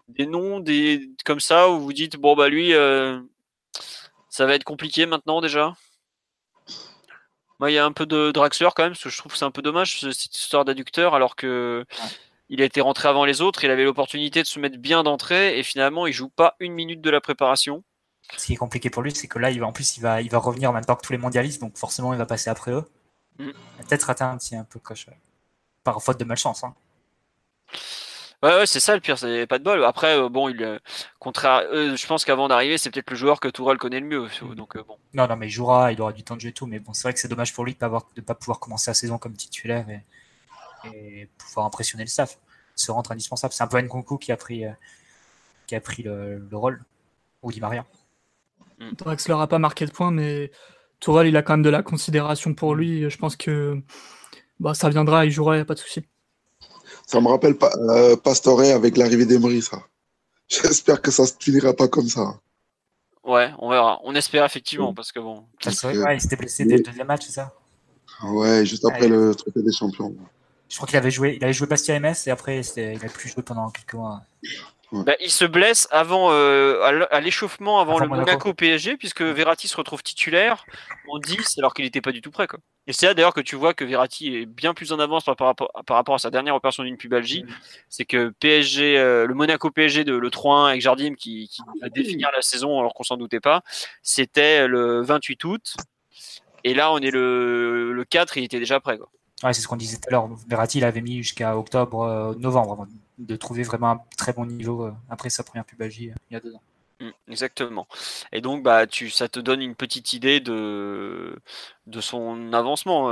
des 0.08 0.26
noms 0.26 0.58
des, 0.58 1.08
comme 1.24 1.38
ça 1.38 1.70
où 1.70 1.78
vous 1.78 1.92
dites, 1.92 2.16
bon, 2.16 2.34
bah 2.34 2.48
lui, 2.48 2.72
ça 4.28 4.46
va 4.46 4.54
être 4.54 4.64
compliqué 4.64 5.06
maintenant 5.06 5.40
déjà? 5.40 5.74
Moi, 7.60 7.70
il 7.70 7.74
y 7.74 7.78
a 7.78 7.84
un 7.84 7.92
peu 7.92 8.06
de 8.06 8.30
Draxler 8.30 8.68
quand 8.74 8.84
même, 8.84 8.92
parce 8.92 9.02
que 9.02 9.10
je 9.10 9.18
trouve 9.18 9.32
que 9.32 9.38
c'est 9.38 9.44
un 9.44 9.50
peu 9.50 9.62
dommage 9.62 10.00
cette 10.00 10.36
histoire 10.36 10.64
d'adducteur, 10.64 11.14
alors 11.14 11.36
que 11.36 11.84
il 12.48 12.62
a 12.62 12.64
été 12.64 12.80
rentré 12.80 13.08
avant 13.08 13.24
les 13.24 13.42
autres, 13.42 13.64
il 13.64 13.70
avait 13.70 13.84
l'opportunité 13.84 14.42
de 14.42 14.46
se 14.46 14.58
mettre 14.58 14.78
bien 14.78 15.02
d'entrée, 15.02 15.58
et 15.58 15.62
finalement, 15.62 16.06
il 16.06 16.12
joue 16.12 16.28
pas 16.28 16.56
une 16.60 16.72
minute 16.72 17.00
de 17.00 17.10
la 17.10 17.20
préparation. 17.20 17.84
Ce 18.36 18.46
qui 18.46 18.52
est 18.54 18.56
compliqué 18.56 18.90
pour 18.90 19.02
lui, 19.02 19.14
c'est 19.14 19.26
que 19.26 19.38
là, 19.38 19.50
il 19.50 19.60
va, 19.60 19.66
en 19.66 19.72
plus, 19.72 19.96
il 19.96 20.00
va, 20.00 20.22
il 20.22 20.30
va 20.30 20.38
revenir 20.38 20.70
en 20.70 20.72
même 20.72 20.84
temps 20.84 20.96
que 20.96 21.04
tous 21.04 21.12
les 21.12 21.18
mondialistes, 21.18 21.60
donc 21.60 21.76
forcément, 21.76 22.12
il 22.12 22.18
va 22.18 22.26
passer 22.26 22.50
après 22.50 22.72
eux. 22.72 22.84
Mm. 23.38 23.50
Peut-être 23.88 24.04
rater 24.04 24.24
un 24.24 24.36
petit 24.36 24.56
un 24.56 24.64
peu 24.64 24.78
coche, 24.78 25.06
par 25.84 26.02
faute 26.02 26.18
de 26.18 26.24
malchance. 26.24 26.64
Hein. 26.64 26.74
Ouais, 28.42 28.66
c'est 28.66 28.78
ça 28.78 28.94
le 28.94 29.00
pire, 29.00 29.18
c'est 29.18 29.48
pas 29.48 29.58
de 29.58 29.64
bol. 29.64 29.84
Après, 29.84 30.16
euh, 30.16 30.28
bon, 30.28 30.48
il, 30.48 30.62
euh, 30.62 30.78
contraire, 31.18 31.62
euh, 31.72 31.96
je 31.96 32.06
pense 32.06 32.24
qu'avant 32.24 32.46
d'arriver, 32.46 32.78
c'est 32.78 32.88
peut-être 32.88 33.10
le 33.10 33.16
joueur 33.16 33.40
que 33.40 33.48
Tourelle 33.48 33.78
connaît 33.78 33.98
le 33.98 34.06
mieux. 34.06 34.28
Mm. 34.42 34.54
Donc, 34.54 34.78
bon. 34.78 34.96
Non, 35.12 35.26
non, 35.26 35.34
mais 35.34 35.48
il 35.48 35.50
jouera, 35.50 35.90
il 35.90 36.00
aura 36.00 36.12
du 36.12 36.22
temps 36.22 36.36
de 36.36 36.40
jeu 36.40 36.50
et 36.50 36.52
tout. 36.52 36.66
Mais 36.66 36.78
bon, 36.78 36.92
c'est 36.92 37.02
vrai 37.02 37.14
que 37.14 37.18
c'est 37.18 37.26
dommage 37.26 37.52
pour 37.52 37.64
lui 37.64 37.74
de 37.74 37.84
ne 37.84 38.22
pas, 38.22 38.34
pouvoir 38.36 38.60
commencer 38.60 38.90
la 38.90 38.94
saison 38.94 39.18
comme 39.18 39.34
titulaire 39.34 39.86
et, 40.84 41.28
pouvoir 41.36 41.66
impressionner 41.66 42.04
le 42.04 42.08
staff. 42.08 42.38
Se 42.76 42.92
rendre 42.92 43.10
indispensable. 43.10 43.52
C'est 43.52 43.64
un 43.64 43.66
peu 43.66 43.80
Nkunku 43.80 44.18
qui 44.18 44.30
a 44.30 44.36
pris, 44.36 44.62
qui 45.66 45.74
a 45.74 45.80
pris 45.80 46.04
le, 46.04 46.40
rôle, 46.52 46.80
ou 47.42 47.50
Di 47.50 47.60
Maria. 47.60 47.84
Mm. 48.78 48.92
Draxler 48.92 49.34
a 49.40 49.48
pas 49.48 49.58
marqué 49.58 49.84
de 49.84 49.90
points, 49.90 50.12
mais 50.12 50.52
Tourelle, 51.00 51.26
il 51.26 51.36
a 51.36 51.42
quand 51.42 51.54
même 51.54 51.62
de 51.62 51.70
la 51.70 51.82
considération 51.82 52.54
pour 52.54 52.76
lui. 52.76 53.10
Je 53.10 53.18
pense 53.18 53.34
que 53.34 53.82
bah, 54.60 54.74
ça 54.74 54.88
viendra, 54.90 55.26
il 55.26 55.32
jouera, 55.32 55.54
il 55.54 55.58
n'y 55.58 55.62
a 55.62 55.64
pas 55.64 55.74
de 55.74 55.80
souci. 55.80 56.04
Ça 57.08 57.22
me 57.22 57.28
rappelle 57.28 57.56
pas, 57.56 57.70
euh, 57.88 58.16
Pastore 58.16 58.60
avec 58.60 58.98
l'arrivée 58.98 59.24
d'Emery, 59.24 59.62
ça. 59.62 59.78
J'espère 60.46 61.00
que 61.00 61.10
ça 61.10 61.24
se 61.24 61.32
finira 61.40 61.72
pas 61.72 61.88
comme 61.88 62.06
ça. 62.06 62.38
Ouais, 63.24 63.50
on 63.60 63.70
verra. 63.70 63.98
On 64.04 64.14
espère 64.14 64.44
effectivement, 64.44 64.92
parce 64.92 65.10
que 65.10 65.18
bon. 65.18 65.46
Ouais, 65.64 66.16
il 66.16 66.20
s'était 66.20 66.36
blessé 66.36 66.66
dès 66.66 66.76
le 66.76 66.82
deuxième 66.82 67.06
match, 67.06 67.22
c'est 67.24 67.32
ça? 67.32 67.54
Ouais, 68.24 68.66
juste 68.66 68.84
après 68.84 69.08
le 69.08 69.34
Trophée 69.34 69.62
des 69.62 69.72
Champions. 69.72 70.14
Je 70.68 70.76
crois 70.76 70.86
qu'il 70.86 70.98
avait 70.98 71.10
joué, 71.10 71.36
il 71.36 71.44
avait 71.44 71.54
joué 71.54 71.66
Bastia 71.66 71.98
MS 71.98 72.26
et 72.26 72.30
après 72.30 72.60
il 72.76 73.02
a 73.02 73.08
plus 73.08 73.30
joué 73.30 73.42
pendant 73.42 73.70
quelques 73.70 73.94
mois. 73.94 74.20
Bah, 74.90 75.14
il 75.20 75.30
se 75.30 75.44
blesse 75.44 75.86
avant 75.90 76.28
euh, 76.30 77.06
à 77.10 77.20
l'échauffement 77.20 77.80
avant, 77.80 77.98
le 77.98 78.08
Monaco. 78.08 78.54
PSG 78.54 78.96
puisque 78.96 79.20
Verratti 79.20 79.68
se 79.68 79.76
retrouve 79.76 80.02
titulaire 80.02 80.64
en 81.08 81.18
10 81.18 81.58
alors 81.58 81.74
qu'il 81.74 81.84
n'était 81.84 82.00
pas 82.00 82.12
du 82.12 82.22
tout 82.22 82.30
prêt 82.30 82.46
quoi. 82.46 82.58
Et 82.86 82.94
c'est 82.94 83.04
là 83.04 83.12
d'ailleurs 83.12 83.34
que 83.34 83.42
tu 83.42 83.54
vois 83.54 83.74
que 83.74 83.84
Verratti 83.84 84.34
est 84.34 84.46
bien 84.46 84.72
plus 84.72 84.92
en 84.92 84.98
avance 84.98 85.24
par, 85.24 85.36
rapport, 85.38 85.70
par 85.86 85.96
rapport 85.96 86.14
à 86.14 86.18
sa 86.18 86.30
dernière 86.30 86.54
opération 86.54 86.84
d'une 86.84 86.96
pubalgie. 86.96 87.44
C'est 87.90 88.06
que 88.06 88.30
PSG, 88.40 88.98
euh, 88.98 89.26
le 89.26 89.34
Monaco 89.34 89.70
PSG 89.70 90.04
de 90.04 90.14
le 90.14 90.30
3-1 90.30 90.68
avec 90.70 90.80
Jardim 90.80 91.14
qui, 91.14 91.48
qui 91.48 91.60
va 91.82 91.90
définir 91.90 92.30
la 92.34 92.40
saison 92.40 92.78
alors 92.78 92.94
qu'on 92.94 93.02
s'en 93.02 93.18
doutait 93.18 93.40
pas, 93.40 93.62
c'était 94.02 94.66
le 94.66 95.02
28 95.02 95.44
août. 95.44 95.76
Et 96.64 96.72
là 96.72 96.90
on 96.92 96.98
est 96.98 97.10
le, 97.10 97.92
le 97.92 98.04
4, 98.04 98.38
il 98.38 98.44
était 98.44 98.58
déjà 98.58 98.80
prêt 98.80 98.96
quoi. 98.96 99.10
Ouais, 99.42 99.52
c'est 99.52 99.60
ce 99.60 99.68
qu'on 99.68 99.76
disait 99.76 99.98
tout 99.98 100.08
à 100.08 100.12
l'heure. 100.12 100.28
Verratti, 100.48 100.78
il 100.78 100.84
avait 100.84 101.00
mis 101.00 101.18
jusqu'à 101.18 101.56
octobre, 101.56 102.02
euh, 102.02 102.34
novembre, 102.38 102.88
de 103.18 103.36
trouver 103.36 103.62
vraiment 103.62 103.90
un 103.90 104.00
très 104.16 104.32
bon 104.32 104.46
niveau 104.46 104.86
euh, 104.86 104.92
après 105.10 105.30
sa 105.30 105.42
première 105.42 105.64
pubalgie 105.64 106.10
euh, 106.10 106.14
il 106.30 106.34
y 106.34 106.36
a 106.36 106.40
deux 106.40 106.54
ans. 106.54 106.62
Mmh, 107.00 107.10
exactement. 107.28 107.86
Et 108.32 108.40
donc, 108.40 108.64
bah, 108.64 108.88
tu, 108.88 109.08
ça 109.10 109.28
te 109.28 109.38
donne 109.38 109.62
une 109.62 109.76
petite 109.76 110.14
idée 110.14 110.40
de, 110.40 111.38
de 111.86 112.00
son 112.00 112.52
avancement. 112.52 113.06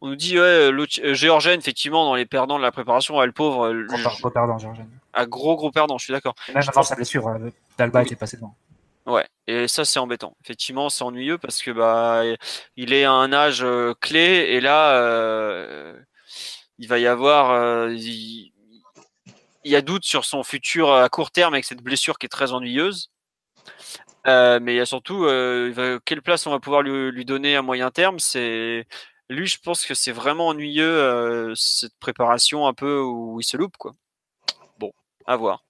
on 0.00 0.08
nous 0.08 0.16
dit, 0.16 0.36
ouais, 0.40 0.70
Géorgène, 1.14 1.60
effectivement, 1.60 2.04
dans 2.04 2.16
les 2.16 2.26
perdants 2.26 2.58
de 2.58 2.62
la 2.62 2.72
préparation, 2.72 3.22
elle 3.22 3.32
pauvre. 3.32 3.72
Gros, 3.84 3.98
gros 4.18 4.30
perdant, 4.30 4.58
Géorgène. 4.58 4.88
Un 5.14 5.26
gros, 5.26 5.54
gros 5.54 5.70
perdant, 5.70 5.96
je 5.96 6.06
suis 6.06 6.12
d'accord. 6.12 6.34
Même 6.52 6.64
avant 6.66 6.82
sa 6.82 6.96
blessure, 6.96 7.38
Dalba 7.78 8.02
était 8.02 8.16
passé 8.16 8.36
devant. 8.36 8.56
Ouais, 9.06 9.26
et 9.46 9.66
ça 9.66 9.84
c'est 9.84 9.98
embêtant. 9.98 10.36
Effectivement, 10.44 10.88
c'est 10.90 11.04
ennuyeux 11.04 11.38
parce 11.38 11.62
que 11.62 11.70
bah 11.70 12.22
il 12.76 12.92
est 12.92 13.04
à 13.04 13.12
un 13.12 13.32
âge 13.32 13.62
euh, 13.64 13.94
clé 14.00 14.20
et 14.50 14.60
là 14.60 14.92
euh, 14.94 15.98
il 16.78 16.86
va 16.86 16.98
y 16.98 17.06
avoir 17.06 17.50
euh, 17.50 17.88
il, 19.64 19.72
y 19.72 19.76
a 19.76 19.82
doute 19.82 20.04
sur 20.04 20.24
son 20.24 20.42
futur 20.42 20.92
à 20.92 21.08
court 21.08 21.30
terme 21.30 21.54
avec 21.54 21.64
cette 21.64 21.82
blessure 21.82 22.18
qui 22.18 22.26
est 22.26 22.30
très 22.30 22.52
ennuyeuse. 22.52 23.10
mais 24.26 24.74
il 24.74 24.76
y 24.76 24.80
a 24.80 24.86
surtout 24.86 25.26
quelle 26.04 26.22
place 26.22 26.46
on 26.46 26.50
va 26.50 26.60
pouvoir 26.60 26.82
lui, 26.82 27.10
lui 27.12 27.24
donner 27.24 27.56
à 27.56 27.62
moyen 27.62 27.90
terme? 27.90 28.18
C'est 28.18 28.86
lui, 29.28 29.46
je 29.46 29.58
pense 29.58 29.86
que 29.86 29.94
c'est 29.94 30.12
vraiment 30.12 30.48
ennuyeux 30.48 31.54
cette 31.56 31.96
préparation 32.00 32.66
un 32.66 32.74
peu 32.74 33.00
où 33.00 33.40
il 33.40 33.44
se 33.44 33.56
loupe 33.56 33.76
quoi. 33.78 33.92
Bon, 34.78 34.92
à 35.26 35.36
voir. 35.36 35.64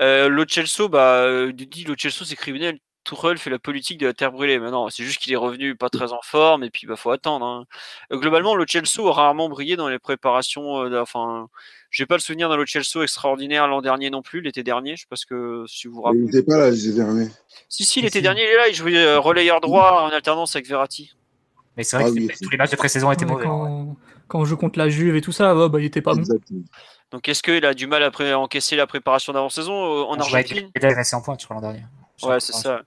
Euh, 0.00 0.28
Lo 0.28 0.44
Celso, 0.46 0.88
bah, 0.88 1.52
dit 1.52 1.84
Lo 1.84 1.94
Celso 1.96 2.24
c'est 2.24 2.36
criminel. 2.36 2.78
Tourelle 3.04 3.38
fait 3.38 3.50
la 3.50 3.58
politique 3.58 3.98
de 3.98 4.06
la 4.06 4.12
terre 4.12 4.32
brûlée. 4.32 4.58
Mais 4.58 4.70
non, 4.70 4.88
c'est 4.88 5.04
juste 5.04 5.20
qu'il 5.20 5.32
est 5.32 5.36
revenu 5.36 5.74
pas 5.74 5.88
très 5.88 6.12
en 6.12 6.20
forme 6.22 6.64
et 6.64 6.70
puis 6.70 6.82
il 6.84 6.86
bah, 6.88 6.96
faut 6.96 7.10
attendre. 7.10 7.44
Hein. 7.44 7.64
Euh, 8.12 8.18
globalement, 8.18 8.54
le 8.54 8.64
Chelsea 8.66 9.06
a 9.06 9.12
rarement 9.12 9.48
brillé 9.48 9.76
dans 9.76 9.88
les 9.88 9.98
préparations. 9.98 10.84
Euh, 10.84 11.00
enfin, 11.00 11.48
j'ai 11.90 12.06
pas 12.06 12.14
le 12.14 12.20
souvenir 12.20 12.48
d'un 12.48 12.64
Chelsea 12.64 13.02
extraordinaire 13.02 13.66
l'an 13.66 13.82
dernier 13.82 14.10
non 14.10 14.22
plus, 14.22 14.40
l'été 14.40 14.62
dernier. 14.62 14.96
Je 14.96 15.02
sais 15.02 15.08
pas 15.08 15.16
ce 15.16 15.26
que 15.26 15.64
si 15.66 15.88
vous 15.88 15.94
vous 15.96 16.02
rappelez. 16.02 16.20
Il 16.20 16.26
n'était 16.26 16.42
pas 16.42 16.58
là 16.58 16.70
l'été 16.70 16.92
dernier. 16.92 17.28
Si, 17.68 17.84
si, 17.84 18.00
l'été 18.00 18.22
dernier, 18.22 18.42
il 18.42 18.48
est 18.48 18.56
là. 18.56 18.68
Il 18.68 18.74
jouait 18.74 18.96
euh, 18.96 19.18
relayeur 19.18 19.60
droit 19.60 20.02
en 20.02 20.14
alternance 20.14 20.54
avec 20.56 20.68
Verratti. 20.68 21.12
Mais 21.76 21.84
c'est 21.84 21.96
vrai 21.96 22.06
Ah 22.06 22.10
que 22.10 22.14
oui, 22.14 22.28
tous 22.40 22.50
les 22.50 22.58
matchs 22.58 22.70
de 22.70 22.76
pré-saison 22.76 23.10
étaient 23.12 23.24
mauvais. 23.24 23.44
quand, 23.44 23.96
quand 24.28 24.40
on 24.40 24.44
joue 24.44 24.56
contre 24.56 24.78
la 24.78 24.88
Juve 24.88 25.16
et 25.16 25.20
tout 25.20 25.32
ça, 25.32 25.56
ouais, 25.56 25.68
bah, 25.68 25.80
il 25.80 25.86
était 25.86 26.02
pas 26.02 26.14
bon. 26.14 26.22
Donc, 27.12 27.28
est-ce 27.28 27.42
qu'il 27.42 27.64
a 27.66 27.74
du 27.74 27.86
mal 27.86 28.02
à 28.02 28.38
encaisser 28.38 28.76
la 28.76 28.86
préparation 28.86 29.32
d'avant-saison 29.34 29.72
euh, 29.72 30.02
en 30.04 30.16
On 30.16 30.20
Argentine? 30.20 30.70
Pedal 30.72 30.94
resté 30.94 31.14
en 31.14 31.20
point, 31.20 31.36
je 31.38 31.44
crois, 31.44 31.56
l'an 31.56 31.60
dernier. 31.60 31.82
Ouais, 32.28 32.40
c'est 32.40 32.52
ça. 32.52 32.82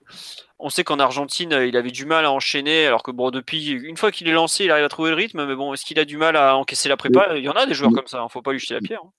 On 0.58 0.70
sait 0.70 0.84
qu'en 0.84 0.98
Argentine, 0.98 1.52
euh, 1.52 1.66
il 1.66 1.76
avait 1.76 1.90
du 1.90 2.06
mal 2.06 2.24
à 2.24 2.32
enchaîner, 2.32 2.86
alors 2.86 3.02
que 3.02 3.10
bon, 3.10 3.30
depuis 3.30 3.68
une 3.70 3.96
fois 3.98 4.10
qu'il 4.10 4.26
est 4.28 4.32
lancé, 4.32 4.64
il 4.64 4.70
arrive 4.70 4.84
à 4.84 4.88
trouver 4.88 5.10
le 5.10 5.16
rythme. 5.16 5.44
Mais 5.46 5.54
bon, 5.54 5.74
est-ce 5.74 5.84
qu'il 5.84 5.98
a 5.98 6.04
du 6.06 6.16
mal 6.16 6.34
à 6.36 6.56
encaisser 6.56 6.88
la 6.88 6.96
prépa? 6.96 7.36
Il 7.36 7.44
y 7.44 7.48
en 7.48 7.52
a 7.52 7.66
des 7.66 7.74
joueurs 7.74 7.92
comme 7.92 8.06
ça. 8.06 8.22
hein, 8.22 8.28
Faut 8.30 8.40
pas 8.42 8.52
lui 8.52 8.58
jeter 8.58 8.74
la 8.74 8.80
pierre. 8.80 9.00
hein. 9.04 9.10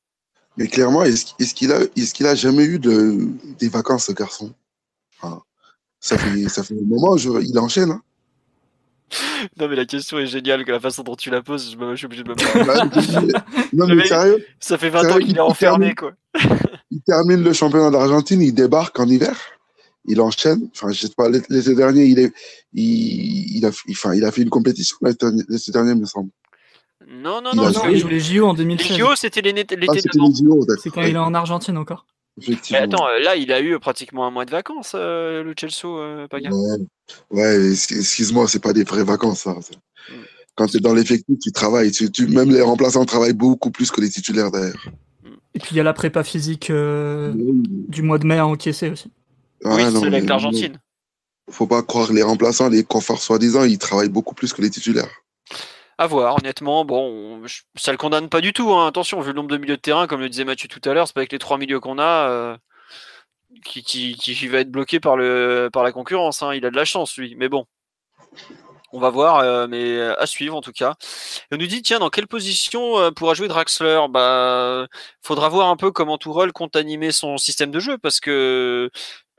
Mais 0.57 0.67
clairement, 0.67 1.03
est-ce 1.03 1.53
qu'il 1.53 1.71
a, 1.71 1.81
est 1.81 2.13
qu'il 2.13 2.25
a 2.25 2.33
jamais 2.33 2.63
eu 2.65 2.79
de, 2.79 3.27
des 3.59 3.69
vacances, 3.69 4.05
ce 4.05 4.11
garçon? 4.13 4.51
Enfin, 5.21 5.43
ça, 5.99 6.17
fait, 6.17 6.49
ça 6.49 6.63
fait 6.63 6.73
un 6.73 6.87
moment, 6.87 7.15
je- 7.17 7.29
il 7.43 7.57
enchaîne. 7.59 7.91
Hein. 7.91 8.01
Non, 9.57 9.67
mais 9.67 9.75
la 9.75 9.85
question 9.85 10.17
est 10.17 10.25
géniale, 10.25 10.65
que 10.65 10.71
la 10.71 10.79
façon 10.79 11.03
dont 11.03 11.15
tu 11.15 11.29
la 11.29 11.41
poses, 11.43 11.71
je, 11.71 11.77
me- 11.77 11.91
je 11.91 11.97
suis 11.97 12.05
obligé 12.07 12.23
de 12.23 12.29
me 12.29 12.35
non, 13.73 13.85
Le 13.87 13.95
mais 13.95 14.07
sérieux, 14.07 14.43
Ça 14.59 14.77
fait 14.79 14.89
20 14.89 15.01
Ça, 15.03 15.13
ans 15.13 15.17
il- 15.19 15.27
qu'il 15.27 15.37
est 15.37 15.41
enfermé, 15.41 15.93
termine. 15.93 16.15
quoi. 16.33 16.57
il 16.91 17.01
termine 17.01 17.43
le 17.43 17.53
championnat 17.53 17.91
d'Argentine, 17.91 18.41
il 18.41 18.53
débarque 18.53 18.99
en 18.99 19.07
hiver, 19.07 19.37
il 20.07 20.19
enchaîne. 20.21 20.69
Enfin, 20.73 20.91
je 20.91 21.01
sais 21.07 21.13
pas, 21.15 21.29
l'été 21.29 21.75
dernier, 21.75 22.05
il, 22.05 22.19
est, 22.19 22.33
il, 22.73 23.57
il, 23.57 23.65
a, 23.65 23.71
il- 23.87 23.91
enfin, 23.91 24.13
il 24.13 24.23
a 24.25 24.31
fait 24.31 24.41
une 24.41 24.49
compétition 24.49 24.97
l'été 25.03 25.71
dernier, 25.71 25.95
me 25.95 26.05
semble. 26.05 26.29
Non, 27.09 27.41
non, 27.41 27.51
Il 27.53 27.57
non. 27.57 27.71
Non, 27.71 27.89
il 27.89 27.99
joue 27.99 28.07
les 28.07 28.19
JO 28.19 28.45
en 28.47 28.51
les 28.53 28.57
2016. 28.59 28.97
JO, 28.97 29.15
c'était 29.15 29.41
l'été 29.41 29.75
Ah, 29.77 29.93
l'été 29.93 30.09
d'avant. 30.13 30.27
les 30.29 30.43
d'accord. 30.65 30.75
C'est 30.81 30.89
quand 30.89 31.01
il 31.03 31.15
est 31.15 31.17
en 31.17 31.33
Argentine 31.33 31.77
encore. 31.77 32.05
Mais 32.71 32.77
attends, 32.77 33.07
euh, 33.07 33.19
là, 33.23 33.35
il 33.35 33.51
a 33.51 33.61
eu 33.61 33.79
pratiquement 33.79 34.27
un 34.27 34.31
mois 34.31 34.45
de 34.45 34.51
vacances, 34.51 34.91
euh, 34.93 35.41
le 35.43 35.53
Chelsea, 35.59 35.85
euh, 35.85 36.27
Paga. 36.27 36.51
Ouais, 37.31 37.71
excuse-moi, 37.71 38.47
c'est 38.47 38.59
pas 38.61 38.73
des 38.73 38.83
vraies 38.83 39.03
vacances, 39.03 39.41
ça. 39.41 39.53
Mm. 39.53 40.13
Quand 40.55 40.67
tu 40.67 40.77
es 40.77 40.79
dans 40.79 40.93
l'effectif, 40.93 41.37
tu 41.41 41.51
travailles. 41.51 41.91
Tu, 41.91 42.11
tu- 42.11 42.27
même 42.27 42.51
les 42.51 42.61
remplaçants 42.61 43.05
travaillent 43.05 43.33
beaucoup 43.33 43.71
plus 43.71 43.89
que 43.89 44.01
les 44.01 44.09
titulaires 44.09 44.51
d'ailleurs. 44.51 44.85
Et 45.55 45.59
puis 45.59 45.69
il 45.71 45.77
y 45.77 45.79
a 45.79 45.83
la 45.83 45.93
prépa 45.93 46.23
physique 46.23 46.69
euh, 46.69 47.33
du 47.35 48.01
mois 48.03 48.19
de 48.19 48.27
mai 48.27 48.37
à 48.37 48.45
encaisser 48.45 48.89
aussi. 48.89 49.11
Oui, 49.63 49.83
Ouais, 49.83 49.91
c'est 49.91 50.05
avec 50.05 50.27
l'Argentine. 50.27 50.79
Faut 51.49 51.67
pas 51.67 51.81
croire 51.81 52.11
les 52.11 52.23
remplaçants, 52.23 52.69
les 52.69 52.83
conforts 52.83 53.21
soi-disant, 53.21 53.63
ils 53.63 53.77
travaillent 53.77 54.09
beaucoup 54.09 54.35
plus 54.35 54.51
que 54.53 54.61
les 54.61 54.69
titulaires. 54.69 55.09
À 55.97 56.05
voir, 56.05 56.37
honnêtement, 56.37 56.85
bon, 56.85 57.39
on- 57.41 57.47
je- 57.47 57.61
ça 57.75 57.91
le 57.91 57.97
condamne 57.97 58.29
pas 58.29 58.41
du 58.41 58.53
tout. 58.53 58.71
hein. 58.73 58.85
Attention, 58.85 59.19
vu 59.21 59.29
le 59.29 59.33
nombre 59.33 59.49
de 59.49 59.57
milieux 59.57 59.77
de 59.77 59.81
terrain, 59.81 60.05
comme 60.07 60.19
le 60.19 60.29
disait 60.29 60.43
Mathieu 60.43 60.67
tout 60.67 60.81
à 60.87 60.93
l'heure, 60.93 61.07
c'est 61.07 61.13
pas 61.13 61.21
avec 61.21 61.31
les 61.31 61.39
trois 61.39 61.57
milieux 61.57 61.79
qu'on 61.79 61.97
a 61.99 62.29
euh, 62.29 62.57
qui, 63.65 63.81
qui, 63.81 64.15
qui 64.15 64.47
va 64.47 64.59
être 64.59 64.69
bloqué 64.71 64.99
par, 64.99 65.15
le, 65.17 65.69
par 65.71 65.83
la 65.83 65.91
concurrence. 65.91 66.43
hein. 66.43 66.53
Il 66.53 66.65
a 66.65 66.69
de 66.69 66.75
la 66.75 66.85
chance, 66.85 67.17
lui. 67.17 67.35
Mais 67.35 67.49
bon, 67.49 67.65
on 68.93 68.99
va 68.99 69.09
voir, 69.09 69.39
euh, 69.39 69.67
mais 69.67 69.99
à 70.01 70.25
suivre 70.27 70.55
en 70.55 70.61
tout 70.61 70.71
cas. 70.71 70.95
Et 71.51 71.55
on 71.55 71.57
nous 71.57 71.67
dit, 71.67 71.81
tiens, 71.81 71.99
dans 71.99 72.09
quelle 72.09 72.27
position 72.27 72.99
euh, 72.99 73.09
pourra 73.11 73.33
jouer 73.33 73.47
Draxler? 73.47 74.01
Bah, 74.09 74.85
faudra 75.23 75.49
voir 75.49 75.69
un 75.69 75.77
peu 75.77 75.91
comment 75.91 76.17
Tourelle 76.17 76.51
compte 76.53 76.75
animer 76.75 77.11
son 77.11 77.37
système 77.37 77.71
de 77.71 77.79
jeu, 77.79 77.97
parce 77.97 78.19
que 78.19 78.89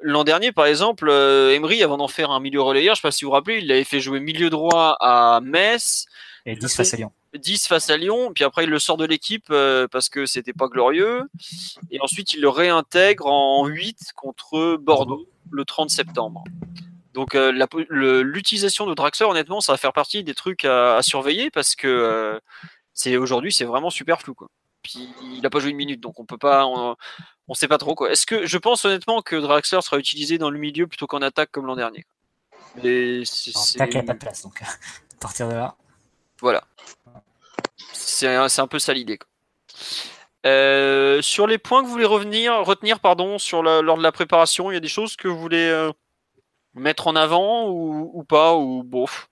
l'an 0.00 0.24
dernier, 0.24 0.52
par 0.52 0.66
exemple, 0.66 1.08
euh, 1.08 1.54
Emery, 1.54 1.82
avant 1.82 1.96
d'en 1.96 2.08
faire 2.08 2.30
un 2.30 2.40
milieu 2.40 2.62
relayeur, 2.62 2.94
je 2.94 3.00
sais 3.00 3.06
pas 3.06 3.10
si 3.12 3.24
vous 3.24 3.30
vous 3.30 3.34
rappelez, 3.34 3.58
il 3.58 3.66
l'avait 3.66 3.84
fait 3.84 4.00
jouer 4.00 4.20
milieu 4.20 4.50
droit 4.50 4.96
à 5.00 5.40
Metz. 5.42 6.06
Et 6.46 6.54
10 6.56 6.74
face 6.74 6.94
à 6.94 6.96
Lyon. 6.96 7.12
10 7.34 7.66
face 7.66 7.90
à 7.90 7.96
Lyon, 7.96 8.32
puis 8.34 8.44
après 8.44 8.64
il 8.64 8.70
le 8.70 8.78
sort 8.78 8.96
de 8.96 9.04
l'équipe 9.04 9.46
euh, 9.50 9.86
parce 9.88 10.08
que 10.08 10.24
c'était 10.24 10.54
pas 10.54 10.68
glorieux, 10.68 11.24
et 11.90 12.00
ensuite 12.00 12.32
il 12.32 12.40
le 12.40 12.48
réintègre 12.48 13.26
en 13.26 13.66
8 13.66 14.12
contre 14.16 14.76
Bordeaux 14.76 15.28
le 15.50 15.64
30 15.64 15.90
septembre. 15.90 16.44
Donc 17.12 17.34
euh, 17.34 17.52
l'utilisation 17.90 18.86
de 18.86 18.94
Draxler, 18.94 19.26
honnêtement, 19.26 19.60
ça 19.60 19.72
va 19.72 19.76
faire 19.76 19.92
partie 19.92 20.22
des 20.24 20.34
trucs 20.34 20.64
à, 20.64 20.96
à 20.96 21.02
surveiller 21.02 21.50
parce 21.50 21.74
que 21.74 21.86
euh, 21.86 22.38
c'est 22.94 23.16
aujourd'hui 23.16 23.52
c'est 23.52 23.64
vraiment 23.64 23.90
super 23.90 24.22
flou 24.22 24.34
quoi. 24.34 24.48
Puis 24.82 25.08
il 25.36 25.44
a 25.44 25.50
pas 25.50 25.58
joué 25.58 25.70
une 25.70 25.76
minute, 25.76 26.00
donc 26.00 26.18
on 26.20 26.24
peut 26.24 26.38
pas, 26.38 26.66
on, 26.66 26.96
on 27.48 27.54
sait 27.54 27.68
pas 27.68 27.78
trop 27.78 27.94
quoi. 27.94 28.10
Est-ce 28.10 28.26
que 28.26 28.46
je 28.46 28.58
pense 28.58 28.84
honnêtement 28.84 29.22
que 29.22 29.36
Draxler 29.36 29.82
sera 29.82 29.98
utilisé 29.98 30.38
dans 30.38 30.50
le 30.50 30.58
milieu 30.58 30.86
plutôt 30.86 31.06
qu'en 31.06 31.20
attaque 31.22 31.50
comme 31.50 31.66
l'an 31.66 31.76
dernier. 31.76 32.06
Tac, 33.78 33.92
il 33.94 33.98
a 33.98 34.02
pas 34.04 34.12
de 34.14 34.18
place. 34.18 34.42
Donc, 34.42 34.62
à 34.62 34.66
partir 35.20 35.48
de 35.48 35.54
là. 35.54 35.76
voilà. 36.40 36.62
C'est 37.92 38.34
un, 38.34 38.46
un 38.56 38.66
peu 38.66 38.78
ça 38.78 38.94
l'idée. 38.94 39.18
Euh, 40.46 41.20
sur 41.20 41.46
les 41.46 41.58
points 41.58 41.82
que 41.82 41.86
vous 41.86 41.92
voulez 41.92 42.04
revenir, 42.04 42.54
retenir 42.64 43.00
pardon, 43.00 43.38
sur 43.38 43.62
la- 43.62 43.82
lors 43.82 43.98
de 43.98 44.02
la 44.02 44.12
préparation, 44.12 44.70
il 44.70 44.74
y 44.74 44.76
a 44.76 44.80
des 44.80 44.88
choses 44.88 45.16
que 45.16 45.26
vous 45.26 45.38
voulez 45.38 45.68
euh, 45.68 45.90
mettre 46.74 47.08
en 47.08 47.16
avant 47.16 47.68
ou, 47.68 48.10
ou 48.14 48.22
pas 48.24 48.54
ou 48.54 48.84
bof. 48.84 49.28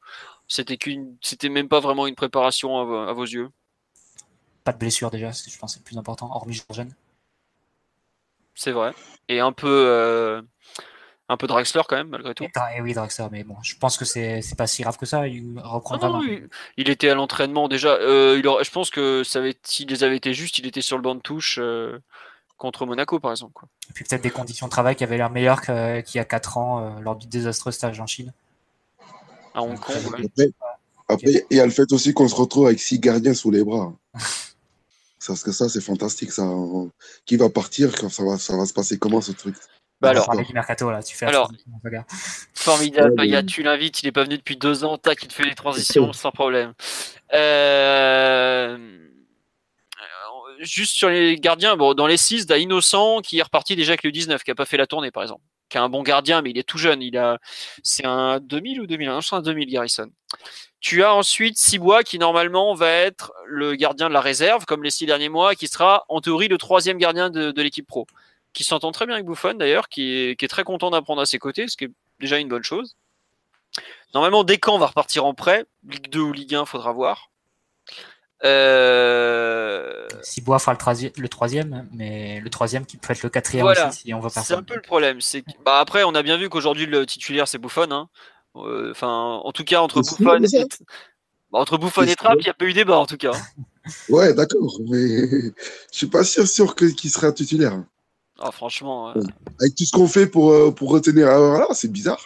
C'était 0.49 0.77
qu'une, 0.77 1.17
c'était 1.21 1.49
même 1.49 1.69
pas 1.69 1.81
vraiment 1.81 2.07
une 2.07 2.15
préparation 2.17 3.07
à 3.09 3.13
vos 3.13 3.25
yeux? 3.25 3.51
Pas 4.67 4.73
de 4.73 4.79
blessure 4.79 5.13
déjà, 5.13 5.33
c'est- 5.33 5.49
je 5.49 5.57
pense 5.59 5.71
que 5.73 5.75
c'est 5.79 5.81
le 5.81 5.85
plus 5.85 5.97
important, 5.97 6.29
hormis 6.35 6.55
Georgen. 6.55 6.93
C'est 8.57 8.73
vrai. 8.73 8.93
Et 9.29 9.39
un 9.39 9.53
peu, 9.53 9.69
euh, 9.69 10.43
un 11.29 11.37
peu 11.37 11.47
Draxler 11.47 11.83
quand 11.89 11.95
même 11.97 12.09
malgré 12.09 12.35
tout. 12.35 12.43
Et, 12.45 12.81
oui, 12.81 12.93
Draxler, 12.95 13.29
mais 13.31 13.45
bon, 13.45 13.55
je 13.63 13.77
pense 13.77 13.97
que 13.97 14.05
c'est 14.05 14.43
c'est 14.43 14.57
pas 14.57 14.67
si 14.67 14.83
grave 14.83 14.97
que 14.99 15.07
ça. 15.07 15.29
Il 15.29 15.57
reprend 15.63 15.97
Ah 16.03 16.09
non, 16.09 16.21
il, 16.23 16.49
il 16.77 16.91
était 16.91 17.09
à 17.11 17.15
l'entraînement 17.15 17.69
déjà. 17.69 17.91
Euh, 17.95 18.37
il 18.41 18.47
aurait- 18.49 18.65
je 18.65 18.73
pense 18.73 18.91
que 18.91 19.23
ça 19.23 19.39
avait, 19.39 19.57
s'il 19.63 19.89
les 19.89 20.03
avait 20.03 20.17
été 20.17 20.35
juste, 20.35 20.59
il 20.59 20.67
était 20.67 20.81
sur 20.83 20.97
le 20.97 21.03
banc 21.03 21.15
de 21.15 21.21
touche 21.21 21.59
euh, 21.63 21.99
contre 22.57 22.87
Monaco 22.87 23.21
par 23.21 23.31
exemple. 23.31 23.53
quoi. 23.53 23.69
Et 23.89 23.93
puis 23.93 24.05
peut-être 24.05 24.23
des 24.23 24.31
conditions 24.31 24.67
de 24.67 24.73
travail 24.73 24.97
qui 24.97 25.05
avaient 25.05 25.17
l'air 25.19 25.31
meilleures 25.31 25.61
que- 25.61 26.01
qu'il 26.01 26.19
y 26.19 26.21
a 26.21 26.25
4 26.25 26.59
ans 26.59 26.81
euh, 26.81 27.01
lors 27.01 27.15
du 27.15 27.29
désastreux 27.29 27.71
stage 27.71 28.01
en 28.01 28.07
Chine. 28.09 28.33
À 29.55 29.63
Hong 29.63 29.79
Kong. 29.79 29.97
ouais. 30.13 30.25
Après, 30.27 30.51
après, 31.09 31.47
il 31.51 31.57
y 31.57 31.61
a 31.61 31.65
le 31.67 31.71
fait 31.71 31.93
aussi 31.93 32.13
qu'on 32.15 32.27
se 32.27 32.35
retrouve 32.35 32.67
avec 32.67 32.81
six 32.81 32.99
gardiens 32.99 33.35
sous 33.35 33.51
les 33.53 33.63
bras. 33.63 33.93
Parce 35.27 35.43
que 35.43 35.53
ça, 35.53 35.69
c'est 35.69 35.81
fantastique. 35.81 36.33
Ça. 36.33 36.49
Qui 37.25 37.37
va 37.37 37.49
partir 37.49 37.93
quand 37.95 38.09
ça 38.09 38.25
va, 38.25 38.37
ça 38.39 38.57
va 38.57 38.67
se 38.67 38.73
passer 38.73 38.99
comment 38.99 39.21
ce 39.21 39.33
truc? 39.33 39.57
Bah 40.01 40.11
alors, 40.11 40.29
du 40.45 40.53
mercato 40.53 40.91
là, 40.91 41.03
tu 41.03 41.17
fais 41.17 41.25
Alors, 41.25 41.51
regarde. 41.83 42.07
Formidable, 42.55 43.11
Ouais, 43.11 43.17
Paya, 43.17 43.41
mais- 43.43 43.47
tu 43.47 43.63
l'invites, 43.63 44.03
il 44.03 44.07
est 44.09 44.13
pas 44.13 44.25
venu 44.25 44.37
depuis 44.37 44.57
deux 44.59 44.85
ans, 44.85 44.99
tac, 44.99 45.23
il 45.23 45.29
te 45.29 45.33
fait 45.33 45.45
les 45.45 45.55
transitions 45.55 46.13
sans 46.13 46.31
problème. 46.33 46.75
Euh, 47.35 48.79
Juste 50.61 50.95
sur 50.95 51.11
les 51.11 51.37
gardiens, 51.37 51.77
bon, 51.77 51.93
dans 51.93 52.07
les 52.07 52.17
6, 52.17 52.47
t'as 52.47 52.57
Innocent 52.57 53.21
qui 53.21 53.39
est 53.39 53.43
reparti 53.43 53.77
déjà 53.77 53.91
avec 53.93 54.05
le 54.05 54.11
19, 54.11 54.43
qui 54.43 54.51
a 54.51 54.55
pas 54.55 54.65
fait 54.65 54.79
la 54.79 54.87
tournée 54.87 55.11
par 55.11 55.23
exemple, 55.23 55.43
qui 55.69 55.77
est 55.77 55.81
un 55.81 55.91
bon 55.91 56.03
gardien, 56.03 56.41
mais 56.41 56.49
il 56.51 56.57
est 56.57 56.63
tout 56.67 56.79
jeune, 56.79 57.03
il 57.03 57.19
a, 57.19 57.39
c'est 57.83 58.07
un 58.07 58.41
2000 58.41 58.81
ou 58.81 58.87
2001, 58.87 59.21
je 59.21 59.27
crois 59.27 59.39
un 59.41 59.43
2000 59.43 59.69
Garrison. 59.69 60.07
Tu 60.89 61.03
as 61.03 61.13
ensuite 61.13 61.59
Cibois 61.59 62.05
qui 62.05 62.17
normalement 62.17 62.73
va 62.75 62.89
être 62.89 63.33
le 63.45 63.75
gardien 63.75 64.07
de 64.09 64.15
la 64.15 64.21
réserve, 64.21 64.67
comme 64.67 64.85
les 64.85 64.91
six 64.91 65.05
derniers 65.05 65.29
mois, 65.29 65.57
qui 65.57 65.67
sera 65.67 66.05
en 66.09 66.21
théorie 66.21 66.47
le 66.47 66.59
troisième 66.59 66.97
gardien 66.97 67.29
de, 67.29 67.51
de 67.51 67.61
l'équipe 67.61 67.89
pro, 67.89 68.07
qui 68.53 68.63
s'entend 68.63 68.93
très 68.93 69.05
bien 69.05 69.17
avec 69.17 69.27
Buffon 69.27 69.55
d'ailleurs, 69.55 69.89
qui 69.89 70.17
est, 70.17 70.37
qui 70.39 70.45
est 70.45 70.49
très 70.49 70.63
content 70.63 70.91
d'apprendre 70.91 71.21
à 71.21 71.27
ses 71.27 71.41
côtés, 71.41 71.67
ce 71.67 71.77
qui 71.77 71.87
est 71.87 71.91
déjà 72.21 72.39
une 72.39 72.47
bonne 72.47 72.63
chose. 72.63 72.95
Normalement, 74.15 74.45
Descamps 74.45 74.79
va 74.79 74.87
repartir 74.87 75.25
en 75.25 75.35
prêt. 75.35 75.65
Ligue 75.89 76.09
2 76.09 76.21
ou 76.21 76.33
Ligue 76.33 76.55
1, 76.55 76.67
faudra 76.67 76.93
voir. 76.93 77.33
Euh, 78.45 80.07
Cibois 80.23 80.61
fera 80.61 80.71
le, 80.71 80.79
troisi- 80.79 81.13
le 81.17 81.29
troisième, 81.29 81.89
mais 81.95 82.39
le 82.39 82.49
troisième 82.49 82.87
qui 82.87 82.97
peut 82.97 83.13
être 83.13 83.25
le 83.25 83.29
quatrième 83.29 83.65
Voilà. 83.65 83.89
aussi 83.89 84.03
si 84.03 84.15
on 84.15 84.21
voit 84.21 84.31
C'est 84.31 84.55
un 84.55 84.63
peu 84.63 84.77
le 84.77 84.83
problème. 84.83 85.21
C'est 85.21 85.43
que- 85.43 85.51
bah 85.65 85.79
après, 85.81 86.05
on 86.05 86.15
a 86.15 86.23
bien 86.23 86.37
vu 86.37 86.49
qu'aujourd'hui 86.49 86.87
le 86.87 87.05
titulaire 87.07 87.49
c'est 87.49 87.59
Buffon. 87.59 87.91
hein. 87.91 88.09
Euh, 88.65 88.91
Enfin, 88.91 89.41
en 89.45 89.53
tout 89.53 89.65
cas 89.65 89.81
entre 89.81 90.03
ça 90.03 90.15
et 90.21 90.65
bah, 91.53 91.59
entre 91.61 91.79
Buffon 91.79 92.03
et 92.03 92.15
Trapp, 92.17 92.37
il 92.41 92.45
n'y 92.45 92.51
a 92.51 92.55
pas 92.55 92.65
eu 92.65 92.73
débat 92.73 92.99
en 92.99 93.07
tout 93.07 93.17
cas. 93.17 93.33
Ouais, 94.09 94.35
d'accord. 94.35 94.79
Mais 94.89 95.29
je 95.31 95.53
suis 95.93 96.07
pas 96.09 96.25
sûr, 96.25 96.47
sûr 96.49 96.75
que- 96.75 96.87
qu'il 96.87 97.11
sera 97.11 97.31
titulaire. 97.33 97.85
Ah, 98.41 98.51
franchement, 98.51 99.11
euh, 99.11 99.23
Avec 99.61 99.75
tout 99.77 99.85
ce 99.85 99.93
qu'on 99.93 100.09
fait 100.09 100.27
pour, 100.27 100.51
euh, 100.53 100.71
pour 100.73 100.91
retenir. 100.91 101.29
Alors 101.29 101.59
là, 101.59 101.67
c'est 101.73 101.91
bizarre. 101.91 102.21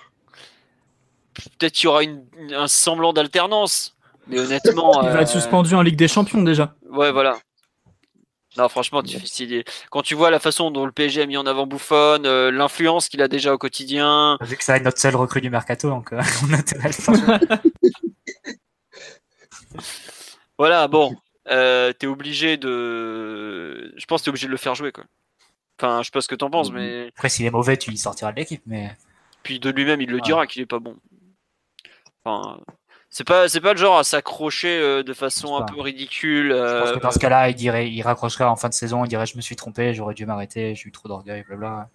peut-être 1.58 1.72
qu'il 1.72 1.84
y 1.84 1.88
aura 1.88 2.02
une- 2.02 2.24
un 2.54 2.66
semblant 2.68 3.12
d'alternance, 3.12 3.96
mais 4.26 4.38
honnêtement, 4.40 5.02
Il 5.02 5.08
va 5.10 5.16
euh, 5.18 5.20
être 5.20 5.28
suspendu 5.28 5.74
en 5.74 5.82
Ligue 5.82 5.96
des 5.96 6.08
Champions 6.08 6.42
déjà. 6.42 6.74
Ouais, 6.90 7.12
voilà. 7.12 7.38
Non, 8.56 8.68
franchement, 8.68 9.02
tu, 9.02 9.16
quand 9.90 10.02
tu 10.02 10.14
vois 10.14 10.30
la 10.30 10.40
façon 10.40 10.70
dont 10.72 10.84
le 10.84 10.90
PSG 10.92 11.22
a 11.22 11.26
mis 11.26 11.36
en 11.36 11.46
avant 11.46 11.66
Buffon, 11.66 12.22
euh, 12.24 12.50
l'influence 12.50 13.08
qu'il 13.08 13.22
a 13.22 13.28
déjà 13.28 13.54
au 13.54 13.58
quotidien, 13.58 14.36
Vu 14.40 14.56
que 14.56 14.64
ça 14.64 14.72
va 14.72 14.78
être 14.78 14.84
notre 14.84 14.98
seul 14.98 15.14
recrue 15.14 15.40
du 15.40 15.50
mercato, 15.50 15.88
donc 15.88 16.12
euh, 16.12 16.20
on 16.42 16.52
a. 16.52 17.60
Voilà, 20.58 20.88
bon, 20.88 21.16
euh, 21.50 21.92
t'es 21.92 22.06
obligé 22.06 22.56
de. 22.56 23.92
Je 23.96 24.04
pense 24.06 24.20
que 24.20 24.24
t'es 24.26 24.28
obligé 24.30 24.46
de 24.46 24.52
le 24.52 24.56
faire 24.58 24.74
jouer, 24.74 24.92
quoi. 24.92 25.04
Enfin, 25.78 26.00
je 26.02 26.06
sais 26.06 26.10
pas 26.12 26.20
ce 26.20 26.28
que 26.28 26.34
t'en 26.34 26.50
penses, 26.50 26.70
Mhm. 26.70 26.76
mais. 26.76 27.08
Après, 27.16 27.28
s'il 27.28 27.46
est 27.46 27.50
mauvais, 27.50 27.76
tu 27.76 27.90
y 27.92 27.96
sortiras 27.96 28.32
de 28.32 28.36
l'équipe, 28.36 28.62
mais 28.66 28.94
Puis 29.42 29.58
de 29.60 29.70
lui-même, 29.70 30.00
il 30.02 30.10
le 30.10 30.20
dira 30.20 30.46
qu'il 30.46 30.60
est 30.60 30.66
pas 30.66 30.78
bon. 30.80 30.96
Enfin, 32.24 32.60
c'est 33.10 33.24
pas, 33.24 33.48
c'est 33.48 33.60
pas 33.60 33.72
le 33.72 33.78
genre 33.78 33.98
à 33.98 34.04
s'accrocher 34.04 34.78
euh, 34.78 35.02
de 35.02 35.12
façon 35.12 35.56
un 35.56 35.62
peu 35.62 35.80
ridicule. 35.80 36.50
Je 36.50 36.80
pense 36.80 36.92
que 36.92 37.02
dans 37.02 37.10
ce 37.10 37.18
cas-là, 37.18 37.50
il 37.50 37.56
dirait, 37.56 37.90
il 37.90 38.02
raccrocherait 38.02 38.44
en 38.44 38.56
fin 38.56 38.68
de 38.68 38.74
saison, 38.74 39.04
il 39.04 39.08
dirait 39.08 39.26
je 39.26 39.36
me 39.36 39.42
suis 39.42 39.56
trompé, 39.56 39.94
j'aurais 39.94 40.14
dû 40.14 40.26
m'arrêter, 40.26 40.74
j'ai 40.76 40.88
eu 40.88 40.92
trop 40.92 41.08
d'orgueil, 41.08 41.42
blabla. 41.42 41.88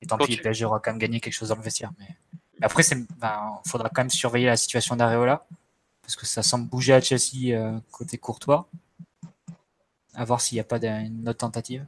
Et 0.00 0.06
tant 0.06 0.18
pis, 0.18 0.36
PSG 0.36 0.64
aura 0.64 0.80
quand 0.80 0.90
même 0.90 0.98
gagné 0.98 1.20
quelque 1.20 1.34
chose 1.34 1.50
dans 1.50 1.56
le 1.56 1.62
vestiaire. 1.62 1.92
Mais 1.98 2.08
après, 2.60 2.82
il 2.82 3.06
ben, 3.18 3.60
faudra 3.66 3.88
quand 3.88 4.02
même 4.02 4.10
surveiller 4.10 4.46
la 4.46 4.56
situation 4.56 4.96
d'Areola 4.96 5.46
parce 6.02 6.16
que 6.16 6.26
ça 6.26 6.42
semble 6.42 6.68
bouger 6.68 6.92
à 6.92 7.00
Chelsea 7.00 7.52
euh, 7.52 7.78
côté 7.92 8.18
Courtois. 8.18 8.68
À 10.14 10.24
voir 10.24 10.40
s'il 10.40 10.56
n'y 10.56 10.60
a 10.60 10.64
pas 10.64 10.78
d'une 10.78 11.28
autre 11.28 11.38
tentative. 11.38 11.86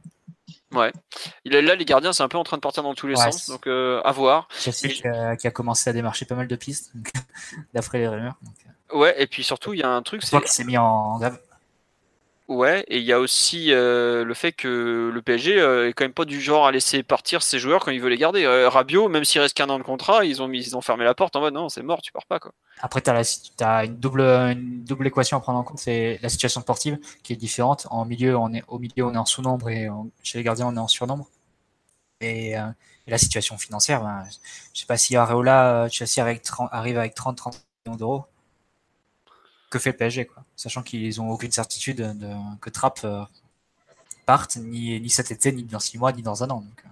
Ouais. 0.73 0.91
Là, 1.45 1.75
les 1.75 1.85
gardiens, 1.85 2.13
c'est 2.13 2.23
un 2.23 2.27
peu 2.27 2.37
en 2.37 2.43
train 2.43 2.57
de 2.57 2.61
partir 2.61 2.83
dans 2.83 2.93
tous 2.93 3.07
les 3.07 3.15
sens, 3.15 3.49
donc 3.49 3.67
euh, 3.67 4.01
à 4.03 4.11
voir. 4.11 4.47
Chelsea 4.59 4.89
qui, 5.37 5.47
a, 5.47 5.51
commencé 5.51 5.89
à 5.89 5.93
démarcher 5.93 6.25
pas 6.25 6.35
mal 6.35 6.47
de 6.47 6.55
pistes, 6.55 6.91
d'après 7.73 7.99
les 7.99 8.07
rumeurs. 8.07 8.35
Euh. 8.93 8.97
Ouais, 8.97 9.21
et 9.21 9.27
puis 9.27 9.43
surtout, 9.43 9.73
il 9.73 9.79
y 9.79 9.83
a 9.83 9.89
un 9.89 10.01
truc. 10.01 10.23
C'est 10.23 10.37
qu'il 10.39 10.47
s'est 10.47 10.63
mis 10.63 10.77
en. 10.77 11.19
Ouais, 12.47 12.85
et 12.89 12.99
il 12.99 13.03
y 13.03 13.11
a 13.11 13.19
aussi 13.19 13.73
euh, 13.73 14.23
le 14.23 14.33
fait 14.35 14.51
que 14.51 15.09
le 15.11 15.21
PSG 15.23 15.59
euh, 15.59 15.89
est 15.89 15.93
quand 15.93 16.03
même 16.03 16.13
pas 16.13 16.25
du 16.25 16.39
genre 16.39 16.67
à 16.67 16.71
laisser 16.71 17.01
partir 17.01 17.41
ses 17.41 17.57
joueurs 17.57 17.83
quand 17.83 17.89
il 17.89 17.99
veut 17.99 18.09
les 18.09 18.17
garder. 18.17 18.43
Euh, 18.43 18.69
Rabiot, 18.69 19.09
même 19.09 19.25
s'il 19.25 19.41
reste 19.41 19.57
qu'un 19.57 19.67
an 19.69 19.79
de 19.79 19.83
contrat, 19.83 20.25
ils 20.25 20.43
ont, 20.43 20.47
mis, 20.47 20.59
ils 20.59 20.77
ont 20.77 20.81
fermé 20.81 21.05
la 21.05 21.15
porte 21.15 21.35
en 21.35 21.39
mode 21.39 21.55
non, 21.55 21.69
c'est 21.69 21.81
mort, 21.81 22.03
tu 22.03 22.11
pars 22.11 22.27
pas. 22.27 22.39
Quoi. 22.39 22.51
Après, 22.81 23.01
tu 23.01 23.09
as, 23.09 23.85
une, 23.85 23.95
double, 23.97 24.21
une 24.21 24.83
double 24.83 25.07
équation 25.07 25.37
à 25.37 25.39
prendre 25.39 25.57
en 25.57 25.63
compte, 25.63 25.79
c'est 25.79 26.19
la 26.21 26.29
situation 26.29 26.61
sportive 26.61 26.99
qui 27.23 27.33
est 27.33 27.35
différente. 27.35 27.87
En 27.89 28.05
milieu, 28.05 28.37
on 28.37 28.53
est, 28.53 28.63
au 28.67 28.77
milieu, 28.77 29.05
on 29.05 29.13
est 29.15 29.17
en 29.17 29.25
sous-nombre 29.25 29.69
et 29.69 29.89
chez 30.21 30.37
les 30.37 30.43
gardiens, 30.43 30.67
on 30.67 30.75
est 30.75 30.79
en 30.79 30.87
surnombre. 30.87 31.27
Et, 32.21 32.53
la 33.07 33.19
situation 33.19 33.57
financière, 33.57 34.01
ben, 34.01 34.23
je 34.73 34.79
sais 34.79 34.87
pas 34.87 34.97
si 34.97 35.15
Areola, 35.15 35.87
Chelsea 35.89 36.25
arrive 36.71 36.97
avec 36.97 37.15
30-30 37.15 37.61
millions 37.85 37.97
d'euros 37.97 38.25
que 39.69 39.79
fait 39.79 39.93
PSG, 39.93 40.25
quoi. 40.25 40.43
Sachant 40.55 40.83
qu'ils 40.83 41.21
ont 41.21 41.29
aucune 41.29 41.51
certitude 41.51 41.97
de, 41.97 42.29
que 42.61 42.69
Trapp 42.69 42.99
euh, 43.03 43.23
parte, 44.25 44.57
ni, 44.57 44.99
ni 44.99 45.09
cet 45.09 45.31
été, 45.31 45.51
ni 45.51 45.63
dans 45.63 45.79
six 45.79 45.97
mois, 45.97 46.11
ni 46.11 46.21
dans 46.21 46.43
un 46.43 46.49
an. 46.49 46.61
Donc. 46.61 46.83
Euh. 46.85 46.89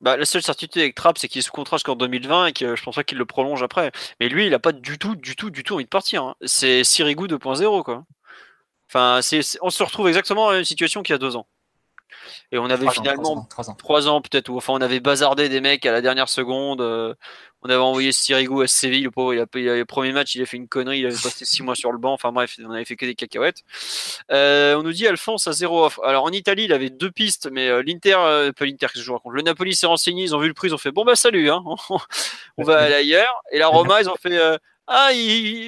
Bah, 0.00 0.16
la 0.16 0.24
seule 0.24 0.42
certitude 0.42 0.82
avec 0.82 0.94
Trapp, 0.94 1.18
c'est 1.18 1.28
qu'il 1.28 1.42
se 1.42 1.50
contrat 1.50 1.76
jusqu'en 1.78 1.96
2020 1.96 2.46
et 2.46 2.52
que 2.52 2.76
je 2.76 2.82
pense 2.82 2.96
pas 2.96 3.04
qu'il 3.04 3.18
le 3.18 3.24
prolonge 3.24 3.62
après. 3.62 3.90
Mais 4.20 4.28
lui, 4.28 4.46
il 4.46 4.54
a 4.54 4.58
pas 4.58 4.72
du 4.72 4.98
tout, 4.98 5.16
du 5.16 5.34
tout, 5.36 5.50
du 5.50 5.62
tout 5.64 5.74
envie 5.74 5.84
de 5.84 5.88
partir. 5.88 6.24
Hein. 6.24 6.34
C'est 6.44 6.84
Sirigu 6.84 7.26
2.0, 7.26 7.82
quoi. 7.82 8.04
Enfin, 8.88 9.20
c'est, 9.22 9.40
on 9.62 9.70
se 9.70 9.82
retrouve 9.82 10.08
exactement 10.08 10.44
dans 10.44 10.50
la 10.50 10.56
même 10.58 10.64
situation 10.64 11.02
qu'il 11.02 11.14
y 11.14 11.16
a 11.16 11.18
deux 11.18 11.36
ans. 11.36 11.46
Et 12.52 12.58
on 12.58 12.66
avait 12.70 12.88
finalement 12.90 13.46
trois 13.78 14.08
ans, 14.08 14.20
peut-être, 14.20 14.48
ou 14.48 14.56
enfin 14.56 14.72
on 14.74 14.80
avait 14.80 15.00
bazardé 15.00 15.48
des 15.48 15.60
mecs 15.60 15.84
à 15.86 15.92
la 15.92 16.00
dernière 16.00 16.28
seconde. 16.28 16.80
Euh, 16.80 17.14
on 17.64 17.70
avait 17.70 17.80
envoyé 17.80 18.12
Sirigu 18.12 18.62
à 18.62 18.66
Séville, 18.66 19.04
le 19.04 19.10
pauvre, 19.10 19.32
il 19.32 19.40
a, 19.40 19.46
le 19.54 19.84
premier 19.84 20.12
match, 20.12 20.34
il 20.34 20.42
a 20.42 20.46
fait 20.46 20.58
une 20.58 20.68
connerie, 20.68 20.98
il 20.98 21.06
avait 21.06 21.14
passé 21.14 21.46
six 21.46 21.62
mois 21.62 21.74
sur 21.74 21.92
le 21.92 21.98
banc. 21.98 22.12
Enfin 22.12 22.30
bref, 22.30 22.56
on 22.62 22.70
avait 22.70 22.84
fait 22.84 22.94
que 22.94 23.06
des 23.06 23.14
cacahuètes. 23.14 23.62
Euh, 24.30 24.76
on 24.76 24.82
nous 24.82 24.92
dit 24.92 25.06
Alphonse 25.06 25.46
à 25.48 25.52
zéro 25.52 25.86
off. 25.86 25.98
Alors 26.04 26.24
en 26.24 26.30
Italie, 26.30 26.64
il 26.64 26.74
avait 26.74 26.90
deux 26.90 27.10
pistes, 27.10 27.48
mais 27.50 27.68
euh, 27.68 27.82
l'Inter, 27.82 28.16
euh, 28.18 28.52
pas 28.52 28.66
l'Inter, 28.66 28.88
que 28.92 29.00
je 29.00 29.10
raconte? 29.10 29.32
Le 29.32 29.40
Napoli 29.40 29.74
s'est 29.74 29.86
renseigné, 29.86 30.24
ils 30.24 30.36
ont 30.36 30.40
vu 30.40 30.48
le 30.48 30.54
prix, 30.54 30.68
ils 30.68 30.74
ont 30.74 30.78
fait 30.78 30.92
bon 30.92 31.04
bah 31.06 31.16
salut, 31.16 31.50
hein, 31.50 31.62
on 32.58 32.64
va 32.64 32.80
aller 32.80 32.94
ailleurs. 32.94 33.42
Et 33.50 33.58
la 33.58 33.68
Roma, 33.68 34.02
ils 34.02 34.10
ont 34.10 34.16
fait 34.20 34.38
ah, 34.86 35.08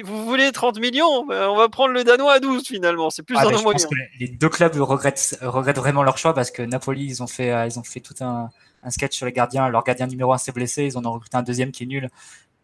vous 0.05 0.25
voulez 0.25 0.51
30 0.51 0.79
millions? 0.79 1.25
Ben, 1.25 1.49
On 1.49 1.55
va 1.55 1.67
prendre 1.69 1.91
le 1.91 2.03
Danois 2.03 2.33
à 2.33 2.39
12 2.39 2.67
finalement. 2.67 3.09
C'est 3.09 3.23
plus 3.23 3.35
ah, 3.35 3.45
dans 3.45 3.49
nos 3.49 3.63
moyens. 3.63 3.87
les 4.19 4.27
deux 4.27 4.49
clubs 4.49 4.75
regrettent, 4.75 5.39
regrettent, 5.41 5.77
vraiment 5.77 6.03
leur 6.03 6.19
choix 6.19 6.35
parce 6.35 6.51
que 6.51 6.61
Napoli, 6.61 7.05
ils 7.05 7.23
ont 7.23 7.27
fait, 7.27 7.51
ils 7.67 7.79
ont 7.79 7.83
fait 7.83 8.01
tout 8.01 8.13
un, 8.21 8.51
un 8.83 8.91
sketch 8.91 9.15
sur 9.15 9.25
les 9.25 9.33
gardiens. 9.33 9.69
Leur 9.69 9.83
gardien 9.83 10.07
numéro 10.07 10.33
1 10.33 10.37
s'est 10.37 10.51
blessé, 10.51 10.85
ils 10.85 10.97
en 10.97 11.05
ont 11.05 11.11
recruté 11.13 11.37
un 11.37 11.43
deuxième 11.43 11.71
qui 11.71 11.83
est 11.83 11.87
nul 11.87 12.09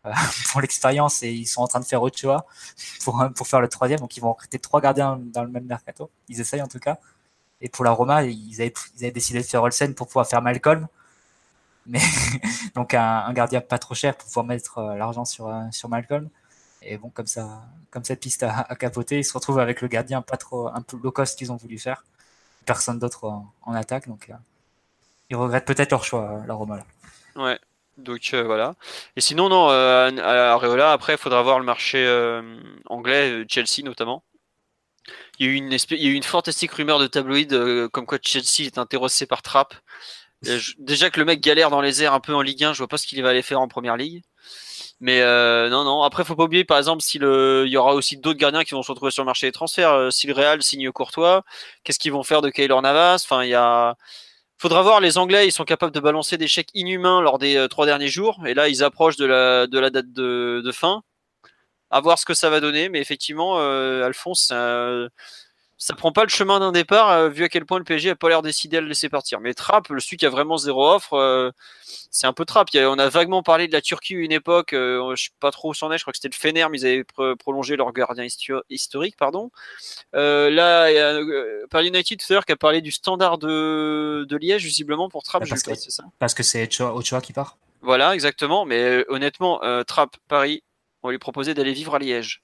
euh, 0.05 0.11
pour 0.51 0.61
l'expérience 0.61 1.23
et 1.23 1.31
ils 1.31 1.45
sont 1.45 1.61
en 1.61 1.67
train 1.67 1.79
de 1.79 1.85
faire 1.85 2.01
choix 2.15 2.45
pour, 3.03 3.23
pour 3.35 3.47
faire 3.47 3.61
le 3.61 3.67
troisième. 3.67 3.99
Donc 3.99 4.17
ils 4.17 4.21
vont 4.21 4.33
recruter 4.33 4.59
trois 4.59 4.81
gardiens 4.81 5.19
dans 5.21 5.43
le 5.43 5.49
même 5.49 5.65
mercato. 5.65 6.09
Ils 6.29 6.39
essayent 6.41 6.61
en 6.61 6.67
tout 6.67 6.79
cas. 6.79 6.97
Et 7.61 7.69
pour 7.69 7.85
la 7.85 7.91
Roma, 7.91 8.23
ils 8.23 8.61
avaient, 8.61 8.73
ils 8.97 9.05
avaient 9.05 9.11
décidé 9.11 9.39
de 9.39 9.45
faire 9.45 9.63
Olsen 9.63 9.95
pour 9.95 10.07
pouvoir 10.07 10.27
faire 10.27 10.41
Malcolm. 10.41 10.87
Mais 11.85 11.99
donc 12.75 12.93
un, 12.93 13.31
gardien 13.33 13.61
pas 13.61 13.79
trop 13.79 13.95
cher 13.95 14.15
pour 14.15 14.27
pouvoir 14.27 14.45
mettre 14.45 14.77
euh, 14.79 14.95
l'argent 14.95 15.25
sur, 15.25 15.47
euh, 15.47 15.63
sur 15.71 15.89
Malcolm. 15.89 16.29
Et 16.81 16.97
bon, 16.97 17.09
comme 17.09 17.27
ça, 17.27 17.63
comme 17.91 18.03
cette 18.03 18.19
piste 18.19 18.43
a, 18.43 18.63
capoté, 18.75 19.19
ils 19.19 19.23
se 19.23 19.33
retrouvent 19.33 19.59
avec 19.59 19.81
le 19.81 19.87
gardien 19.87 20.21
pas 20.21 20.37
trop, 20.37 20.67
un 20.67 20.81
peu 20.81 20.97
low 21.01 21.11
cost 21.11 21.37
qu'ils 21.37 21.51
ont 21.51 21.55
voulu 21.55 21.77
faire. 21.79 22.03
Personne 22.65 22.99
d'autre 22.99 23.25
en, 23.61 23.73
attaque, 23.73 24.07
donc 24.07 24.29
ils 25.33 25.35
regrettent 25.35 25.65
peut-être 25.65 25.89
leur 25.89 26.03
choix, 26.03 26.29
euh, 26.31 26.47
la 26.47 26.53
Roma. 26.53 26.77
Là. 26.77 27.43
Ouais. 27.43 27.59
Donc 27.97 28.21
euh, 28.33 28.43
voilà. 28.43 28.75
Et 29.15 29.21
sinon, 29.21 29.49
non, 29.49 29.69
euh, 29.71 30.11
à 30.19 30.53
Areola, 30.53 30.91
après, 30.91 31.13
il 31.13 31.17
faudra 31.17 31.41
voir 31.41 31.57
le 31.57 31.65
marché 31.65 31.99
anglais, 32.85 33.43
Chelsea 33.49 33.83
notamment. 33.83 34.23
Il 35.39 35.47
y, 35.47 35.49
a 35.49 35.51
eu 35.51 35.55
une 35.55 35.71
il 35.71 36.03
y 36.03 36.07
a 36.07 36.11
eu 36.11 36.13
une 36.13 36.23
fantastique 36.23 36.71
rumeur 36.71 36.99
de 36.99 37.07
tabloïd 37.07 37.89
comme 37.89 38.05
quoi 38.05 38.19
Chelsea 38.21 38.67
est 38.67 38.77
intéressé 38.77 39.25
par 39.25 39.41
Trapp. 39.41 39.73
déjà 40.77 41.09
que 41.09 41.19
le 41.19 41.25
mec 41.25 41.41
galère 41.41 41.69
dans 41.71 41.81
les 41.81 42.03
airs 42.03 42.13
un 42.13 42.19
peu 42.19 42.35
en 42.35 42.41
Ligue 42.41 42.63
1, 42.63 42.73
je 42.73 42.77
vois 42.79 42.87
pas 42.87 42.97
ce 42.97 43.07
qu'il 43.07 43.21
va 43.23 43.29
aller 43.29 43.41
faire 43.41 43.59
en 43.59 43.67
Première 43.67 43.97
Ligue. 43.97 44.21
Mais 44.99 45.21
non, 45.69 45.83
non. 45.83 46.03
Après, 46.03 46.23
faut 46.23 46.35
pas 46.35 46.43
oublier, 46.43 46.63
par 46.63 46.77
exemple, 46.77 47.01
s'il 47.01 47.23
il 47.23 47.71
y 47.71 47.77
aura 47.77 47.95
aussi 47.95 48.17
d'autres 48.17 48.39
gardiens 48.39 48.63
qui 48.63 48.75
vont 48.75 48.83
se 48.83 48.91
retrouver 48.91 49.11
sur 49.11 49.23
le 49.23 49.27
marché 49.27 49.47
des 49.47 49.51
transferts. 49.51 50.11
si 50.11 50.27
le 50.27 50.33
Real 50.33 50.61
signe 50.61 50.91
Courtois, 50.91 51.43
qu'est-ce 51.83 51.99
qu'ils 51.99 52.13
vont 52.13 52.23
faire 52.23 52.41
de 52.41 52.49
Kaylor 52.49 52.81
Navas? 52.81 53.23
Enfin, 53.23 53.43
il 53.43 53.49
y 53.49 53.55
a 53.55 53.97
Faudra 54.57 54.81
voir, 54.81 55.01
les 55.01 55.17
Anglais, 55.17 55.47
ils 55.47 55.51
sont 55.51 55.65
capables 55.65 55.93
de 55.93 55.99
balancer 55.99 56.37
des 56.37 56.47
chèques 56.47 56.69
inhumains 56.73 57.21
lors 57.21 57.37
des 57.37 57.57
euh, 57.57 57.67
trois 57.67 57.85
derniers 57.85 58.07
jours. 58.07 58.45
Et 58.45 58.53
là, 58.53 58.69
ils 58.69 58.83
approchent 58.83 59.17
de 59.17 59.25
la, 59.25 59.67
date 59.89 60.11
de, 60.13 60.71
fin. 60.71 61.03
À 61.89 61.99
voir 61.99 62.17
ce 62.17 62.25
que 62.25 62.33
ça 62.33 62.49
va 62.49 62.59
donner. 62.59 62.89
Mais 62.89 62.99
effectivement, 62.99 63.59
euh, 63.59 64.05
Alphonse, 64.05 64.51
ça, 65.77 65.93
prend 65.93 66.11
pas 66.11 66.23
le 66.23 66.29
chemin 66.29 66.59
d'un 66.59 66.71
départ, 66.71 67.09
euh, 67.09 67.29
vu 67.29 67.43
à 67.43 67.49
quel 67.49 67.65
point 67.65 67.77
le 67.77 67.83
PSG 67.83 68.11
a 68.11 68.15
pas 68.15 68.29
l'air 68.29 68.41
décidé 68.41 68.77
à 68.77 68.81
le 68.81 68.87
laisser 68.87 69.09
partir. 69.09 69.39
Mais 69.39 69.53
Trapp, 69.53 69.89
le 69.89 69.99
celui 69.99 70.17
qui 70.17 70.25
a 70.25 70.29
vraiment 70.29 70.57
zéro 70.57 70.87
offre, 70.87 71.53
c'est 72.11 72.27
un 72.27 72.33
peu 72.33 72.45
Trapp. 72.45 72.69
on 72.75 72.99
a 72.99 73.09
vaguement 73.09 73.43
parlé 73.43 73.67
de 73.67 73.73
la 73.73 73.81
Turquie 73.81 74.13
une 74.13 74.31
époque, 74.31 74.69
je 74.71 75.13
sais 75.15 75.29
pas 75.39 75.51
trop 75.51 75.71
où 75.71 75.73
c'en 75.73 75.91
est, 75.91 75.97
je 75.97 76.03
crois 76.03 76.11
que 76.11 76.17
c'était 76.17 76.35
le 76.35 76.39
Fener, 76.39 76.67
mais 76.69 76.79
ils 76.79 76.85
avaient 76.85 77.35
prolongé 77.35 77.75
leur 77.75 77.91
gardien 77.93 78.25
historique, 78.69 79.17
pardon. 79.17 79.51
là, 80.13 80.91
il 80.91 80.95
y 80.95 80.99
a 80.99 81.67
Paris 81.69 81.87
United 81.87 82.19
tout 82.19 82.25
à 82.29 82.33
l'heure 82.33 82.45
qui 82.45 82.53
a 82.53 82.57
parlé 82.57 82.81
du 82.81 82.91
standard 82.91 83.37
de, 83.37 84.25
de 84.27 84.37
Liège, 84.37 84.63
visiblement 84.63 85.09
pour 85.09 85.23
Trapp, 85.23 85.43
parce, 85.47 85.63
que, 85.63 85.75
ça 85.75 86.03
parce 86.19 86.33
que 86.33 86.43
c'est 86.43 86.69
Ochoa 86.81 87.21
qui 87.21 87.33
part. 87.33 87.57
Voilà, 87.81 88.13
exactement. 88.13 88.65
Mais 88.65 89.05
honnêtement, 89.09 89.59
Trapp, 89.85 90.15
Paris, 90.27 90.63
on 91.03 91.09
va 91.09 91.11
lui 91.11 91.19
proposer 91.19 91.53
d'aller 91.53 91.73
vivre 91.73 91.95
à 91.95 91.99
Liège. 91.99 92.41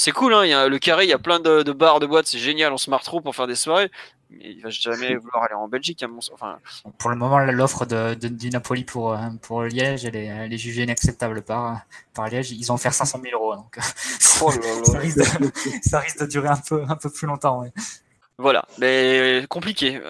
C'est 0.00 0.12
cool, 0.12 0.32
hein, 0.32 0.46
y 0.46 0.54
a, 0.54 0.66
le 0.66 0.78
carré, 0.78 1.04
il 1.04 1.10
y 1.10 1.12
a 1.12 1.18
plein 1.18 1.40
de, 1.40 1.72
bars, 1.72 2.00
de 2.00 2.06
boîtes, 2.06 2.26
c'est 2.26 2.38
génial, 2.38 2.72
on 2.72 2.78
se 2.78 2.88
marre 2.88 3.02
trop 3.02 3.20
pour 3.20 3.36
faire 3.36 3.46
des 3.46 3.54
soirées. 3.54 3.90
Mais 4.30 4.52
il 4.52 4.62
va 4.62 4.70
jamais 4.70 5.14
vouloir 5.22 5.44
aller 5.44 5.52
en 5.52 5.68
Belgique. 5.68 6.02
enfin... 6.32 6.58
Pour 6.96 7.10
le 7.10 7.16
moment, 7.16 7.38
l'offre 7.40 7.84
de, 7.84 8.14
du 8.14 8.48
Napoli 8.48 8.84
pour, 8.84 9.12
euh, 9.12 9.18
pour 9.42 9.64
Liège, 9.64 10.06
elle 10.06 10.16
est, 10.16 10.24
elle 10.24 10.54
est 10.54 10.56
jugée 10.56 10.84
inacceptable 10.84 11.42
par, 11.42 11.82
par 12.14 12.28
Liège. 12.28 12.50
Ils 12.50 12.72
ont 12.72 12.76
offert 12.76 12.94
500 12.94 13.20
000 13.22 13.38
euros. 13.38 13.56
Donc, 13.56 13.76
oh 13.76 14.50
ça, 14.84 14.98
risque 14.98 15.18
de, 15.18 15.52
ça, 15.82 15.98
risque 15.98 16.20
de, 16.20 16.26
durer 16.26 16.48
un 16.48 16.56
peu, 16.56 16.82
un 16.88 16.96
peu 16.96 17.10
plus 17.10 17.26
longtemps. 17.26 17.62
Voilà, 18.38 18.64
mais 18.78 19.44
compliqué 19.50 20.00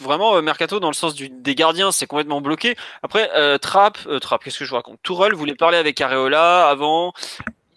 vraiment 0.00 0.36
euh, 0.36 0.42
mercato 0.42 0.80
dans 0.80 0.88
le 0.88 0.94
sens 0.94 1.14
du, 1.14 1.28
des 1.28 1.54
gardiens, 1.54 1.92
c'est 1.92 2.06
complètement 2.06 2.40
bloqué. 2.40 2.76
Après, 3.02 3.30
euh, 3.34 3.58
Trapp, 3.58 3.98
euh, 4.06 4.18
Trapp, 4.18 4.42
qu'est-ce 4.42 4.58
que 4.58 4.64
je 4.64 4.70
vous 4.70 4.76
raconte? 4.76 4.98
Tourelle 5.02 5.34
voulait 5.34 5.54
parler 5.54 5.78
avec 5.78 6.00
Areola 6.00 6.68
avant 6.68 7.12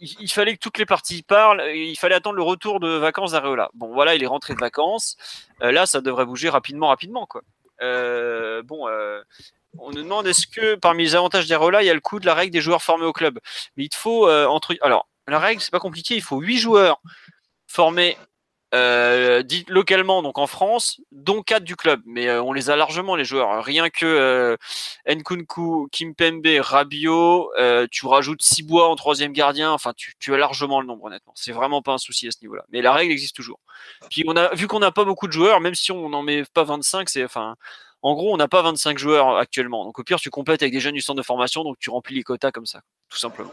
il, 0.02 0.32
fallait 0.32 0.54
que 0.54 0.60
toutes 0.60 0.78
les 0.78 0.86
parties 0.86 1.22
parlent. 1.22 1.64
Il 1.74 1.96
fallait 1.96 2.16
attendre 2.16 2.36
le 2.36 2.44
retour 2.44 2.80
de 2.80 2.90
vacances 2.90 3.32
d'Areola. 3.32 3.70
Bon, 3.74 3.94
voilà, 3.94 4.16
il 4.16 4.24
est 4.24 4.28
rentré 4.28 4.54
de 4.54 4.60
vacances. 4.60 5.16
Euh, 5.62 5.72
là, 5.72 5.86
ça 5.86 6.02
devrait 6.02 6.26
bouger 6.26 6.50
rapidement, 6.50 6.88
rapidement, 6.88 7.26
quoi. 7.26 7.42
Euh, 7.82 8.62
bon, 8.64 8.88
euh, 8.88 9.22
on 9.78 9.92
nous 9.92 10.04
demande 10.04 10.28
est-ce 10.28 10.48
que 10.48 10.76
parmi 10.76 11.04
les 11.04 11.16
avantages 11.16 11.48
d'Areola, 11.48 11.84
il 11.84 11.86
y 11.86 11.90
a 11.90 11.94
le 11.94 12.00
coût 12.00 12.20
de 12.20 12.26
la 12.26 12.34
règle 12.34 12.52
des 12.52 12.62
joueurs 12.62 12.82
formés 12.82 13.06
au 13.06 13.14
club? 13.14 13.40
Mais 13.78 13.86
il 13.86 13.90
te 13.90 13.96
faut 13.96 14.30
entre. 14.30 14.76
Alors, 14.82 15.08
la 15.28 15.40
règle, 15.40 15.62
c'est 15.62 15.72
pas 15.72 15.80
compliqué. 15.80 16.16
Il 16.16 16.24
faut 16.24 16.40
8 16.40 16.58
joueurs 16.58 17.02
formés 17.68 18.18
euh, 18.74 19.44
localement, 19.68 20.22
donc 20.22 20.38
en 20.38 20.48
France, 20.48 21.02
dont 21.12 21.42
4 21.42 21.64
du 21.64 21.76
club. 21.76 22.02
Mais 22.06 22.28
euh, 22.28 22.42
on 22.42 22.54
les 22.54 22.70
a 22.70 22.76
largement, 22.76 23.16
les 23.16 23.26
joueurs. 23.26 23.64
Rien 23.64 23.90
que 23.90 24.06
euh, 24.06 24.58
Nkunku, 25.08 25.90
Kimpembe, 25.92 26.48
Rabiot, 26.60 27.52
euh, 27.58 27.88
tu 27.92 28.06
rajoutes 28.06 28.42
Cibois 28.42 28.88
en 28.90 28.96
troisième 28.96 29.34
gardien. 29.34 29.72
Enfin, 29.72 29.94
tu, 29.96 30.14
tu, 30.20 30.34
as 30.34 30.38
largement 30.38 30.80
le 30.82 30.88
nombre, 30.88 31.06
honnêtement. 31.06 31.34
C'est 31.36 31.52
vraiment 31.52 31.82
pas 31.82 31.94
un 31.94 31.98
souci 31.98 32.28
à 32.28 32.32
ce 32.32 32.38
niveau-là. 32.42 32.64
Mais 32.70 32.82
la 32.82 32.94
règle 32.94 33.12
existe 33.12 33.36
toujours. 33.36 33.60
Puis, 34.10 34.24
on 34.28 34.36
a 34.36 34.54
vu 34.56 34.68
qu'on 34.68 34.80
n'a 34.80 34.92
pas 34.92 35.06
beaucoup 35.06 35.28
de 35.28 35.34
joueurs, 35.34 35.60
même 35.60 35.76
si 35.76 35.92
on 35.92 36.10
n'en 36.10 36.22
met 36.22 36.44
pas 36.54 36.64
25, 36.64 37.10
c'est. 37.10 37.24
Enfin, 37.24 37.56
en 38.02 38.14
gros, 38.14 38.34
on 38.34 38.38
n'a 38.38 38.48
pas 38.48 38.62
25 38.62 38.98
joueurs 38.98 39.38
actuellement. 39.38 39.84
Donc, 39.86 40.00
au 40.00 40.04
pire, 40.04 40.20
tu 40.20 40.30
complètes 40.30 40.62
avec 40.62 40.74
des 40.74 40.80
jeunes 40.80 40.96
du 40.96 41.02
centre 41.02 41.18
de 41.18 41.26
formation, 41.26 41.64
donc 41.64 41.78
tu 41.80 41.90
remplis 41.90 42.16
les 42.16 42.24
quotas 42.24 42.52
comme 42.52 42.66
ça, 42.66 42.82
tout 43.10 43.18
simplement. 43.18 43.52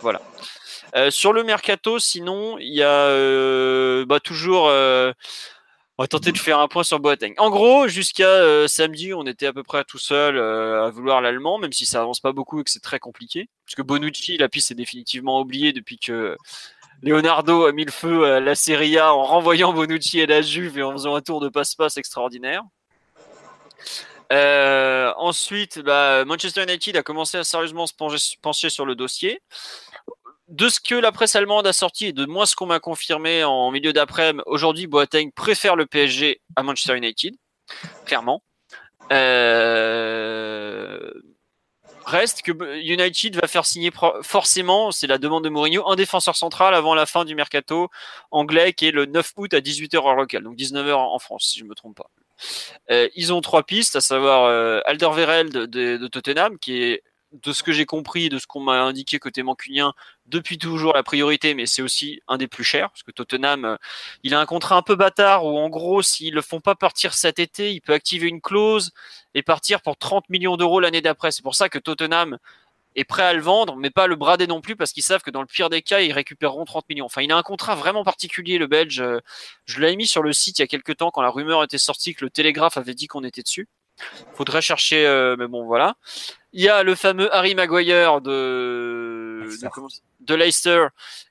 Voilà. 0.00 0.20
Euh, 0.96 1.10
sur 1.10 1.32
le 1.32 1.42
mercato, 1.42 1.98
sinon, 1.98 2.56
il 2.58 2.72
y 2.72 2.82
a 2.82 3.06
euh, 3.06 4.04
bah, 4.06 4.20
toujours. 4.20 4.68
Euh, 4.68 5.12
On 5.98 6.02
va 6.02 6.08
tenter 6.08 6.32
de 6.32 6.38
faire 6.38 6.58
un 6.58 6.68
point 6.68 6.84
sur 6.84 7.00
Boateng. 7.00 7.34
En 7.38 7.50
gros, 7.50 7.88
jusqu'à 7.88 8.66
samedi, 8.68 9.14
on 9.14 9.26
était 9.26 9.46
à 9.46 9.52
peu 9.52 9.62
près 9.62 9.84
tout 9.84 9.98
seul 9.98 10.38
à 10.38 10.90
vouloir 10.90 11.20
l'allemand, 11.20 11.58
même 11.58 11.72
si 11.72 11.86
ça 11.86 12.00
avance 12.00 12.18
pas 12.18 12.32
beaucoup 12.32 12.60
et 12.60 12.64
que 12.64 12.70
c'est 12.70 12.82
très 12.82 12.98
compliqué. 12.98 13.48
Parce 13.64 13.76
que 13.76 13.82
Bonucci, 13.82 14.36
la 14.36 14.48
piste 14.48 14.72
est 14.72 14.74
définitivement 14.74 15.40
oubliée 15.40 15.72
depuis 15.72 15.98
que 15.98 16.36
Leonardo 17.02 17.66
a 17.66 17.72
mis 17.72 17.84
le 17.84 17.92
feu 17.92 18.24
à 18.24 18.40
la 18.40 18.56
Serie 18.56 18.98
A 18.98 19.14
en 19.14 19.22
renvoyant 19.22 19.72
Bonucci 19.72 20.18
et 20.18 20.26
la 20.26 20.42
Juve 20.42 20.78
et 20.78 20.82
en 20.82 20.92
faisant 20.92 21.14
un 21.14 21.20
tour 21.20 21.40
de 21.40 21.48
passe-passe 21.48 21.96
extraordinaire. 21.96 22.62
Ensuite, 24.30 25.78
bah, 25.78 26.24
Manchester 26.24 26.64
United 26.64 26.96
a 26.96 27.04
commencé 27.04 27.38
à 27.38 27.44
sérieusement 27.44 27.86
se 27.86 27.94
pencher 28.42 28.68
sur 28.68 28.84
le 28.84 28.96
dossier 28.96 29.40
de 30.54 30.68
ce 30.68 30.78
que 30.78 30.94
la 30.94 31.10
presse 31.10 31.34
allemande 31.34 31.66
a 31.66 31.72
sorti 31.72 32.06
et 32.06 32.12
de 32.12 32.26
moins 32.26 32.46
ce 32.46 32.54
qu'on 32.54 32.66
m'a 32.66 32.78
confirmé 32.78 33.42
en 33.42 33.72
milieu 33.72 33.92
d'après-midi, 33.92 34.44
aujourd'hui, 34.46 34.86
Boateng 34.86 35.30
préfère 35.32 35.74
le 35.74 35.86
PSG 35.86 36.40
à 36.54 36.62
Manchester 36.62 36.96
United, 36.96 37.34
clairement. 38.06 38.42
Euh, 39.12 41.10
reste 42.06 42.42
que 42.42 42.52
United 42.80 43.36
va 43.36 43.48
faire 43.48 43.66
signer 43.66 43.90
forcément, 44.22 44.92
c'est 44.92 45.08
la 45.08 45.18
demande 45.18 45.42
de 45.42 45.48
Mourinho, 45.48 45.88
un 45.88 45.96
défenseur 45.96 46.36
central 46.36 46.74
avant 46.74 46.94
la 46.94 47.06
fin 47.06 47.24
du 47.24 47.34
mercato 47.34 47.88
anglais 48.30 48.72
qui 48.72 48.86
est 48.86 48.92
le 48.92 49.06
9 49.06 49.32
août 49.36 49.54
à 49.54 49.58
18h 49.58 49.96
heure 49.96 50.14
locale, 50.14 50.44
donc 50.44 50.56
19h 50.56 50.92
en 50.94 51.18
France 51.18 51.50
si 51.52 51.58
je 51.58 51.64
ne 51.64 51.68
me 51.70 51.74
trompe 51.74 51.96
pas. 51.96 52.10
Euh, 52.90 53.08
ils 53.16 53.32
ont 53.32 53.40
trois 53.40 53.64
pistes, 53.64 53.96
à 53.96 54.00
savoir 54.00 54.44
euh, 54.44 54.80
Alderweireld 54.86 55.52
de, 55.52 55.96
de, 55.96 56.06
Tottenham, 56.08 56.58
qui 56.58 56.82
est 56.82 57.02
de 57.42 57.52
ce 57.52 57.62
que 57.62 57.72
j'ai 57.72 57.84
compris, 57.84 58.28
de 58.28 58.38
ce 58.38 58.46
qu'on 58.46 58.60
m'a 58.60 58.82
indiqué 58.82 59.18
côté 59.18 59.42
mancunien, 59.42 59.92
depuis 60.26 60.56
toujours 60.56 60.94
la 60.94 61.02
priorité, 61.02 61.54
mais 61.54 61.66
c'est 61.66 61.82
aussi 61.82 62.20
un 62.28 62.38
des 62.38 62.46
plus 62.46 62.64
chers, 62.64 62.90
parce 62.90 63.02
que 63.02 63.10
Tottenham, 63.10 63.64
euh, 63.64 63.76
il 64.22 64.34
a 64.34 64.40
un 64.40 64.46
contrat 64.46 64.76
un 64.76 64.82
peu 64.82 64.94
bâtard 64.94 65.44
où 65.44 65.58
en 65.58 65.68
gros, 65.68 66.00
s'ils 66.02 66.34
le 66.34 66.42
font 66.42 66.60
pas 66.60 66.74
partir 66.74 67.14
cet 67.14 67.38
été, 67.38 67.72
il 67.72 67.80
peut 67.80 67.92
activer 67.92 68.28
une 68.28 68.40
clause 68.40 68.92
et 69.34 69.42
partir 69.42 69.82
pour 69.82 69.96
30 69.96 70.28
millions 70.30 70.56
d'euros 70.56 70.80
l'année 70.80 71.00
d'après. 71.00 71.32
C'est 71.32 71.42
pour 71.42 71.56
ça 71.56 71.68
que 71.68 71.78
Tottenham 71.78 72.38
est 72.96 73.04
prêt 73.04 73.24
à 73.24 73.32
le 73.32 73.42
vendre, 73.42 73.76
mais 73.76 73.90
pas 73.90 74.06
le 74.06 74.14
brader 74.14 74.46
non 74.46 74.60
plus, 74.60 74.76
parce 74.76 74.92
qu'ils 74.92 75.02
savent 75.02 75.22
que 75.22 75.30
dans 75.30 75.40
le 75.40 75.48
pire 75.48 75.68
des 75.68 75.82
cas, 75.82 76.00
ils 76.00 76.12
récupéreront 76.12 76.64
30 76.64 76.88
millions. 76.88 77.06
Enfin, 77.06 77.22
il 77.22 77.32
a 77.32 77.36
un 77.36 77.42
contrat 77.42 77.74
vraiment 77.74 78.04
particulier, 78.04 78.56
le 78.58 78.68
Belge. 78.68 79.02
Je 79.66 79.80
l'avais 79.80 79.96
mis 79.96 80.06
sur 80.06 80.22
le 80.22 80.32
site 80.32 80.60
il 80.60 80.62
y 80.62 80.64
a 80.64 80.68
quelques 80.68 80.96
temps, 80.96 81.10
quand 81.10 81.22
la 81.22 81.30
rumeur 81.30 81.64
était 81.64 81.78
sortie 81.78 82.14
que 82.14 82.24
le 82.24 82.30
Télégraphe 82.30 82.76
avait 82.76 82.94
dit 82.94 83.08
qu'on 83.08 83.24
était 83.24 83.42
dessus. 83.42 83.68
Faudrait 84.34 84.62
chercher, 84.62 85.06
euh, 85.06 85.36
mais 85.38 85.46
bon, 85.46 85.64
voilà. 85.64 85.96
Il 86.56 86.62
y 86.62 86.68
a 86.68 86.84
le 86.84 86.94
fameux 86.94 87.34
Harry 87.34 87.56
Maguire 87.56 88.20
de, 88.20 89.44
de, 90.20 90.34
Leicester 90.36 90.86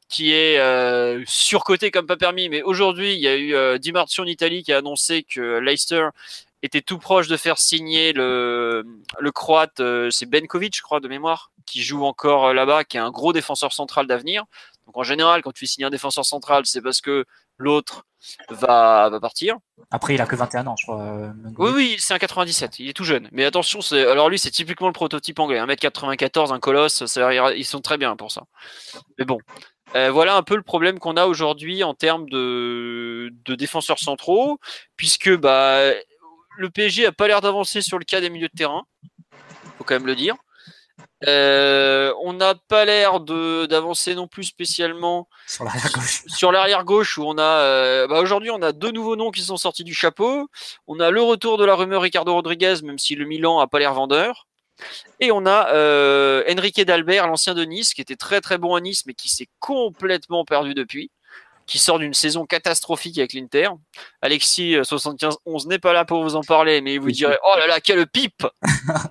qui 0.09 0.33
est 0.33 0.59
euh, 0.59 1.23
surcoté 1.25 1.91
comme 1.91 2.07
pas 2.07 2.17
permis. 2.17 2.49
Mais 2.49 2.61
aujourd'hui, 2.61 3.13
il 3.13 3.21
y 3.21 3.29
a 3.29 3.35
eu 3.37 3.55
euh, 3.55 3.77
Di 3.77 3.93
Marzio 3.93 4.25
en 4.25 4.27
Italie 4.27 4.63
qui 4.63 4.73
a 4.73 4.79
annoncé 4.79 5.23
que 5.23 5.59
Leicester 5.59 6.09
était 6.61 6.81
tout 6.81 6.97
proche 6.97 7.29
de 7.29 7.37
faire 7.37 7.57
signer 7.57 8.11
le, 8.11 8.85
le 9.17 9.31
croate, 9.31 9.79
euh, 9.79 10.09
c'est 10.11 10.25
Benkovic, 10.25 10.75
je 10.75 10.81
crois, 10.81 10.99
de 10.99 11.07
mémoire, 11.07 11.51
qui 11.65 11.83
joue 11.83 12.05
encore 12.05 12.53
là-bas, 12.53 12.83
qui 12.83 12.97
est 12.97 13.01
un 13.01 13.11
gros 13.11 13.33
défenseur 13.33 13.73
central 13.73 14.07
d'avenir. 14.07 14.45
Donc 14.85 14.97
en 14.97 15.03
général, 15.03 15.41
quand 15.41 15.51
tu 15.51 15.61
fais 15.61 15.65
signer 15.65 15.85
un 15.85 15.91
défenseur 15.91 16.25
central, 16.25 16.65
c'est 16.65 16.81
parce 16.81 17.01
que 17.01 17.25
l'autre 17.57 18.05
va, 18.49 19.09
va 19.09 19.19
partir. 19.19 19.57
Après, 19.91 20.15
il 20.15 20.21
a 20.21 20.25
que 20.25 20.35
21 20.35 20.67
ans, 20.67 20.75
je 20.77 20.85
crois. 20.85 21.01
Euh, 21.01 21.31
oui, 21.57 21.71
oui, 21.73 21.95
c'est 21.99 22.13
un 22.13 22.19
97. 22.19 22.79
Il 22.79 22.89
est 22.89 22.93
tout 22.93 23.03
jeune. 23.03 23.29
Mais 23.31 23.45
attention, 23.45 23.79
alors 23.91 24.29
lui, 24.29 24.39
c'est 24.39 24.51
typiquement 24.51 24.87
le 24.87 24.93
prototype 24.93 25.39
anglais. 25.39 25.59
1m94, 25.59 26.53
un 26.53 26.59
colosse, 26.59 27.03
ils 27.55 27.65
sont 27.65 27.81
très 27.81 27.97
bien 27.97 28.15
pour 28.15 28.31
ça. 28.31 28.43
Mais 29.17 29.25
bon. 29.25 29.39
Euh, 29.95 30.09
voilà 30.09 30.35
un 30.35 30.41
peu 30.41 30.55
le 30.55 30.63
problème 30.63 30.97
qu'on 30.97 31.17
a 31.17 31.27
aujourd'hui 31.27 31.83
en 31.83 31.93
termes 31.93 32.27
de, 32.27 33.31
de 33.45 33.53
défenseurs 33.53 33.99
centraux, 33.99 34.59
puisque 34.97 35.29
bah, 35.37 35.91
le 36.57 36.69
PSG 36.71 37.05
a 37.05 37.11
pas 37.11 37.27
l'air 37.27 37.41
d'avancer 37.41 37.81
sur 37.81 37.99
le 37.99 38.05
cas 38.05 38.19
des 38.19 38.31
milieux 38.31 38.47
de 38.47 38.57
terrain. 38.57 38.85
Faut 39.77 39.83
quand 39.83 39.93
même 39.93 40.07
le 40.07 40.15
dire. 40.15 40.35
Euh, 41.27 42.13
on 42.21 42.33
n'a 42.33 42.55
pas 42.55 42.85
l'air 42.85 43.19
d'avancer 43.21 44.13
non 44.13 44.27
plus 44.27 44.43
spécialement 44.43 45.29
sur 45.47 45.63
l'arrière 45.63 45.91
gauche. 45.93 46.23
Sur 46.27 46.51
l'arrière 46.51 46.83
gauche 46.83 47.17
où 47.17 47.23
on 47.23 47.37
a 47.37 47.41
euh, 47.41 48.07
bah 48.07 48.19
aujourd'hui 48.19 48.51
on 48.51 48.61
a 48.61 48.73
deux 48.73 48.91
nouveaux 48.91 49.15
noms 49.15 49.31
qui 49.31 49.41
sont 49.41 49.57
sortis 49.57 49.83
du 49.83 49.93
chapeau. 49.93 50.49
On 50.87 50.99
a 50.99 51.11
le 51.11 51.21
retour 51.21 51.57
de 51.57 51.65
la 51.65 51.75
rumeur 51.75 52.01
Ricardo 52.01 52.33
Rodriguez 52.33 52.75
même 52.83 52.99
si 52.99 53.15
le 53.15 53.25
Milan 53.25 53.59
a 53.59 53.67
pas 53.67 53.79
l'air 53.79 53.93
vendeur. 53.93 54.47
Et 55.19 55.31
on 55.31 55.45
a 55.45 55.69
euh, 55.69 56.43
Enrique 56.49 56.81
Dalbert, 56.81 57.27
l'ancien 57.27 57.53
de 57.53 57.63
Nice, 57.63 57.93
qui 57.93 58.01
était 58.01 58.15
très 58.15 58.41
très 58.41 58.57
bon 58.57 58.75
à 58.75 58.81
Nice, 58.81 59.05
mais 59.05 59.13
qui 59.13 59.29
s'est 59.29 59.47
complètement 59.59 60.43
perdu 60.45 60.73
depuis 60.73 61.11
qui 61.65 61.79
sort 61.79 61.99
d'une 61.99 62.13
saison 62.13 62.45
catastrophique 62.45 63.17
avec 63.17 63.33
l'Inter. 63.33 63.69
Alexis 64.21 64.75
75 64.83 65.37
euh, 65.47 65.57
n'est 65.67 65.79
pas 65.79 65.93
là 65.93 66.05
pour 66.05 66.23
vous 66.23 66.35
en 66.35 66.41
parler, 66.41 66.81
mais 66.81 66.95
il 66.95 66.99
vous 66.99 67.11
dirait 67.11 67.37
oh 67.45 67.57
là 67.59 67.67
là 67.67 67.79
quelle 67.79 68.05
pipe 68.07 68.45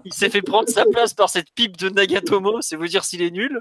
Il 0.04 0.12
s'est 0.12 0.30
fait 0.30 0.42
prendre 0.42 0.68
sa 0.68 0.84
place 0.84 1.14
par 1.14 1.30
cette 1.30 1.50
pipe 1.54 1.76
de 1.76 1.88
Nagatomo, 1.88 2.60
c'est 2.60 2.76
vous 2.76 2.86
dire 2.86 3.04
s'il 3.04 3.22
est 3.22 3.30
nul. 3.30 3.60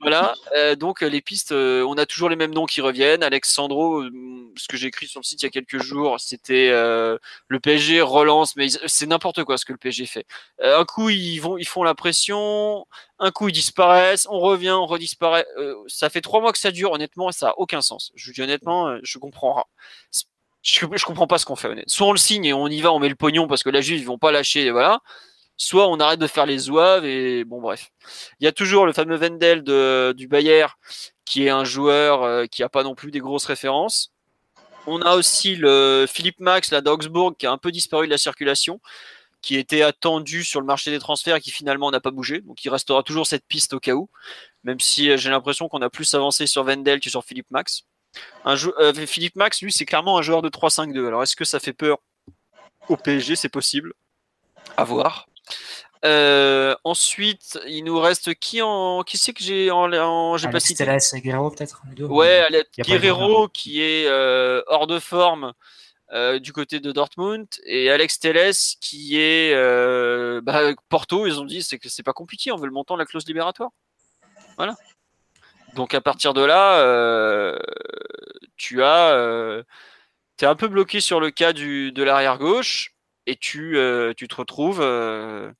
Voilà, 0.00 0.34
euh, 0.56 0.74
donc 0.74 1.00
les 1.00 1.20
pistes, 1.20 1.52
euh, 1.52 1.84
on 1.84 1.94
a 1.94 2.06
toujours 2.06 2.28
les 2.28 2.34
mêmes 2.34 2.52
noms 2.52 2.66
qui 2.66 2.80
reviennent. 2.80 3.22
Alexandro, 3.22 4.02
ce 4.56 4.66
que 4.68 4.76
j'ai 4.76 4.88
écrit 4.88 5.06
sur 5.06 5.20
le 5.20 5.24
site 5.24 5.42
il 5.42 5.46
y 5.46 5.48
a 5.48 5.50
quelques 5.50 5.80
jours, 5.80 6.18
c'était 6.18 6.70
le 6.70 7.60
PSG 7.60 8.00
relance, 8.02 8.56
mais 8.56 8.66
c'est 8.86 9.06
n'importe 9.06 9.44
quoi 9.44 9.58
ce 9.58 9.64
que 9.64 9.72
le 9.72 9.78
PSG 9.78 10.06
fait. 10.06 10.26
un 10.60 10.84
coup 10.84 11.08
ils 11.08 11.38
vont, 11.38 11.56
ils 11.56 11.66
font 11.66 11.84
la 11.84 11.94
pression, 11.94 12.86
un 13.20 13.30
coup 13.30 13.48
ils 13.48 13.52
disparaissent, 13.52 14.26
on 14.28 14.40
revient, 14.40 14.70
on 14.70 14.86
redisparaît. 14.86 15.46
ça 15.86 16.10
fait 16.10 16.20
trois 16.20 16.40
mois 16.40 16.52
que 16.52 16.58
ça 16.58 16.72
dure, 16.72 16.92
honnêtement, 16.92 17.30
ça 17.30 17.50
a 17.50 17.54
aucun 17.56 17.80
sens. 17.80 18.10
Je 18.16 18.26
vous 18.26 18.32
dis 18.32 18.42
honnêtement, 18.42 18.96
je 19.04 19.18
comprends. 19.18 19.64
Je 20.62 21.04
comprends 21.04 21.26
pas 21.26 21.38
ce 21.38 21.44
qu'on 21.44 21.56
fait 21.56 21.68
honnêtement. 21.68 21.92
Soit 21.92 22.06
on 22.08 22.12
le 22.12 22.18
signe 22.18 22.44
et 22.44 22.52
on 22.52 22.66
y 22.66 22.80
va, 22.80 22.92
on 22.92 22.98
met 22.98 23.08
le 23.08 23.14
pognon 23.14 23.46
parce 23.46 23.62
que 23.62 23.70
la 23.70 23.80
Juve 23.80 24.00
ils 24.00 24.06
vont 24.06 24.18
pas 24.18 24.32
lâcher, 24.32 24.70
voilà 24.72 25.00
soit 25.62 25.88
on 25.88 26.00
arrête 26.00 26.18
de 26.18 26.26
faire 26.26 26.44
les 26.44 26.58
zouaves 26.58 27.04
et 27.04 27.44
bon 27.44 27.60
bref. 27.60 27.92
Il 28.40 28.44
y 28.44 28.48
a 28.48 28.52
toujours 28.52 28.84
le 28.84 28.92
fameux 28.92 29.16
Wendel 29.16 29.62
de, 29.62 30.12
du 30.16 30.26
Bayer 30.26 30.66
qui 31.24 31.46
est 31.46 31.50
un 31.50 31.62
joueur 31.62 32.24
euh, 32.24 32.46
qui 32.46 32.64
a 32.64 32.68
pas 32.68 32.82
non 32.82 32.96
plus 32.96 33.12
des 33.12 33.20
grosses 33.20 33.44
références. 33.44 34.12
On 34.88 35.00
a 35.02 35.14
aussi 35.14 35.54
le 35.54 36.06
Philippe 36.08 36.40
Max, 36.40 36.72
la 36.72 36.80
d'Augsbourg, 36.80 37.36
qui 37.38 37.46
a 37.46 37.52
un 37.52 37.58
peu 37.58 37.70
disparu 37.70 38.06
de 38.06 38.10
la 38.10 38.18
circulation, 38.18 38.80
qui 39.40 39.56
était 39.56 39.82
attendu 39.82 40.42
sur 40.42 40.60
le 40.60 40.66
marché 40.66 40.90
des 40.90 40.98
transferts 40.98 41.36
et 41.36 41.40
qui 41.40 41.52
finalement 41.52 41.92
n'a 41.92 42.00
pas 42.00 42.10
bougé. 42.10 42.40
Donc 42.40 42.64
il 42.64 42.68
restera 42.68 43.04
toujours 43.04 43.28
cette 43.28 43.46
piste 43.46 43.72
au 43.72 43.78
cas 43.78 43.92
où, 43.92 44.10
même 44.64 44.80
si 44.80 45.10
euh, 45.10 45.16
j'ai 45.16 45.30
l'impression 45.30 45.68
qu'on 45.68 45.80
a 45.80 45.90
plus 45.90 46.12
avancé 46.14 46.48
sur 46.48 46.64
Wendel 46.64 46.98
que 46.98 47.08
sur 47.08 47.24
Philippe 47.24 47.52
Max. 47.52 47.84
Euh, 48.46 48.92
Philippe 49.06 49.36
Max, 49.36 49.62
lui, 49.62 49.70
c'est 49.70 49.86
clairement 49.86 50.18
un 50.18 50.22
joueur 50.22 50.42
de 50.42 50.48
3-5-2. 50.48 51.06
Alors 51.06 51.22
est-ce 51.22 51.36
que 51.36 51.44
ça 51.44 51.60
fait 51.60 51.72
peur 51.72 51.98
au 52.88 52.96
PSG 52.96 53.36
C'est 53.36 53.48
possible. 53.48 53.94
À 54.76 54.82
voir. 54.82 55.28
Euh, 56.04 56.74
ensuite, 56.82 57.60
il 57.66 57.84
nous 57.84 58.00
reste 58.00 58.34
qui 58.34 58.60
en 58.60 59.02
qui 59.04 59.18
c'est 59.18 59.32
que 59.32 59.44
j'ai 59.44 59.70
en, 59.70 60.36
j'ai 60.36 60.50
pas 60.50 60.58
cité? 60.58 60.82
Et 60.82 61.20
Guerrero 61.20 61.50
peut-être 61.50 61.82
Ouais, 62.08 62.44
Guerrero 62.78 63.48
qui 63.48 63.80
est 63.80 64.06
euh, 64.06 64.62
hors 64.66 64.88
de 64.88 64.98
forme 64.98 65.52
euh, 66.12 66.40
du 66.40 66.52
côté 66.52 66.80
de 66.80 66.90
Dortmund 66.90 67.46
et 67.64 67.88
Alex 67.88 68.18
Telles 68.18 68.52
qui 68.80 69.16
est 69.16 69.54
bah, 70.40 70.72
Porto. 70.88 71.26
Ils 71.26 71.38
ont 71.38 71.44
dit 71.44 71.62
c'est 71.62 71.78
que 71.78 71.88
c'est 71.88 72.02
pas 72.02 72.12
compliqué, 72.12 72.50
on 72.50 72.56
veut 72.56 72.66
le 72.66 72.72
montant 72.72 72.94
de 72.94 73.00
la 73.00 73.06
clause 73.06 73.26
libératoire. 73.26 73.70
Voilà. 74.56 74.74
Donc 75.74 75.94
à 75.94 76.00
partir 76.00 76.34
de 76.34 76.42
là, 76.42 77.56
tu 78.56 78.82
as 78.82 79.62
tu 80.36 80.44
es 80.44 80.48
un 80.48 80.56
peu 80.56 80.66
bloqué 80.66 80.98
sur 80.98 81.20
le 81.20 81.30
cas 81.30 81.52
du 81.52 81.92
de 81.92 82.02
l'arrière 82.02 82.38
gauche 82.38 82.92
et 83.26 83.36
tu, 83.36 83.76
euh, 83.76 84.12
tu 84.16 84.28
te 84.28 84.34
retrouves 84.34 84.80
euh, 84.80 85.52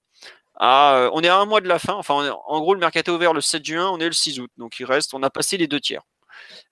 à. 0.56 0.96
Euh, 0.96 1.10
on 1.12 1.22
est 1.22 1.28
à 1.28 1.38
un 1.38 1.44
mois 1.44 1.60
de 1.60 1.68
la 1.68 1.78
fin. 1.78 1.94
Enfin, 1.94 2.30
en 2.46 2.60
gros, 2.60 2.74
le 2.74 2.80
mercato 2.80 3.14
ouvert 3.14 3.32
le 3.32 3.40
7 3.40 3.64
juin, 3.64 3.88
on 3.90 3.98
est 3.98 4.06
le 4.06 4.12
6 4.12 4.40
août. 4.40 4.50
Donc 4.56 4.78
il 4.80 4.84
reste, 4.84 5.14
on 5.14 5.22
a 5.22 5.30
passé 5.30 5.56
les 5.56 5.66
deux 5.66 5.80
tiers. 5.80 6.02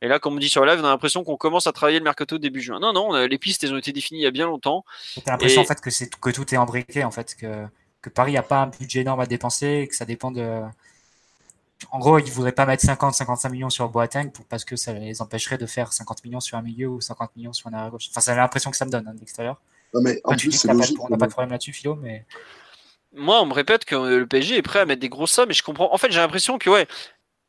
Et 0.02 0.08
là, 0.08 0.18
comme 0.18 0.34
on 0.34 0.38
dit 0.38 0.48
sur 0.48 0.64
live, 0.64 0.80
on 0.80 0.84
a 0.84 0.88
l'impression 0.88 1.24
qu'on 1.24 1.36
commence 1.36 1.66
à 1.66 1.72
travailler 1.72 1.98
le 1.98 2.04
mercato 2.04 2.38
début 2.38 2.60
juin. 2.60 2.80
Non, 2.80 2.92
non, 2.92 3.12
les 3.12 3.38
pistes, 3.38 3.62
elles 3.64 3.72
ont 3.72 3.78
été 3.78 3.92
définies 3.92 4.20
il 4.20 4.24
y 4.24 4.26
a 4.26 4.30
bien 4.30 4.46
longtemps. 4.46 4.84
T'as 5.24 5.32
l'impression 5.32 5.62
en 5.62 5.64
fait 5.64 5.80
que, 5.80 5.90
c'est, 5.90 6.14
que 6.14 6.30
tout 6.30 6.52
est 6.54 6.56
embriqué, 6.56 7.04
en 7.04 7.10
fait, 7.10 7.36
que, 7.36 7.66
que 8.02 8.10
Paris 8.10 8.32
n'a 8.32 8.42
pas 8.42 8.62
un 8.62 8.66
budget 8.66 9.00
énorme 9.00 9.20
à 9.20 9.26
dépenser, 9.26 9.86
que 9.88 9.94
ça 9.94 10.04
dépend 10.04 10.30
de. 10.30 10.62
En 11.92 11.98
gros, 11.98 12.18
ils 12.18 12.26
ne 12.26 12.30
voudraient 12.30 12.52
pas 12.52 12.66
mettre 12.66 12.84
50-55 12.84 13.50
millions 13.50 13.70
sur 13.70 13.88
Boateng 13.88 14.30
pour, 14.30 14.44
parce 14.46 14.64
que 14.64 14.76
ça 14.76 14.92
les 14.92 15.22
empêcherait 15.22 15.56
de 15.56 15.66
faire 15.66 15.92
50 15.92 16.24
millions 16.24 16.40
sur 16.40 16.58
un 16.58 16.62
milieu 16.62 16.88
ou 16.88 17.00
50 17.00 17.36
millions 17.36 17.52
sur 17.52 17.68
un 17.68 17.72
arrière 17.72 17.90
gauche. 17.90 18.08
Enfin, 18.10 18.20
c'est 18.20 18.34
l'impression 18.34 18.70
que 18.70 18.76
ça 18.76 18.84
me 18.84 18.90
donne 18.90 19.08
hein, 19.08 19.14
de 19.14 19.20
l'extérieur. 19.20 19.60
Non, 19.94 20.00
mais 20.02 20.20
en 20.24 20.36
plus, 20.36 20.52
c'est 20.52 20.72
logique. 20.72 20.98
on 21.00 21.08
n'a 21.08 21.18
pas 21.18 21.26
de 21.26 21.32
problème 21.32 21.50
là-dessus, 21.50 21.72
Philo, 21.72 21.96
mais. 21.96 22.24
Moi, 23.12 23.42
on 23.42 23.46
me 23.46 23.54
répète 23.54 23.84
que 23.84 23.96
le 23.96 24.26
PSG 24.26 24.56
est 24.56 24.62
prêt 24.62 24.78
à 24.78 24.86
mettre 24.86 25.00
des 25.00 25.08
grosses 25.08 25.32
sommes, 25.32 25.50
et 25.50 25.54
je 25.54 25.62
comprends. 25.62 25.92
En 25.92 25.98
fait, 25.98 26.12
j'ai 26.12 26.20
l'impression 26.20 26.58
que, 26.58 26.70
ouais, 26.70 26.86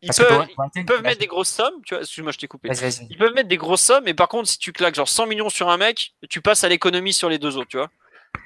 ils 0.01 0.11
peuvent, 0.11 0.47
ils 0.75 0.85
peuvent 0.85 1.03
mettre 1.03 1.19
des 1.19 1.27
grosses 1.27 1.49
sommes, 1.49 1.75
tu 1.85 1.93
vois, 1.93 2.01
excuse-moi, 2.01 2.31
je 2.31 2.39
t'ai 2.39 2.47
coupé. 2.47 2.69
Ils 3.09 3.17
peuvent 3.17 3.33
mettre 3.35 3.47
des 3.47 3.57
grosses 3.57 3.81
sommes, 3.81 4.05
mais 4.05 4.15
par 4.15 4.27
contre, 4.27 4.49
si 4.49 4.57
tu 4.57 4.73
claques 4.73 4.95
genre 4.95 5.07
100 5.07 5.27
millions 5.27 5.49
sur 5.49 5.69
un 5.69 5.77
mec, 5.77 6.15
tu 6.29 6.41
passes 6.41 6.63
à 6.63 6.69
l'économie 6.69 7.13
sur 7.13 7.29
les 7.29 7.37
deux 7.37 7.57
autres, 7.57 7.69
tu 7.69 7.77
vois. 7.77 7.89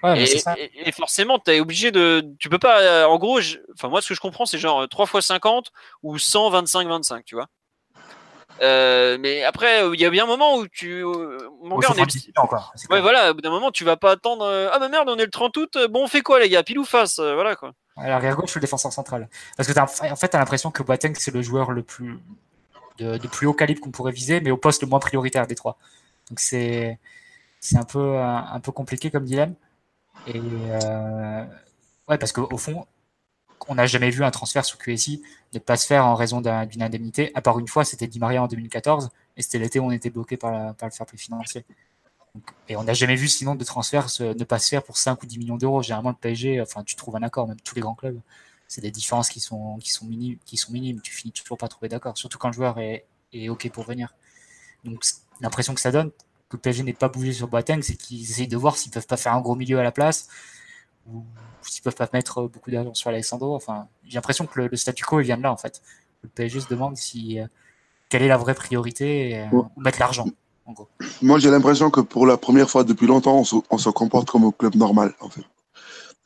Ouais, 0.03 0.22
et, 0.22 0.26
ça. 0.39 0.55
et, 0.57 0.91
forcément, 0.91 1.39
tu 1.39 1.51
es 1.51 1.59
obligé 1.59 1.91
de. 1.91 2.26
Tu 2.39 2.49
peux 2.49 2.59
pas. 2.59 2.81
Euh, 2.81 3.05
en 3.05 3.17
gros, 3.17 3.39
enfin, 3.73 3.88
moi, 3.88 4.01
ce 4.01 4.09
que 4.09 4.15
je 4.15 4.19
comprends, 4.19 4.45
c'est 4.45 4.57
genre 4.57 4.89
3 4.89 5.05
x 5.13 5.27
50 5.27 5.72
ou 6.03 6.17
125-25, 6.17 7.23
tu 7.23 7.35
vois. 7.35 7.47
Euh, 8.61 9.18
mais 9.19 9.44
après, 9.44 9.88
il 9.94 9.99
y 9.99 10.06
a 10.06 10.10
bien 10.10 10.23
un 10.23 10.27
moment 10.27 10.57
où 10.57 10.68
tu. 10.68 11.03
Mon 11.03 11.77
gars, 11.77 11.90
on 11.91 11.98
est. 11.98 12.38
Encore, 12.38 12.73
ouais, 12.90 13.02
voilà, 13.02 13.32
au 13.32 13.34
bout 13.34 13.41
d'un 13.41 13.49
moment, 13.49 13.72
tu 13.72 13.84
vas 13.84 13.98
pas 13.98 14.11
attendre. 14.11 14.69
Ah, 14.72 14.80
bah 14.80 14.90
merde, 14.90 15.10
on 15.10 15.18
est 15.18 15.26
le 15.26 15.32
30 15.32 15.57
août. 15.57 15.77
Bon, 15.90 16.03
on 16.03 16.07
fait 16.07 16.22
quoi, 16.22 16.40
les 16.40 16.49
gars 16.49 16.64
Pile 16.64 16.80
ou 16.80 16.86
face 16.86 17.19
Voilà, 17.19 17.56
quoi. 17.56 17.73
L'arrière 17.98 18.36
gauche, 18.36 18.53
le 18.56 18.61
défenseur 18.61 18.91
central. 18.91 19.30
Parce 19.57 19.72
que 19.72 19.80
en 19.80 20.15
fait, 20.15 20.27
t'as 20.30 20.40
l'impression 20.40 20.72
que 20.72 20.84
Boateng, 20.84 21.14
c'est 21.15 21.34
le 21.34 21.41
joueur 21.41 21.72
le 21.72 21.84
plus. 21.84 22.19
De, 22.98 23.18
plus 23.27 23.45
haut 23.45 23.53
calibre 23.53 23.82
qu'on 23.82 23.91
pourrait 23.91 24.14
viser, 24.14 24.40
mais 24.40 24.52
au 24.52 24.57
poste 24.57 24.82
le 24.82 24.88
moins 24.88 24.99
prioritaire 24.99 25.48
des 25.48 25.56
trois. 25.56 25.77
Donc 26.30 26.40
c'est. 26.40 26.99
C'est 27.60 27.77
un 27.77 27.84
peu, 27.84 28.19
un, 28.19 28.60
peu 28.60 28.72
compliqué 28.72 29.11
comme 29.11 29.26
dilemme. 29.26 29.56
Et. 30.27 30.40
Euh... 30.40 31.44
Ouais, 32.07 32.18
parce 32.18 32.32
qu'au 32.32 32.57
fond, 32.57 32.86
on 33.68 33.76
n'a 33.76 33.86
jamais 33.86 34.10
vu 34.10 34.23
un 34.23 34.32
transfert 34.32 34.65
sous 34.65 34.77
QSI 34.77 35.22
ne 35.53 35.60
pas 35.60 35.77
se 35.77 35.88
faire 35.88 36.06
en 36.06 36.15
raison 36.15 36.41
d'une 36.41 36.82
indemnité, 36.82 37.32
à 37.34 37.41
part 37.41 37.60
une 37.60 37.68
fois, 37.68 37.86
c'était 37.86 38.07
Di 38.07 38.19
Maria 38.19 38.44
en 38.44 38.48
2014, 38.48 39.10
et 39.38 39.41
c'était 39.41 39.60
l'été 39.60 39.80
où 39.80 39.86
on 39.86 39.91
était 39.91 40.10
bloqué 40.10 40.38
par, 40.38 40.76
le 40.82 40.90
fair 40.91 41.06
play 41.06 41.18
financier. 41.18 41.65
et 42.68 42.76
on 42.76 42.84
n'a 42.84 42.94
jamais 42.94 43.15
vu 43.15 43.27
sinon 43.27 43.56
de 43.56 43.64
transfert 43.64 44.07
ne 44.19 44.44
pas 44.44 44.60
se 44.60 44.69
faire 44.69 44.84
pour 44.84 44.98
5 44.98 45.22
ou 45.23 45.26
10 45.26 45.40
millions 45.40 45.57
d'euros. 45.57 45.82
Généralement, 45.82 46.10
le 46.10 46.15
PSG, 46.15 46.61
enfin, 46.61 46.84
tu 46.84 46.95
trouves 46.95 47.15
un 47.15 47.23
accord, 47.23 47.48
même 47.48 47.60
tous 47.61 47.76
les 47.76 47.82
grands 47.82 47.95
clubs, 47.95 48.19
c'est 48.68 48.82
des 48.82 48.91
différences 48.91 49.30
qui 49.30 49.40
sont, 49.40 49.77
minimes, 50.03 50.38
qui 50.45 50.57
sont. 50.57 50.73
Tu 51.03 51.14
finis 51.14 51.32
toujours 51.32 51.57
pas 51.57 51.68
trouver 51.68 51.90
d'accord, 51.90 52.18
surtout 52.18 52.38
quand 52.38 52.49
le 52.49 52.53
joueur 52.53 52.80
est, 52.80 53.06
OK 53.49 53.69
pour 53.72 53.84
venir. 53.84 54.14
Donc, 54.84 55.03
l'impression 55.41 55.73
que 55.73 55.82
ça 55.82 55.91
donne, 55.91 56.11
que 56.49 56.57
le 56.57 56.60
PSG 56.60 56.84
n'est 56.84 56.94
pas 56.94 57.10
bougé 57.10 57.34
sur 57.34 57.48
Boateng, 57.48 57.82
c'est 57.82 57.95
qu'ils 57.95 58.22
essayent 58.22 58.48
de 58.48 58.57
voir 58.57 58.77
s'ils 58.77 58.91
peuvent 58.91 59.07
pas 59.07 59.18
faire 59.18 59.34
un 59.34 59.41
gros 59.41 59.56
milieu 59.56 59.80
à 59.80 59.84
la 59.84 59.91
place, 59.91 60.27
ou 61.11 61.23
s'ils 61.61 61.84
peuvent 61.84 61.95
pas 61.95 62.10
mettre 62.14 62.44
beaucoup 62.44 62.72
d'argent 62.72 62.94
sur 62.94 63.10
Alessandro. 63.10 63.56
Enfin, 63.56 63.88
j'ai 64.03 64.15
l'impression 64.15 64.45
que 64.45 64.61
le, 64.61 64.76
statu 64.76 65.03
quo 65.03 65.19
il 65.19 65.26
vient 65.26 65.38
de 65.38 65.44
là 65.44 65.52
en 65.52 65.57
fait. 65.57 65.82
Le 66.23 66.30
PSG 66.30 66.61
se 66.61 66.68
demande 66.68 66.98
si 66.98 67.40
euh, 67.40 67.45
quelle 68.10 68.23
est 68.23 68.27
la 68.27 68.38
vraie 68.38 68.56
priorité 68.56 69.40
euh, 69.40 69.45
où 69.52 69.82
mettre 69.82 69.99
l'argent. 69.99 70.26
En 70.65 70.73
gros. 70.73 70.88
Moi, 71.22 71.38
j'ai 71.38 71.52
l'impression 71.52 71.91
que 71.91 72.02
pour 72.02 72.26
la 72.26 72.38
première 72.38 72.69
fois 72.69 72.84
depuis 72.84 73.06
longtemps, 73.06 73.44
on 73.69 73.77
se, 73.77 73.90
comporte 73.90 74.30
comme 74.30 74.45
un 74.45 74.52
club 74.52 74.76
normal 74.76 75.14
en 75.19 75.30
fait. 75.30 75.44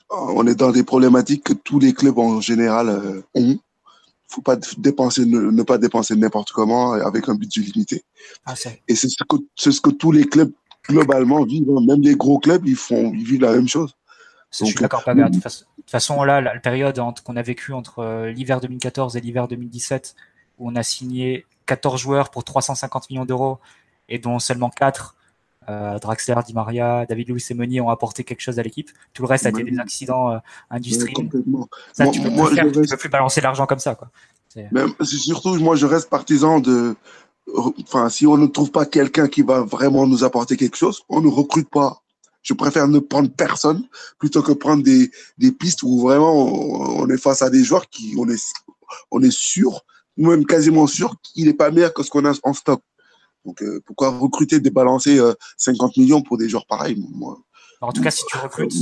On 0.09 0.47
est 0.47 0.55
dans 0.55 0.71
des 0.71 0.83
problématiques 0.83 1.43
que 1.43 1.53
tous 1.53 1.77
les 1.79 1.93
clubs 1.93 2.17
en 2.17 2.41
général 2.41 2.89
euh, 2.89 3.21
ont. 3.35 3.59
Faut 4.27 4.41
pas 4.41 4.57
dépenser, 4.77 5.25
ne, 5.25 5.63
pas 5.63 5.79
dépenser 5.79 6.15
n'importe 6.15 6.51
comment 6.51 6.93
avec 6.93 7.27
un 7.27 7.33
budget 7.33 7.61
limité. 7.61 8.03
Ah, 8.45 8.53
Et 8.87 8.95
c'est 8.95 9.09
ce 9.09 9.23
que 9.27 9.37
c'est 9.55 9.71
ce 9.71 9.81
que 9.81 9.89
tous 9.89 10.11
les 10.11 10.23
clubs 10.23 10.51
globalement 10.87 11.43
vivent. 11.43 11.69
Hein. 11.71 11.83
Même 11.87 12.01
les 12.01 12.15
gros 12.15 12.37
clubs, 12.37 12.65
ils 12.67 12.75
font, 12.75 13.11
ils 13.13 13.23
vivent 13.23 13.41
la 13.41 13.53
même 13.53 13.67
chose. 13.67 13.95
Je 14.51 14.65
suis 14.65 14.75
d'accord, 14.75 15.03
pas 15.03 15.13
De 15.13 15.23
toute 15.29 15.89
façon, 15.91 16.23
là, 16.23 16.41
la, 16.41 16.59
période 16.59 16.99
qu'on 17.23 17.35
a 17.35 17.41
vécue 17.41 17.73
entre 17.73 17.99
euh, 17.99 18.31
l'hiver 18.31 18.61
2014 18.61 19.15
et 19.15 19.21
l'hiver 19.21 19.47
2017, 19.47 20.15
où 20.57 20.69
on 20.69 20.75
a 20.75 20.83
signé 20.83 21.45
14 21.67 22.01
joueurs 22.01 22.31
pour 22.31 22.43
350 22.43 23.09
millions 23.09 23.25
d'euros 23.25 23.59
et 24.07 24.17
dont 24.17 24.39
seulement 24.39 24.69
4, 24.69 25.15
euh, 25.69 25.99
Draxler, 25.99 26.35
Di 26.45 26.53
Maria, 26.53 27.05
David 27.05 27.29
Louis 27.29 27.43
et 27.47 27.53
Meunier 27.53 27.79
ont 27.79 27.89
apporté 27.89 28.23
quelque 28.23 28.41
chose 28.41 28.57
à 28.57 28.63
l'équipe. 28.63 28.89
Tout 29.13 29.21
le 29.21 29.27
reste 29.27 29.45
a 29.45 29.49
été 29.49 29.63
des 29.63 29.77
accidents 29.77 30.31
euh, 30.31 30.37
industriels. 30.71 31.29
ça, 31.93 32.07
tu 32.07 32.21
peux, 32.21 32.29
faire, 32.55 32.71
peux 32.71 32.97
plus 32.97 33.09
balancer 33.09 33.41
l'argent 33.41 33.67
comme 33.67 33.79
ça. 33.79 33.93
Quoi. 33.93 34.09
surtout, 35.03 35.55
moi, 35.59 35.75
je 35.75 35.85
reste 35.85 36.09
partisan 36.09 36.59
de. 36.59 36.95
Enfin, 37.81 38.09
si 38.09 38.25
on 38.27 38.37
ne 38.37 38.47
trouve 38.47 38.71
pas 38.71 38.85
quelqu'un 38.85 39.27
qui 39.27 39.41
va 39.41 39.61
vraiment 39.61 40.07
nous 40.07 40.23
apporter 40.23 40.55
quelque 40.55 40.77
chose, 40.77 41.03
on 41.09 41.21
ne 41.21 41.27
recrute 41.27 41.69
pas 41.69 42.01
je 42.41 42.53
préfère 42.53 42.87
ne 42.87 42.99
prendre 42.99 43.29
personne 43.29 43.87
plutôt 44.17 44.41
que 44.41 44.51
prendre 44.51 44.83
des, 44.83 45.11
des 45.37 45.51
pistes 45.51 45.83
où 45.83 46.01
vraiment 46.01 46.33
on, 46.33 47.09
est 47.09 47.17
face 47.17 47.41
à 47.41 47.49
des 47.49 47.63
joueurs 47.63 47.89
qui 47.89 48.15
on 48.17 48.27
est 48.29 48.41
on 49.11 49.21
est 49.21 49.31
sûr, 49.31 49.85
même 50.17 50.45
quasiment 50.45 50.87
sûr 50.87 51.15
qu'il 51.21 51.45
n'est 51.45 51.53
pas 51.53 51.69
meilleur 51.71 51.93
que 51.93 52.03
ce 52.03 52.09
qu'on 52.09 52.25
a 52.25 52.33
en 52.43 52.53
stock. 52.53 52.81
Donc 53.45 53.61
euh, 53.61 53.81
pourquoi 53.85 54.09
recruter, 54.09 54.59
débalancer 54.59 55.19
50 55.57 55.97
euh, 55.97 56.01
millions 56.01 56.21
pour 56.21 56.37
des 56.37 56.49
joueurs 56.49 56.65
pareils? 56.65 56.97
Moi, 57.11 57.37
En 57.81 57.91
tout 57.91 58.01
cas, 58.01 58.11
si 58.11 58.23
tu 58.25 58.37
recrutes, 58.37 58.73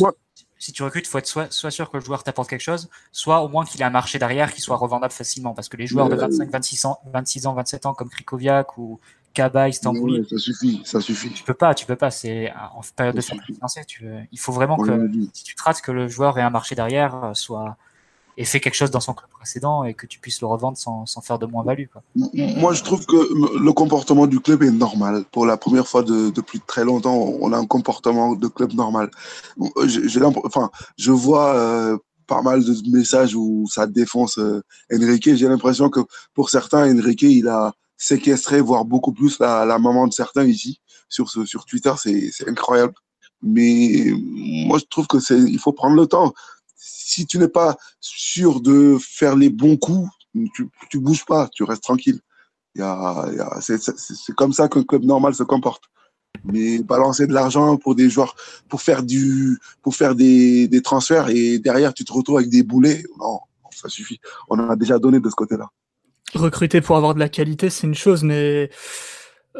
si 0.59 0.71
tu 0.71 0.83
recrutes, 0.83 1.07
faut 1.07 1.19
être 1.19 1.27
soit, 1.27 1.51
soit 1.51 1.71
sûr 1.71 1.89
que 1.89 1.97
le 1.97 2.03
joueur 2.03 2.23
t'apporte 2.23 2.49
quelque 2.49 2.61
chose, 2.61 2.89
soit 3.11 3.41
au 3.41 3.47
moins 3.47 3.63
qu'il 3.65 3.81
ait 3.81 3.85
un 3.85 3.91
marché 3.91 4.17
derrière 4.17 4.53
qui 4.53 4.61
soit 4.61 4.75
revendable 4.75 5.13
facilement. 5.13 5.53
Parce 5.53 5.69
que 5.69 5.77
les 5.77 5.85
joueurs 5.85 6.09
de 6.09 6.15
25, 6.15 6.49
26 6.49 6.85
ans, 6.85 6.99
26 7.13 7.47
ans, 7.47 7.53
27 7.53 7.85
ans 7.85 7.93
comme 7.93 8.09
Krikoviak 8.09 8.77
ou 8.77 8.99
Kaba, 9.37 9.69
Istanbul. 9.69 10.25
ça 10.27 10.37
suffit, 10.39 10.81
ça 10.83 10.99
suffit. 10.99 11.29
Tu 11.29 11.43
peux 11.43 11.53
pas, 11.53 11.75
tu 11.75 11.85
peux 11.85 11.95
pas. 11.95 12.09
C'est 12.09 12.51
en 12.75 12.81
période 12.95 13.15
de 13.15 13.21
financière, 13.21 13.85
il 14.31 14.39
faut 14.39 14.51
vraiment 14.51 14.77
que 14.77 15.07
si 15.31 15.43
tu 15.43 15.55
traces 15.55 15.79
que 15.79 15.91
le 15.91 16.07
joueur 16.07 16.39
ait 16.39 16.41
un 16.41 16.49
marché 16.49 16.73
derrière, 16.73 17.23
euh, 17.23 17.33
soit 17.35 17.77
et 18.39 18.45
fait 18.45 18.59
quelque 18.59 18.75
chose 18.75 18.91
dans 18.91 18.99
son 18.99 19.13
club 19.13 19.29
précédent 19.29 19.83
et 19.83 19.93
que 19.93 20.05
tu 20.07 20.19
puisses 20.19 20.41
le 20.41 20.47
revendre 20.47 20.77
sans, 20.77 21.05
sans 21.05 21.21
faire 21.21 21.39
de 21.39 21.45
moins-value. 21.47 21.85
Moi, 22.15 22.73
je 22.73 22.83
trouve 22.83 23.05
que 23.05 23.15
le 23.15 23.73
comportement 23.73 24.27
du 24.27 24.39
club 24.39 24.61
est 24.63 24.71
normal. 24.71 25.23
Pour 25.31 25.45
la 25.45 25.57
première 25.57 25.87
fois 25.87 26.03
de, 26.03 26.29
depuis 26.29 26.59
très 26.59 26.85
longtemps, 26.85 27.15
on 27.15 27.51
a 27.53 27.57
un 27.57 27.65
comportement 27.65 28.35
de 28.35 28.47
club 28.47 28.73
normal. 28.73 29.09
J'ai, 29.85 30.23
enfin, 30.23 30.69
je 30.97 31.11
vois 31.11 31.55
euh, 31.55 31.97
pas 32.27 32.43
mal 32.43 32.63
de 32.63 32.75
messages 32.91 33.35
où 33.35 33.65
ça 33.69 33.87
défonce 33.87 34.37
euh, 34.37 34.61
Enrique. 34.93 35.35
J'ai 35.35 35.47
l'impression 35.47 35.89
que 35.89 36.01
pour 36.35 36.51
certains, 36.51 36.91
Enrique, 36.91 37.23
il 37.23 37.47
a 37.47 37.73
séquestrer, 37.97 38.61
voire 38.61 38.85
beaucoup 38.85 39.11
plus 39.11 39.39
la, 39.39 39.65
maman 39.79 40.07
de 40.07 40.13
certains 40.13 40.45
ici 40.45 40.79
sur, 41.09 41.29
sur 41.29 41.65
Twitter. 41.65 41.93
C'est 41.97 42.47
incroyable. 42.47 42.93
Mais 43.41 44.11
moi, 44.15 44.79
je 44.79 44.85
trouve 44.85 45.07
que 45.07 45.19
c'est, 45.19 45.39
il 45.39 45.59
faut 45.59 45.73
prendre 45.73 45.95
le 45.95 46.07
temps. 46.07 46.33
Si 46.75 47.25
tu 47.25 47.39
n'es 47.39 47.47
pas 47.47 47.75
sûr 47.99 48.61
de 48.61 48.97
faire 48.99 49.35
les 49.35 49.49
bons 49.49 49.77
coups, 49.77 50.09
tu, 50.53 50.69
tu 50.89 50.99
bouges 50.99 51.25
pas, 51.25 51.49
tu 51.53 51.63
restes 51.63 51.83
tranquille. 51.83 52.19
Il 52.75 52.81
y 52.81 52.83
a, 52.83 53.29
y 53.35 53.39
a, 53.39 53.59
c'est 53.59 54.35
comme 54.35 54.53
ça 54.53 54.67
qu'un 54.67 54.83
club 54.83 55.03
normal 55.03 55.33
se 55.33 55.43
comporte. 55.43 55.83
Mais 56.43 56.79
balancer 56.79 57.25
de 57.25 57.33
l'argent 57.33 57.77
pour 57.77 57.95
des 57.95 58.09
joueurs, 58.09 58.35
pour 58.69 58.81
faire 58.81 59.01
du, 59.01 59.57
pour 59.81 59.95
faire 59.95 60.13
des, 60.13 60.67
des 60.67 60.81
transferts 60.81 61.29
et 61.29 61.57
derrière 61.57 61.93
tu 61.93 62.05
te 62.05 62.13
retrouves 62.13 62.37
avec 62.37 62.49
des 62.49 62.61
boulets, 62.61 63.03
non, 63.19 63.39
ça 63.71 63.89
suffit. 63.89 64.19
On 64.47 64.59
en 64.59 64.69
a 64.69 64.75
déjà 64.75 64.99
donné 64.99 65.19
de 65.19 65.29
ce 65.29 65.35
côté-là 65.35 65.71
recruter 66.33 66.81
pour 66.81 66.97
avoir 66.97 67.13
de 67.13 67.19
la 67.19 67.29
qualité, 67.29 67.69
c'est 67.69 67.87
une 67.87 67.95
chose, 67.95 68.23
mais 68.23 68.69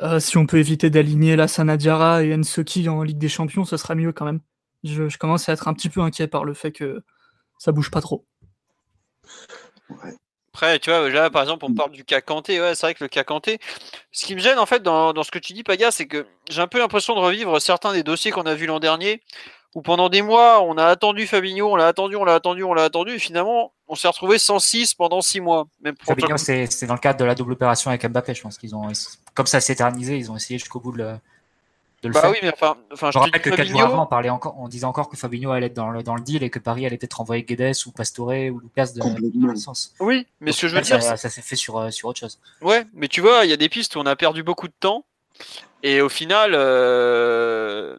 euh, 0.04 0.20
si 0.20 0.38
on 0.38 0.46
peut 0.46 0.58
éviter 0.58 0.90
d'aligner 0.90 1.36
la 1.36 1.48
Sanadjara 1.48 2.24
et 2.24 2.34
Ensoki 2.34 2.88
en 2.90 3.04
Ligue 3.04 3.18
des 3.18 3.30
Champions, 3.30 3.66
ce 3.66 3.78
sera 3.78 3.96
mieux 3.96 4.12
quand 4.12 4.26
même. 4.26 4.42
Je, 4.84 5.18
commence 5.18 5.50
à 5.50 5.54
être 5.54 5.68
un 5.68 5.74
petit 5.74 5.90
peu 5.90 6.02
inquiet 6.02 6.28
par 6.28 6.44
le 6.44 6.54
fait 6.54 6.72
que 6.72 7.02
ça 7.58 7.72
bouge 7.72 7.90
pas 7.90 8.02
trop. 8.02 8.26
Après, 10.54 10.80
tu 10.80 10.90
vois, 10.90 11.10
là, 11.10 11.30
par 11.30 11.42
exemple, 11.42 11.66
on 11.66 11.74
parle 11.74 11.92
du 11.92 12.04
cas 12.04 12.22
Kanté. 12.22 12.62
Ouais, 12.62 12.76
c'est 12.76 12.86
vrai 12.86 12.94
que 12.94 13.04
le 13.04 13.08
cas 13.08 13.24
Kanté, 13.24 13.60
ce 14.12 14.26
qui 14.26 14.36
me 14.36 14.40
gêne, 14.40 14.60
en 14.60 14.66
fait, 14.66 14.82
dans, 14.82 15.14
dans 15.14 15.24
ce 15.24 15.32
que 15.32 15.40
tu 15.40 15.54
dis, 15.54 15.64
Paga, 15.64 15.92
c'est 15.92 16.08
que 16.08 16.26
j'ai 16.50 16.62
un 16.62 16.68
peu 16.68 16.80
l'impression 16.80 17.16
de 17.16 17.20
revivre 17.20 17.60
certains 17.62 17.94
des 17.94 18.04
dossiers 18.04 18.32
qu'on 18.32 18.46
a 18.46 18.54
vus 18.54 18.66
l'an 18.66 18.80
dernier, 18.80 19.22
où 19.76 19.82
pendant 19.82 20.10
des 20.10 20.22
mois, 20.22 20.62
on 20.64 20.78
a 20.78 20.86
attendu 20.86 21.28
Fabinho, 21.28 21.72
on 21.72 21.76
l'a 21.76 21.88
attendu, 21.88 22.16
on 22.16 22.24
l'a 22.24 22.36
attendu, 22.36 22.64
on 22.64 22.74
l'a 22.74 22.84
attendu, 22.84 23.14
et 23.14 23.20
finalement, 23.20 23.74
on 23.88 23.96
s'est 23.96 24.08
retrouvé 24.08 24.38
106 24.38 24.94
pendant 24.94 25.22
6 25.22 25.42
mois. 25.42 25.68
Même 25.82 25.96
Fabinho, 26.02 26.38
c'est 26.38 26.86
dans 26.86 26.94
le 26.94 27.00
cadre 27.00 27.20
de 27.20 27.26
la 27.26 27.36
double 27.36 27.54
opération 27.54 27.90
avec 27.90 28.06
Mbappé, 28.06 28.34
je 28.34 28.42
pense 28.42 28.58
qu'ils 28.58 28.76
ont, 28.76 28.92
comme 29.34 29.48
ça 29.48 29.60
s'est 29.60 29.74
éternisé, 29.74 30.18
ils 30.18 30.32
ont 30.32 30.36
essayé 30.36 30.60
jusqu'au 30.60 30.80
bout 30.80 30.92
de 30.92 30.98
le, 30.98 31.14
de 32.04 32.10
le 32.10 32.14
bah 32.14 32.30
oui, 32.30 32.38
mais 32.42 32.52
enfin, 32.54 32.78
enfin 32.92 33.12
je, 33.12 33.18
rappelle 33.18 33.42
que 33.42 33.50
4 33.50 33.68
jours 33.68 33.82
avant, 33.82 34.04
on, 34.04 34.06
parlait 34.06 34.30
encore, 34.30 34.56
on 34.60 34.68
disait 34.68 34.86
encore 34.86 35.10
que 35.10 35.18
Fabinho 35.18 35.52
allait 35.52 35.68
être 35.68 35.74
dans 35.74 35.90
le, 35.90 36.04
dans 36.04 36.16
le 36.16 36.22
deal 36.22 36.44
et 36.44 36.50
que 36.50 36.60
Paris 36.60 36.86
allait 36.86 36.98
peut-être 36.98 37.16
renvoyer 37.16 37.44
Guedes 37.44 37.76
ou 37.86 37.92
Pastore 37.92 38.52
ou 38.52 38.60
Lucas 38.60 38.92
de, 38.94 39.00
dans 39.00 39.48
le 39.48 39.56
sens. 39.56 39.94
Oui, 40.00 40.28
mais 40.40 40.52
ce 40.52 40.62
que 40.62 40.68
je 40.68 40.76
veux 40.76 40.82
dire. 40.82 41.02
Ça, 41.02 41.18
ça 41.18 41.30
s'est 41.30 41.42
fait 41.42 41.56
sur, 41.56 41.78
euh, 41.78 41.90
sur 41.90 42.10
autre 42.10 42.20
chose. 42.20 42.40
Ouais, 42.62 42.86
mais 42.94 43.08
tu 43.08 43.22
vois, 43.22 43.46
il 43.46 43.50
y 43.50 43.54
a 43.54 43.58
des 43.58 43.70
pistes 43.70 43.96
où 43.96 44.00
on 44.00 44.06
a 44.06 44.16
perdu 44.16 44.44
beaucoup 44.44 44.68
de 44.68 44.74
temps. 44.80 45.06
Et 45.84 46.02
au 46.02 46.10
final, 46.10 46.52
euh, 46.54 47.98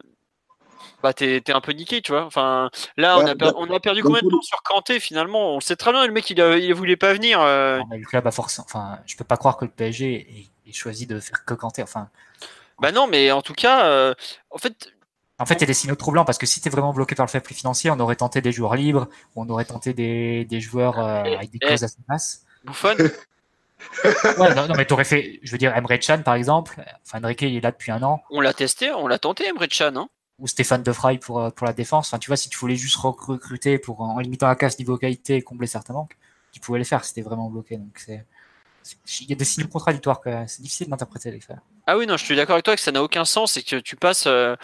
bah 1.01 1.13
t'es 1.13 1.41
un 1.49 1.61
peu 1.61 1.71
niqué, 1.71 2.01
tu 2.01 2.11
vois. 2.11 2.25
Enfin, 2.25 2.69
là, 2.97 3.17
on, 3.17 3.25
a 3.25 3.35
bah, 3.35 3.53
on, 3.55 3.69
a 3.73 3.79
perdu 3.79 4.03
combien 4.03 4.21
de 4.21 4.29
temps 4.29 4.41
sur 4.41 4.61
Kanté 4.63 4.99
finalement? 4.99 5.53
On 5.53 5.55
le 5.55 5.61
sait 5.61 5.75
très 5.75 5.91
bien, 5.91 6.05
le 6.05 6.13
mec, 6.13 6.29
il, 6.29 6.41
a, 6.41 6.57
il 6.57 6.73
voulait 6.73 6.97
pas 6.97 7.13
venir. 7.13 7.39
Euh... 7.41 7.81
le 7.91 8.05
club 8.05 8.27
a 8.27 8.31
force. 8.31 8.59
Enfin, 8.59 8.99
je 9.05 9.15
peux 9.15 9.23
pas 9.23 9.37
croire 9.37 9.57
que 9.57 9.65
le 9.65 9.71
PSG 9.71 10.49
ait, 10.67 10.73
choisi 10.73 11.07
de 11.07 11.19
faire 11.19 11.45
que 11.45 11.53
Kanté. 11.53 11.81
Enfin. 11.81 12.09
Bah 12.79 12.91
non, 12.91 13.07
mais 13.07 13.31
en 13.31 13.41
tout 13.41 13.53
cas, 13.53 13.85
euh, 13.85 14.13
en 14.51 14.57
fait. 14.57 14.91
En 15.39 15.45
fait, 15.45 15.55
il 15.55 15.61
y 15.61 15.63
a 15.63 15.67
des 15.67 15.73
signaux 15.73 15.95
troublants 15.95 16.25
parce 16.25 16.37
que 16.37 16.45
si 16.45 16.59
tu 16.59 16.67
es 16.67 16.71
vraiment 16.71 16.93
bloqué 16.93 17.15
par 17.15 17.25
le 17.25 17.31
faible 17.31 17.47
financier, 17.47 17.89
on 17.89 17.99
aurait 18.01 18.17
tenté 18.17 18.41
des 18.41 18.51
joueurs 18.51 18.75
libres, 18.75 19.07
on 19.37 19.47
aurait 19.49 19.63
tenté 19.63 19.93
des, 19.93 20.43
des 20.43 20.59
joueurs 20.59 20.99
euh, 20.99 21.23
avec 21.23 21.49
des 21.49 21.59
clauses 21.59 21.83
assez 21.83 21.97
basses. 22.07 22.43
Bouffon 22.65 22.95
ouais, 24.03 24.55
non, 24.55 24.67
non, 24.67 24.75
mais 24.75 24.85
t'aurais 24.85 25.05
fait, 25.05 25.39
je 25.43 25.51
veux 25.51 25.57
dire, 25.57 25.75
Emre 25.75 26.01
Chan 26.01 26.21
par 26.23 26.35
exemple. 26.35 26.83
Enfin, 27.05 27.23
Enrique, 27.23 27.41
il 27.43 27.55
est 27.55 27.61
là 27.61 27.71
depuis 27.71 27.91
un 27.91 28.03
an. 28.03 28.21
On 28.29 28.41
l'a 28.41 28.53
testé, 28.53 28.91
on 28.91 29.07
l'a 29.07 29.19
tenté, 29.19 29.47
Emre 29.47 29.65
Chan, 29.69 29.95
hein 29.95 30.09
ou 30.39 30.47
Stéphane 30.47 30.83
Defray 30.83 31.17
pour, 31.17 31.39
euh, 31.39 31.49
pour 31.49 31.67
la 31.67 31.73
défense. 31.73 32.07
Enfin, 32.07 32.19
tu 32.19 32.29
vois, 32.29 32.37
si 32.37 32.49
tu 32.49 32.57
voulais 32.57 32.75
juste 32.75 32.95
recruter 32.95 33.77
pour, 33.77 34.01
en 34.01 34.19
limitant 34.19 34.47
la 34.47 34.55
casse 34.55 34.79
niveau 34.79 34.97
qualité 34.97 35.35
et 35.37 35.41
combler 35.41 35.67
certains 35.67 35.93
manques, 35.93 36.17
tu 36.51 36.59
pouvais 36.59 36.79
les 36.79 36.85
faire, 36.85 37.03
c'était 37.03 37.21
vraiment 37.21 37.49
bloqué. 37.49 37.77
Donc, 37.77 37.97
c'est, 37.97 38.25
il 39.21 39.29
y 39.29 39.33
a 39.33 39.35
des 39.35 39.45
signes 39.45 39.67
contradictoires, 39.67 40.21
c'est 40.47 40.61
difficile 40.61 40.87
d'interpréter 40.87 41.31
les 41.31 41.39
faits. 41.39 41.57
Ah 41.87 41.97
oui, 41.97 42.07
non, 42.07 42.17
je 42.17 42.25
suis 42.25 42.35
d'accord 42.35 42.53
avec 42.53 42.65
toi 42.65 42.75
que 42.75 42.81
ça 42.81 42.91
n'a 42.91 43.03
aucun 43.03 43.25
sens 43.25 43.57
et 43.57 43.63
que 43.63 43.77
tu 43.77 43.95
passes. 43.95 44.25
Euh, 44.27 44.55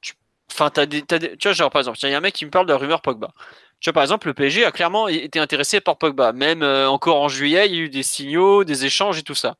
tu... 0.00 0.14
Enfin, 0.52 0.70
t'as 0.70 0.86
des, 0.86 1.02
tu 1.02 1.48
vois, 1.48 1.52
genre 1.52 1.70
par 1.70 1.80
exemple, 1.80 1.98
il 2.02 2.10
y 2.10 2.14
a 2.14 2.16
un 2.16 2.20
mec 2.20 2.34
qui 2.34 2.44
me 2.44 2.50
parle 2.50 2.66
de 2.66 2.72
la 2.72 2.78
rumeur 2.78 3.02
Pogba. 3.02 3.32
Tu 3.80 3.90
vois, 3.90 3.94
par 3.94 4.02
exemple, 4.02 4.28
le 4.28 4.34
PSG 4.34 4.64
a 4.64 4.72
clairement 4.72 5.08
été 5.08 5.38
intéressé 5.38 5.80
par 5.80 5.98
Pogba. 5.98 6.32
Même 6.32 6.62
euh, 6.62 6.88
encore 6.88 7.20
en 7.20 7.28
juillet, 7.28 7.66
il 7.68 7.74
y 7.74 7.78
a 7.78 7.82
eu 7.82 7.88
des 7.88 8.02
signaux, 8.02 8.64
des 8.64 8.84
échanges 8.84 9.18
et 9.18 9.22
tout 9.22 9.34
ça. 9.34 9.56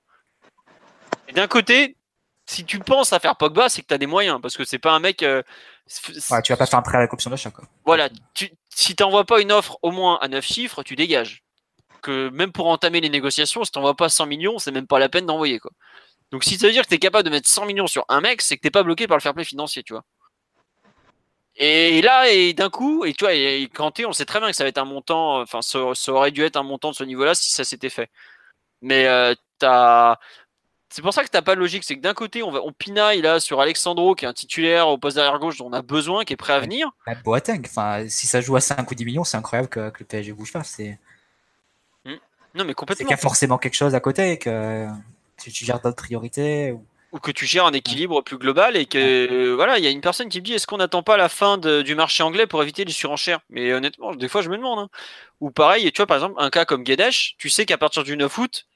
D'un 1.34 1.48
côté, 1.48 1.96
si 2.46 2.64
tu 2.64 2.78
penses 2.78 3.12
à 3.12 3.18
faire 3.20 3.36
Pogba, 3.36 3.68
c'est 3.68 3.82
que 3.82 3.86
tu 3.88 3.94
as 3.94 3.98
des 3.98 4.06
moyens, 4.06 4.40
parce 4.40 4.56
que 4.56 4.64
c'est 4.64 4.78
pas 4.78 4.92
un 4.92 5.00
mec. 5.00 5.22
euh, 5.22 5.42
Ouais, 6.30 6.42
tu 6.42 6.52
vas 6.52 6.56
pas 6.56 6.66
faire 6.66 6.78
un 6.78 6.82
prêt 6.82 6.98
avec 6.98 7.12
option 7.12 7.30
d'achat, 7.30 7.50
quoi. 7.50 7.64
Voilà, 7.84 8.08
tu, 8.34 8.50
si 8.74 8.94
t'envoies 8.96 9.24
pas 9.24 9.40
une 9.40 9.52
offre 9.52 9.78
au 9.82 9.90
moins 9.90 10.18
à 10.20 10.28
9 10.28 10.44
chiffres, 10.44 10.82
tu 10.82 10.96
dégages. 10.96 11.42
Que 12.02 12.28
même 12.30 12.52
pour 12.52 12.68
entamer 12.68 13.00
les 13.00 13.08
négociations, 13.10 13.64
si 13.64 13.72
t'envoies 13.72 13.96
pas 13.96 14.08
100 14.08 14.26
millions, 14.26 14.58
c'est 14.58 14.72
même 14.72 14.86
pas 14.86 14.98
la 14.98 15.08
peine 15.08 15.26
d'envoyer 15.26 15.58
quoi. 15.58 15.70
Donc 16.32 16.44
si 16.44 16.58
ça 16.58 16.66
veut 16.66 16.72
dire 16.72 16.82
que 16.84 16.88
t'es 16.88 16.98
capable 16.98 17.24
de 17.24 17.30
mettre 17.30 17.48
100 17.48 17.66
millions 17.66 17.86
sur 17.86 18.04
un 18.08 18.20
mec, 18.20 18.42
c'est 18.42 18.56
que 18.56 18.62
t'es 18.62 18.70
pas 18.70 18.82
bloqué 18.84 19.06
par 19.08 19.16
le 19.16 19.22
fair 19.22 19.34
play 19.34 19.44
financier, 19.44 19.82
tu 19.82 19.94
vois. 19.94 20.04
Et 21.56 22.02
là, 22.02 22.28
et 22.30 22.52
d'un 22.52 22.68
coup, 22.68 23.04
et 23.04 23.12
tu 23.14 23.24
vois, 23.24 23.34
et, 23.34 23.62
et 23.62 23.68
Kanté, 23.68 24.06
on 24.06 24.12
sait 24.12 24.24
très 24.24 24.40
bien 24.40 24.50
que 24.50 24.56
ça 24.56 24.64
va 24.64 24.68
être 24.68 24.78
un 24.78 24.84
montant, 24.84 25.40
enfin, 25.40 25.62
ça, 25.62 25.78
ça 25.94 26.12
aurait 26.12 26.32
dû 26.32 26.42
être 26.42 26.56
un 26.56 26.64
montant 26.64 26.90
de 26.90 26.96
ce 26.96 27.04
niveau-là 27.04 27.34
si 27.36 27.52
ça 27.52 27.62
s'était 27.64 27.90
fait. 27.90 28.10
Mais 28.82 29.06
euh, 29.08 29.34
t'as. 29.58 30.18
C'est 30.90 31.02
pour 31.02 31.12
ça 31.12 31.24
que 31.24 31.28
t'as 31.28 31.42
pas 31.42 31.54
de 31.56 31.60
logique, 31.60 31.82
c'est 31.82 31.96
que 31.96 32.00
d'un 32.00 32.14
côté, 32.14 32.42
on, 32.44 32.52
va, 32.52 32.60
on 32.62 32.72
pinaille 32.72 33.20
là 33.20 33.40
sur 33.40 33.60
Alexandro, 33.60 34.14
qui 34.14 34.24
est 34.24 34.28
un 34.28 34.32
titulaire 34.32 34.88
au 34.88 34.96
poste 34.96 35.16
d'arrière 35.16 35.38
gauche 35.40 35.58
dont 35.58 35.66
on 35.66 35.72
a 35.72 35.82
besoin, 35.82 36.24
qui 36.24 36.32
est 36.32 36.36
prêt 36.36 36.52
à 36.52 36.60
venir. 36.60 36.90
Même 37.06 37.18
Boateng, 37.24 37.62
enfin, 37.66 38.04
si 38.08 38.26
ça 38.28 38.40
joue 38.40 38.54
à 38.54 38.60
5 38.60 38.88
ou 38.90 38.94
10 38.94 39.04
millions, 39.04 39.24
c'est 39.24 39.36
incroyable 39.36 39.68
que, 39.68 39.90
que 39.90 39.98
le 40.00 40.04
PSG 40.04 40.32
bouge 40.32 40.52
pas. 40.52 40.62
C'est 40.62 40.98
Non, 42.04 42.64
mais 42.64 42.68
c'est 42.68 42.74
complètement. 42.74 43.06
qu'il 43.06 43.10
y 43.10 43.14
a 43.14 43.16
forcément 43.16 43.58
quelque 43.58 43.74
chose 43.74 43.94
à 43.96 44.00
côté, 44.00 44.38
que 44.38 44.86
tu, 45.42 45.50
tu 45.50 45.64
gères 45.64 45.80
d'autres 45.80 45.96
priorités. 45.96 46.70
Ou... 46.70 46.84
ou 47.12 47.18
que 47.18 47.32
tu 47.32 47.46
gères 47.46 47.66
un 47.66 47.72
équilibre 47.72 48.22
plus 48.22 48.38
global 48.38 48.76
et 48.76 48.86
que 48.86 48.98
euh, 48.98 49.54
voilà, 49.56 49.78
il 49.78 49.84
y 49.84 49.88
a 49.88 49.90
une 49.90 50.00
personne 50.00 50.28
qui 50.28 50.38
me 50.40 50.44
dit 50.44 50.52
est-ce 50.52 50.66
qu'on 50.68 50.76
n'attend 50.76 51.02
pas 51.02 51.16
la 51.16 51.28
fin 51.28 51.58
de- 51.58 51.82
du 51.82 51.96
marché 51.96 52.22
anglais 52.22 52.46
pour 52.46 52.62
éviter 52.62 52.84
les 52.84 52.92
surenchères? 52.92 53.40
Mais 53.50 53.72
honnêtement, 53.72 54.14
des 54.14 54.28
fois 54.28 54.42
je 54.42 54.48
me 54.50 54.56
demande. 54.56 54.78
hein. 54.78 54.88
Ou 55.40 55.50
pareil, 55.50 55.90
tu 55.90 55.96
vois 55.98 56.06
par 56.06 56.16
exemple 56.16 56.34
un 56.38 56.50
cas 56.50 56.64
comme 56.64 56.84
Guedes, 56.84 57.10
tu 57.38 57.50
sais 57.50 57.66
qu'à 57.66 57.78
partir 57.78 58.04
du 58.04 58.16
9 58.16 58.38
août, 58.38 58.66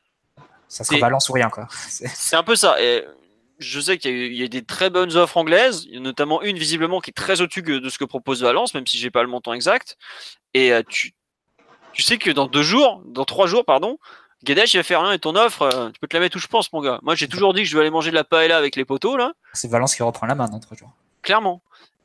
Ça 0.68 0.84
sera 0.84 0.96
C'est- 0.96 1.00
balance 1.00 1.28
ou 1.28 1.32
rien, 1.32 1.48
quoi. 1.50 1.66
C'est- 1.88 2.36
un 2.36 2.42
peu 2.42 2.56
ça. 2.56 2.80
Et 2.82 3.04
je 3.58 3.80
sais 3.80 3.98
qu'il 3.98 4.34
y, 4.34 4.42
a 4.42 4.44
y 4.44 4.48
des 4.48 4.64
très 4.64 4.90
bonnes 4.90 5.16
offres 5.16 5.36
anglaises, 5.36 5.84
il 5.88 5.94
y 5.94 5.96
a 5.96 6.00
notamment 6.00 6.42
une 6.42 6.58
visiblement 6.58 7.00
qui 7.00 7.10
est 7.10 7.12
très 7.12 7.40
au-dessus 7.40 7.62
de 7.62 7.88
ce 7.88 7.98
que 7.98 8.04
propose 8.04 8.42
Valence, 8.42 8.74
même 8.74 8.86
si 8.86 8.98
j'ai 8.98 9.10
pas 9.10 9.22
le 9.22 9.28
montant 9.28 9.52
exact. 9.52 9.96
Et 10.54 10.72
euh, 10.72 10.82
tu, 10.88 11.12
tu 11.92 12.02
sais 12.02 12.18
que 12.18 12.30
dans 12.30 12.46
deux 12.46 12.62
jours, 12.62 13.02
dans 13.06 13.24
trois 13.24 13.46
jours, 13.46 13.64
pardon, 13.64 13.98
Guedes 14.44 14.62
il 14.72 14.76
va 14.76 14.82
faire 14.84 15.02
rien 15.02 15.12
et 15.12 15.18
ton 15.18 15.34
offre, 15.34 15.62
euh, 15.62 15.90
tu 15.90 15.98
peux 15.98 16.06
te 16.06 16.14
la 16.16 16.20
mettre 16.20 16.36
où 16.36 16.40
je 16.40 16.46
pense, 16.46 16.72
mon 16.72 16.80
gars. 16.80 17.00
Moi 17.02 17.16
j'ai 17.16 17.26
toujours 17.26 17.52
dit 17.54 17.62
que 17.62 17.68
je 17.68 17.74
vais 17.74 17.80
aller 17.80 17.90
manger 17.90 18.10
de 18.10 18.14
la 18.14 18.22
paella 18.22 18.56
avec 18.56 18.76
les 18.76 18.84
poteaux 18.84 19.16
là. 19.16 19.32
C'est 19.52 19.68
Valence 19.68 19.96
qui 19.96 20.02
reprend 20.04 20.26
la 20.28 20.36
main 20.36 20.48
dans 20.48 20.60
trois 20.60 20.76
jours. 20.76 20.92
clairement. 21.22 21.60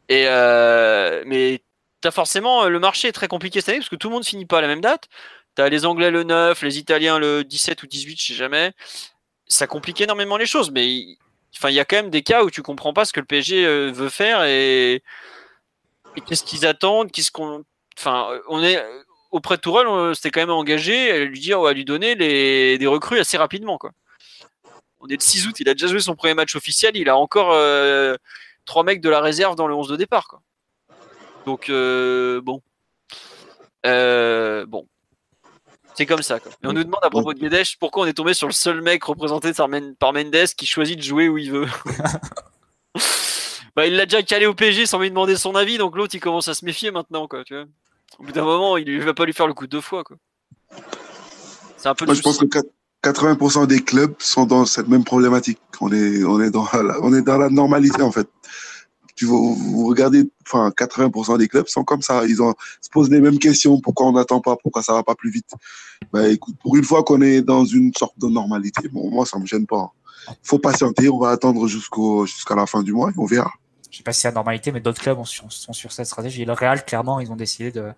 Et 0.10 0.26
euh, 0.28 1.24
mais 1.28 1.62
t'as 2.02 2.10
forcément 2.12 2.66
le 2.68 2.80
marché 2.80 3.08
est 3.10 3.12
très 3.14 3.28
compliqué 3.28 3.62
cette 3.62 3.70
année 3.70 3.78
parce 3.80 3.90
que 3.90 3.96
tout 3.96 4.10
le 4.10 4.14
monde 4.16 4.26
finit 4.26 4.46
pas 4.48 4.58
à 4.58 4.62
la 4.62 4.68
même 4.68 4.82
date. 4.82 5.08
T'as 5.56 5.70
les 5.70 5.86
Anglais 5.86 6.12
le 6.12 6.24
9, 6.24 6.62
les 6.64 6.80
Italiens 6.80 7.20
le 7.20 7.44
17 7.44 7.84
ou 7.84 7.88
18, 7.88 8.20
je 8.20 8.28
sais 8.28 8.34
jamais. 8.34 8.74
Ça 9.48 9.68
complique 9.68 10.02
énormément 10.02 10.38
les 10.38 10.46
choses, 10.46 10.72
mais 10.72 10.88
il- 10.88 11.18
y 11.70 11.80
a 11.80 11.86
quand 11.86 11.96
même 11.98 12.10
des 12.10 12.24
cas 12.24 12.44
où 12.44 12.50
tu 12.52 12.62
comprends 12.62 12.94
pas 12.94 13.06
ce 13.06 13.14
que 13.14 13.20
le 13.20 13.26
PSG 13.26 13.66
euh, 13.66 13.92
veut 13.92 14.10
faire 14.10 14.44
et, 14.46 15.04
qu'est-ce 16.28 16.44
qu'ils 16.44 16.66
attendent, 16.66 17.12
qu'est-ce 17.12 17.32
qu'on, 17.32 17.64
enfin 17.98 18.30
on 18.50 18.64
est 18.64 18.84
auprès 19.32 19.58
de 19.58 19.62
Tourelle, 19.62 19.88
on 19.88 20.14
s'était 20.14 20.32
quand 20.32 20.42
même 20.42 20.50
engagé 20.52 21.12
à 21.12 21.26
lui 21.26 21.40
dire, 21.40 21.64
à 21.66 21.74
lui 21.74 21.86
donner 21.86 22.16
des 22.16 22.88
recrues 22.88 23.20
assez 23.20 23.38
rapidement. 23.38 23.80
On 25.00 25.08
est 25.08 25.16
le 25.16 25.20
6 25.20 25.48
août, 25.48 25.60
il 25.60 25.68
a 25.68 25.74
déjà 25.74 25.88
joué 25.88 26.00
son 26.00 26.16
premier 26.16 26.34
match 26.34 26.56
officiel, 26.56 26.96
il 26.96 27.10
a 27.10 27.18
encore 27.18 27.52
euh, 27.52 28.16
trois 28.64 28.84
mecs 28.84 29.02
de 29.02 29.10
la 29.10 29.20
réserve 29.20 29.56
dans 29.56 29.68
le 29.68 29.76
11 29.76 29.90
de 29.90 29.98
départ. 29.98 30.40
Donc, 31.46 31.70
euh, 31.70 32.40
bon. 32.42 32.62
Euh, 33.86 34.66
bon. 34.66 34.88
C'est 35.96 36.06
comme 36.06 36.22
ça. 36.24 36.40
Quoi. 36.40 36.52
Et 36.64 36.68
on 36.68 36.74
nous 36.74 36.84
demande 36.84 37.04
à 37.04 37.10
propos 37.10 37.34
de 37.34 37.40
Guedes 37.40 37.66
pourquoi 37.80 38.04
on 38.04 38.06
est 38.08 38.14
tombé 38.14 38.34
sur 38.34 38.48
le 38.48 38.54
seul 38.54 38.82
mec 38.82 39.04
représenté 39.04 39.54
par, 39.54 39.68
Men- 39.68 39.96
par 39.96 40.14
Mendes 40.14 40.48
qui 40.58 40.66
choisit 40.66 40.98
de 40.98 41.04
jouer 41.04 41.30
où 41.30 41.38
il 41.38 41.52
veut. 41.52 41.68
bah, 43.76 43.86
il 43.86 43.96
l'a 43.96 44.06
déjà 44.06 44.24
calé 44.24 44.46
au 44.46 44.54
PSG 44.54 44.86
sans 44.86 45.00
lui 45.00 45.10
demander 45.10 45.36
son 45.36 45.56
avis, 45.56 45.78
donc 45.78 45.96
l'autre 45.96 46.16
il 46.16 46.20
commence 46.20 46.48
à 46.48 46.54
se 46.54 46.66
méfier 46.66 46.92
maintenant. 46.92 47.28
Quoi, 47.28 47.44
tu 47.44 47.54
vois. 47.54 47.66
Au 48.20 48.24
bout 48.24 48.32
d'un 48.32 48.44
moment, 48.44 48.78
il 48.78 48.98
ne 48.98 49.04
va 49.04 49.14
pas 49.14 49.26
lui 49.26 49.34
faire 49.34 49.48
le 49.48 49.54
coup 49.54 49.68
deux 49.68 49.82
fois. 49.82 50.04
Quoi. 50.04 50.18
C'est 51.78 51.90
un 51.90 51.96
peu 51.96 52.06
Moi, 52.06 52.14
je 52.14 52.22
pense 52.22 52.38
que 52.38 52.46
80% 53.04 53.68
des 53.68 53.84
clubs 53.84 54.14
sont 54.20 54.46
dans 54.46 54.66
cette 54.66 54.88
même 54.88 55.04
problématique. 55.04 55.60
On 55.82 55.92
est, 55.92 56.24
on 56.24 56.40
est 56.40 56.52
dans 56.52 56.68
la, 56.74 57.02
on 57.02 57.14
est 57.14 57.22
dans 57.22 57.38
la 57.38 57.50
normalité, 57.50 58.02
en 58.02 58.12
fait. 58.12 58.28
Tu 59.16 59.26
vous, 59.26 59.54
vous 59.56 59.86
regardez, 59.88 60.28
enfin, 60.48 60.70
80% 60.70 61.38
des 61.38 61.48
clubs 61.48 61.68
sont 61.68 61.84
comme 61.84 62.02
ça. 62.02 62.26
Ils 62.26 62.42
ont, 62.42 62.54
se 62.82 62.90
posent 62.90 63.10
les 63.12 63.22
mêmes 63.22 63.38
questions. 63.38 63.80
Pourquoi 63.80 64.08
on 64.08 64.14
n'attend 64.14 64.42
pas? 64.42 64.56
Pourquoi 64.62 64.82
ça 64.82 64.94
va 64.94 65.04
pas 65.04 65.14
plus 65.16 65.30
vite? 65.30 65.52
Bah, 66.12 66.28
écoute, 66.28 66.56
pour 66.62 66.76
une 66.76 66.84
fois 66.84 67.04
qu'on 67.04 67.22
est 67.22 67.42
dans 67.42 67.64
une 67.66 67.94
sorte 67.96 68.18
de 68.20 68.28
normalité, 68.28 68.88
bon, 68.88 69.10
moi, 69.12 69.26
ça 69.26 69.38
me 69.38 69.46
gêne 69.46 69.68
pas. 69.68 69.92
Il 70.30 70.36
faut 70.44 70.58
patienter. 70.60 71.10
On 71.10 71.20
va 71.20 71.30
attendre 71.30 71.68
jusqu'au, 71.68 72.26
jusqu'à 72.26 72.56
la 72.56 72.66
fin 72.66 72.82
du 72.82 72.92
mois 72.94 73.12
et 73.12 73.14
on 73.18 73.26
verra. 73.26 73.52
Je 73.92 73.98
sais 73.98 74.04
pas 74.04 74.14
si 74.14 74.22
c'est 74.22 74.30
la 74.30 74.34
normalité, 74.34 74.72
mais 74.72 74.80
d'autres 74.80 75.02
clubs 75.02 75.24
sont 75.26 75.50
sur 75.74 75.92
cette 75.92 76.08
stratégie. 76.08 76.46
Le 76.46 76.54
Real, 76.54 76.84
clairement, 76.84 77.20
ils 77.20 77.32
ont 77.32 77.36
décidé 77.36 77.72
de 77.72 77.82
ne 77.82 77.92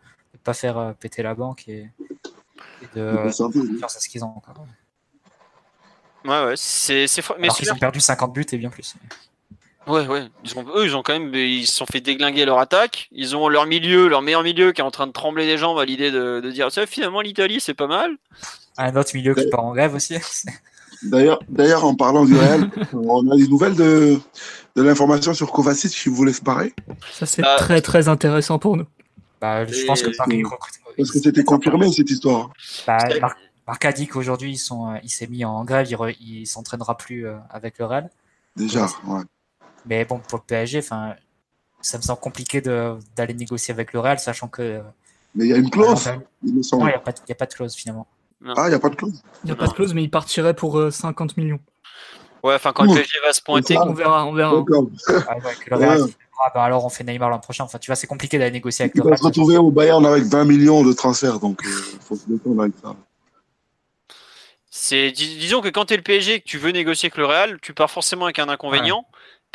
pas 0.43 0.53
faire 0.53 0.77
euh, 0.77 0.91
péter 0.91 1.23
la 1.23 1.33
banque 1.35 1.69
et, 1.69 1.89
et 2.81 2.87
de 2.95 3.11
De 3.25 3.77
faire 3.79 3.89
ce 3.89 4.09
qu'ils 4.09 4.25
ont. 4.25 4.33
Quoi. 4.43 4.53
Ouais, 6.25 6.45
ouais, 6.47 6.53
c'est, 6.57 7.07
c'est 7.07 7.21
mais 7.39 7.43
Alors 7.45 7.55
qu'ils 7.55 7.65
celui-là- 7.67 7.75
ont 7.75 7.79
perdu 7.79 8.01
50 8.01 8.33
buts 8.33 8.45
et 8.51 8.57
bien 8.57 8.69
plus. 8.69 8.95
Ouais, 9.87 10.07
ouais. 10.07 10.27
Ils 10.43 10.57
ont, 10.57 10.65
eux, 10.75 10.85
ils 10.85 10.95
ont 10.95 11.03
quand 11.03 11.13
même, 11.13 11.33
ils 11.35 11.67
se 11.67 11.75
sont 11.75 11.85
fait 11.85 12.01
déglinguer 12.01 12.45
leur 12.45 12.59
attaque. 12.59 13.07
Ils 13.11 13.35
ont 13.35 13.47
leur 13.49 13.65
milieu, 13.67 14.07
leur 14.07 14.21
meilleur 14.21 14.41
milieu, 14.43 14.71
qui 14.71 14.81
est 14.81 14.83
en 14.83 14.91
train 14.91 15.05
de 15.07 15.11
trembler 15.11 15.45
des 15.45 15.57
jambes 15.57 15.77
à 15.77 15.85
l'idée 15.85 16.09
de, 16.11 16.39
de 16.43 16.51
dire, 16.51 16.71
ça, 16.71 16.85
finalement, 16.87 17.21
l'Italie, 17.21 17.59
c'est 17.59 17.73
pas 17.75 17.87
mal. 17.87 18.11
Un 18.77 18.95
autre 18.95 19.11
milieu 19.13 19.33
qui 19.35 19.47
part 19.49 19.63
en 19.63 19.73
grève 19.73 19.93
aussi. 19.95 20.15
D'ailleurs, 21.03 21.39
d'ailleurs, 21.49 21.85
en 21.85 21.93
parlant 21.93 22.25
du 22.25 22.35
Real, 22.35 22.69
on 22.93 23.29
a 23.29 23.35
des 23.35 23.47
nouvelles 23.47 23.75
de, 23.75 24.17
de 24.75 24.81
l'information 24.81 25.33
sur 25.35 25.51
Kovacic 25.51 25.91
qui 25.91 26.09
vous 26.09 26.23
laisse 26.25 26.39
parler. 26.39 26.73
Ça, 27.11 27.25
c'est 27.27 27.41
Bah, 27.43 27.57
très 27.57 27.81
très 27.81 28.07
intéressant 28.07 28.57
pour 28.57 28.75
nous. 28.77 28.85
Bah, 29.39 29.65
je 29.65 29.85
pense 29.85 30.01
que 30.01 30.15
Paris. 30.17 30.41
Parce 30.97 31.11
que 31.11 31.19
c'était 31.19 31.43
confirmé, 31.43 31.91
cette 31.91 32.09
histoire? 32.09 32.49
Bah, 32.87 32.97
Mar- 33.21 33.35
Marc 33.67 33.85
a 33.85 33.91
dit 33.91 34.07
qu'aujourd'hui, 34.07 34.53
ils 34.53 34.57
sont, 34.57 34.93
euh, 34.93 34.97
il 35.03 35.09
s'est 35.09 35.27
mis 35.27 35.43
en 35.45 35.63
grève, 35.65 35.85
il, 35.89 35.95
re- 35.95 36.15
il 36.19 36.47
s'entraînera 36.47 36.97
plus 36.97 37.27
euh, 37.27 37.35
avec 37.51 37.77
le 37.77 37.85
Real. 37.85 38.09
Déjà, 38.55 38.87
ouais. 39.05 39.21
Mais 39.85 40.05
bon, 40.05 40.19
pour 40.19 40.39
le 40.39 40.43
PSG, 40.45 40.79
enfin, 40.79 41.15
ça 41.81 41.97
me 41.97 42.03
semble 42.03 42.19
compliqué 42.19 42.61
de- 42.61 42.97
d'aller 43.15 43.33
négocier 43.33 43.73
avec 43.73 43.93
le 43.93 43.99
Real, 43.99 44.19
sachant 44.19 44.47
que. 44.47 44.61
euh, 44.61 44.81
Mais 45.35 45.45
il 45.45 45.49
y 45.51 45.53
a 45.53 45.57
une 45.57 45.69
clause, 45.69 46.07
non, 46.07 46.21
il 46.43 46.53
me 46.55 46.61
il 46.61 46.85
n'y 46.85 46.93
a, 46.93 46.99
pas 46.99 47.11
de- 47.11 47.17
il 47.25 47.29
y 47.29 47.31
a 47.31 47.35
pas 47.35 47.45
de 47.45 47.53
clause 47.53 47.75
finalement. 47.75 48.07
Ah, 48.55 48.65
il 48.65 48.69
n'y 48.69 48.75
a 48.75 48.79
pas 48.79 48.89
de 48.89 48.95
clause. 48.95 49.21
Il 49.43 49.47
n'y 49.47 49.51
a 49.51 49.55
pas 49.55 49.67
de 49.67 49.73
clause, 49.73 49.93
mais 49.93 50.03
il 50.03 50.09
partirait 50.09 50.53
pour 50.53 50.77
euh, 50.79 50.91
50 50.91 51.37
millions. 51.37 51.59
Ouais, 52.43 52.53
enfin, 52.55 52.73
quand 52.73 52.83
le. 52.83 52.93
PSG 52.93 53.19
va 53.23 53.33
se 53.33 53.41
pointer. 53.41 53.77
On 53.77 53.93
verra, 53.93 54.25
on 54.25 54.33
verra. 54.33 54.63
Ah 55.27 55.35
ouais, 55.37 55.55
que 55.63 55.69
le 55.69 55.75
Real 55.77 56.01
Ouais. 56.01 56.07
dit, 56.07 56.15
ah, 56.45 56.51
bah 56.53 56.63
alors 56.63 56.85
on 56.85 56.89
fait 56.89 57.03
Neymar 57.03 57.29
l'an 57.29 57.39
prochain. 57.39 57.63
Enfin, 57.63 57.79
tu 57.79 57.87
vois, 57.87 57.95
c'est 57.95 58.05
compliqué 58.07 58.37
d'aller 58.37 58.51
négocier 58.51 58.83
avec 58.83 58.93
Il 58.95 58.99
le 58.99 59.03
va 59.03 59.09
Real. 59.11 59.19
se 59.19 59.23
retrouver 59.23 59.57
au 59.57 59.71
Bayern 59.71 60.05
avec 60.05 60.23
20 60.25 60.43
millions 60.45 60.83
de 60.83 60.93
transferts, 60.93 61.39
donc 61.39 61.61
il 61.63 61.99
faut 62.01 62.15
se 62.15 62.25
détendre 62.27 62.61
avec 62.61 62.73
ça. 62.83 62.95
c'est, 64.69 65.11
dis- 65.11 65.37
disons 65.37 65.61
que 65.61 65.69
quand 65.69 65.85
t'es 65.85 65.95
le 65.97 66.03
PSG 66.03 66.33
et 66.35 66.39
que 66.41 66.45
tu 66.45 66.57
veux 66.57 66.71
négocier 66.71 67.07
avec 67.07 67.17
le 67.17 67.25
Real, 67.25 67.59
tu 67.61 67.73
pars 67.73 67.89
forcément 67.89 68.25
avec 68.25 68.39
un 68.39 68.49
inconvénient, 68.49 69.05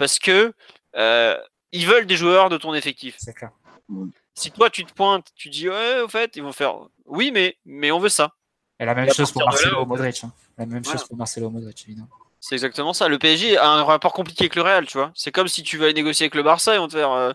parce 0.01 0.19
que, 0.19 0.53
euh, 0.97 1.39
ils 1.71 1.87
veulent 1.87 2.07
des 2.07 2.17
joueurs 2.17 2.49
de 2.49 2.57
ton 2.57 2.75
effectif. 2.75 3.15
C'est 3.19 3.35
clair. 3.35 3.51
Si 4.35 4.51
toi, 4.51 4.71
tu 4.71 4.85
te 4.87 4.93
pointes, 4.93 5.29
tu 5.37 5.51
dis, 5.51 5.69
ouais, 5.69 6.01
au 6.01 6.09
fait, 6.09 6.35
ils 6.37 6.43
vont 6.43 6.53
faire, 6.53 6.75
oui, 7.07 7.31
mais, 7.33 7.57
mais 7.67 7.93
on 7.93 7.99
veut 8.01 8.09
ça. 8.09 8.33
Et 8.81 8.87
la 8.87 8.95
même 8.95 9.07
Et 9.07 9.11
à 9.11 9.15
chose 9.15 9.31
pour 9.31 9.45
Marcelo 9.45 9.85
Modric. 9.85 10.25
hein. 10.25 10.33
La 10.57 10.65
même 10.67 10.83
Voilà. 10.83 10.99
chose 10.99 11.07
pour 11.07 11.17
Marcelo 11.17 11.51
Modric, 11.51 11.85
évidemment. 11.87 12.09
C'est 12.41 12.55
exactement 12.55 12.95
ça. 12.95 13.07
Le 13.09 13.19
PSG 13.19 13.59
a 13.59 13.69
un 13.69 13.85
rapport 13.85 14.15
compliqué 14.15 14.45
avec 14.45 14.57
le 14.57 14.63
Real, 14.63 14.87
tu 14.87 14.97
vois. 14.97 15.13
C'est 15.15 15.31
comme 15.31 15.47
si 15.49 15.63
tu 15.63 15.77
veux 15.77 15.85
aller 15.85 15.93
négocier 15.95 16.25
avec 16.25 16.35
le 16.35 16.43
Barça 16.43 16.75
et 16.75 16.79
on 16.79 16.89
te 16.89 16.95
faire. 16.95 17.13
euh, 17.13 17.33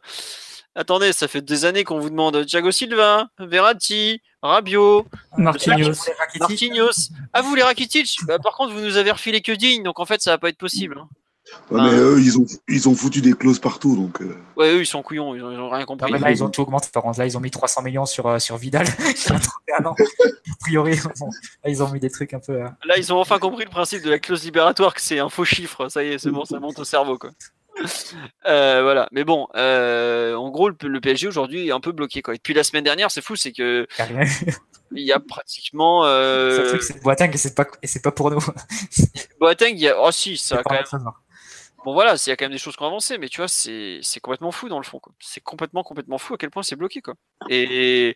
Attendez, 0.73 1.13
ça 1.13 1.27
fait 1.27 1.41
des 1.41 1.63
années 1.63 1.83
qu'on 1.83 1.99
vous 1.99 2.09
demande 2.09 2.43
Thiago 2.45 2.71
Silva, 2.71 3.29
Verratti, 3.39 4.21
Rabiot, 4.41 5.05
Marquinhos. 5.37 5.93
Marquinhos. 6.39 7.09
Ah, 7.31 7.41
vous 7.41 7.53
les 7.55 7.63
Rakitic 7.63 8.17
bah, 8.27 8.39
Par 8.39 8.53
contre, 8.55 8.73
vous 8.73 8.81
nous 8.81 8.97
avez 8.97 9.11
refilé 9.11 9.41
que 9.41 9.51
digne, 9.53 9.83
donc 9.83 9.99
en 9.99 10.05
fait, 10.05 10.21
ça 10.21 10.31
va 10.31 10.37
pas 10.39 10.49
être 10.49 10.57
possible. 10.57 10.97
hein. 10.97 11.07
Ouais, 11.69 11.81
mais 11.81 11.95
eux, 11.97 12.19
ils 12.19 12.38
ont, 12.39 12.45
ils 12.67 12.89
ont 12.89 12.95
foutu 12.95 13.22
des 13.22 13.34
clauses 13.34 13.59
partout, 13.59 13.95
donc. 13.95 14.22
euh, 14.22 14.35
Ouais, 14.55 14.72
eux, 14.73 14.81
ils 14.81 14.85
sont 14.85 15.03
couillons, 15.03 15.35
ils 15.35 15.43
ont, 15.43 15.51
ils 15.51 15.59
ont 15.59 15.69
rien 15.69 15.81
Non, 15.81 15.85
compris. 15.85 16.11
mais 16.11 16.19
là, 16.19 16.31
ils 16.31 16.43
ont 16.43 16.49
tout 16.49 16.61
augmenté. 16.61 16.89
Par 16.91 17.03
contre, 17.03 17.19
là, 17.19 17.26
ils 17.26 17.38
ont 17.38 17.39
mis 17.39 17.51
300 17.51 17.81
millions 17.84 18.05
sur, 18.05 18.26
euh, 18.27 18.39
sur 18.39 18.57
Vidal. 18.57 18.88
a 19.30 19.39
31 19.39 19.85
ans. 19.85 19.95
A 19.99 20.55
priori, 20.61 20.97
bon, 21.19 21.27
là, 21.63 21.69
ils 21.69 21.84
ont 21.84 21.89
mis 21.91 21.99
des 21.99 22.09
trucs 22.09 22.34
un 22.34 22.39
peu. 22.39 22.53
euh, 22.53 22.67
Là, 22.85 22.97
ils 22.97 23.13
ont 23.13 23.19
enfin 23.19 23.38
compris 23.39 23.63
le 23.63 23.69
principe 23.69 24.03
de 24.03 24.09
la 24.09 24.19
clause 24.19 24.43
libératoire, 24.43 24.93
que 24.95 25.01
c'est 25.01 25.19
un 25.19 25.30
faux 25.30 25.45
chiffre. 25.45 25.88
Ça 25.89 26.03
y 26.03 26.13
est, 26.13 26.17
c'est 26.17 26.31
bon, 26.31 26.45
ça 26.45 26.59
monte 26.59 26.80
au 26.80 26.84
cerveau, 26.84 27.17
quoi. 27.17 27.31
Euh, 28.47 28.81
voilà, 28.84 29.09
mais 29.11 29.23
bon, 29.23 29.47
euh, 29.55 30.35
en 30.35 30.49
gros, 30.51 30.69
le, 30.69 30.76
le 30.84 31.01
PSG 31.01 31.27
aujourd'hui 31.27 31.67
est 31.67 31.72
un 31.72 31.80
peu 31.80 31.91
bloqué, 31.91 32.22
quoi. 32.22 32.34
Et 32.35 32.38
depuis 32.38 32.53
la 32.53 32.63
semaine 32.63 32.84
dernière, 32.84 33.09
c'est 33.11 33.22
fou, 33.23 33.35
c'est 33.35 33.51
que 33.51 33.88
il 34.91 35.03
y 35.03 35.11
a 35.11 35.19
pratiquement. 35.19 36.05
Euh... 36.05 36.80
C'est 36.80 37.01
Boateng 37.03 37.31
et 37.34 37.38
c'est 37.38 37.55
pas, 37.55 37.65
et 37.81 37.88
c'est 37.88 38.01
pas 38.03 38.11
pour 38.11 38.30
nous. 38.31 38.39
Boateng, 39.39 39.72
il 39.73 39.80
y 39.80 39.89
a. 39.89 39.99
Oh 39.99 40.11
si, 40.11 40.38
ça 40.38 40.61
quand 40.63 40.73
même. 40.76 40.84
Bon 41.86 41.94
voilà, 41.94 42.16
il 42.16 42.30
y 42.30 42.32
a 42.32 42.36
quand 42.36 42.45
même 42.45 42.52
des 42.52 42.57
choses 42.57 42.76
qui 42.76 42.82
ont 42.82 42.88
avancé, 42.88 43.20
mais 43.20 43.30
tu 43.30 43.38
vois, 43.38 43.48
c'est 43.48 44.02
complètement 44.20 44.52
fou 44.52 44.70
dans 44.70 44.80
le 44.80 44.84
fond. 44.84 44.99
C'est 45.20 45.40
complètement, 45.40 45.84
complètement 45.84 46.18
fou 46.18 46.34
à 46.34 46.38
quel 46.40 46.49
point 46.49 46.64
c'est 46.64 46.76
bloqué. 46.76 46.99
quoi. 46.99 47.14
Et 47.48 48.16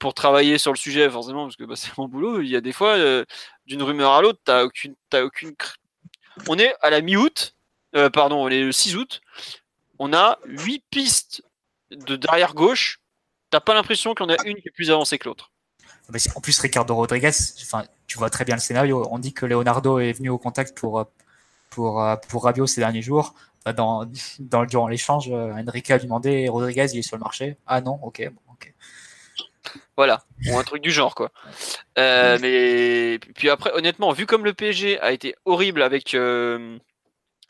pour 0.00 0.14
travailler 0.14 0.58
sur 0.58 0.72
le 0.72 0.76
sujet, 0.76 1.08
forcément, 1.08 1.44
parce 1.44 1.54
que 1.54 1.62
bah, 1.62 1.76
c'est 1.76 1.96
mon 1.96 2.08
boulot, 2.08 2.40
il 2.40 2.48
y 2.48 2.56
a 2.56 2.60
des 2.60 2.72
fois, 2.72 2.96
euh, 2.96 3.24
d'une 3.66 3.84
rumeur 3.84 4.10
à 4.10 4.20
l'autre, 4.20 4.40
t'as 4.44 4.64
aucune, 4.64 4.96
t'as 5.10 5.22
aucune. 5.22 5.54
On 6.48 6.58
est 6.58 6.74
à 6.82 6.90
la 6.90 7.02
mi-août, 7.02 7.54
euh, 7.94 8.10
pardon, 8.10 8.42
on 8.44 8.48
est 8.48 8.62
le 8.62 8.72
6 8.72 8.96
août. 8.96 9.20
On 10.00 10.12
a 10.12 10.40
8 10.46 10.82
pistes 10.90 11.44
de 11.92 12.16
derrière 12.16 12.52
gauche. 12.52 12.98
T'as 13.50 13.60
pas 13.60 13.74
l'impression 13.74 14.16
qu'on 14.16 14.28
a 14.28 14.44
une 14.44 14.56
qui 14.56 14.66
est 14.66 14.74
plus 14.74 14.90
avancée 14.90 15.20
que 15.20 15.28
l'autre. 15.28 15.52
En 16.34 16.40
plus, 16.40 16.58
Ricardo 16.58 16.96
Rodriguez, 16.96 17.30
tu 18.08 18.18
vois 18.18 18.28
très 18.28 18.44
bien 18.44 18.56
le 18.56 18.60
scénario. 18.60 19.06
On 19.12 19.20
dit 19.20 19.32
que 19.32 19.46
Leonardo 19.46 20.00
est 20.00 20.12
venu 20.14 20.30
au 20.30 20.38
contact 20.38 20.76
pour, 20.76 20.98
euh, 20.98 21.04
pour, 21.74 22.02
euh, 22.02 22.16
pour 22.28 22.44
Rabiot 22.44 22.66
ces 22.66 22.80
derniers 22.80 23.02
jours. 23.02 23.34
Dans, 23.76 24.06
dans, 24.40 24.64
durant 24.64 24.88
l'échange, 24.88 25.30
Enrique 25.30 25.90
a 25.90 25.98
demandé 25.98 26.48
Rodriguez, 26.48 26.86
il 26.92 26.98
est 26.98 27.02
sur 27.02 27.16
le 27.16 27.22
marché. 27.22 27.56
Ah 27.66 27.80
non, 27.80 27.98
ok, 28.02 28.30
bon. 28.32 28.40
Voilà, 29.96 30.24
ou 30.48 30.58
un 30.58 30.64
truc 30.64 30.82
du 30.82 30.90
genre 30.90 31.14
quoi. 31.14 31.30
Euh, 31.98 32.38
mais 32.40 33.18
puis 33.34 33.48
après, 33.48 33.72
honnêtement, 33.74 34.12
vu 34.12 34.26
comme 34.26 34.44
le 34.44 34.52
PSG 34.52 35.00
a 35.00 35.12
été 35.12 35.36
horrible 35.44 35.82
avec 35.82 36.14
euh, 36.14 36.78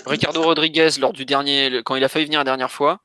Ricardo 0.04 0.42
Rodriguez 0.42 0.90
lors 0.98 1.14
du 1.14 1.24
dernier, 1.24 1.82
quand 1.84 1.96
il 1.96 2.04
a 2.04 2.08
failli 2.08 2.26
venir 2.26 2.40
la 2.40 2.44
dernière 2.44 2.70
fois, 2.70 3.00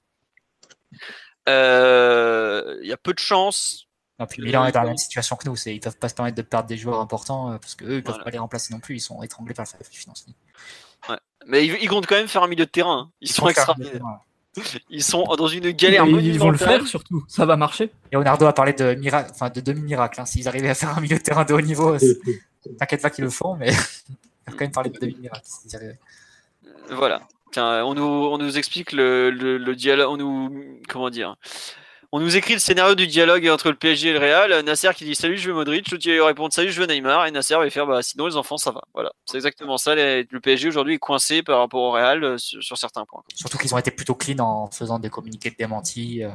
euh, 1.47 2.77
il 2.81 2.89
y 2.89 2.93
a 2.93 2.97
peu 2.97 3.13
de 3.13 3.19
chance. 3.19 3.87
Non, 4.19 4.25
puis 4.25 4.41
Milan 4.41 4.65
est 4.65 4.73
dans 4.73 4.81
la 4.81 4.87
même 4.87 4.97
situation 4.97 5.37
que 5.37 5.47
nous, 5.47 5.55
c'est 5.55 5.73
ils 5.73 5.79
peuvent 5.79 5.97
pas 5.97 6.09
se 6.09 6.15
permettre 6.15 6.35
de 6.35 6.41
perdre 6.41 6.67
des 6.67 6.75
joueurs 6.75 6.99
importants 6.99 7.57
parce 7.59 7.75
qu'eux 7.75 7.97
ils 7.97 8.03
peuvent 8.03 8.21
pas 8.21 8.31
les 8.31 8.39
remplacer 8.39 8.73
non 8.73 8.81
plus, 8.81 8.97
ils 8.97 9.01
sont 9.01 9.23
étranglés 9.23 9.53
par 9.53 9.65
le 9.79 9.85
financier. 9.85 10.33
Ouais. 11.07 11.17
Mais 11.47 11.65
ils, 11.65 11.87
comptent 11.87 12.07
quand 12.07 12.15
même 12.15 12.27
faire 12.27 12.43
un 12.43 12.47
milieu 12.47 12.65
de 12.65 12.69
terrain. 12.69 13.07
Hein. 13.07 13.11
Ils, 13.21 13.31
sont 13.31 13.47
extraordinaires. 13.47 14.01
Ils 14.89 15.03
sont 15.03 15.23
dans 15.23 15.47
une 15.47 15.71
galère. 15.71 16.05
ils 16.05 16.39
vont 16.39 16.49
le 16.49 16.57
faire 16.57 16.85
surtout, 16.85 17.23
ça 17.27 17.45
va 17.45 17.55
marcher. 17.55 17.91
Et 18.11 18.15
Leonardo 18.15 18.45
a 18.45 18.53
parlé 18.53 18.73
de, 18.73 18.95
miracle, 18.95 19.31
enfin, 19.33 19.49
de 19.49 19.61
demi-miracle. 19.61 20.19
Hein. 20.21 20.25
S'ils 20.25 20.47
arrivaient 20.47 20.69
à 20.69 20.75
faire 20.75 20.97
un 20.97 21.01
milieu 21.01 21.17
de 21.17 21.21
terrain 21.21 21.45
de 21.45 21.53
haut 21.53 21.61
niveau, 21.61 21.97
t'inquiète 22.77 23.01
pas 23.01 23.09
qu'ils 23.09 23.23
le 23.23 23.29
font, 23.29 23.55
mais 23.55 23.69
il 24.09 24.47
a 24.47 24.51
quand 24.51 24.61
même 24.61 24.71
parlé 24.71 24.89
de 24.89 24.99
demi-miracle. 24.99 25.45
Voilà. 26.89 27.21
Tiens, 27.51 27.83
on 27.83 27.95
nous, 27.95 28.03
on 28.03 28.37
nous 28.37 28.57
explique 28.57 28.91
le, 28.91 29.31
le, 29.31 29.57
le 29.57 29.75
dialogue, 29.75 30.11
on 30.11 30.17
nous, 30.17 30.79
comment 30.87 31.09
dire, 31.09 31.35
on 32.11 32.19
nous 32.19 32.35
écrit 32.35 32.53
le 32.53 32.59
scénario 32.59 32.95
du 32.95 33.05
dialogue 33.05 33.47
entre 33.49 33.69
le 33.69 33.75
PSG 33.75 34.09
et 34.09 34.13
le 34.13 34.19
Real. 34.19 34.63
Nasser 34.63 34.89
qui 34.95 35.05
dit 35.05 35.13
salut, 35.13 35.37
je 35.37 35.49
veux 35.49 35.55
Modric. 35.55 35.91
L'autre 35.91 36.09
va 36.09 36.25
répondre 36.25 36.51
salut, 36.51 36.71
je 36.71 36.81
veux 36.81 36.87
Neymar. 36.87 37.27
Et 37.27 37.31
Nasser 37.31 37.55
va 37.55 37.69
faire 37.69 37.85
bah 37.85 38.01
sinon 38.01 38.25
les 38.25 38.35
enfants 38.35 38.57
ça 38.57 38.71
va. 38.71 38.81
Voilà, 38.95 39.11
c'est 39.25 39.37
exactement 39.37 39.77
ça. 39.77 39.93
Le 39.93 40.39
PSG 40.39 40.67
aujourd'hui 40.67 40.95
est 40.95 40.99
coincé 40.99 41.43
par 41.43 41.59
rapport 41.59 41.81
au 41.81 41.91
Real 41.91 42.23
euh, 42.23 42.37
sur, 42.37 42.77
certains 42.77 43.05
points. 43.05 43.21
Surtout 43.35 43.59
qu'ils 43.59 43.75
ont 43.75 43.77
été 43.77 43.91
plutôt 43.91 44.15
clean 44.15 44.39
en 44.39 44.71
faisant 44.71 44.97
des 44.97 45.09
communiqués 45.09 45.51
de 45.51 45.55
démenti 45.55 46.23
euh, 46.23 46.29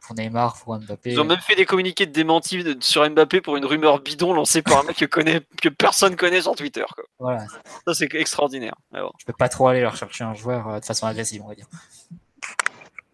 pour 0.00 0.14
Neymar, 0.14 0.56
pour 0.62 0.78
Mbappé. 0.78 1.12
Ils 1.12 1.20
ont 1.20 1.24
même 1.24 1.40
fait 1.40 1.56
des 1.56 1.66
communiqués 1.66 2.06
de 2.06 2.12
démenti 2.12 2.64
sur 2.80 3.08
Mbappé 3.08 3.40
pour 3.40 3.56
une 3.56 3.64
rumeur 3.64 4.00
bidon 4.00 4.32
lancée 4.32 4.62
par 4.62 4.78
un 4.78 4.82
mec 4.84 4.96
que, 4.96 5.04
connaît, 5.04 5.40
que 5.60 5.68
personne 5.68 6.14
connaît 6.14 6.42
sur 6.42 6.54
Twitter. 6.54 6.84
Voilà. 7.18 7.44
Ça 7.86 7.94
c'est 7.94 8.14
extraordinaire. 8.14 8.76
Je 8.92 9.24
peux 9.26 9.32
pas 9.32 9.48
trop 9.48 9.66
aller 9.66 9.80
leur 9.80 9.96
chercher 9.96 10.22
un 10.22 10.34
joueur 10.34 10.68
euh, 10.68 10.78
de 10.78 10.84
façon 10.84 11.06
agressive, 11.06 11.42
on 11.44 11.48
va 11.48 11.56
dire. 11.56 11.66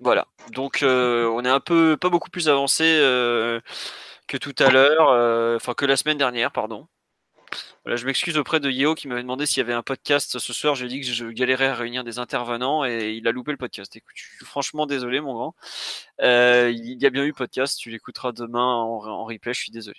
Voilà. 0.00 0.26
Donc 0.52 0.82
euh, 0.82 1.26
on 1.28 1.44
est 1.44 1.48
un 1.48 1.60
peu 1.60 1.96
pas 1.96 2.08
beaucoup 2.10 2.30
plus 2.30 2.48
avancé 2.48 2.84
euh, 2.84 3.60
que 4.26 4.36
tout 4.36 4.54
à 4.58 4.70
l'heure, 4.70 5.08
euh, 5.10 5.56
enfin 5.56 5.74
que 5.74 5.86
la 5.86 5.96
semaine 5.96 6.18
dernière, 6.18 6.52
pardon. 6.52 6.88
Voilà, 7.84 7.96
je 7.96 8.06
m'excuse 8.06 8.38
auprès 8.38 8.60
de 8.60 8.70
Yeo 8.70 8.94
qui 8.94 9.08
m'avait 9.08 9.22
demandé 9.22 9.46
s'il 9.46 9.58
y 9.58 9.60
avait 9.60 9.74
un 9.74 9.82
podcast 9.82 10.38
ce 10.38 10.52
soir. 10.52 10.74
J'ai 10.74 10.88
dit 10.88 11.00
que 11.00 11.06
je 11.06 11.26
galérais 11.26 11.66
à 11.66 11.74
réunir 11.74 12.02
des 12.02 12.18
intervenants 12.18 12.84
et 12.84 13.12
il 13.12 13.28
a 13.28 13.32
loupé 13.32 13.52
le 13.52 13.58
podcast. 13.58 13.94
Écoute, 13.94 14.14
je 14.14 14.24
suis 14.24 14.44
franchement 14.44 14.86
désolé, 14.86 15.20
mon 15.20 15.34
grand. 15.34 15.54
il 16.20 16.96
y 17.00 17.06
a 17.06 17.10
bien 17.10 17.24
eu 17.24 17.32
podcast. 17.32 17.78
Tu 17.78 17.90
l'écouteras 17.90 18.32
demain 18.32 18.64
en, 18.64 19.24
replay. 19.24 19.52
Je 19.54 19.60
suis 19.60 19.70
désolé. 19.70 19.98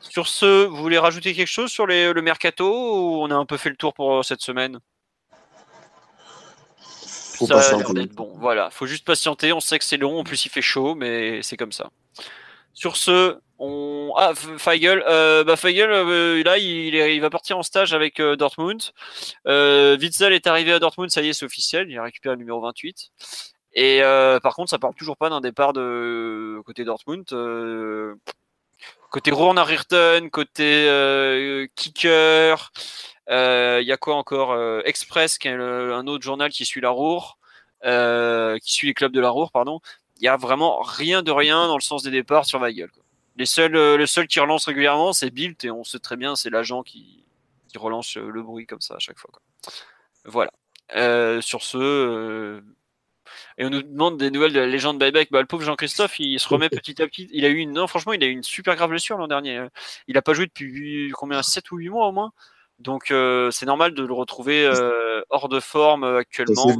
Sur 0.00 0.28
ce, 0.28 0.66
vous 0.66 0.76
voulez 0.76 0.98
rajouter 0.98 1.34
quelque 1.34 1.48
chose 1.48 1.70
sur 1.70 1.86
le 1.86 2.20
mercato 2.20 2.66
ou 2.66 3.22
on 3.22 3.30
a 3.30 3.34
un 3.36 3.46
peu 3.46 3.56
fait 3.56 3.70
le 3.70 3.76
tour 3.76 3.94
pour 3.94 4.24
cette 4.24 4.42
semaine? 4.42 4.80
Faut 7.34 7.46
ça 7.46 7.78
bon. 8.14 8.32
Voilà, 8.38 8.70
faut 8.70 8.86
juste 8.86 9.04
patienter. 9.04 9.52
On 9.52 9.60
sait 9.60 9.78
que 9.78 9.84
c'est 9.84 9.96
long. 9.96 10.18
En 10.18 10.24
plus, 10.24 10.44
il 10.46 10.48
fait 10.48 10.62
chaud, 10.62 10.94
mais 10.94 11.42
c'est 11.42 11.56
comme 11.56 11.72
ça. 11.72 11.90
Sur 12.72 12.96
ce, 12.96 13.38
on 13.58 14.12
ah 14.16 14.34
Feigl, 14.34 15.04
euh, 15.06 15.44
bah 15.44 15.56
Feigl, 15.56 15.88
euh, 15.90 16.42
là 16.42 16.58
il, 16.58 16.94
il, 16.94 17.20
va 17.20 17.30
partir 17.30 17.56
en 17.56 17.62
stage 17.62 17.94
avec 17.94 18.20
euh, 18.20 18.36
Dortmund. 18.36 18.82
Witzel 19.46 20.32
est 20.32 20.46
arrivé 20.46 20.72
à 20.72 20.78
Dortmund, 20.80 21.10
ça 21.10 21.22
y 21.22 21.28
est, 21.28 21.32
c'est 21.32 21.46
officiel. 21.46 21.88
Il 21.88 21.98
a 21.98 22.02
récupéré 22.02 22.34
le 22.34 22.40
numéro 22.40 22.60
28. 22.60 23.10
Et 23.76 24.00
par 24.42 24.54
contre, 24.54 24.70
ça 24.70 24.78
parle 24.78 24.94
toujours 24.94 25.16
pas 25.16 25.30
d'un 25.30 25.40
départ 25.40 25.72
de 25.72 26.60
côté 26.64 26.84
Dortmund. 26.84 27.24
côté 29.10 29.30
Rouen 29.30 29.56
Ayrton, 29.56 30.28
côté 30.30 31.68
Kicker. 31.74 32.72
Il 33.28 33.32
euh, 33.32 33.82
y 33.82 33.92
a 33.92 33.96
quoi 33.96 34.16
encore 34.16 34.52
euh, 34.52 34.82
Express, 34.84 35.38
qui 35.38 35.48
est 35.48 35.52
un 35.52 36.06
autre 36.06 36.22
journal 36.22 36.50
qui 36.50 36.64
suit 36.64 36.80
la 36.80 36.94
euh, 37.84 38.58
qui 38.58 38.72
suit 38.72 38.86
les 38.88 38.94
clubs 38.94 39.12
de 39.12 39.20
la 39.20 39.30
Roure, 39.30 39.50
pardon. 39.50 39.80
Il 40.18 40.24
y 40.24 40.28
a 40.28 40.36
vraiment 40.36 40.80
rien 40.80 41.22
de 41.22 41.30
rien 41.30 41.66
dans 41.66 41.76
le 41.76 41.82
sens 41.82 42.02
des 42.02 42.10
départs 42.10 42.44
sur 42.44 42.60
Weigel. 42.60 42.90
Les 43.36 43.46
seuls, 43.46 43.72
le 43.72 44.06
seul 44.06 44.26
qui 44.28 44.40
relance 44.40 44.66
régulièrement, 44.66 45.12
c'est 45.12 45.30
Bilt, 45.30 45.64
et 45.64 45.70
on 45.70 45.84
sait 45.84 45.98
très 45.98 46.16
bien, 46.16 46.36
c'est 46.36 46.50
l'agent 46.50 46.82
qui, 46.82 47.24
relance 47.76 48.14
le 48.14 48.40
bruit 48.40 48.66
comme 48.66 48.80
ça 48.80 48.94
à 48.94 48.98
chaque 49.00 49.18
fois. 49.18 49.30
Voilà. 50.24 50.52
sur 51.40 51.64
ce, 51.64 52.62
et 53.58 53.64
on 53.64 53.70
nous 53.70 53.82
demande 53.82 54.18
des 54.18 54.30
nouvelles 54.30 54.52
de 54.52 54.60
la 54.60 54.66
légende 54.66 54.98
buyback. 54.98 55.30
Bah, 55.32 55.40
le 55.40 55.46
pauvre 55.46 55.64
Jean-Christophe, 55.64 56.20
il 56.20 56.38
se 56.38 56.48
remet 56.48 56.68
petit 56.68 57.02
à 57.02 57.06
petit. 57.06 57.28
Il 57.32 57.44
a 57.44 57.48
eu 57.48 57.56
une, 57.56 57.72
non, 57.72 57.86
franchement, 57.86 58.12
il 58.12 58.22
a 58.22 58.26
eu 58.26 58.30
une 58.30 58.42
super 58.42 58.76
grave 58.76 58.90
blessure 58.90 59.16
l'an 59.16 59.26
dernier. 59.26 59.66
Il 60.06 60.16
a 60.16 60.22
pas 60.22 60.34
joué 60.34 60.46
depuis 60.46 61.10
combien, 61.14 61.42
7 61.42 61.70
ou 61.72 61.78
8 61.78 61.88
mois 61.88 62.06
au 62.06 62.12
moins. 62.12 62.32
Donc 62.78 63.10
euh, 63.10 63.50
c'est 63.50 63.66
normal 63.66 63.94
de 63.94 64.02
le 64.02 64.12
retrouver 64.12 64.64
euh, 64.66 65.22
hors 65.30 65.48
de 65.48 65.60
forme 65.60 66.04
euh, 66.04 66.18
actuellement. 66.18 66.74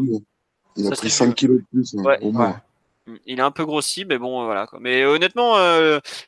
Il 0.76 0.86
a 0.88 0.90
pris 0.90 1.10
5 1.10 1.34
kilos 1.34 1.60
de 1.60 1.66
plus. 1.70 1.94
Hein, 1.94 2.60
mm, 3.06 3.16
il 3.26 3.38
est 3.38 3.42
un 3.42 3.52
peu 3.52 3.64
grossi, 3.64 4.04
mais 4.04 4.18
bon, 4.18 4.44
voilà. 4.44 4.68
Mais 4.80 5.04
honnêtement, 5.04 5.54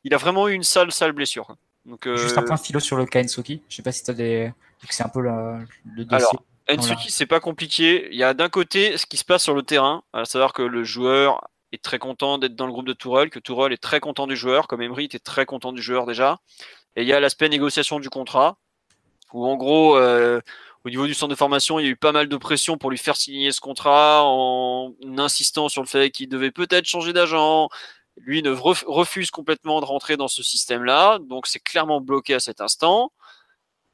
il 0.05 0.14
a 0.14 0.16
vraiment 0.16 0.48
eu 0.48 0.52
une 0.52 0.62
sale, 0.62 0.93
sale 0.93 1.12
blessure. 1.12 1.56
Donc, 1.84 2.09
Juste 2.16 2.38
un 2.38 2.43
point 2.43 2.56
philo 2.56 2.80
sur 2.80 2.97
le 2.97 3.06
cas 3.06 3.22
Ensuki. 3.22 3.62
Je 3.68 3.76
sais 3.76 3.82
pas 3.82 3.93
si 3.93 4.05
tu 4.05 4.10
as 4.10 4.14
des. 4.14 4.52
C'est 4.88 5.05
un 5.05 5.09
peu 5.09 5.20
le, 5.20 5.66
dossier. 6.05 6.09
Alors, 6.09 6.44
Ensuki, 6.68 7.10
c'est 7.10 7.26
pas 7.26 7.40
compliqué. 7.40 8.09
Il 8.12 8.16
y 8.16 8.22
a 8.22 8.34
d'un 8.34 8.48
côté 8.48 8.97
ce 8.98 9.06
qui 9.06 9.16
se 9.16 9.24
passe 9.24 9.43
sur 9.43 9.55
le 9.55 9.62
terrain, 9.62 10.02
à 10.12 10.24
savoir 10.24 10.52
que 10.52 10.62
le 10.62 10.84
joueur 10.84 11.48
est 11.72 11.82
très 11.82 11.98
content 11.98 12.38
d'être 12.38 12.55
dans 12.55 12.66
le 12.66 12.72
groupe 12.72 12.86
de 12.86 12.93
Tourelle, 12.93 13.30
que 13.30 13.40
Tourelle 13.40 13.72
est 13.72 13.82
très 13.82 13.98
content 13.98 14.28
du 14.28 14.36
joueur, 14.36 14.68
comme 14.68 14.80
Emery 14.80 15.06
était 15.06 15.18
très 15.18 15.44
content 15.44 15.72
du 15.72 15.82
joueur 15.82 16.06
déjà. 16.06 16.38
Et 16.94 17.02
il 17.02 17.09
y 17.09 17.12
a 17.12 17.18
l'aspect 17.18 17.48
négociation 17.48 17.98
du 17.98 18.10
contrat 18.10 18.59
où 19.32 19.47
en 19.47 19.57
gros, 19.57 19.97
euh, 19.97 20.40
au 20.85 20.90
niveau 20.90 21.07
du 21.07 21.15
centre 21.15 21.31
de 21.31 21.36
formation, 21.36 21.78
il 21.78 21.85
y 21.85 21.89
a 21.89 21.90
eu 21.90 21.97
pas 21.97 22.12
mal 22.12 22.28
de 22.28 22.36
pression 22.36 22.78
pour 22.78 22.90
lui 22.90 22.98
faire 22.98 23.16
signer 23.16 23.53
ce 23.53 23.61
contrat 23.61 24.23
en 24.24 24.93
insistant 25.19 25.69
sur 25.69 25.82
le 25.82 25.89
fait 25.89 26.11
qu'il 26.11 26.28
devait 26.28 26.53
peut-être 26.53 26.86
changer 26.86 27.12
d'agent. 27.12 27.69
Lui 28.19 28.43
ne 28.43 28.51
refuse 28.51 29.31
complètement 29.31 29.81
de 29.81 29.85
rentrer 29.85 30.16
dans 30.16 30.28
ce 30.28 30.43
système-là, 30.43 31.19
donc 31.19 31.47
c'est 31.47 31.59
clairement 31.59 32.01
bloqué 32.01 32.35
à 32.35 32.40
cet 32.40 32.61
instant. 32.61 33.12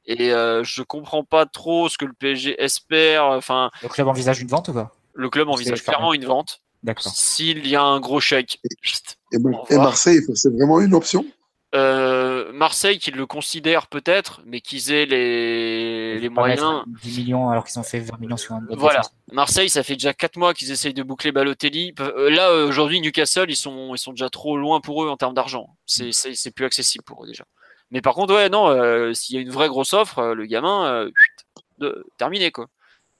Et 0.05 0.33
euh, 0.33 0.65
je 0.65 0.83
comprends 0.83 1.25
pas 1.25 1.47
trop 1.47 1.89
ce 1.89 1.97
que 1.97 2.05
le 2.05 2.13
PSG 2.13 2.61
espère. 2.63 3.25
Enfin, 3.25 3.71
le 3.83 3.89
club 3.89 4.09
envisage 4.09 4.41
une 4.41 4.49
vente 4.49 4.69
ou 4.69 4.73
pas? 4.73 4.93
Le 5.15 5.31
club 5.31 5.49
envisage 5.49 5.83
clairement 5.83 6.13
une 6.13 6.25
vente. 6.25 6.63
D'accord. 6.83 7.13
S'il 7.13 7.67
y 7.67 7.77
a 7.77 7.83
un 7.83 8.01
gros 8.01 8.21
chèque. 8.21 8.59
Et, 8.65 9.39
et 9.71 9.77
Marseille, 9.77 10.21
c'est 10.35 10.53
vraiment 10.53 10.81
une 10.81 10.95
option? 10.95 11.25
Euh, 11.75 12.53
Marseille 12.53 12.99
qui 12.99 13.11
le 13.11 13.27
considère 13.27 13.87
peut-être, 13.87 14.43
mais 14.45 14.61
qu'ils 14.61 14.93
aient 14.93 15.07
les, 15.07 16.19
les 16.19 16.29
moyens. 16.29 16.85
10 17.03 17.19
millions 17.21 17.49
alors 17.49 17.65
qu'ils 17.65 17.79
ont 17.79 17.83
fait 17.83 18.01
20 18.01 18.21
millions 18.21 18.37
sur 18.37 18.55
un 18.55 18.63
Voilà. 18.71 19.01
Marseille, 19.33 19.71
ça 19.71 19.83
fait 19.83 19.95
déjà 19.95 20.13
4 20.13 20.37
mois 20.37 20.53
qu'ils 20.53 20.71
essayent 20.71 20.93
de 20.93 21.03
boucler 21.03 21.33
Balotelli. 21.33 21.95
Euh, 22.01 22.29
là, 22.29 22.51
euh, 22.51 22.69
aujourd'hui, 22.69 23.01
Newcastle, 23.01 23.47
ils 23.49 23.57
sont, 23.57 23.95
ils 23.95 23.99
sont 23.99 24.13
déjà 24.13 24.29
trop 24.29 24.59
loin 24.59 24.81
pour 24.81 25.03
eux 25.03 25.09
en 25.09 25.17
termes 25.17 25.33
d'argent. 25.33 25.75
C'est, 25.87 26.09
mm. 26.09 26.13
c'est, 26.13 26.35
c'est 26.35 26.51
plus 26.51 26.67
accessible 26.67 27.05
pour 27.05 27.25
eux 27.25 27.27
déjà. 27.27 27.45
Mais 27.91 28.03
par 28.03 28.15
contre, 28.15 28.35
ouais, 28.35 28.51
non, 28.51 29.15
s'il 29.15 29.37
y 29.37 29.39
a 29.39 29.43
une 29.43 29.51
vraie 29.51 29.69
grosse 29.69 29.93
offre, 29.93 30.35
le 30.35 30.47
gamin, 30.47 31.11
de, 31.79 32.07
terminé 32.17 32.51
quoi. 32.51 32.69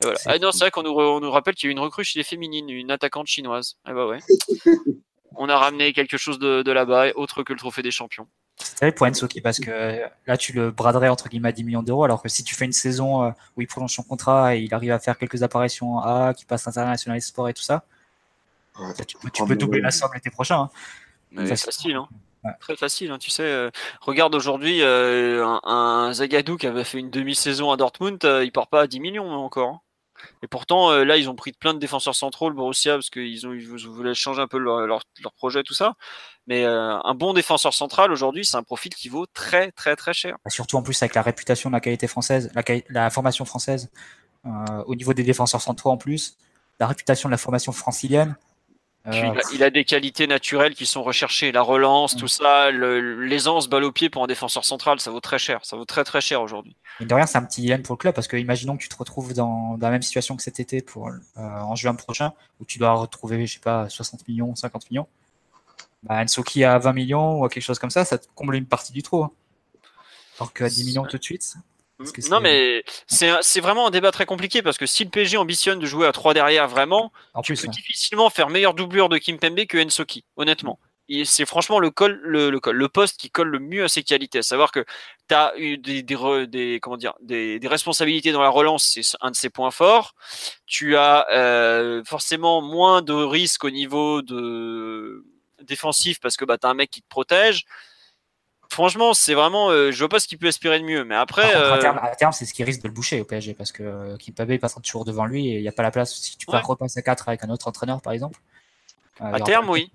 voilà. 0.01 0.19
Ah 0.25 0.39
non, 0.39 0.51
c'est 0.51 0.61
vrai 0.61 0.71
qu'on 0.71 0.83
nous, 0.83 0.93
on 0.93 1.21
nous 1.21 1.31
rappelle 1.31 1.55
qu'il 1.55 1.69
y 1.69 1.71
a 1.71 1.73
une 1.73 1.79
recrue 1.79 2.05
chez 2.05 2.19
les 2.19 2.25
féminines, 2.25 2.71
une 2.71 2.91
attaquante 2.91 3.27
chinoise. 3.27 3.77
Ah 3.85 3.93
bah 3.93 4.07
ouais. 4.07 4.19
on 5.37 5.49
a 5.49 5.59
ramené 5.59 5.93
quelque 5.93 6.17
chose 6.17 6.39
de, 6.39 6.63
de 6.63 6.73
là-bas, 6.73 7.13
autre 7.17 7.43
que 7.43 7.53
le 7.53 7.59
trophée 7.59 7.83
des 7.83 7.91
champions. 7.91 8.29
C'est 8.63 8.93
pour 8.93 9.07
Ensoki 9.07 9.41
parce 9.41 9.59
que 9.59 10.03
là 10.27 10.37
tu 10.37 10.53
le 10.53 10.71
braderais 10.71 11.09
entre 11.09 11.29
guillemets 11.29 11.49
à 11.49 11.53
10 11.53 11.65
millions 11.65 11.83
d'euros 11.83 12.05
alors 12.05 12.23
que 12.23 12.29
si 12.29 12.45
tu 12.45 12.55
fais 12.55 12.65
une 12.65 12.73
saison 12.73 13.25
euh, 13.25 13.31
où 13.57 13.61
il 13.61 13.67
prolonge 13.67 13.93
son 13.93 14.03
contrat 14.03 14.57
et 14.57 14.61
il 14.61 14.75
arrive 14.75 14.93
à 14.93 14.99
faire 14.99 15.19
quelques 15.19 15.43
apparitions 15.43 15.99
A, 15.99 16.35
qui 16.35 16.45
passe 16.45 16.67
international 16.67 17.21
sport 17.21 17.49
et 17.49 17.55
tout 17.55 17.63
ça, 17.63 17.85
tu 19.07 19.45
peux, 19.47 19.57
doubler 19.57 19.81
la 19.81 19.91
somme 19.91 20.11
l'été 20.15 20.31
prochain. 20.31 20.71
Hein. 21.37 21.47
facile, 21.57 21.97
hein. 21.97 22.09
Très 22.59 22.77
facile, 22.77 23.11
hein. 23.13 23.19
tu 23.19 23.31
sais. 23.31 23.45
Euh, 23.45 23.71
regarde 24.01 24.35
aujourd'hui 24.35 24.83
euh, 24.83 25.47
un, 25.63 26.13
Zagadou 26.13 26.57
qui 26.57 26.67
avait 26.67 26.85
fait 26.85 26.99
une 26.99 27.11
demi-saison 27.11 27.71
à 27.71 27.77
Dortmund, 27.77 28.19
il 28.43 28.51
part 28.51 28.67
pas 28.67 28.83
à 28.83 28.87
10 28.87 29.01
millions 29.01 29.31
encore. 29.31 29.83
Et 30.43 30.47
pourtant, 30.47 30.91
euh, 30.91 31.05
là, 31.05 31.17
ils 31.17 31.29
ont 31.29 31.35
pris 31.35 31.53
plein 31.53 31.75
de 31.75 31.79
défenseurs 31.79 32.15
centraux, 32.15 32.49
le 32.49 32.55
Borussia, 32.55 32.95
parce 32.95 33.11
qu'ils 33.11 33.47
ont, 33.47 33.53
ils 33.53 33.67
voulaient 33.67 34.15
changer 34.15 34.41
un 34.43 34.47
peu 34.47 34.59
leur, 34.59 35.05
projet, 35.37 35.63
tout 35.63 35.75
ça. 35.75 35.95
Mais 36.47 36.65
euh, 36.65 36.99
un 37.03 37.15
bon 37.15 37.33
défenseur 37.33 37.75
central, 37.75 38.13
aujourd'hui, 38.13 38.45
c'est 38.45 38.57
un 38.57 38.63
profil 38.63 38.95
qui 38.95 39.09
vaut 39.09 39.27
très, 39.27 39.73
très, 39.73 39.97
très 39.97 40.13
cher. 40.13 40.37
Surtout 40.49 40.77
en 40.77 40.83
plus 40.83 41.01
avec 41.03 41.15
la 41.15 41.23
réputation 41.23 41.71
de 41.71 41.75
la 41.75 41.81
qualité 41.81 42.07
française, 42.07 42.51
la, 42.55 42.63
la 42.89 43.11
formation 43.11 43.45
française. 43.45 43.91
au 44.87 44.95
niveau 44.95 45.15
des 45.15 45.23
défenseurs 45.23 45.61
centraux 45.61 45.91
en 45.91 45.97
plus, 45.97 46.37
la 46.81 46.87
réputation 46.87 47.29
de 47.29 47.33
la 47.33 47.39
formation 47.39 47.73
francilienne. 47.73 48.37
Il, 49.53 49.65
a, 49.65 49.71
des 49.71 49.85
qualités 49.85 50.29
naturelles 50.29 50.75
qui 50.75 50.87
sont 50.87 51.03
recherchées. 51.03 51.51
La 51.51 51.63
relance, 51.63 52.15
tout 52.15 52.29
ça, 52.29 52.71
l'aisance 52.71 53.69
balle 53.69 53.83
au 53.83 53.91
pied 53.91 54.09
pour 54.11 54.23
un 54.23 54.29
défenseur 54.29 54.65
central, 54.65 55.01
ça 55.01 55.11
vaut 55.11 55.21
très 55.21 55.41
cher. 55.41 55.65
Ça 55.65 55.77
vaut 55.77 55.85
très 55.85 56.05
très 56.05 56.21
cher 56.21 56.41
aujourd'hui. 56.41 56.77
Et 57.01 57.05
de 57.05 57.13
rien, 57.13 57.27
c'est 57.27 57.39
un 57.39 57.43
petit 57.43 57.63
dilemme 57.63 57.83
pour 57.83 57.95
le 57.95 57.99
club 57.99 58.15
parce 58.15 58.29
que 58.29 58.37
imaginons 58.37 58.77
que 58.77 58.83
tu 58.83 58.89
te 58.89 58.97
retrouves 58.97 59.35
dans, 59.35 59.77
la 59.81 59.91
même 59.91 60.03
situation 60.03 60.37
que 60.37 60.43
cet 60.43 60.61
été 60.61 60.83
pour, 60.83 61.09
euh, 61.09 61.13
en 61.37 61.75
juin 61.75 61.95
prochain 61.97 62.33
où 62.61 62.65
tu 62.65 62.79
dois 62.79 62.93
retrouver, 62.93 63.45
je 63.47 63.55
sais 63.55 63.61
pas, 63.61 63.89
60 63.89 64.29
millions, 64.29 64.55
50 64.55 64.89
millions. 64.91 65.09
Bah, 66.05 66.23
Ensoki 66.23 66.63
à 66.63 66.79
20 66.79 66.93
millions 66.93 67.41
ou 67.41 67.45
à 67.45 67.49
quelque 67.49 67.65
chose 67.65 67.81
comme 67.81 67.91
ça, 67.91 68.05
ça 68.05 68.19
te 68.19 68.27
comble 68.37 68.55
une 68.55 68.67
partie 68.67 68.93
du 68.93 69.03
trou. 69.03 69.25
Hein. 69.25 69.33
Alors 70.39 70.53
qu'à 70.53 70.69
10 70.69 70.85
millions 70.85 71.07
tout 71.07 71.19
de 71.19 71.25
suite, 71.25 71.57
non, 72.31 72.41
mais 72.41 72.85
c'est 73.07 73.61
vraiment 73.61 73.87
un 73.87 73.91
débat 73.91 74.13
très 74.13 74.27
compliqué 74.27 74.63
parce 74.63 74.79
que 74.79 74.87
si 74.87 75.05
le 75.05 75.11
PSG 75.11 75.37
ambitionne 75.37 75.79
de 75.79 75.87
jouer 75.87 76.07
à 76.07 76.13
3 76.13 76.35
derrière 76.35 76.69
vraiment, 76.69 77.13
tu 77.43 77.55
peux 77.55 77.69
difficilement 77.69 78.31
faire 78.31 78.49
meilleure 78.49 78.75
doublure 78.75 79.09
de 79.09 79.19
Kim 79.19 79.39
Pembe 79.39 79.67
que 79.67 79.83
Ensoki, 79.85 80.25
honnêtement. 80.37 80.79
C'est 81.25 81.45
franchement 81.47 81.79
le, 81.79 81.91
col, 81.91 82.19
le, 82.23 82.49
le, 82.51 82.61
le, 82.73 82.89
poste 82.89 83.21
qui 83.21 83.29
colle 83.29 83.49
le 83.49 83.59
mieux 83.59 83.85
à 83.85 83.89
ses 83.89 84.03
qualités. 84.03 84.39
À 84.39 84.43
savoir 84.43 84.71
que 84.71 84.85
tu 85.29 85.35
as 85.35 85.53
eu 85.59 85.77
des, 85.77 86.03
des, 86.03 86.79
comment 86.81 86.97
dire, 86.97 87.15
des, 87.21 87.59
des, 87.59 87.69
responsabilités 87.69 88.33
dans 88.33 88.41
la 88.41 88.49
relance, 88.49 88.85
c'est 88.85 89.17
un 89.21 89.31
de 89.31 89.37
ses 89.37 89.51
points 89.51 89.73
forts. 89.73 90.15
Tu 90.65 90.97
as 90.97 91.27
euh, 91.33 92.03
forcément 92.05 92.63
moins 92.63 93.03
de 93.03 93.13
risques 93.13 93.65
au 93.65 93.71
niveau 93.71 94.23
de 94.23 95.23
défensif 95.61 96.19
parce 96.21 96.37
que 96.37 96.45
bah, 96.47 96.57
tu 96.57 96.67
as 96.67 96.71
un 96.71 96.75
mec 96.75 96.91
qui 96.91 97.03
te 97.03 97.09
protège 97.09 97.67
franchement, 98.73 99.15
c'est 99.15 99.35
vraiment, 99.35 99.71
euh, 99.71 99.93
je 99.93 99.99
vois 99.99 100.09
pas 100.09 100.19
ce 100.19 100.27
qu'il 100.27 100.39
peut 100.39 100.47
espérer 100.47 100.81
de 100.81 100.85
mieux. 100.85 101.05
Mais 101.05 101.15
après, 101.15 101.53
à 101.55 101.75
euh, 101.75 102.15
terme, 102.19 102.33
c'est 102.33 102.45
ce 102.45 102.55
qui 102.55 102.65
risque 102.65 102.83
de 102.83 102.89
le 102.89 102.95
boucher 102.95 103.21
au 103.21 103.25
PSG 103.25 103.55
parce 103.55 103.71
que 103.71 103.83
euh, 103.83 104.17
Kimpembe 104.17 104.59
passera 104.59 104.81
toujours 104.81 105.05
devant 105.05 105.27
lui 105.27 105.49
et 105.49 105.57
il 105.57 105.63
n'y 105.63 105.69
a 105.69 105.73
pas 105.73 105.83
la 105.83 105.91
place. 105.91 106.15
Si 106.15 106.37
tu 106.37 106.47
peux 106.47 106.57
repasser 106.57 107.01
à 107.01 107.03
4 107.03 107.29
avec 107.29 107.45
un 107.45 107.51
autre 107.51 107.69
entraîneur, 107.69 108.01
par 108.01 108.13
exemple. 108.13 108.41
à 109.21 109.39
terme, 109.41 109.69
oui. 109.69 109.93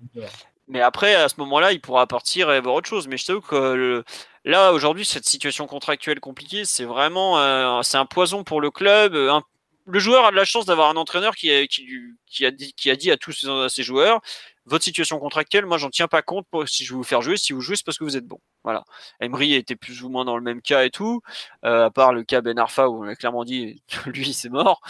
Mais 0.70 0.82
après, 0.82 1.14
à 1.14 1.28
ce 1.28 1.36
moment-là, 1.38 1.72
il 1.72 1.80
pourra 1.80 2.06
partir 2.06 2.50
et 2.50 2.60
voir 2.60 2.74
autre 2.74 2.88
chose. 2.88 3.08
Mais 3.08 3.16
je 3.16 3.26
t'avoue 3.26 3.40
que 3.40 4.04
là, 4.44 4.72
aujourd'hui, 4.72 5.04
cette 5.04 5.26
situation 5.26 5.66
contractuelle 5.66 6.20
compliquée, 6.20 6.64
c'est 6.64 6.84
vraiment, 6.84 7.82
c'est 7.82 7.98
un 7.98 8.06
poison 8.06 8.44
pour 8.44 8.60
le 8.60 8.70
club. 8.70 9.14
le 9.14 9.98
joueur 9.98 10.26
a 10.26 10.30
de 10.30 10.36
la 10.36 10.44
chance 10.44 10.66
d'avoir 10.66 10.90
un 10.90 10.96
entraîneur 10.96 11.36
qui 11.36 11.50
a, 11.50 11.66
qui, 11.66 12.44
a 12.44 12.50
dit, 12.50 12.74
qui 12.74 12.90
a 12.90 12.96
dit 12.96 13.10
à 13.10 13.16
tous 13.16 13.46
ses 13.68 13.82
joueurs 13.82 14.20
votre 14.68 14.84
situation 14.84 15.18
contractuelle, 15.18 15.66
moi, 15.66 15.78
j'en 15.78 15.90
tiens 15.90 16.08
pas 16.08 16.22
compte 16.22 16.46
pour, 16.50 16.68
si 16.68 16.84
je 16.84 16.92
veux 16.92 16.98
vous 16.98 17.04
faire 17.04 17.22
jouer. 17.22 17.36
Si 17.36 17.52
vous 17.52 17.60
jouez, 17.60 17.76
c'est 17.76 17.84
parce 17.84 17.98
que 17.98 18.04
vous 18.04 18.16
êtes 18.16 18.26
bon. 18.26 18.40
Voilà. 18.64 18.84
Emery 19.20 19.54
était 19.54 19.76
plus 19.76 20.02
ou 20.02 20.10
moins 20.10 20.24
dans 20.24 20.36
le 20.36 20.42
même 20.42 20.60
cas 20.62 20.84
et 20.84 20.90
tout, 20.90 21.22
euh, 21.64 21.86
à 21.86 21.90
part 21.90 22.12
le 22.12 22.22
cas 22.24 22.40
Ben 22.42 22.58
Arfa 22.58 22.88
où 22.88 23.04
on 23.04 23.08
a 23.08 23.16
clairement 23.16 23.44
dit 23.44 23.82
lui, 24.06 24.32
c'est 24.32 24.50
mort. 24.50 24.80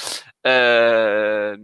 Euh, 0.47 1.57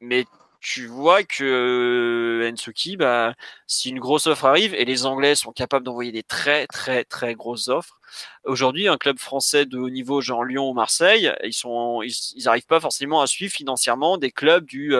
mais 0.00 0.26
tu 0.60 0.86
vois 0.86 1.22
que 1.24 1.44
euh, 1.44 2.50
Ensuki, 2.52 2.96
bah, 2.96 3.34
si 3.66 3.90
une 3.90 4.00
grosse 4.00 4.26
offre 4.26 4.46
arrive, 4.46 4.74
et 4.74 4.84
les 4.84 5.06
Anglais 5.06 5.34
sont 5.34 5.52
capables 5.52 5.84
d'envoyer 5.84 6.12
des 6.12 6.22
très 6.22 6.66
très 6.66 7.04
très 7.04 7.34
grosses 7.34 7.68
offres, 7.68 8.00
aujourd'hui, 8.44 8.88
un 8.88 8.96
club 8.96 9.18
français 9.18 9.66
de 9.66 9.78
haut 9.78 9.90
niveau, 9.90 10.20
genre 10.20 10.44
Lyon 10.44 10.70
ou 10.70 10.74
Marseille, 10.74 11.32
ils 11.44 11.52
sont, 11.52 12.02
ils, 12.02 12.48
arrivent 12.48 12.66
pas 12.66 12.80
forcément 12.80 13.20
à 13.22 13.26
suivre 13.26 13.52
financièrement 13.52 14.18
des 14.18 14.30
clubs 14.30 14.64
du 14.64 14.94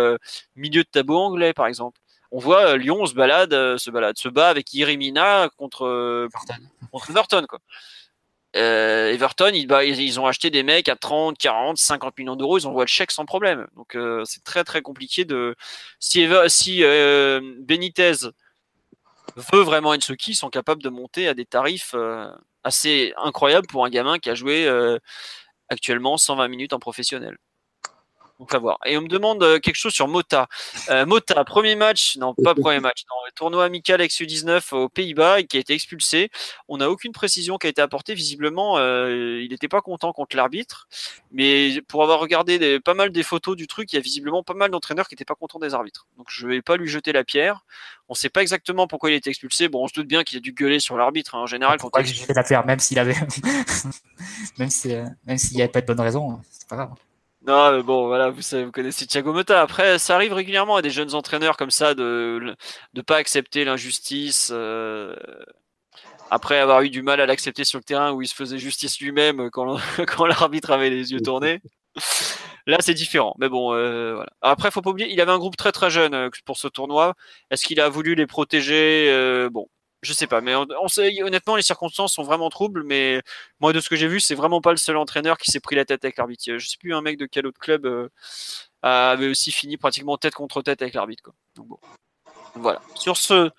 milieu 0.56 0.82
de 0.82 0.88
tableau 0.88 1.18
anglais, 1.18 1.52
par 1.52 1.66
exemple 1.66 2.00
on 2.32 2.38
voit 2.38 2.66
euh, 2.66 2.76
Lyon 2.76 3.06
se 3.06 3.14
balade, 3.14 3.52
euh, 3.52 3.78
se 3.78 3.90
balade, 3.90 4.18
se 4.18 4.28
bat 4.28 4.48
avec 4.48 4.72
Irimina 4.72 5.48
contre 5.56 5.86
euh, 5.86 6.28
contre 6.92 7.10
Everton 7.10 7.46
quoi. 7.48 7.60
Everton, 8.54 9.50
ils, 9.52 10.18
ont 10.18 10.26
acheté 10.26 10.48
des 10.48 10.62
mecs 10.62 10.88
à 10.88 10.96
30, 10.96 11.36
40, 11.36 11.76
50 11.76 12.16
millions 12.16 12.36
d'euros, 12.36 12.58
ils 12.58 12.66
envoient 12.66 12.84
le 12.84 12.88
chèque 12.88 13.10
sans 13.10 13.26
problème. 13.26 13.66
Donc 13.76 13.98
c'est 14.24 14.42
très 14.44 14.64
très 14.64 14.80
compliqué 14.80 15.26
de 15.26 15.54
si, 16.00 16.26
si 16.46 16.82
Benitez 17.58 18.30
veut 19.36 19.60
vraiment 19.60 19.90
Ensuki, 19.90 20.30
ils 20.30 20.36
sont 20.36 20.48
capables 20.48 20.82
de 20.82 20.88
monter 20.88 21.28
à 21.28 21.34
des 21.34 21.44
tarifs 21.44 21.94
assez 22.64 23.12
incroyables 23.18 23.66
pour 23.66 23.84
un 23.84 23.90
gamin 23.90 24.18
qui 24.18 24.30
a 24.30 24.34
joué 24.34 24.66
actuellement 25.68 26.16
120 26.16 26.48
minutes 26.48 26.72
en 26.72 26.78
professionnel. 26.78 27.36
Donc 28.38 28.54
à 28.54 28.58
voir. 28.58 28.78
Et 28.84 28.98
on 28.98 29.02
me 29.02 29.08
demande 29.08 29.42
euh, 29.42 29.58
quelque 29.58 29.76
chose 29.76 29.94
sur 29.94 30.08
Mota. 30.08 30.46
Euh, 30.90 31.06
Mota, 31.06 31.42
premier 31.44 31.74
match, 31.74 32.16
non 32.18 32.34
pas 32.34 32.54
premier 32.54 32.80
match, 32.80 33.04
non, 33.08 33.16
tournoi 33.34 33.64
amical 33.64 34.00
avec 34.00 34.12
U19 34.12 34.74
aux 34.74 34.88
Pays-Bas 34.90 35.42
qui 35.44 35.56
a 35.56 35.60
été 35.60 35.72
expulsé. 35.72 36.30
On 36.68 36.76
n'a 36.76 36.90
aucune 36.90 37.12
précision 37.12 37.56
qui 37.56 37.66
a 37.66 37.70
été 37.70 37.80
apportée. 37.80 38.14
Visiblement, 38.14 38.76
euh, 38.76 39.40
il 39.42 39.50
n'était 39.50 39.68
pas 39.68 39.80
content 39.80 40.12
contre 40.12 40.36
l'arbitre. 40.36 40.86
Mais 41.30 41.80
pour 41.88 42.02
avoir 42.02 42.20
regardé 42.20 42.78
pas 42.80 42.94
mal 42.94 43.10
des 43.10 43.22
photos 43.22 43.56
du 43.56 43.66
truc, 43.66 43.92
il 43.92 43.96
y 43.96 43.98
a 43.98 44.02
visiblement 44.02 44.42
pas 44.42 44.54
mal 44.54 44.70
d'entraîneurs 44.70 45.08
qui 45.08 45.14
n'étaient 45.14 45.24
pas 45.24 45.34
contents 45.34 45.58
des 45.58 45.72
arbitres. 45.72 46.06
Donc 46.18 46.26
je 46.28 46.46
ne 46.46 46.52
vais 46.52 46.62
pas 46.62 46.76
lui 46.76 46.88
jeter 46.88 47.12
la 47.12 47.24
pierre. 47.24 47.64
On 48.08 48.12
ne 48.12 48.16
sait 48.16 48.28
pas 48.28 48.42
exactement 48.42 48.86
pourquoi 48.86 49.10
il 49.10 49.14
a 49.14 49.16
été 49.16 49.30
expulsé. 49.30 49.68
Bon, 49.68 49.84
on 49.84 49.88
se 49.88 49.94
doute 49.94 50.06
bien 50.06 50.24
qu'il 50.24 50.36
a 50.36 50.40
dû 50.40 50.52
gueuler 50.52 50.78
sur 50.78 50.96
l'arbitre 50.96 51.34
hein, 51.34 51.40
en 51.40 51.46
général. 51.46 51.78
Pourquoi 51.78 52.02
il 52.02 52.34
la 52.34 52.44
pierre, 52.44 52.66
même 52.66 52.78
s'il 52.78 52.98
avait, 52.98 53.14
même 54.58 54.68
s'il 54.70 55.06
n'y 55.54 55.62
avait 55.62 55.72
pas 55.72 55.80
de 55.80 55.86
bonne 55.86 56.00
raison, 56.00 56.32
hein, 56.32 56.42
c'est 56.50 56.68
pas 56.68 56.76
grave. 56.76 56.90
Non, 57.46 57.70
mais 57.76 57.82
bon, 57.84 58.08
voilà, 58.08 58.30
vous, 58.30 58.42
savez, 58.42 58.64
vous 58.64 58.72
connaissez 58.72 59.06
Thiago 59.06 59.32
Motta. 59.32 59.60
Après, 59.62 60.00
ça 60.00 60.16
arrive 60.16 60.32
régulièrement 60.32 60.74
à 60.76 60.82
des 60.82 60.90
jeunes 60.90 61.14
entraîneurs 61.14 61.56
comme 61.56 61.70
ça 61.70 61.94
de 61.94 62.56
ne 62.94 63.02
pas 63.02 63.16
accepter 63.16 63.64
l'injustice. 63.64 64.50
Euh, 64.52 65.14
après 66.30 66.58
avoir 66.58 66.82
eu 66.82 66.90
du 66.90 67.02
mal 67.02 67.20
à 67.20 67.26
l'accepter 67.26 67.62
sur 67.64 67.78
le 67.78 67.84
terrain 67.84 68.12
où 68.12 68.20
il 68.20 68.26
se 68.26 68.34
faisait 68.34 68.58
justice 68.58 69.00
lui-même 69.00 69.48
quand, 69.50 69.78
l'arbitre 70.26 70.72
avait 70.72 70.90
les 70.90 71.12
yeux 71.12 71.20
tournés. 71.20 71.60
Là, 72.66 72.78
c'est 72.80 72.94
différent. 72.94 73.34
Mais 73.38 73.48
bon, 73.48 73.72
euh, 73.74 74.14
voilà. 74.16 74.30
Après, 74.42 74.72
faut 74.72 74.82
pas 74.82 74.90
oublier, 74.90 75.12
il 75.12 75.20
avait 75.20 75.30
un 75.30 75.38
groupe 75.38 75.56
très 75.56 75.70
très 75.70 75.88
jeune 75.90 76.14
euh, 76.14 76.30
pour 76.44 76.58
ce 76.58 76.66
tournoi. 76.66 77.14
Est-ce 77.52 77.64
qu'il 77.64 77.80
a 77.80 77.88
voulu 77.88 78.16
les 78.16 78.26
protéger 78.26 79.48
Bon, 79.52 79.68
je 80.02 80.12
sais 80.12 80.26
pas, 80.26 80.40
mais 80.40 80.54
honnêtement, 80.54 81.56
les 81.56 81.62
circonstances 81.62 82.14
sont 82.14 82.22
vraiment 82.22 82.50
troubles. 82.50 82.82
Mais 82.84 83.22
moi, 83.60 83.72
de 83.72 83.80
ce 83.80 83.88
que 83.88 83.96
j'ai 83.96 84.08
vu, 84.08 84.20
c'est 84.20 84.34
vraiment 84.34 84.60
pas 84.60 84.70
le 84.70 84.76
seul 84.76 84.96
entraîneur 84.96 85.38
qui 85.38 85.50
s'est 85.50 85.60
pris 85.60 85.76
la 85.76 85.84
tête 85.84 86.04
avec 86.04 86.16
l'arbitre. 86.16 86.44
Je 86.58 86.66
sais 86.66 86.76
plus 86.78 86.94
un 86.94 87.00
mec 87.00 87.18
de 87.18 87.26
quel 87.26 87.46
autre 87.46 87.58
club 87.58 87.86
euh, 87.86 88.08
avait 88.82 89.28
aussi 89.28 89.52
fini 89.52 89.76
pratiquement 89.76 90.16
tête 90.16 90.34
contre 90.34 90.62
tête 90.62 90.82
avec 90.82 90.94
l'arbitre. 90.94 91.32
Donc 91.54 91.68
bon, 91.68 91.78
voilà. 92.54 92.80
Sur 92.94 93.16
ce, 93.16 93.50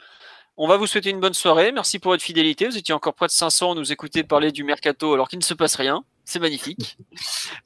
on 0.57 0.68
va 0.68 0.77
vous 0.77 0.88
souhaiter 0.88 1.09
une 1.09 1.19
bonne 1.19 1.34
soirée. 1.34 1.72
Merci 1.72 1.99
pour 1.99 2.11
votre 2.11 2.23
fidélité. 2.23 2.68
Vous 2.68 2.77
étiez 2.77 2.93
encore 2.93 3.14
près 3.14 3.27
de 3.27 3.31
500 3.31 3.73
à 3.73 3.76
nous 3.76 3.91
écouter 3.91 4.23
parler 4.23 4.51
du 4.51 4.64
mercato 4.64 5.14
alors 5.14 5.30
qu'il 5.30 5.39
ne 5.39 5.43
se 5.43 5.53
passe 5.53 5.76
rien. 5.76 6.03
C'est 6.30 6.40
magnifique. 6.40 6.98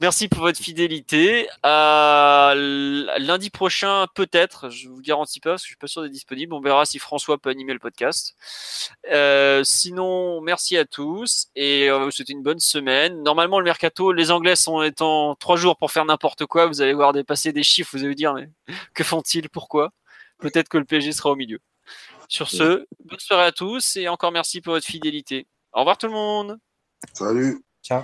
Merci 0.02 0.28
pour 0.28 0.42
votre 0.42 0.60
fidélité. 0.60 1.48
lundi 1.64 3.50
prochain, 3.50 4.06
peut-être, 4.14 4.70
je 4.70 4.88
vous 4.88 5.02
garantis 5.02 5.40
pas, 5.40 5.54
parce 5.54 5.64
que 5.64 5.66
je 5.66 5.72
suis 5.72 5.78
pas 5.78 5.88
sûr 5.88 6.04
d'être 6.04 6.12
disponible. 6.12 6.54
On 6.54 6.62
verra 6.62 6.86
si 6.86 7.00
François 7.00 7.40
peut 7.40 7.50
animer 7.50 7.74
le 7.74 7.80
podcast. 7.80 8.36
Euh, 9.10 9.64
sinon, 9.64 10.42
merci 10.42 10.78
à 10.78 10.86
tous 10.86 11.48
et 11.56 11.92
on 11.92 11.98
va 11.98 12.06
vous 12.06 12.12
souhaiter 12.12 12.34
une 12.34 12.44
bonne 12.44 12.60
semaine. 12.60 13.24
Normalement, 13.24 13.58
le 13.58 13.66
mercato, 13.66 14.12
les 14.12 14.30
Anglais 14.30 14.56
sont 14.56 14.84
étant 14.84 15.34
trois 15.34 15.58
jours 15.58 15.76
pour 15.76 15.92
faire 15.92 16.06
n'importe 16.06 16.46
quoi. 16.46 16.68
Vous 16.68 16.84
allez 16.84 16.94
voir 16.94 17.14
dépasser 17.14 17.54
des 17.54 17.64
chiffres. 17.64 17.90
Vous 17.94 18.02
allez 18.02 18.10
vous 18.10 18.14
dire, 18.14 18.36
mais 18.36 18.48
que 18.94 19.04
font-ils? 19.04 19.50
Pourquoi? 19.50 19.92
Peut-être 20.38 20.70
que 20.70 20.78
le 20.78 20.86
PSG 20.86 21.14
sera 21.14 21.32
au 21.32 21.36
milieu. 21.36 21.58
Sur 22.28 22.48
ce, 22.48 22.86
bonne 23.06 23.20
soirée 23.20 23.46
à 23.46 23.52
tous 23.52 23.96
et 23.96 24.08
encore 24.08 24.32
merci 24.32 24.62
pour 24.62 24.74
votre 24.74 24.86
fidélité. 24.86 25.48
Au 25.74 25.80
revoir 25.80 25.98
tout 25.98 26.06
le 26.06 26.14
monde. 26.14 26.60
Salut. 27.12 27.64
Ciao. 27.82 28.04